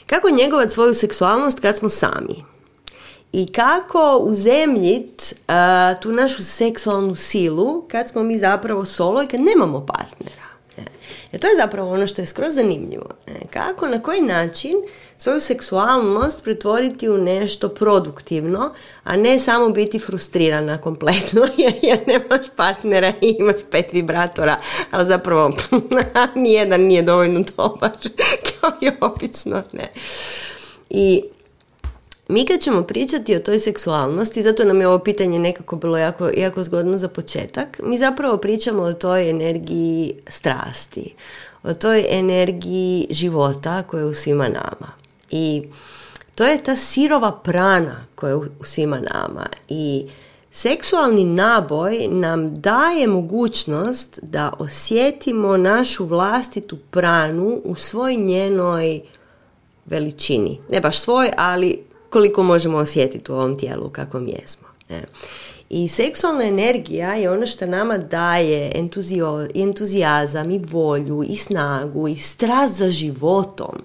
kako 0.05 0.29
njegovati 0.29 0.73
svoju 0.73 0.93
seksualnost 0.93 1.59
kad 1.59 1.77
smo 1.77 1.89
sami? 1.89 2.43
I 3.31 3.51
kako 3.51 4.17
uzemljit 4.21 5.33
uh, 5.47 6.01
tu 6.01 6.11
našu 6.11 6.43
seksualnu 6.43 7.15
silu 7.15 7.85
kad 7.87 8.09
smo 8.09 8.23
mi 8.23 8.39
zapravo 8.39 8.85
solo 8.85 9.23
i 9.23 9.27
kad 9.27 9.39
nemamo 9.39 9.85
partnera. 9.85 10.47
Jer 11.31 11.41
to 11.41 11.47
je 11.47 11.57
zapravo 11.61 11.91
ono 11.91 12.07
što 12.07 12.21
je 12.21 12.25
skroz 12.25 12.53
zanimljivo. 12.53 13.09
Kako, 13.49 13.87
na 13.87 14.01
koji 14.01 14.21
način 14.21 14.75
svoju 15.17 15.39
seksualnost 15.39 16.43
pretvoriti 16.43 17.09
u 17.09 17.17
nešto 17.17 17.69
produktivno, 17.69 18.73
a 19.03 19.15
ne 19.15 19.39
samo 19.39 19.69
biti 19.69 19.99
frustrirana 19.99 20.81
kompletno 20.81 21.47
jer 21.81 21.99
nemaš 22.07 22.47
partnera 22.55 23.13
i 23.21 23.35
imaš 23.39 23.61
pet 23.71 23.93
vibratora, 23.93 24.57
ali 24.91 25.05
zapravo 25.05 25.53
nijedan 26.35 26.81
nije 26.81 27.01
dovoljno 27.01 27.43
dobar 27.57 27.91
kao 28.61 28.71
i 28.81 28.89
obično. 29.01 29.63
Ne. 29.71 29.91
I 30.89 31.23
mi 32.27 32.45
kad 32.45 32.59
ćemo 32.59 32.83
pričati 32.83 33.35
o 33.35 33.39
toj 33.39 33.59
seksualnosti, 33.59 34.43
zato 34.43 34.63
nam 34.63 34.81
je 34.81 34.87
ovo 34.87 34.99
pitanje 34.99 35.39
nekako 35.39 35.75
bilo 35.75 35.97
jako, 35.97 36.29
jako 36.37 36.63
zgodno 36.63 36.97
za 36.97 37.07
početak, 37.07 37.79
mi 37.83 37.97
zapravo 37.97 38.37
pričamo 38.37 38.83
o 38.83 38.93
toj 38.93 39.29
energiji 39.29 40.13
strasti, 40.27 41.13
o 41.63 41.73
toj 41.73 42.05
energiji 42.09 43.07
života 43.09 43.83
koja 43.83 43.99
je 43.99 44.05
u 44.05 44.13
svima 44.13 44.47
nama. 44.47 44.91
I 45.31 45.63
to 46.35 46.45
je 46.45 46.63
ta 46.63 46.75
sirova 46.75 47.31
prana 47.31 48.05
koja 48.15 48.29
je 48.29 48.35
u 48.35 48.63
svima 48.63 48.99
nama. 48.99 49.47
I 49.69 50.07
seksualni 50.51 51.25
naboj 51.25 52.07
nam 52.07 52.61
daje 52.61 53.07
mogućnost 53.07 54.19
da 54.21 54.53
osjetimo 54.59 55.57
našu 55.57 56.05
vlastitu 56.05 56.77
pranu 56.91 57.61
u 57.63 57.75
svoj 57.75 58.15
njenoj 58.15 59.01
veličini. 59.85 60.59
Ne 60.69 60.81
baš 60.81 60.99
svoj, 60.99 61.29
ali 61.37 61.86
koliko 62.17 62.43
možemo 62.43 62.77
osjetiti 62.77 63.31
u 63.31 63.35
ovom 63.35 63.57
tijelu 63.57 63.89
kako 63.89 64.19
mi 64.19 64.31
jesmo. 64.31 64.67
Ne? 64.89 65.03
I 65.69 65.87
seksualna 65.87 66.43
energija 66.43 67.13
je 67.13 67.31
ono 67.31 67.47
što 67.47 67.65
nama 67.65 67.97
daje 67.97 68.71
entuzio, 68.75 69.47
entuzijazam 69.55 70.51
i 70.51 70.59
volju 70.59 71.23
i 71.29 71.37
snagu 71.37 72.07
i 72.07 72.15
strast 72.15 72.73
za 72.75 72.91
životom. 72.91 73.75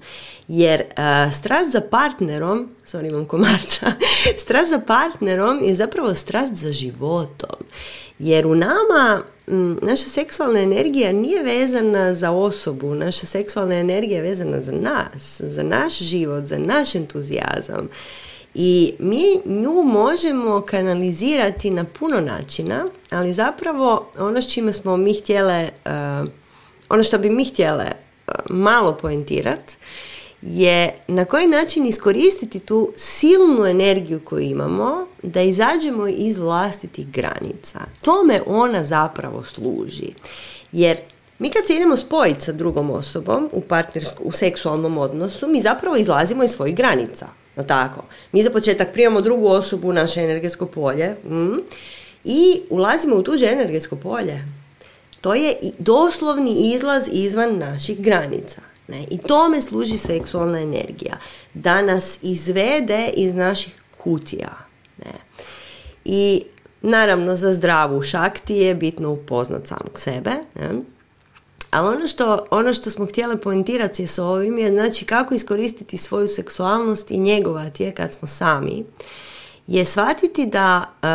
Jer 0.49 0.81
uh, 0.81 1.33
strast 1.35 1.73
za 1.73 1.81
partnerom, 1.81 2.69
sorry 2.87 3.09
imam 3.09 3.25
komarca, 3.25 3.93
strast 4.45 4.71
za 4.71 4.81
partnerom 4.87 5.61
je 5.63 5.75
zapravo 5.75 6.15
strast 6.15 6.55
za 6.55 6.73
životom. 6.73 7.57
Jer 8.19 8.47
u 8.47 8.55
nama 8.55 9.23
naša 9.83 10.09
seksualna 10.09 10.61
energija 10.61 11.13
nije 11.13 11.43
vezana 11.43 12.15
za 12.15 12.31
osobu, 12.31 12.95
naša 12.95 13.27
seksualna 13.27 13.75
energija 13.75 14.17
je 14.17 14.23
vezana 14.23 14.61
za 14.61 14.73
nas, 14.73 15.41
za 15.41 15.63
naš 15.63 15.99
život, 15.99 16.45
za 16.45 16.59
naš 16.59 16.95
entuzijazam. 16.95 17.89
I 18.55 18.95
mi 18.99 19.41
nju 19.45 19.83
možemo 19.85 20.61
kanalizirati 20.61 21.71
na 21.71 21.85
puno 21.85 22.21
načina, 22.21 22.87
ali 23.11 23.33
zapravo 23.33 24.11
ono 24.19 24.43
s 24.43 24.53
čime 24.53 24.73
smo 24.73 24.97
mi 24.97 25.15
htjele, 25.15 25.69
uh, 25.85 26.29
ono 26.89 27.03
što 27.03 27.19
bi 27.19 27.31
mi 27.31 27.45
htjele 27.45 27.87
uh, 28.27 28.35
malo 28.51 28.97
poentirati, 28.97 29.77
je 30.43 30.95
na 31.09 31.25
koji 31.25 31.47
način 31.47 31.87
iskoristiti 31.87 32.61
tu 32.61 32.93
silnu 32.97 33.67
energiju 33.67 34.21
koju 34.25 34.41
imamo 34.41 35.07
da 35.23 35.41
izađemo 35.41 36.09
iz 36.09 36.37
vlastitih 36.37 37.09
granica. 37.09 37.81
Tome 38.01 38.41
ona 38.47 38.85
zapravo 38.85 39.45
služi. 39.45 40.09
Jer 40.73 40.97
mi 41.39 41.51
kad 41.51 41.67
se 41.67 41.75
idemo 41.75 41.97
spojiti 41.97 42.41
sa 42.41 42.53
drugom 42.53 42.91
osobom 42.91 43.49
u, 43.53 43.63
u 44.21 44.33
seksualnom 44.33 44.99
odnosu, 44.99 45.49
mi 45.49 45.63
zapravo 45.63 45.97
izlazimo 45.97 46.45
iz 46.45 46.51
svojih 46.51 46.77
granica. 46.77 47.27
No 47.57 47.65
tako. 47.65 48.05
Mi 48.33 48.43
za 48.43 48.51
početak 48.51 48.93
primamo 48.93 49.21
drugu 49.21 49.49
osobu 49.49 49.89
u 49.89 49.93
naše 49.93 50.21
energetsko 50.21 50.67
polje 50.67 51.17
mm, 51.25 51.57
i 52.25 52.63
ulazimo 52.71 53.17
u 53.17 53.23
tuđe 53.23 53.47
energetsko 53.47 53.97
polje. 53.97 54.45
To 55.21 55.35
je 55.35 55.55
doslovni 55.79 56.53
izlaz 56.75 57.09
izvan 57.13 57.59
naših 57.59 58.01
granica. 58.01 58.72
Ne? 58.89 59.07
I 59.11 59.19
tome 59.19 59.63
služi 59.63 59.97
seksualna 59.97 60.61
energija. 60.61 61.17
Da 61.55 61.83
nas 61.83 62.19
izvede 62.23 63.11
iz 63.17 63.35
naših 63.35 63.83
kutija. 63.99 64.53
Ne? 64.99 65.13
I 66.05 66.43
naravno 66.83 67.37
za 67.37 67.53
zdravu 67.53 68.03
šakti 68.03 68.57
je 68.57 68.75
bitno 68.75 69.11
upoznat 69.11 69.67
samog 69.67 69.99
sebe. 70.01 70.31
Ne? 70.55 70.71
Ali 71.71 71.97
ono 71.97 72.09
što, 72.09 72.47
ono 72.51 72.75
što 72.75 72.91
smo 72.91 73.07
htjeli 73.07 73.41
poentirati 73.41 74.07
s 74.07 74.19
ovim 74.19 74.59
je 74.59 74.71
znači 74.71 75.05
kako 75.05 75.35
iskoristiti 75.35 75.97
svoju 75.97 76.29
seksualnost 76.29 77.11
i 77.11 77.19
njegovati 77.19 77.83
je 77.85 77.93
kad 77.93 78.13
smo 78.13 78.29
sami 78.29 78.85
je 79.67 79.85
shvatiti 79.85 80.47
da 80.47 80.85
e, 80.85 81.07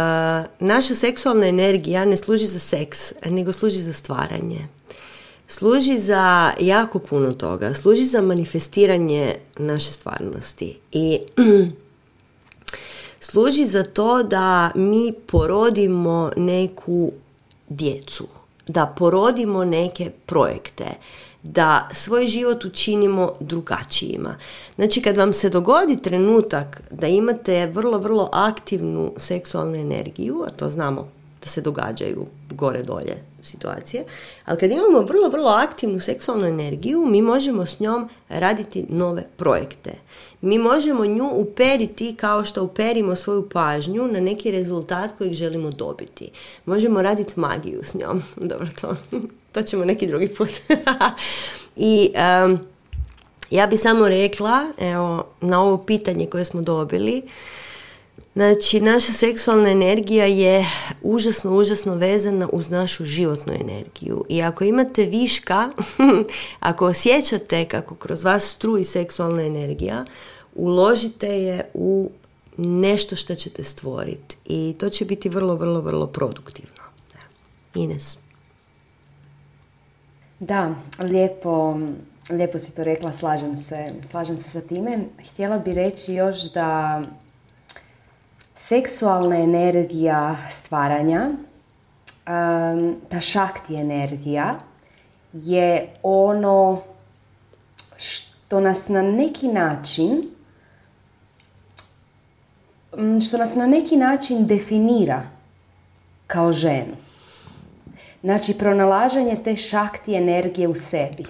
naša 0.60 0.96
seksualna 0.96 1.48
energija 1.48 2.06
ne 2.06 2.18
služi 2.18 2.46
za 2.46 2.60
seks, 2.60 3.14
nego 3.26 3.54
služi 3.54 3.82
za 3.82 3.94
stvaranje. 3.94 4.68
Služi 5.48 6.00
za 6.00 6.52
jako 6.60 7.00
puno 7.00 7.34
toga. 7.34 7.74
Služi 7.74 8.06
za 8.06 8.22
manifestiranje 8.22 9.36
naše 9.58 9.92
stvarnosti. 9.92 10.80
I 10.92 11.20
služi 13.30 13.66
za 13.66 13.84
to 13.84 14.24
da 14.24 14.72
mi 14.76 15.14
porodimo 15.28 16.32
neku 16.38 17.12
djecu. 17.70 18.28
Da 18.68 18.94
porodimo 18.98 19.66
neke 19.66 20.12
projekte 20.26 20.86
da 21.44 21.90
svoj 21.94 22.28
život 22.28 22.66
učinimo 22.66 23.32
drugačijima. 23.40 24.36
Znači 24.76 25.02
kad 25.02 25.18
vam 25.18 25.34
se 25.34 25.50
dogodi 25.50 26.02
trenutak 26.02 26.82
da 26.92 27.08
imate 27.08 27.66
vrlo, 27.66 27.98
vrlo 27.98 28.30
aktivnu 28.34 29.14
seksualnu 29.18 29.76
energiju, 29.76 30.44
a 30.48 30.50
to 30.50 30.70
znamo 30.70 31.10
da 31.44 31.50
se 31.50 31.62
događaju 31.62 32.26
gore 32.50 32.84
dolje 32.84 33.18
situacije, 33.48 34.04
ali 34.46 34.60
kad 34.60 34.72
imamo 34.72 35.00
vrlo, 35.02 35.30
vrlo 35.30 35.50
aktivnu 35.50 36.00
seksualnu 36.00 36.48
energiju, 36.48 37.06
mi 37.06 37.22
možemo 37.22 37.66
s 37.66 37.80
njom 37.80 38.10
raditi 38.30 38.86
nove 38.90 39.24
projekte. 39.38 39.92
Mi 40.42 40.58
možemo 40.58 41.06
nju 41.06 41.30
uperiti 41.34 42.16
kao 42.16 42.46
što 42.46 42.64
uperimo 42.64 43.16
svoju 43.16 43.50
pažnju 43.50 44.08
na 44.08 44.20
neki 44.20 44.52
rezultat 44.52 45.12
kojeg 45.18 45.34
želimo 45.34 45.72
dobiti. 45.72 46.32
Možemo 46.66 47.02
raditi 47.02 47.40
magiju 47.40 47.84
s 47.84 47.94
njom. 47.94 48.24
Dobro, 48.50 48.68
to, 48.82 48.96
to 49.54 49.62
ćemo 49.62 49.86
neki 49.86 50.08
drugi 50.08 50.28
put. 50.28 50.50
I 51.76 52.12
ja 53.50 53.68
bi 53.68 53.78
samo 53.78 54.10
rekla, 54.10 54.72
evo, 54.78 55.26
na 55.42 55.64
ovo 55.64 55.78
pitanje 55.78 56.26
koje 56.26 56.46
smo 56.46 56.62
dobili, 56.62 57.22
Znači, 58.34 58.82
naša 58.82 59.12
seksualna 59.12 59.70
energija 59.70 60.26
je 60.26 60.66
užasno, 61.02 61.58
užasno 61.58 61.96
vezana 61.96 62.50
uz 62.54 62.70
našu 62.70 63.06
životnu 63.06 63.54
energiju. 63.54 64.26
I 64.30 64.42
ako 64.42 64.64
imate 64.64 65.06
viška, 65.06 65.70
ako 66.60 66.86
osjećate 66.86 67.66
kako 67.66 67.96
kroz 67.96 68.24
vas 68.24 68.44
struji 68.44 68.86
seksualna 68.86 69.44
energija, 69.44 70.06
uložite 70.56 71.28
je 71.28 71.70
u 71.74 72.10
nešto 72.58 73.16
što 73.16 73.36
ćete 73.36 73.64
stvoriti. 73.64 74.38
I 74.46 74.76
to 74.80 74.90
će 74.90 75.06
biti 75.06 75.30
vrlo, 75.30 75.56
vrlo, 75.56 75.82
vrlo 75.82 76.08
produktivno. 76.08 76.72
Ines. 77.76 78.18
Da, 80.40 80.76
lijepo, 81.00 81.80
lijepo 82.30 82.60
si 82.60 82.76
to 82.76 82.84
rekla, 82.84 83.14
slažem 83.14 83.58
se, 83.58 83.94
slažem 84.10 84.38
se 84.38 84.50
sa 84.50 84.62
time. 84.62 85.00
Htjela 85.32 85.60
bi 85.60 85.74
reći 85.74 86.14
još 86.14 86.52
da 86.54 87.02
seksualna 88.58 89.38
energija 89.38 90.38
stvaranja, 90.50 91.30
ta 93.10 93.22
šakti 93.22 93.76
energija 93.76 94.56
je 95.34 95.90
ono 96.04 96.82
što 97.98 98.60
nas 98.60 98.88
na 98.88 99.02
neki 99.02 99.48
način 99.48 100.24
što 103.28 103.38
nas 103.38 103.56
na 103.56 103.68
neki 103.68 103.98
način 103.98 104.48
definira 104.48 105.24
kao 106.28 106.54
ženu. 106.54 106.96
Znači, 108.22 108.54
pronalaženje 108.54 109.38
te 109.44 109.56
šakti 109.56 110.16
energije 110.16 110.68
u 110.68 110.76
sebi. 110.76 111.24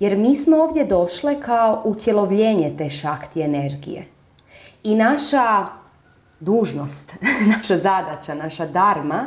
Jer 0.00 0.16
mi 0.16 0.36
smo 0.36 0.56
ovdje 0.56 0.84
došle 0.84 1.40
kao 1.40 1.82
utjelovljenje 1.84 2.74
te 2.78 2.90
šakti 2.90 3.40
energije. 3.40 4.06
I 4.84 4.94
naša 4.94 5.79
dužnost, 6.40 7.12
naša 7.56 7.76
zadaća, 7.76 8.34
naša 8.34 8.66
darma 8.66 9.26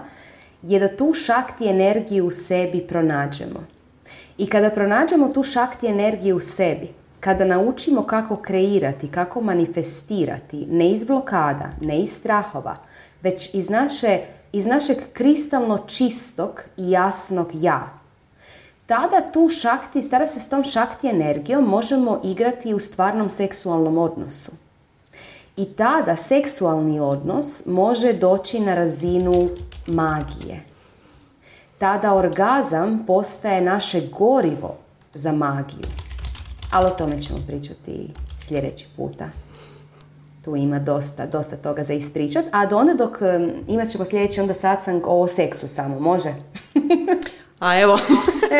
je 0.61 0.79
da 0.79 0.95
tu 0.95 1.13
šakti 1.13 1.67
energiju 1.67 2.27
u 2.27 2.31
sebi 2.31 2.87
pronađemo. 2.87 3.63
I 4.37 4.47
kada 4.47 4.69
pronađemo 4.69 5.29
tu 5.29 5.43
šakti 5.43 5.87
energiju 5.87 6.37
u 6.37 6.39
sebi, 6.39 6.87
kada 7.19 7.45
naučimo 7.45 8.03
kako 8.03 8.35
kreirati, 8.35 9.07
kako 9.07 9.41
manifestirati, 9.41 10.65
ne 10.69 10.91
iz 10.91 11.05
blokada, 11.05 11.69
ne 11.81 11.99
iz 11.99 12.13
strahova, 12.13 12.75
već 13.21 13.53
iz, 13.53 13.69
naše, 13.69 14.19
iz 14.51 14.65
našeg 14.65 14.97
kristalno 15.13 15.77
čistog 15.87 16.63
i 16.77 16.91
jasnog 16.91 17.49
ja, 17.53 17.99
tada 18.85 19.31
tu 19.31 19.49
šakti, 19.49 20.09
tada 20.09 20.27
se 20.27 20.39
s 20.39 20.49
tom 20.49 20.63
šakti 20.63 21.07
energijom 21.07 21.63
možemo 21.63 22.21
igrati 22.23 22.73
u 22.73 22.79
stvarnom 22.79 23.29
seksualnom 23.29 23.97
odnosu. 23.97 24.51
I 25.57 25.65
tada 25.65 26.15
seksualni 26.15 26.99
odnos 26.99 27.65
može 27.65 28.13
doći 28.13 28.59
na 28.59 28.75
razinu 28.75 29.49
magije. 29.87 30.63
Tada 31.77 32.13
orgazam 32.13 33.03
postaje 33.07 33.61
naše 33.61 34.01
gorivo 34.17 34.77
za 35.13 35.31
magiju. 35.31 35.87
Ali 36.71 36.85
o 36.85 36.89
tome 36.89 37.21
ćemo 37.21 37.39
pričati 37.47 38.09
sljedeći 38.47 38.87
puta. 38.97 39.25
Tu 40.43 40.55
ima 40.55 40.79
dosta, 40.79 41.25
dosta 41.25 41.55
toga 41.55 41.83
za 41.83 41.93
ispričat. 41.93 42.45
A 42.51 42.65
do 42.65 42.77
onda 42.77 42.93
dok 42.93 43.17
imat 43.67 43.89
ćemo 43.89 44.05
sljedeći 44.05 44.41
onda 44.41 44.53
satsang 44.53 45.03
o 45.05 45.27
seksu 45.27 45.67
samo, 45.67 45.99
može? 45.99 46.33
A 47.59 47.79
evo, 47.79 47.99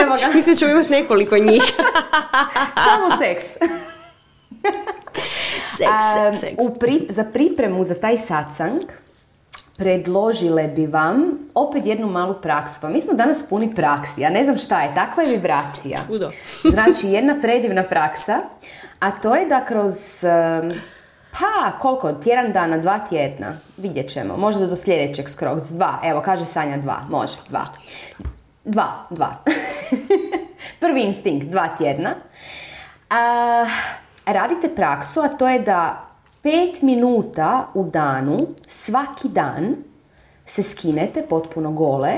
evo 0.02 0.16
ga. 0.26 0.34
mislim 0.36 0.56
ćemo 0.56 0.72
imati 0.72 0.92
nekoliko 0.92 1.38
njih. 1.38 1.64
samo 2.88 3.18
seks. 3.20 3.44
seks, 5.84 6.40
seks, 6.40 6.54
U 6.58 6.74
za 7.10 7.24
pripremu 7.24 7.84
za 7.84 7.96
taj 7.96 8.18
satsang 8.18 8.82
predložile 9.78 10.68
bi 10.68 10.86
vam 10.88 11.24
opet 11.54 11.86
jednu 11.86 12.08
malu 12.08 12.36
praksu. 12.42 12.82
Pa 12.82 12.90
mi 12.90 13.00
smo 13.00 13.14
danas 13.14 13.50
puni 13.50 13.76
praksi. 13.76 14.22
Ja 14.22 14.30
ne 14.30 14.44
znam 14.44 14.58
šta 14.58 14.82
je. 14.82 14.96
Takva 14.96 15.24
je 15.24 15.30
vibracija. 15.30 16.00
Čudo. 16.08 16.32
znači, 16.74 17.08
jedna 17.08 17.36
predivna 17.42 17.84
praksa. 17.84 18.40
A 19.00 19.12
to 19.12 19.36
je 19.36 19.46
da 19.46 19.66
kroz... 19.66 20.26
Pa, 21.40 21.72
koliko? 21.80 22.12
Tjedan 22.12 22.52
dana, 22.52 22.78
dva 22.78 23.00
tjedna. 23.00 23.54
Vidjet 23.78 24.10
ćemo. 24.10 24.38
Možda 24.38 24.68
do 24.68 24.76
sljedećeg 24.76 25.30
skrog. 25.30 25.62
Dva. 25.70 26.00
Evo, 26.04 26.22
kaže 26.22 26.46
Sanja 26.46 26.78
dva. 26.78 27.00
Može, 27.10 27.38
dva. 27.50 27.66
Dva, 28.64 28.88
dva. 29.10 29.36
Prvi 30.82 31.02
instinkt, 31.02 31.46
dva 31.46 31.68
tjedna. 31.78 32.16
A, 33.10 33.66
radite 34.26 34.76
praksu, 34.76 35.20
a 35.20 35.28
to 35.28 35.50
je 35.50 35.60
da 35.60 36.08
pet 36.42 36.82
minuta 36.82 37.68
u 37.74 37.84
danu, 37.84 38.38
svaki 38.68 39.30
dan, 39.30 39.76
se 40.46 40.64
skinete 40.64 41.26
potpuno 41.30 41.72
gole 41.72 42.14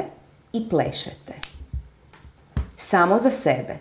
i 0.54 0.70
plešete. 0.70 1.34
Samo 2.78 3.20
za 3.20 3.30
sebe. 3.30 3.78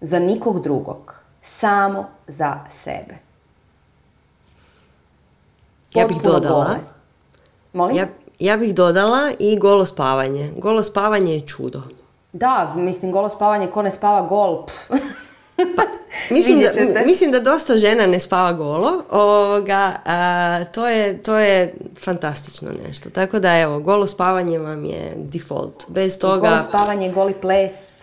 Za 0.00 0.18
nikog 0.18 0.62
drugog. 0.62 1.14
Samo 1.42 2.06
za 2.26 2.58
sebe. 2.70 3.14
ja 5.94 6.06
bih 6.06 6.22
dodala. 6.22 6.76
Molim? 7.72 7.96
Ja, 7.96 8.06
ja 8.38 8.56
bih 8.56 8.74
dodala 8.74 9.30
i 9.38 9.58
golo 9.58 9.86
spavanje. 9.86 10.52
Golo 10.56 10.82
spavanje 10.82 11.34
je 11.34 11.46
čudo. 11.46 11.82
Da, 12.32 12.74
mislim, 12.76 13.12
golo 13.12 13.28
spavanje, 13.28 13.66
ko 13.66 13.82
ne 13.82 13.90
spava 13.90 14.22
gol. 14.22 14.66
Pa, 15.56 15.82
mislim, 16.30 16.60
da, 16.94 17.00
mislim 17.06 17.32
da 17.32 17.40
dosta 17.40 17.76
žena 17.76 18.06
ne 18.06 18.20
spava 18.20 18.52
golo. 18.52 19.02
Ovoga, 19.10 19.92
to, 20.74 20.88
je, 20.88 21.22
to 21.22 21.38
je 21.38 21.74
fantastično 22.04 22.70
nešto. 22.86 23.10
Tako 23.10 23.38
da 23.38 23.58
evo, 23.58 23.80
golo 23.80 24.06
spavanje 24.06 24.58
vam 24.58 24.84
je 24.84 25.12
default. 25.16 25.84
Bez 25.88 26.18
toga... 26.18 26.48
Golo 26.48 26.62
spavanje, 26.68 27.12
goli 27.12 27.34
ples, 27.34 27.93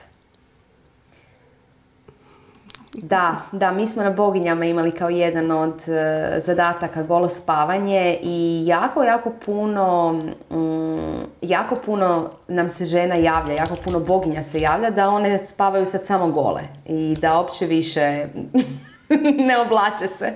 da, 2.94 3.42
da, 3.52 3.72
mi 3.72 3.88
smo 3.88 4.04
na 4.04 4.10
boginjama 4.10 4.66
imali 4.66 4.92
kao 4.92 5.10
jedan 5.10 5.52
od 5.52 5.90
e, 5.90 6.40
zadataka 6.40 7.04
golo 7.04 7.30
spavanje 7.30 8.20
i 8.24 8.64
jako, 8.66 9.04
jako 9.04 9.32
puno, 9.46 10.14
mm, 10.52 11.24
jako 11.42 11.76
puno 11.86 12.30
nam 12.48 12.70
se 12.70 12.86
žena 12.86 13.16
javlja, 13.16 13.54
jako 13.54 13.76
puno 13.76 14.00
boginja 14.00 14.44
se 14.44 14.60
javlja 14.60 14.90
da 14.90 15.10
one 15.10 15.38
spavaju 15.38 15.86
sad 15.86 16.06
samo 16.06 16.28
gole 16.28 16.62
i 16.86 17.18
da 17.22 17.40
opće 17.40 17.66
više 17.66 18.28
ne 19.48 19.58
oblače 19.58 20.08
se. 20.08 20.34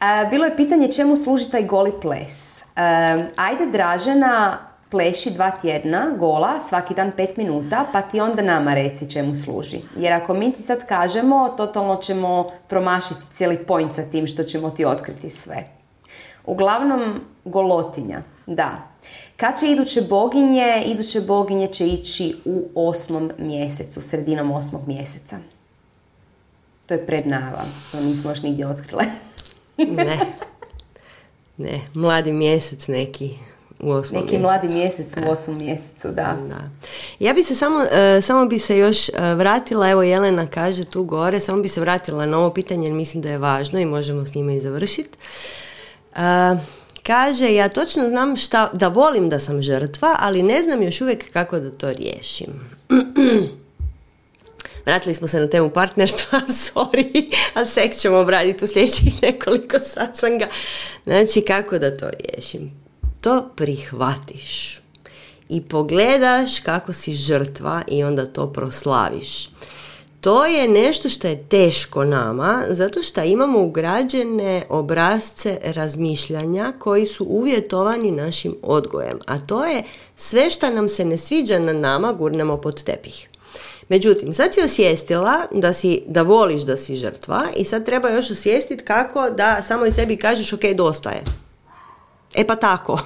E, 0.00 0.26
bilo 0.30 0.44
je 0.44 0.56
pitanje 0.56 0.92
čemu 0.92 1.16
služi 1.16 1.50
taj 1.50 1.62
goli 1.62 1.92
ples. 2.00 2.62
E, 2.62 2.64
ajde 3.36 3.66
Dražena, 3.72 4.58
pleši 4.90 5.30
dva 5.30 5.50
tjedna, 5.50 6.10
gola, 6.18 6.60
svaki 6.60 6.94
dan 6.94 7.12
pet 7.16 7.36
minuta, 7.36 7.86
pa 7.92 8.02
ti 8.02 8.20
onda 8.20 8.42
nama 8.42 8.74
reci 8.74 9.10
čemu 9.10 9.34
služi. 9.34 9.80
Jer 9.96 10.12
ako 10.12 10.34
mi 10.34 10.52
ti 10.52 10.62
sad 10.62 10.86
kažemo, 10.86 11.48
totalno 11.56 11.96
ćemo 11.96 12.50
promašiti 12.68 13.20
cijeli 13.32 13.58
point 13.58 13.94
sa 13.94 14.02
tim 14.02 14.26
što 14.26 14.42
ćemo 14.42 14.70
ti 14.70 14.84
otkriti 14.84 15.30
sve. 15.30 15.64
Uglavnom, 16.46 17.20
golotinja. 17.44 18.22
Da. 18.46 18.70
Kad 19.36 19.60
će 19.60 19.70
iduće 19.70 20.02
boginje? 20.02 20.82
Iduće 20.86 21.20
boginje 21.20 21.66
će 21.68 21.86
ići 21.86 22.36
u 22.44 22.68
osmom 22.74 23.30
mjesecu, 23.38 24.02
sredinom 24.02 24.50
osmog 24.50 24.82
mjeseca. 24.86 25.38
To 26.86 26.94
je 26.94 27.06
prednava, 27.06 27.64
to 27.92 28.00
nismo 28.00 28.30
još 28.30 28.42
nigdje 28.42 28.66
otkrile. 28.66 29.04
ne. 29.76 30.18
Ne, 31.56 31.80
mladi 31.94 32.32
mjesec 32.32 32.88
neki 32.88 33.38
u 33.80 33.90
osmom 33.90 34.22
Neki 34.24 34.38
mladi 34.38 34.68
mjesec 34.74 35.16
u 35.16 35.30
osmom 35.30 35.58
mjesecu, 35.58 36.08
da. 36.08 36.36
da. 36.48 36.70
Ja 37.18 37.32
bi 37.32 37.42
se 37.42 37.54
samo, 37.54 37.76
uh, 37.78 38.24
samo 38.24 38.46
bi 38.46 38.58
se 38.58 38.78
još 38.78 39.08
uh, 39.08 39.14
vratila, 39.38 39.90
evo 39.90 40.02
Jelena 40.02 40.46
kaže 40.46 40.84
tu 40.84 41.04
gore, 41.04 41.40
samo 41.40 41.62
bi 41.62 41.68
se 41.68 41.80
vratila 41.80 42.26
na 42.26 42.38
ovo 42.38 42.50
pitanje 42.50 42.86
jer 42.86 42.94
mislim 42.94 43.22
da 43.22 43.28
je 43.28 43.38
važno 43.38 43.78
i 43.78 43.84
možemo 43.84 44.26
s 44.26 44.34
njima 44.34 44.52
i 44.52 44.60
završiti. 44.60 45.18
Uh, 46.12 46.18
kaže, 47.02 47.54
ja 47.54 47.68
točno 47.68 48.08
znam 48.08 48.36
šta, 48.36 48.70
da 48.72 48.88
volim 48.88 49.28
da 49.28 49.38
sam 49.38 49.62
žrtva, 49.62 50.16
ali 50.18 50.42
ne 50.42 50.62
znam 50.62 50.82
još 50.82 51.00
uvijek 51.00 51.32
kako 51.32 51.60
da 51.60 51.70
to 51.70 51.92
riješim. 51.92 52.48
Vratili 54.86 55.14
smo 55.14 55.28
se 55.28 55.40
na 55.40 55.48
temu 55.48 55.70
partnerstva, 55.70 56.40
sorry, 56.64 57.36
a 57.54 57.64
seks 57.64 57.96
ćemo 57.96 58.16
obraditi 58.16 58.64
u 58.64 58.68
sljedećih 58.68 59.22
nekoliko 59.22 59.78
satsanga. 59.78 60.48
Znači, 61.04 61.40
kako 61.40 61.78
da 61.78 61.96
to 61.96 62.10
riješim? 62.10 62.87
To 63.20 63.50
prihvatiš 63.56 64.80
i 65.48 65.60
pogledaš 65.60 66.60
kako 66.60 66.92
si 66.92 67.14
žrtva 67.14 67.82
i 67.88 68.04
onda 68.04 68.26
to 68.26 68.52
proslaviš. 68.52 69.50
To 70.20 70.46
je 70.46 70.68
nešto 70.68 71.08
što 71.08 71.28
je 71.28 71.42
teško 71.48 72.04
nama, 72.04 72.64
zato 72.68 73.02
što 73.02 73.22
imamo 73.22 73.60
ugrađene 73.60 74.64
obrazce 74.68 75.58
razmišljanja 75.64 76.72
koji 76.78 77.06
su 77.06 77.24
uvjetovani 77.24 78.10
našim 78.10 78.56
odgojem, 78.62 79.18
a 79.26 79.38
to 79.38 79.64
je 79.64 79.82
sve 80.16 80.50
što 80.50 80.70
nam 80.70 80.88
se 80.88 81.04
ne 81.04 81.18
sviđa 81.18 81.58
na 81.58 81.72
nama 81.72 82.12
gurnemo 82.12 82.56
pod 82.56 82.84
tepih. 82.84 83.28
Međutim, 83.88 84.34
sad 84.34 84.54
si 84.54 84.60
osvijestila 84.64 85.34
da, 85.52 85.72
si, 85.72 86.02
da 86.06 86.22
voliš 86.22 86.62
da 86.62 86.76
si 86.76 86.96
žrtva 86.96 87.42
i 87.56 87.64
sad 87.64 87.84
treba 87.84 88.08
još 88.08 88.30
osvijestiti 88.30 88.84
kako 88.84 89.30
da 89.30 89.62
samo 89.62 89.86
i 89.86 89.92
sebi 89.92 90.16
kažeš 90.16 90.52
ok, 90.52 90.64
dosta 90.76 91.10
je. 91.10 91.47
E 92.34 92.46
pa 92.46 92.56
tako. 92.56 92.98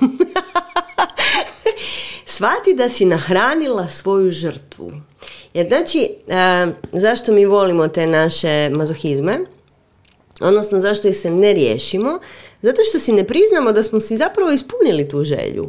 Svati 2.27 2.75
da 2.75 2.89
si 2.89 3.05
nahranila 3.05 3.89
svoju 3.89 4.31
žrtvu. 4.31 4.93
Jer 5.55 5.69
znači, 5.69 6.11
e, 6.29 6.67
zašto 6.93 7.33
mi 7.33 7.47
volimo 7.47 7.89
te 7.89 8.07
naše 8.07 8.71
mazohizme? 8.73 9.39
Odnosno, 10.41 10.81
zašto 10.81 11.09
ih 11.09 11.17
se 11.17 11.31
ne 11.31 11.53
riješimo? 11.53 12.19
Zato 12.63 12.83
što 12.89 12.99
si 12.99 13.13
ne 13.13 13.25
priznamo 13.25 13.73
da 13.73 13.83
smo 13.83 14.01
si 14.01 14.17
zapravo 14.17 14.51
ispunili 14.51 15.09
tu 15.09 15.25
želju. 15.25 15.69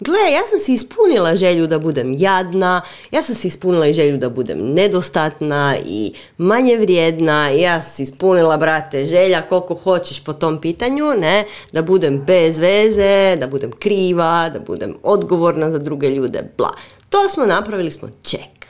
Gle, 0.00 0.32
ja 0.32 0.40
sam 0.50 0.58
si 0.58 0.74
ispunila 0.74 1.36
želju 1.36 1.66
da 1.66 1.78
budem 1.78 2.14
jadna, 2.18 2.82
ja 3.10 3.22
sam 3.22 3.34
si 3.34 3.48
ispunila 3.48 3.86
i 3.86 3.94
želju 3.94 4.18
da 4.18 4.28
budem 4.28 4.58
nedostatna 4.58 5.76
i 5.86 6.12
manje 6.38 6.76
vrijedna, 6.76 7.48
ja 7.48 7.80
sam 7.80 7.90
si 7.90 8.02
ispunila, 8.02 8.56
brate, 8.56 9.06
želja 9.06 9.42
koliko 9.48 9.74
hoćeš 9.74 10.24
po 10.24 10.32
tom 10.32 10.60
pitanju, 10.60 11.04
ne, 11.18 11.44
da 11.72 11.82
budem 11.82 12.24
bez 12.26 12.58
veze, 12.58 13.36
da 13.40 13.46
budem 13.46 13.72
kriva, 13.72 14.50
da 14.52 14.60
budem 14.60 14.94
odgovorna 15.02 15.70
za 15.70 15.78
druge 15.78 16.10
ljude, 16.10 16.52
bla. 16.58 16.70
To 17.10 17.28
smo 17.28 17.46
napravili, 17.46 17.90
smo 17.90 18.08
ček. 18.22 18.66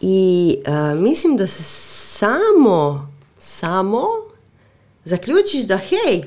I 0.00 0.56
uh, 0.66 1.00
mislim 1.00 1.36
da 1.36 1.46
se 1.46 1.62
samo, 1.62 3.12
samo 3.36 4.06
zaključiš 5.04 5.62
da 5.62 5.76
hej, 5.76 6.22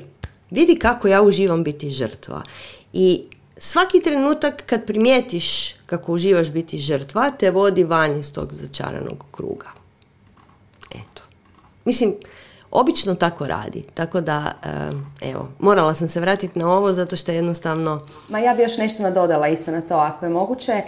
vidi 0.50 0.78
kako 0.78 1.08
ja 1.08 1.22
uživam 1.22 1.64
biti 1.64 1.90
žrtva. 1.90 2.42
I 2.92 3.24
svaki 3.58 4.02
trenutak 4.02 4.62
kad 4.66 4.86
primijetiš 4.86 5.74
kako 5.86 6.12
uživaš 6.12 6.50
biti 6.50 6.78
žrtva, 6.78 7.30
te 7.30 7.50
vodi 7.50 7.84
van 7.84 8.18
iz 8.20 8.32
tog 8.32 8.54
začaranog 8.54 9.24
kruga. 9.30 9.66
Eto. 10.90 11.22
Mislim, 11.84 12.14
obično 12.70 13.14
tako 13.14 13.46
radi. 13.46 13.84
Tako 13.94 14.20
da, 14.20 14.52
evo, 15.20 15.48
morala 15.58 15.94
sam 15.94 16.08
se 16.08 16.20
vratiti 16.20 16.58
na 16.58 16.72
ovo 16.72 16.92
zato 16.92 17.16
što 17.16 17.32
je 17.32 17.36
jednostavno... 17.36 18.06
Ma 18.28 18.38
ja 18.38 18.54
bi 18.54 18.62
još 18.62 18.76
nešto 18.76 19.02
nadodala 19.02 19.48
isto 19.48 19.70
na 19.70 19.80
to, 19.80 19.94
ako 19.94 20.24
je 20.24 20.30
moguće. 20.30 20.82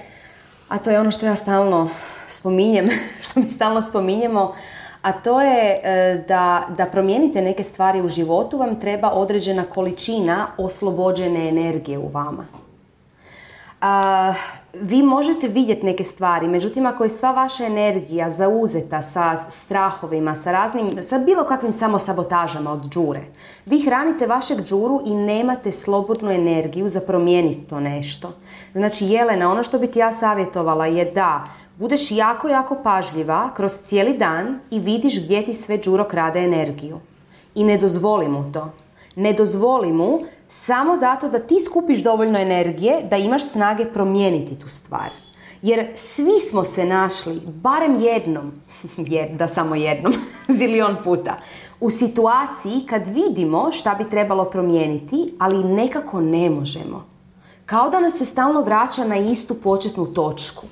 A 0.68 0.78
to 0.78 0.90
je 0.90 1.00
ono 1.00 1.10
što 1.10 1.26
ja 1.26 1.36
stalno 1.36 1.90
spominjem, 2.28 2.88
što 3.30 3.40
mi 3.40 3.50
stalno 3.50 3.82
spominjemo, 3.82 4.54
a 5.02 5.12
to 5.12 5.40
je 5.40 5.80
e, 5.82 6.24
da, 6.28 6.66
da 6.76 6.86
promijenite 6.86 7.42
neke 7.42 7.64
stvari 7.64 8.02
u 8.02 8.08
životu 8.08 8.58
vam 8.58 8.80
treba 8.80 9.10
određena 9.10 9.64
količina 9.64 10.46
oslobođene 10.56 11.48
energije 11.48 11.98
u 11.98 12.08
vama. 12.08 12.59
Vi 14.72 15.02
možete 15.02 15.48
vidjeti 15.48 15.86
neke 15.86 16.04
stvari, 16.04 16.48
međutim 16.48 16.86
ako 16.86 17.04
je 17.04 17.10
sva 17.10 17.32
vaša 17.32 17.66
energija 17.66 18.30
zauzeta 18.30 19.02
sa 19.02 19.36
strahovima, 19.50 20.34
sa 20.34 20.52
raznim, 20.52 20.90
sa 21.02 21.18
bilo 21.18 21.44
kakvim 21.44 21.72
samosabotažama 21.72 22.72
od 22.72 22.88
džure, 22.88 23.20
vi 23.66 23.80
hranite 23.80 24.26
vašeg 24.26 24.58
džuru 24.58 25.00
i 25.06 25.14
nemate 25.14 25.72
slobodnu 25.72 26.30
energiju 26.30 26.88
za 26.88 27.00
promijeniti 27.00 27.66
to 27.68 27.80
nešto. 27.80 28.32
Znači 28.72 29.06
Jelena, 29.06 29.50
ono 29.50 29.62
što 29.62 29.78
bi 29.78 29.86
ti 29.86 29.98
ja 29.98 30.12
savjetovala 30.12 30.86
je 30.86 31.04
da 31.04 31.44
budeš 31.76 32.10
jako, 32.10 32.48
jako 32.48 32.76
pažljiva 32.82 33.50
kroz 33.56 33.72
cijeli 33.72 34.18
dan 34.18 34.60
i 34.70 34.78
vidiš 34.78 35.24
gdje 35.24 35.44
ti 35.44 35.54
sve 35.54 35.78
džuro 35.78 36.04
krade 36.04 36.40
energiju. 36.40 37.00
I 37.54 37.64
ne 37.64 37.76
dozvoli 37.76 38.28
mu 38.28 38.52
to. 38.52 38.72
Ne 39.16 39.32
dozvoli 39.32 39.92
mu 39.92 40.20
samo 40.52 40.96
zato 40.96 41.28
da 41.28 41.38
ti 41.38 41.60
skupiš 41.60 42.02
dovoljno 42.02 42.38
energije 42.38 43.02
da 43.10 43.16
imaš 43.16 43.48
snage 43.50 43.84
promijeniti 43.84 44.58
tu 44.58 44.68
stvar. 44.68 45.10
Jer 45.62 45.86
svi 45.96 46.40
smo 46.50 46.64
se 46.64 46.84
našli, 46.84 47.40
barem 47.46 47.94
jednom, 48.00 48.52
da 49.38 49.48
samo 49.48 49.74
jednom, 49.74 50.14
zilion 50.58 50.96
puta, 51.04 51.36
u 51.80 51.90
situaciji 51.90 52.86
kad 52.88 53.08
vidimo 53.08 53.72
šta 53.72 53.94
bi 53.94 54.10
trebalo 54.10 54.44
promijeniti, 54.44 55.34
ali 55.38 55.64
nekako 55.64 56.20
ne 56.20 56.50
možemo. 56.50 57.06
Kao 57.66 57.90
da 57.90 58.00
nas 58.00 58.18
se 58.18 58.24
stalno 58.24 58.62
vraća 58.62 59.04
na 59.04 59.16
istu 59.16 59.54
početnu 59.54 60.06
točku. 60.06 60.66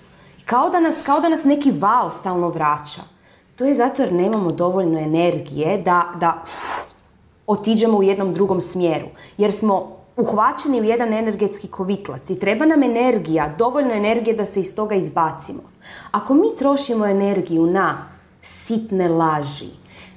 Kao 0.45 0.71
da 0.71 0.81
nas, 0.81 1.03
kao 1.03 1.21
da 1.21 1.29
nas 1.29 1.45
neki 1.45 1.71
val 1.71 2.11
stalno 2.11 2.49
vraća. 2.49 3.03
To 3.57 3.65
je 3.65 3.75
zato 3.75 4.03
jer 4.03 4.13
nemamo 4.13 4.51
dovoljno 4.51 4.99
energije 4.99 5.79
da, 5.79 6.13
da 6.21 6.43
otiđemo 7.49 7.99
u 7.99 8.03
jednom 8.03 8.35
drugom 8.35 8.61
smjeru. 8.61 9.07
Jer 9.39 9.53
smo 9.53 9.97
uhvaćeni 10.17 10.81
u 10.81 10.85
jedan 10.85 11.13
energetski 11.13 11.69
kovitlac 11.69 12.31
i 12.31 12.39
treba 12.39 12.67
nam 12.67 12.83
energija, 12.83 13.55
dovoljno 13.59 13.95
energije 13.95 14.37
da 14.37 14.47
se 14.47 14.61
iz 14.61 14.75
toga 14.75 14.95
izbacimo. 14.95 15.63
Ako 16.11 16.35
mi 16.35 16.57
trošimo 16.59 17.07
energiju 17.07 17.67
na 17.67 18.07
sitne 18.43 19.09
laži, 19.09 19.71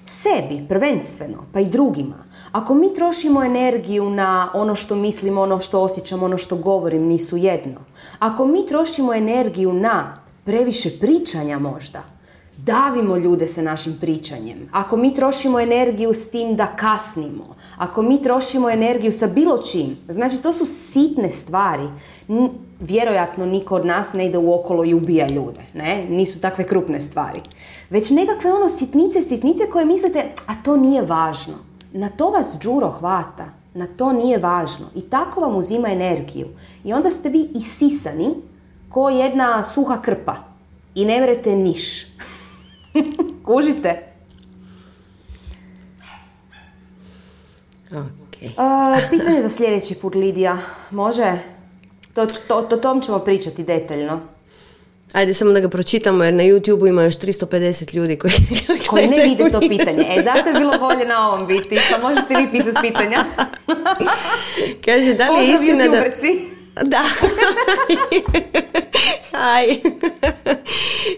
sebi 0.05 0.65
prvenstveno, 0.69 1.45
pa 1.53 1.59
i 1.59 1.65
drugima, 1.65 2.23
ako 2.51 2.73
mi 2.73 2.93
trošimo 2.93 3.43
energiju 3.43 4.09
na 4.09 4.49
ono 4.53 4.75
što 4.75 4.95
mislimo, 4.95 5.41
ono 5.41 5.59
što 5.59 5.81
osjećam, 5.81 6.23
ono 6.23 6.37
što 6.37 6.55
govorim, 6.55 7.05
nisu 7.07 7.37
jedno. 7.37 7.79
Ako 8.19 8.45
mi 8.45 8.67
trošimo 8.67 9.13
energiju 9.13 9.73
na 9.73 10.15
previše 10.45 10.89
pričanja 10.99 11.59
možda, 11.59 12.03
davimo 12.65 13.17
ljude 13.17 13.47
sa 13.47 13.61
našim 13.61 13.97
pričanjem, 14.01 14.69
ako 14.71 14.97
mi 14.97 15.15
trošimo 15.15 15.59
energiju 15.59 16.13
s 16.13 16.29
tim 16.29 16.55
da 16.55 16.67
kasnimo, 16.67 17.55
ako 17.77 18.01
mi 18.01 18.21
trošimo 18.21 18.69
energiju 18.69 19.11
sa 19.11 19.27
bilo 19.27 19.57
čim, 19.57 19.97
znači 20.09 20.37
to 20.37 20.53
su 20.53 20.65
sitne 20.65 21.29
stvari. 21.29 21.87
Vjerojatno 22.79 23.45
niko 23.45 23.75
od 23.75 23.85
nas 23.85 24.13
ne 24.13 24.25
ide 24.25 24.37
u 24.37 24.53
okolo 24.53 24.85
i 24.85 24.93
ubija 24.93 25.27
ljude, 25.27 25.61
ne? 25.73 26.05
Nisu 26.09 26.39
takve 26.39 26.67
krupne 26.67 26.99
stvari. 26.99 27.41
Već 27.89 28.09
nekakve 28.09 28.53
ono 28.53 28.69
sitnice, 28.69 29.21
sitnice 29.21 29.63
koje 29.71 29.85
mislite, 29.85 30.25
a 30.47 30.53
to 30.63 30.77
nije 30.77 31.01
važno. 31.01 31.53
Na 31.93 32.09
to 32.09 32.29
vas 32.29 32.57
džuro 32.59 32.89
hvata, 32.89 33.45
na 33.73 33.87
to 33.87 34.11
nije 34.13 34.37
važno. 34.37 34.85
I 34.95 35.01
tako 35.01 35.41
vam 35.41 35.55
uzima 35.55 35.89
energiju. 35.89 36.47
I 36.83 36.93
onda 36.93 37.11
ste 37.11 37.29
vi 37.29 37.49
isisani 37.55 38.35
ko 38.89 39.09
jedna 39.09 39.63
suha 39.63 40.01
krpa. 40.01 40.35
I 40.95 41.05
ne 41.05 41.21
vrete 41.21 41.55
niš. 41.55 42.05
Kužite? 43.45 44.03
Okay. 47.91 49.09
pitanje 49.09 49.41
za 49.41 49.49
sljedeći 49.49 49.95
put, 49.95 50.15
Lidija. 50.15 50.57
Može? 50.91 51.39
To, 52.13 52.25
to, 52.25 52.61
to 52.61 52.77
tom 52.77 53.01
ćemo 53.01 53.19
pričati 53.19 53.63
detaljno. 53.63 54.19
Ajde 55.13 55.33
samo 55.33 55.51
da 55.51 55.59
ga 55.59 55.69
pročitamo 55.69 56.23
jer 56.23 56.33
na 56.33 56.43
YouTube 56.43 56.89
ima 56.89 57.03
još 57.03 57.15
350 57.15 57.95
ljudi 57.95 58.17
koji, 58.19 58.33
koji 58.89 59.07
ne 59.07 59.23
vide 59.23 59.51
to 59.51 59.59
pitanje. 59.59 60.05
E, 60.09 60.23
zato 60.23 60.49
je 60.49 60.55
bilo 60.59 60.73
bolje 60.79 61.05
na 61.05 61.29
ovom 61.29 61.47
biti. 61.47 61.79
Pa 61.91 62.07
možete 62.09 62.35
vi 62.35 62.51
pisati 62.51 62.77
pitanja. 62.81 63.25
Kaže, 64.85 65.13
da 65.13 65.29
li 65.29 65.47
je 65.47 65.53
istina 65.53 65.87
da... 65.87 66.03
Da. 66.75 67.03
Aj. 69.31 69.65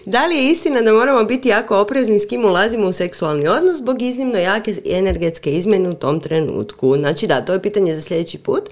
da 0.05 0.25
li 0.25 0.35
je 0.35 0.51
istina 0.51 0.81
da 0.81 0.93
moramo 0.93 1.23
biti 1.23 1.49
jako 1.49 1.79
oprezni 1.79 2.19
s 2.19 2.27
kim 2.27 2.45
ulazimo 2.45 2.87
u 2.87 2.93
seksualni 2.93 3.47
odnos 3.47 3.77
zbog 3.77 4.01
iznimno 4.01 4.37
jake 4.37 4.75
energetske 4.85 5.51
izmjene 5.51 5.89
u 5.89 5.93
tom 5.93 6.19
trenutku? 6.19 6.95
Znači 6.97 7.27
da, 7.27 7.45
to 7.45 7.53
je 7.53 7.61
pitanje 7.61 7.95
za 7.95 8.01
sljedeći 8.01 8.37
put. 8.37 8.69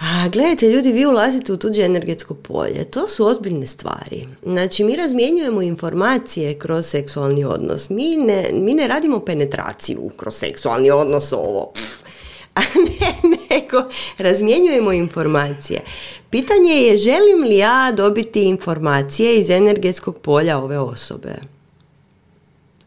A, 0.00 0.28
gledajte, 0.28 0.68
ljudi, 0.68 0.92
vi 0.92 1.06
ulazite 1.06 1.52
u 1.52 1.56
tuđe 1.56 1.82
energetsko 1.82 2.34
polje. 2.34 2.84
To 2.84 3.08
su 3.08 3.26
ozbiljne 3.26 3.66
stvari. 3.66 4.28
Znači, 4.42 4.84
mi 4.84 4.96
razmjenjujemo 4.96 5.62
informacije 5.62 6.58
kroz 6.58 6.86
seksualni 6.86 7.44
odnos. 7.44 7.90
Mi 7.90 8.16
ne, 8.16 8.50
mi 8.52 8.74
ne 8.74 8.88
radimo 8.88 9.20
penetraciju 9.20 10.10
kroz 10.16 10.34
seksualni 10.34 10.90
odnos 10.90 11.32
ovo. 11.32 11.72
A 12.60 12.60
ne, 12.78 13.38
nego 13.50 13.88
razmjenjujemo 14.18 14.92
informacije. 14.92 15.80
Pitanje 16.30 16.72
je 16.72 16.98
želim 16.98 17.42
li 17.48 17.56
ja 17.56 17.92
dobiti 17.96 18.42
informacije 18.42 19.40
iz 19.40 19.50
energetskog 19.50 20.18
polja 20.18 20.58
ove 20.58 20.78
osobe? 20.78 21.34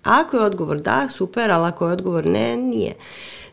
Ako 0.03 0.38
je 0.38 0.43
odgovor 0.43 0.81
da, 0.81 1.07
super, 1.11 1.52
ali 1.52 1.68
ako 1.68 1.88
je 1.88 1.93
odgovor 1.93 2.26
ne, 2.26 2.57
nije. 2.57 2.95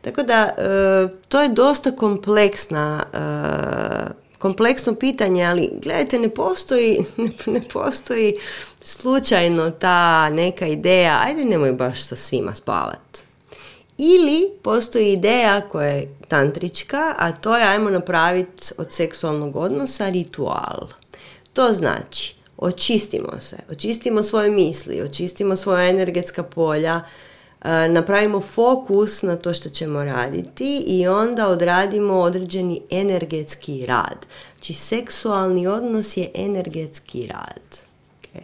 Tako 0.00 0.22
da, 0.22 0.54
e, 0.58 1.08
to 1.28 1.40
je 1.40 1.48
dosta 1.48 1.90
kompleksna 1.92 3.04
e, 3.14 4.28
kompleksno 4.38 4.94
pitanje, 4.94 5.44
ali 5.44 5.70
gledajte, 5.82 6.18
ne 6.18 6.28
postoji, 6.30 7.04
ne, 7.46 7.60
postoji 7.72 8.34
slučajno 8.82 9.70
ta 9.70 10.30
neka 10.30 10.66
ideja, 10.66 11.20
ajde 11.26 11.44
nemoj 11.44 11.72
baš 11.72 12.02
sa 12.02 12.16
svima 12.16 12.54
spavat. 12.54 13.27
Ili 13.98 14.50
postoji 14.62 15.12
ideja 15.12 15.60
koja 15.60 15.88
je 15.88 16.14
tantrička, 16.28 17.14
a 17.18 17.32
to 17.32 17.56
je 17.56 17.64
ajmo 17.64 17.90
napraviti 17.90 18.72
od 18.78 18.92
seksualnog 18.92 19.56
odnosa 19.56 20.08
ritual. 20.08 20.88
To 21.52 21.72
znači, 21.72 22.34
očistimo 22.56 23.40
se, 23.40 23.56
očistimo 23.70 24.22
svoje 24.22 24.50
misli, 24.50 25.02
očistimo 25.02 25.56
svoja 25.56 25.88
energetska 25.88 26.42
polja, 26.42 27.00
e, 27.62 27.88
napravimo 27.88 28.40
fokus 28.40 29.22
na 29.22 29.36
to 29.36 29.54
što 29.54 29.68
ćemo 29.68 30.04
raditi 30.04 30.84
i 30.86 31.08
onda 31.08 31.48
odradimo 31.48 32.14
određeni 32.14 32.80
energetski 32.90 33.86
rad. 33.86 34.26
Znači, 34.54 34.74
seksualni 34.74 35.66
odnos 35.66 36.16
je 36.16 36.30
energetski 36.34 37.26
rad. 37.26 37.78
Okay. 38.22 38.42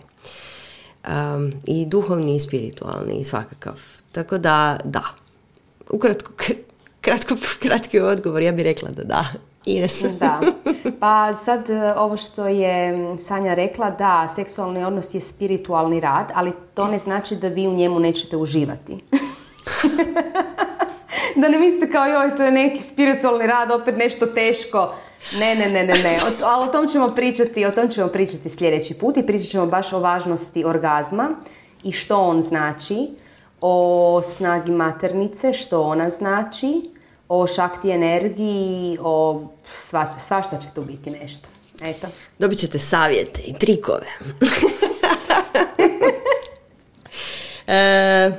I 1.66 1.86
duhovni 1.86 2.36
i 2.36 2.40
spiritualni 2.40 3.14
i 3.14 3.24
svakakav. 3.24 3.80
Tako 4.12 4.38
da, 4.38 4.78
da. 4.84 5.23
Ukratko, 5.94 6.32
kratko, 7.00 7.34
kratki 7.62 8.00
odgovor, 8.00 8.42
ja 8.42 8.52
bih 8.52 8.64
rekla 8.64 8.90
da 8.90 9.04
da. 9.04 9.24
Ines. 9.64 10.02
Da. 10.20 10.40
Pa 11.00 11.34
sad 11.44 11.70
e, 11.70 11.94
ovo 11.96 12.16
što 12.16 12.46
je 12.46 12.98
Sanja 13.18 13.54
rekla, 13.54 13.90
da, 13.90 14.28
seksualni 14.34 14.84
odnos 14.84 15.14
je 15.14 15.20
spiritualni 15.20 16.00
rad, 16.00 16.32
ali 16.34 16.52
to 16.74 16.88
ne 16.88 16.98
znači 16.98 17.36
da 17.36 17.48
vi 17.48 17.68
u 17.68 17.74
njemu 17.74 18.00
nećete 18.00 18.36
uživati. 18.36 18.98
da 21.40 21.48
ne 21.48 21.58
mislite 21.58 21.90
kao 21.90 22.06
joj, 22.06 22.36
to 22.36 22.42
je 22.42 22.50
neki 22.50 22.82
spiritualni 22.82 23.46
rad, 23.46 23.70
opet 23.70 23.96
nešto 23.96 24.26
teško. 24.26 24.94
Ne, 25.38 25.54
ne, 25.54 25.66
ne, 25.66 25.84
ne, 25.84 25.94
ne. 25.94 26.16
O, 26.16 26.46
ali 26.46 26.68
o 26.68 26.72
tom 26.72 26.88
ćemo 26.88 27.08
pričati, 27.08 27.64
o 27.64 27.70
tom 27.70 27.88
ćemo 27.88 28.08
pričati 28.08 28.48
sljedeći 28.48 28.94
put 28.94 29.16
i 29.16 29.26
pričat 29.26 29.48
ćemo 29.48 29.66
baš 29.66 29.92
o 29.92 30.00
važnosti 30.00 30.64
orgazma 30.64 31.30
i 31.82 31.92
što 31.92 32.18
on 32.18 32.42
znači, 32.42 33.08
o 33.66 34.22
snagi 34.24 34.72
maternice, 34.72 35.52
što 35.52 35.82
ona 35.82 36.10
znači, 36.10 36.90
o 37.28 37.46
šakti 37.46 37.90
energiji, 37.90 38.98
o 39.00 39.42
svašta, 39.64 40.18
svašta 40.18 40.58
će 40.58 40.68
tu 40.74 40.82
biti 40.82 41.10
nešto. 41.10 41.48
Eto. 41.82 42.06
Dobit 42.38 42.58
ćete 42.58 42.78
savjete 42.78 43.42
i 43.42 43.58
trikove. 43.58 44.06
e, 47.66 48.30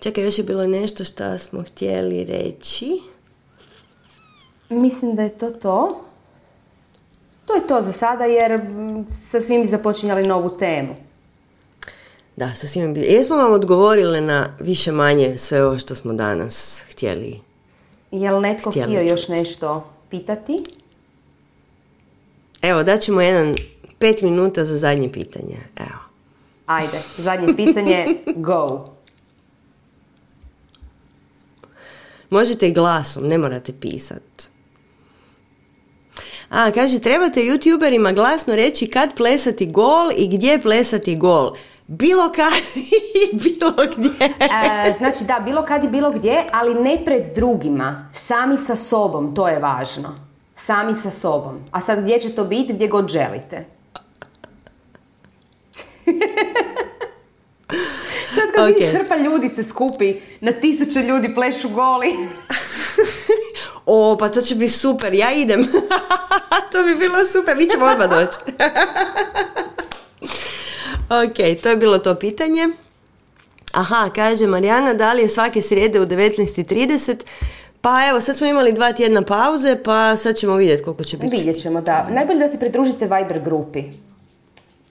čekaj, 0.00 0.24
još 0.24 0.38
je 0.38 0.44
bilo 0.44 0.66
nešto 0.66 1.04
što 1.04 1.38
smo 1.38 1.62
htjeli 1.62 2.24
reći. 2.24 3.00
Mislim 4.68 5.14
da 5.14 5.22
je 5.22 5.38
to 5.38 5.50
to. 5.50 6.04
To 7.46 7.54
je 7.54 7.66
to 7.66 7.82
za 7.82 7.92
sada 7.92 8.24
jer 8.24 8.60
sa 9.30 9.40
svim 9.40 9.62
bi 9.62 9.68
započinjali 9.68 10.26
novu 10.26 10.58
temu. 10.58 11.11
Da, 12.42 12.54
sasvim 12.54 12.94
bi... 12.94 13.00
Jesmo 13.00 13.36
vam 13.36 13.52
odgovorile 13.52 14.20
na 14.20 14.56
više 14.60 14.92
manje 14.92 15.38
sve 15.38 15.64
ovo 15.64 15.78
što 15.78 15.94
smo 15.94 16.12
danas 16.12 16.84
htjeli 16.90 17.40
Je 18.10 18.32
li 18.32 18.40
netko 18.40 18.70
htio 18.70 19.00
još 19.00 19.28
nešto 19.28 19.90
pitati? 20.10 20.56
Evo, 22.62 22.82
daćemo 22.82 23.20
jedan 23.20 23.54
pet 23.98 24.22
minuta 24.22 24.64
za 24.64 24.76
zadnje 24.76 25.12
pitanje. 25.12 25.56
Evo. 25.76 25.98
Ajde, 26.66 27.02
zadnje 27.18 27.56
pitanje, 27.56 28.06
go. 28.36 28.88
Možete 32.30 32.68
i 32.68 32.72
glasom, 32.72 33.28
ne 33.28 33.38
morate 33.38 33.72
pisat. 33.80 34.22
A, 36.48 36.70
kaže, 36.70 36.98
trebate 36.98 37.40
youtuberima 37.40 38.14
glasno 38.14 38.56
reći 38.56 38.86
kad 38.86 39.16
plesati 39.16 39.66
gol 39.66 40.10
i 40.16 40.28
gdje 40.28 40.62
plesati 40.62 41.16
gol. 41.16 41.52
Bilo 41.98 42.32
kad 42.36 42.52
i 43.14 43.36
bilo 43.36 43.74
gdje. 43.96 44.26
E, 44.40 44.94
znači 44.98 45.24
da, 45.24 45.40
bilo 45.44 45.64
kad 45.64 45.84
i 45.84 45.88
bilo 45.88 46.10
gdje, 46.10 46.46
ali 46.52 46.74
ne 46.74 47.04
pred 47.04 47.22
drugima. 47.34 48.10
Sami 48.14 48.58
sa 48.58 48.76
sobom, 48.76 49.34
to 49.34 49.48
je 49.48 49.58
važno. 49.58 50.08
Sami 50.56 50.94
sa 50.94 51.10
sobom. 51.10 51.64
A 51.70 51.80
sad 51.80 52.02
gdje 52.02 52.20
će 52.20 52.34
to 52.34 52.44
biti, 52.44 52.72
gdje 52.72 52.88
god 52.88 53.08
želite. 53.08 53.64
Sad 58.34 58.52
kad 58.54 58.64
okay. 58.64 58.74
vidiš 58.74 58.88
hrpa 58.88 59.16
ljudi 59.16 59.48
se 59.48 59.62
skupi, 59.62 60.14
na 60.40 60.52
tisuće 60.52 61.02
ljudi 61.02 61.34
plešu 61.34 61.68
goli. 61.68 62.14
o, 63.86 64.16
pa 64.20 64.28
to 64.28 64.40
će 64.40 64.54
biti 64.54 64.72
super, 64.72 65.14
ja 65.14 65.32
idem. 65.32 65.64
to 66.72 66.82
bi 66.82 66.94
bilo 66.94 67.26
super, 67.32 67.56
mi 67.56 67.70
ćemo 67.70 67.84
odmah 67.84 68.10
doći. 68.10 68.38
Ok, 71.08 71.62
to 71.62 71.68
je 71.68 71.76
bilo 71.76 71.98
to 71.98 72.14
pitanje. 72.14 72.68
Aha, 73.72 74.10
kaže 74.14 74.46
Marijana, 74.46 74.94
da 74.94 75.12
li 75.12 75.22
je 75.22 75.28
svake 75.28 75.62
srijede 75.62 76.00
u 76.00 76.06
19.30? 76.06 77.16
Pa 77.80 78.08
evo, 78.08 78.20
sad 78.20 78.36
smo 78.36 78.46
imali 78.46 78.72
dva 78.72 78.92
tjedna 78.92 79.22
pauze, 79.22 79.76
pa 79.84 80.16
sad 80.16 80.36
ćemo 80.36 80.54
vidjeti 80.54 80.82
koliko 80.82 81.04
će 81.04 81.16
biti. 81.16 81.36
Vidjet 81.36 81.62
ćemo, 81.62 81.80
da. 81.80 82.06
Najbolje 82.10 82.38
da 82.38 82.48
se 82.48 82.58
pridružite 82.58 83.04
Viber 83.04 83.40
grupi. 83.40 83.82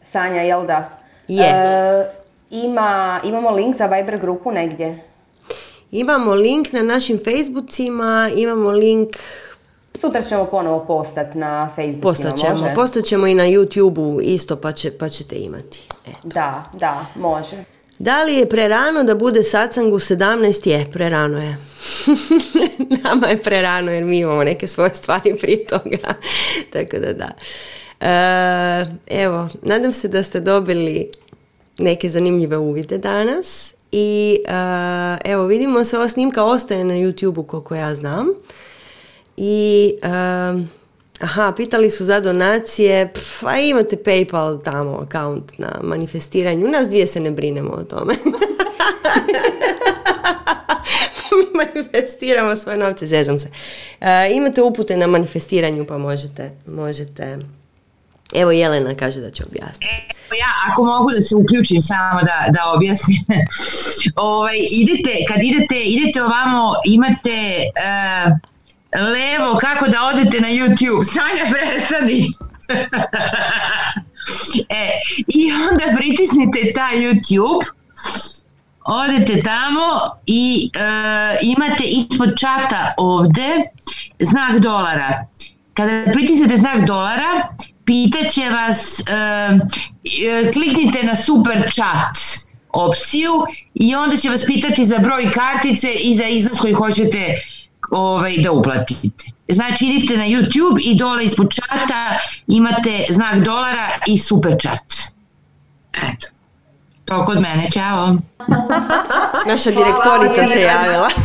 Sanja, 0.02 0.42
jel 0.42 0.66
da? 0.66 1.00
Je. 1.28 1.46
E, 1.46 2.12
ima, 2.52 3.20
imamo 3.24 3.52
link 3.52 3.76
za 3.76 3.86
Viber 3.86 4.18
grupu 4.18 4.52
negdje? 4.52 5.04
Imamo 5.92 6.36
link 6.36 6.72
na 6.72 6.82
našim 6.82 7.18
Facebookcima, 7.18 8.30
imamo 8.36 8.72
link 8.72 9.10
Sutra 9.96 10.24
ćemo 10.24 10.46
ponovo 10.46 10.86
postati 10.86 11.38
na 11.38 11.70
Facebooku. 11.76 12.02
Postat 12.02 12.38
ćemo, 12.38 12.72
postat 12.76 13.06
ćemo 13.06 13.28
i 13.28 13.36
na 13.36 13.44
YouTubeu 13.44 14.22
isto 14.24 14.56
pa, 14.56 14.72
će, 14.72 14.92
pa 14.92 15.10
ćete 15.10 15.36
imati. 15.36 15.88
Eto. 16.08 16.20
Da, 16.24 16.64
da, 16.74 17.06
može. 17.16 17.56
Da 18.00 18.24
li 18.24 18.36
je 18.36 18.50
prerano 18.50 19.04
da 19.04 19.16
bude 19.16 19.44
satsang 19.44 19.94
u 19.94 20.00
17? 20.00 20.70
Je, 20.70 20.92
prerano 20.92 21.42
je. 21.42 21.58
Nama 23.04 23.28
je 23.28 23.42
prerano 23.44 23.92
jer 23.92 24.04
mi 24.04 24.20
imamo 24.20 24.44
neke 24.44 24.68
svoje 24.68 24.96
stvari 24.96 25.36
prije 25.42 25.66
toga. 25.66 25.98
Tako 26.74 26.98
da 26.98 27.14
da. 27.14 27.30
E, 28.00 28.86
evo, 29.08 29.50
nadam 29.62 29.94
se 29.94 30.08
da 30.08 30.24
ste 30.24 30.40
dobili 30.40 31.12
neke 31.78 32.10
zanimljive 32.10 32.58
uvide 32.58 32.98
danas. 32.98 33.74
I 33.92 34.38
e, 34.48 35.32
evo, 35.32 35.46
vidimo 35.46 35.84
se, 35.84 35.98
ova 35.98 36.08
snimka 36.10 36.44
ostaje 36.44 36.84
na 36.84 36.94
YouTubeu 36.94 37.46
koliko 37.46 37.76
ja 37.76 37.96
znam. 37.96 38.28
I 39.44 39.94
aha, 41.20 41.54
pitali 41.58 41.92
su 41.92 42.06
za 42.06 42.20
donacije, 42.20 43.14
a 43.46 43.60
imate 43.60 43.96
PayPal 43.96 44.64
tamo 44.64 44.98
account 44.98 45.58
na 45.58 45.80
manifestiranju. 45.84 46.68
Nas 46.68 46.88
dvije 46.88 47.08
se 47.08 47.20
ne 47.20 47.32
brinemo 47.32 47.70
o 47.70 47.84
tome. 47.84 48.14
Mi 51.38 51.46
manifestiramo 51.54 52.56
svoje 52.56 52.78
novce, 52.78 53.08
zezam 53.08 53.40
se. 53.40 53.50
E, 54.02 54.30
imate 54.34 54.62
upute 54.62 54.98
na 54.98 55.08
manifestiranju 55.08 55.86
pa 55.86 55.98
možete, 55.98 56.52
možete 56.68 57.38
Evo 58.34 58.52
Jelena 58.52 58.96
kaže 58.96 59.22
da 59.22 59.32
će 59.32 59.44
objasniti. 59.44 59.86
Evo 59.86 60.36
ja, 60.40 60.72
ako 60.72 60.84
mogu 60.84 61.12
da 61.12 61.22
se 61.22 61.36
uključim 61.36 61.82
samo 61.82 62.20
da, 62.22 62.46
da 62.54 62.72
objasnim. 62.76 63.18
ovaj, 64.16 64.58
idete, 64.72 65.26
kad 65.28 65.38
idete, 65.44 65.84
idete 65.84 66.24
ovamo, 66.24 66.72
imate 66.86 67.64
uh, 67.76 68.51
levo 68.96 69.58
kako 69.62 69.88
da 69.88 70.04
odete 70.04 70.42
na 70.42 70.48
YouTube. 70.48 71.04
Sanja 71.14 71.52
presadi. 71.52 72.28
e, 74.70 74.90
I 75.28 75.52
onda 75.52 75.98
pritisnite 75.98 76.74
taj 76.76 76.96
YouTube, 76.96 77.66
odete 78.86 79.42
tamo 79.42 79.90
i 80.26 80.70
e, 80.74 80.80
imate 81.42 81.84
ispod 81.84 82.30
čata 82.40 82.94
ovde 82.98 83.56
znak 84.20 84.60
dolara. 84.60 85.26
Kada 85.74 86.12
pritisnete 86.14 86.58
znak 86.58 86.88
dolara, 86.88 87.48
pitaće 87.86 88.50
vas, 88.50 89.00
e, 89.00 89.04
e, 90.28 90.52
kliknite 90.52 91.04
na 91.04 91.16
super 91.16 91.72
chat 91.74 92.18
opciju 92.70 93.32
i 93.74 93.96
onda 93.96 94.18
će 94.18 94.30
vas 94.30 94.46
pitati 94.46 94.86
za 94.86 94.98
broj 94.98 95.32
kartice 95.32 95.94
i 95.94 96.16
za 96.16 96.26
iznos 96.26 96.60
koji 96.60 96.74
hoćete 96.74 97.36
ovaj, 97.92 98.38
da 98.44 98.52
uplatite. 98.52 99.26
znači 99.50 99.86
idite 99.86 100.18
na 100.18 100.26
YouTube 100.26 100.80
i 100.82 100.96
dole 100.96 101.26
ispod 101.26 101.54
čata 101.54 102.18
imate 102.48 103.06
znak 103.10 103.44
dolara 103.44 103.90
i 104.08 104.18
super 104.18 104.56
chat. 104.62 104.94
Eto. 105.94 106.28
To 107.06 107.26
kod 107.26 107.42
mene, 107.42 107.70
čao. 107.74 108.18
Naša 109.52 109.72
direktorica 109.72 110.46
se 110.46 110.62
javila. 110.62 111.10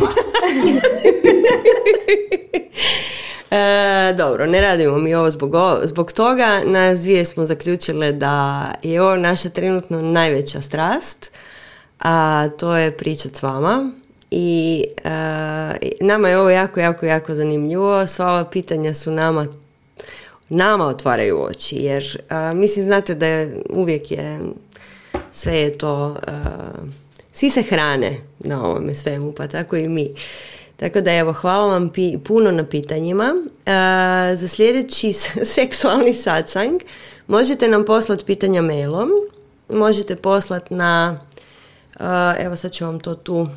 E, 3.51 4.13
dobro, 4.17 4.45
ne 4.45 4.61
radimo 4.61 4.97
mi 4.97 5.15
ovo 5.15 5.31
zbog, 5.31 5.53
zbog 5.83 6.11
toga. 6.11 6.61
Nas 6.65 6.99
dvije 6.99 7.25
smo 7.25 7.45
zaključile 7.45 8.11
da 8.11 8.65
je 8.83 9.01
ovo 9.01 9.15
naša 9.15 9.49
trenutno 9.49 10.01
najveća 10.01 10.61
strast, 10.61 11.31
a 11.99 12.47
to 12.59 12.75
je 12.75 12.97
pričat 12.97 13.35
s 13.35 13.43
vama. 13.43 13.91
I 14.31 14.83
e, 15.03 15.09
nama 16.01 16.29
je 16.29 16.37
ovo 16.37 16.49
jako, 16.49 16.79
jako, 16.79 17.05
jako 17.05 17.35
zanimljivo. 17.35 18.07
Sva 18.07 18.27
ova 18.27 18.45
pitanja 18.45 18.93
su 18.93 19.11
nama 19.11 19.47
nama 20.49 20.85
otvaraju 20.85 21.43
oči, 21.43 21.75
jer 21.75 22.21
mislim 22.53 22.85
znate 22.85 23.15
da 23.15 23.27
je, 23.27 23.63
uvijek 23.69 24.11
je 24.11 24.39
sve 25.31 25.57
je 25.57 25.77
to 25.77 26.15
svi 27.37 27.49
se 27.49 27.61
hrane 27.61 28.17
na 28.39 28.65
ovome 28.65 28.95
svemu, 28.95 29.31
pa 29.31 29.47
tako 29.47 29.75
i 29.75 29.87
mi. 29.87 30.13
Tako 30.75 31.01
da 31.01 31.13
evo, 31.13 31.33
hvala 31.33 31.67
vam 31.67 31.91
puno 32.23 32.51
na 32.51 32.65
pitanjima. 32.65 33.33
Za 34.35 34.47
sljedeći 34.47 35.13
seksualni 35.55 36.13
satsang 36.13 36.81
možete 37.27 37.67
nam 37.67 37.85
poslati 37.85 38.25
pitanja 38.25 38.61
mailom. 38.61 39.09
Možete 39.69 40.15
poslati 40.15 40.73
na, 40.73 41.19
uh, 41.99 42.05
evo 42.39 42.55
sad 42.55 42.71
ću 42.71 42.85
vam 42.85 42.99
to 42.99 43.15
tu, 43.15 43.47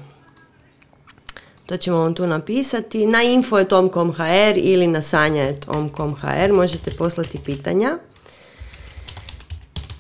to 1.71 1.77
ćemo 1.77 1.99
vam 1.99 2.15
tu 2.15 2.27
napisati, 2.27 3.07
na 3.07 3.23
info.com.hr 3.23 4.57
ili 4.57 4.87
na 4.87 5.03
sanja.com.hr 5.03 6.53
možete 6.53 6.91
poslati 6.91 7.39
pitanja 7.45 7.99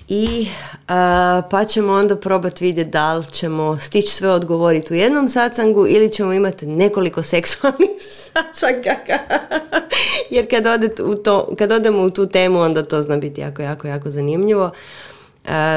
i 0.08 0.46
pa 1.50 1.64
ćemo 1.68 1.92
onda 1.92 2.16
probati 2.16 2.64
vidjeti 2.64 2.90
da 2.90 3.14
li 3.14 3.24
ćemo 3.32 3.78
stići 3.78 4.08
sve 4.08 4.30
odgovoriti 4.30 4.92
u 4.92 4.96
jednom 4.96 5.28
sacangu 5.28 5.86
ili 5.86 6.12
ćemo 6.12 6.32
imati 6.32 6.66
nekoliko 6.66 7.22
seksualnih 7.22 7.90
sacanga. 8.32 9.18
Jer 10.30 10.50
kad, 10.50 10.66
odete 10.66 11.02
u 11.02 11.14
to, 11.14 11.54
kad 11.58 11.72
odemo 11.72 12.02
u 12.02 12.10
tu 12.10 12.26
temu 12.26 12.60
onda 12.60 12.84
to 12.84 13.02
zna 13.02 13.16
biti 13.16 13.40
jako, 13.40 13.62
jako, 13.62 13.88
jako 13.88 14.10
zanimljivo. 14.10 14.70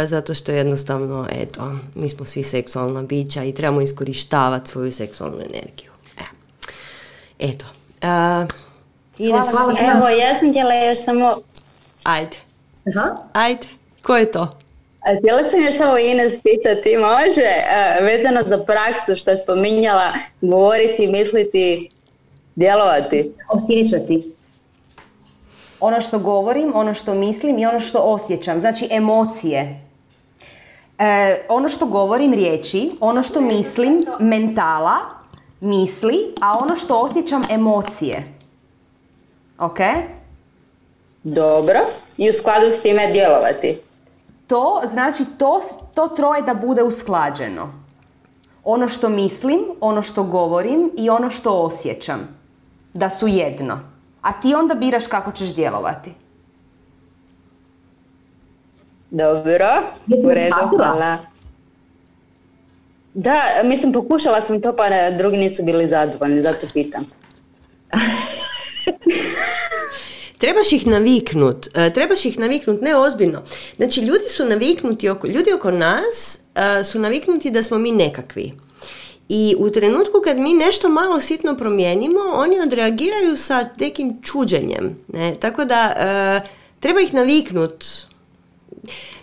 Zato 0.05 0.33
što 0.33 0.51
jednostavno, 0.51 1.27
eto, 1.31 1.71
mi 1.95 2.09
smo 2.09 2.25
svi 2.25 2.43
seksualna 2.43 3.01
bića 3.01 3.43
i 3.43 3.53
trebamo 3.53 3.81
iskorištavati 3.81 4.69
svoju 4.69 4.91
seksualnu 4.91 5.37
energiju. 5.37 5.91
E. 6.19 6.23
Eto. 7.39 7.65
Ines, 9.17 9.47
Evo, 9.95 10.09
ja 10.09 10.39
sam 10.39 10.49
htjela 10.49 10.73
još 10.73 11.03
samo... 11.05 11.35
Ajde. 12.03 12.37
Aha. 12.87 13.15
Ajde. 13.33 13.67
Ko 14.01 14.15
je 14.15 14.31
to? 14.31 14.59
A 14.99 15.17
htjela 15.19 15.49
sam 15.49 15.63
još 15.63 15.77
samo 15.77 15.97
Ines 15.97 16.33
pitati, 16.43 16.97
može 16.97 17.51
vezano 18.01 18.43
za 18.47 18.63
praksu 18.63 19.15
što 19.15 19.31
je 19.31 19.37
spominjala, 19.37 20.11
govoriti, 20.41 21.07
misliti, 21.07 21.89
djelovati? 22.55 23.31
Osjećati. 23.49 24.32
Ono 25.83 26.01
što 26.01 26.19
govorim, 26.19 26.71
ono 26.75 26.93
što 26.93 27.13
mislim 27.13 27.59
i 27.59 27.65
ono 27.65 27.79
što 27.79 27.99
osjećam. 27.99 28.59
Znači 28.59 28.87
emocije. 28.91 29.81
E, 30.99 31.45
ono 31.49 31.69
što 31.69 31.85
govorim 31.85 32.33
riječi, 32.33 32.91
ono 32.99 33.23
što 33.23 33.41
mislim 33.41 34.05
mentala, 34.19 34.95
misli, 35.59 36.35
a 36.41 36.59
ono 36.61 36.75
što 36.75 36.99
osjećam 36.99 37.41
emocije. 37.49 38.23
Ok? 39.59 39.79
Dobro. 41.23 41.79
I 42.17 42.29
u 42.29 42.33
skladu 42.33 42.65
s 42.71 42.81
time 42.81 43.11
djelovati 43.11 43.77
to 44.47 44.81
znači 44.91 45.23
to, 45.37 45.61
to 45.93 46.07
troje 46.07 46.41
da 46.41 46.53
bude 46.53 46.83
usklađeno. 46.83 47.73
Ono 48.63 48.87
što 48.87 49.09
mislim, 49.09 49.59
ono 49.81 50.01
što 50.01 50.23
govorim 50.23 50.91
i 50.97 51.09
ono 51.09 51.29
što 51.29 51.51
osjećam. 51.51 52.37
Da 52.93 53.09
su 53.09 53.27
jedno. 53.27 53.92
A 54.23 54.41
ti 54.41 54.55
onda 54.55 54.75
biraš 54.75 55.07
kako 55.07 55.31
ćeš 55.31 55.55
djelovati. 55.55 56.11
Dobro, 59.11 59.67
u 60.25 60.29
redu, 60.29 60.55
hvala. 60.77 61.17
Da, 63.13 63.41
mislim 63.63 63.93
pokušala 63.93 64.41
sam 64.41 64.61
to 64.61 64.75
pa 64.75 65.11
drugi 65.17 65.37
nisu 65.37 65.63
bili 65.63 65.87
zadovoljni, 65.87 66.41
zato 66.41 66.67
pitam. 66.73 67.05
trebaš 70.43 70.71
ih 70.71 70.87
naviknut, 70.87 71.67
e, 71.73 71.93
trebaš 71.93 72.25
ih 72.25 72.39
naviknut, 72.39 72.81
ne 72.81 72.95
ozbiljno. 72.95 73.43
Znači, 73.75 74.01
ljudi 74.01 74.29
su 74.29 74.45
naviknuti, 74.45 75.09
oko, 75.09 75.27
ljudi 75.27 75.53
oko 75.53 75.71
nas 75.71 76.39
e, 76.55 76.83
su 76.83 76.99
naviknuti 76.99 77.51
da 77.51 77.63
smo 77.63 77.77
mi 77.77 77.91
nekakvi. 77.91 78.53
I 79.29 79.55
u 79.59 79.69
trenutku 79.69 80.21
kad 80.23 80.37
mi 80.37 80.53
nešto 80.53 80.89
malo 80.89 81.19
sitno 81.19 81.55
promijenimo, 81.55 82.19
oni 82.35 82.59
odreagiraju 82.59 83.37
sa 83.37 83.65
nekim 83.79 84.21
čuđenjem. 84.21 84.97
Ne? 85.07 85.35
Tako 85.35 85.65
da, 85.65 85.93
e, 85.97 86.41
treba 86.79 87.01
ih 87.01 87.13
naviknut. 87.13 87.85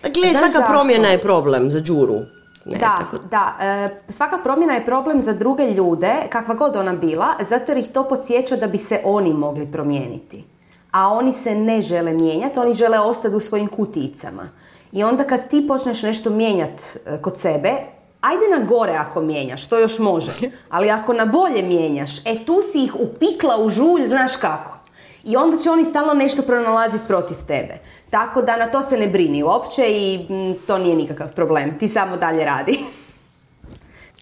Gle, 0.02 0.28
svaka 0.28 0.66
promjena 0.70 1.08
je 1.08 1.18
problem 1.18 1.70
za 1.70 1.80
džuru. 1.80 2.18
Ne, 2.64 2.78
da, 2.78 2.96
tako... 2.98 3.18
da. 3.30 3.56
svaka 4.08 4.38
promjena 4.38 4.74
je 4.74 4.84
problem 4.84 5.22
za 5.22 5.32
druge 5.32 5.66
ljude, 5.66 6.14
kakva 6.30 6.54
god 6.54 6.76
ona 6.76 6.92
bila, 6.92 7.34
zato 7.48 7.72
jer 7.72 7.78
ih 7.78 7.88
to 7.92 8.08
podsjeća 8.08 8.56
da 8.56 8.66
bi 8.66 8.78
se 8.78 9.00
oni 9.04 9.32
mogli 9.32 9.72
promijeniti 9.72 10.44
a 10.90 11.08
oni 11.08 11.32
se 11.32 11.54
ne 11.54 11.80
žele 11.80 12.12
mijenjati, 12.12 12.58
oni 12.58 12.74
žele 12.74 12.98
ostati 12.98 13.34
u 13.34 13.40
svojim 13.40 13.68
kuticama. 13.68 14.48
I 14.92 15.04
onda 15.04 15.24
kad 15.24 15.48
ti 15.48 15.66
počneš 15.68 16.02
nešto 16.02 16.30
mijenjati 16.30 16.84
e, 17.06 17.22
kod 17.22 17.38
sebe, 17.38 17.72
ajde 18.20 18.48
na 18.58 18.64
gore 18.64 18.92
ako 18.92 19.20
mijenjaš, 19.20 19.66
to 19.66 19.78
još 19.78 19.98
može. 19.98 20.30
Ali 20.70 20.90
ako 20.90 21.12
na 21.12 21.26
bolje 21.26 21.62
mijenjaš, 21.62 22.26
e 22.26 22.44
tu 22.44 22.62
si 22.72 22.84
ih 22.84 22.94
upikla 22.94 23.58
u 23.58 23.68
žulj, 23.68 24.06
znaš 24.06 24.36
kako. 24.36 24.78
I 25.24 25.36
onda 25.36 25.58
će 25.58 25.70
oni 25.70 25.84
stalno 25.84 26.14
nešto 26.14 26.42
pronalaziti 26.42 27.04
protiv 27.06 27.36
tebe. 27.46 27.78
Tako 28.10 28.42
da 28.42 28.56
na 28.56 28.66
to 28.66 28.82
se 28.82 28.96
ne 28.96 29.06
brini 29.06 29.42
uopće 29.42 29.82
i 29.88 30.26
to 30.66 30.78
nije 30.78 30.96
nikakav 30.96 31.34
problem. 31.34 31.78
Ti 31.78 31.88
samo 31.88 32.16
dalje 32.16 32.44
radi. 32.44 32.78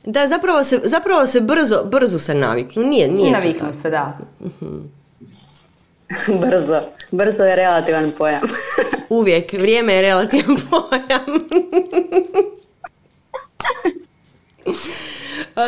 Da, 0.04 0.26
zapravo 0.26 0.64
se, 0.64 0.80
zapravo 0.84 1.26
se 1.26 1.40
brzo, 1.40 1.84
brzo 1.84 2.18
se 2.18 2.34
naviknu. 2.34 2.82
Nije, 2.82 3.08
nije 3.08 3.32
naviknu 3.32 3.72
se, 3.72 3.90
da. 3.90 4.18
Mhm. 4.40 4.76
brzo. 6.42 6.80
Brzo 7.10 7.42
je 7.42 7.56
relativan 7.56 8.12
pojam. 8.18 8.40
Uvijek. 9.08 9.52
Vrijeme 9.52 9.94
je 9.94 10.02
relativan 10.02 10.56
pojam. 10.70 11.38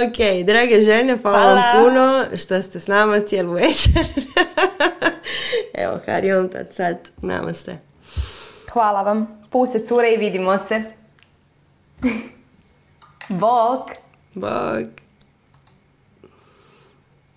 Ok, 0.07 0.47
drage 0.47 0.81
žene, 0.81 1.17
hvala, 1.23 1.55
vam 1.55 1.85
puno 1.85 2.25
što 2.37 2.63
ste 2.63 2.81
s 2.81 2.87
nama 2.87 3.21
cijelu 3.21 3.53
večer. 3.53 4.07
Evo, 5.83 5.99
Hariom, 6.07 6.49
tad 6.49 6.75
sad, 6.75 6.97
namaste. 7.23 7.79
Hvala 8.73 9.03
vam. 9.03 9.41
Puse 9.51 9.87
cure 9.87 10.11
i 10.11 10.17
vidimo 10.17 10.59
se. 10.59 10.83
Bok. 13.29 13.91
Bok. 14.35 15.00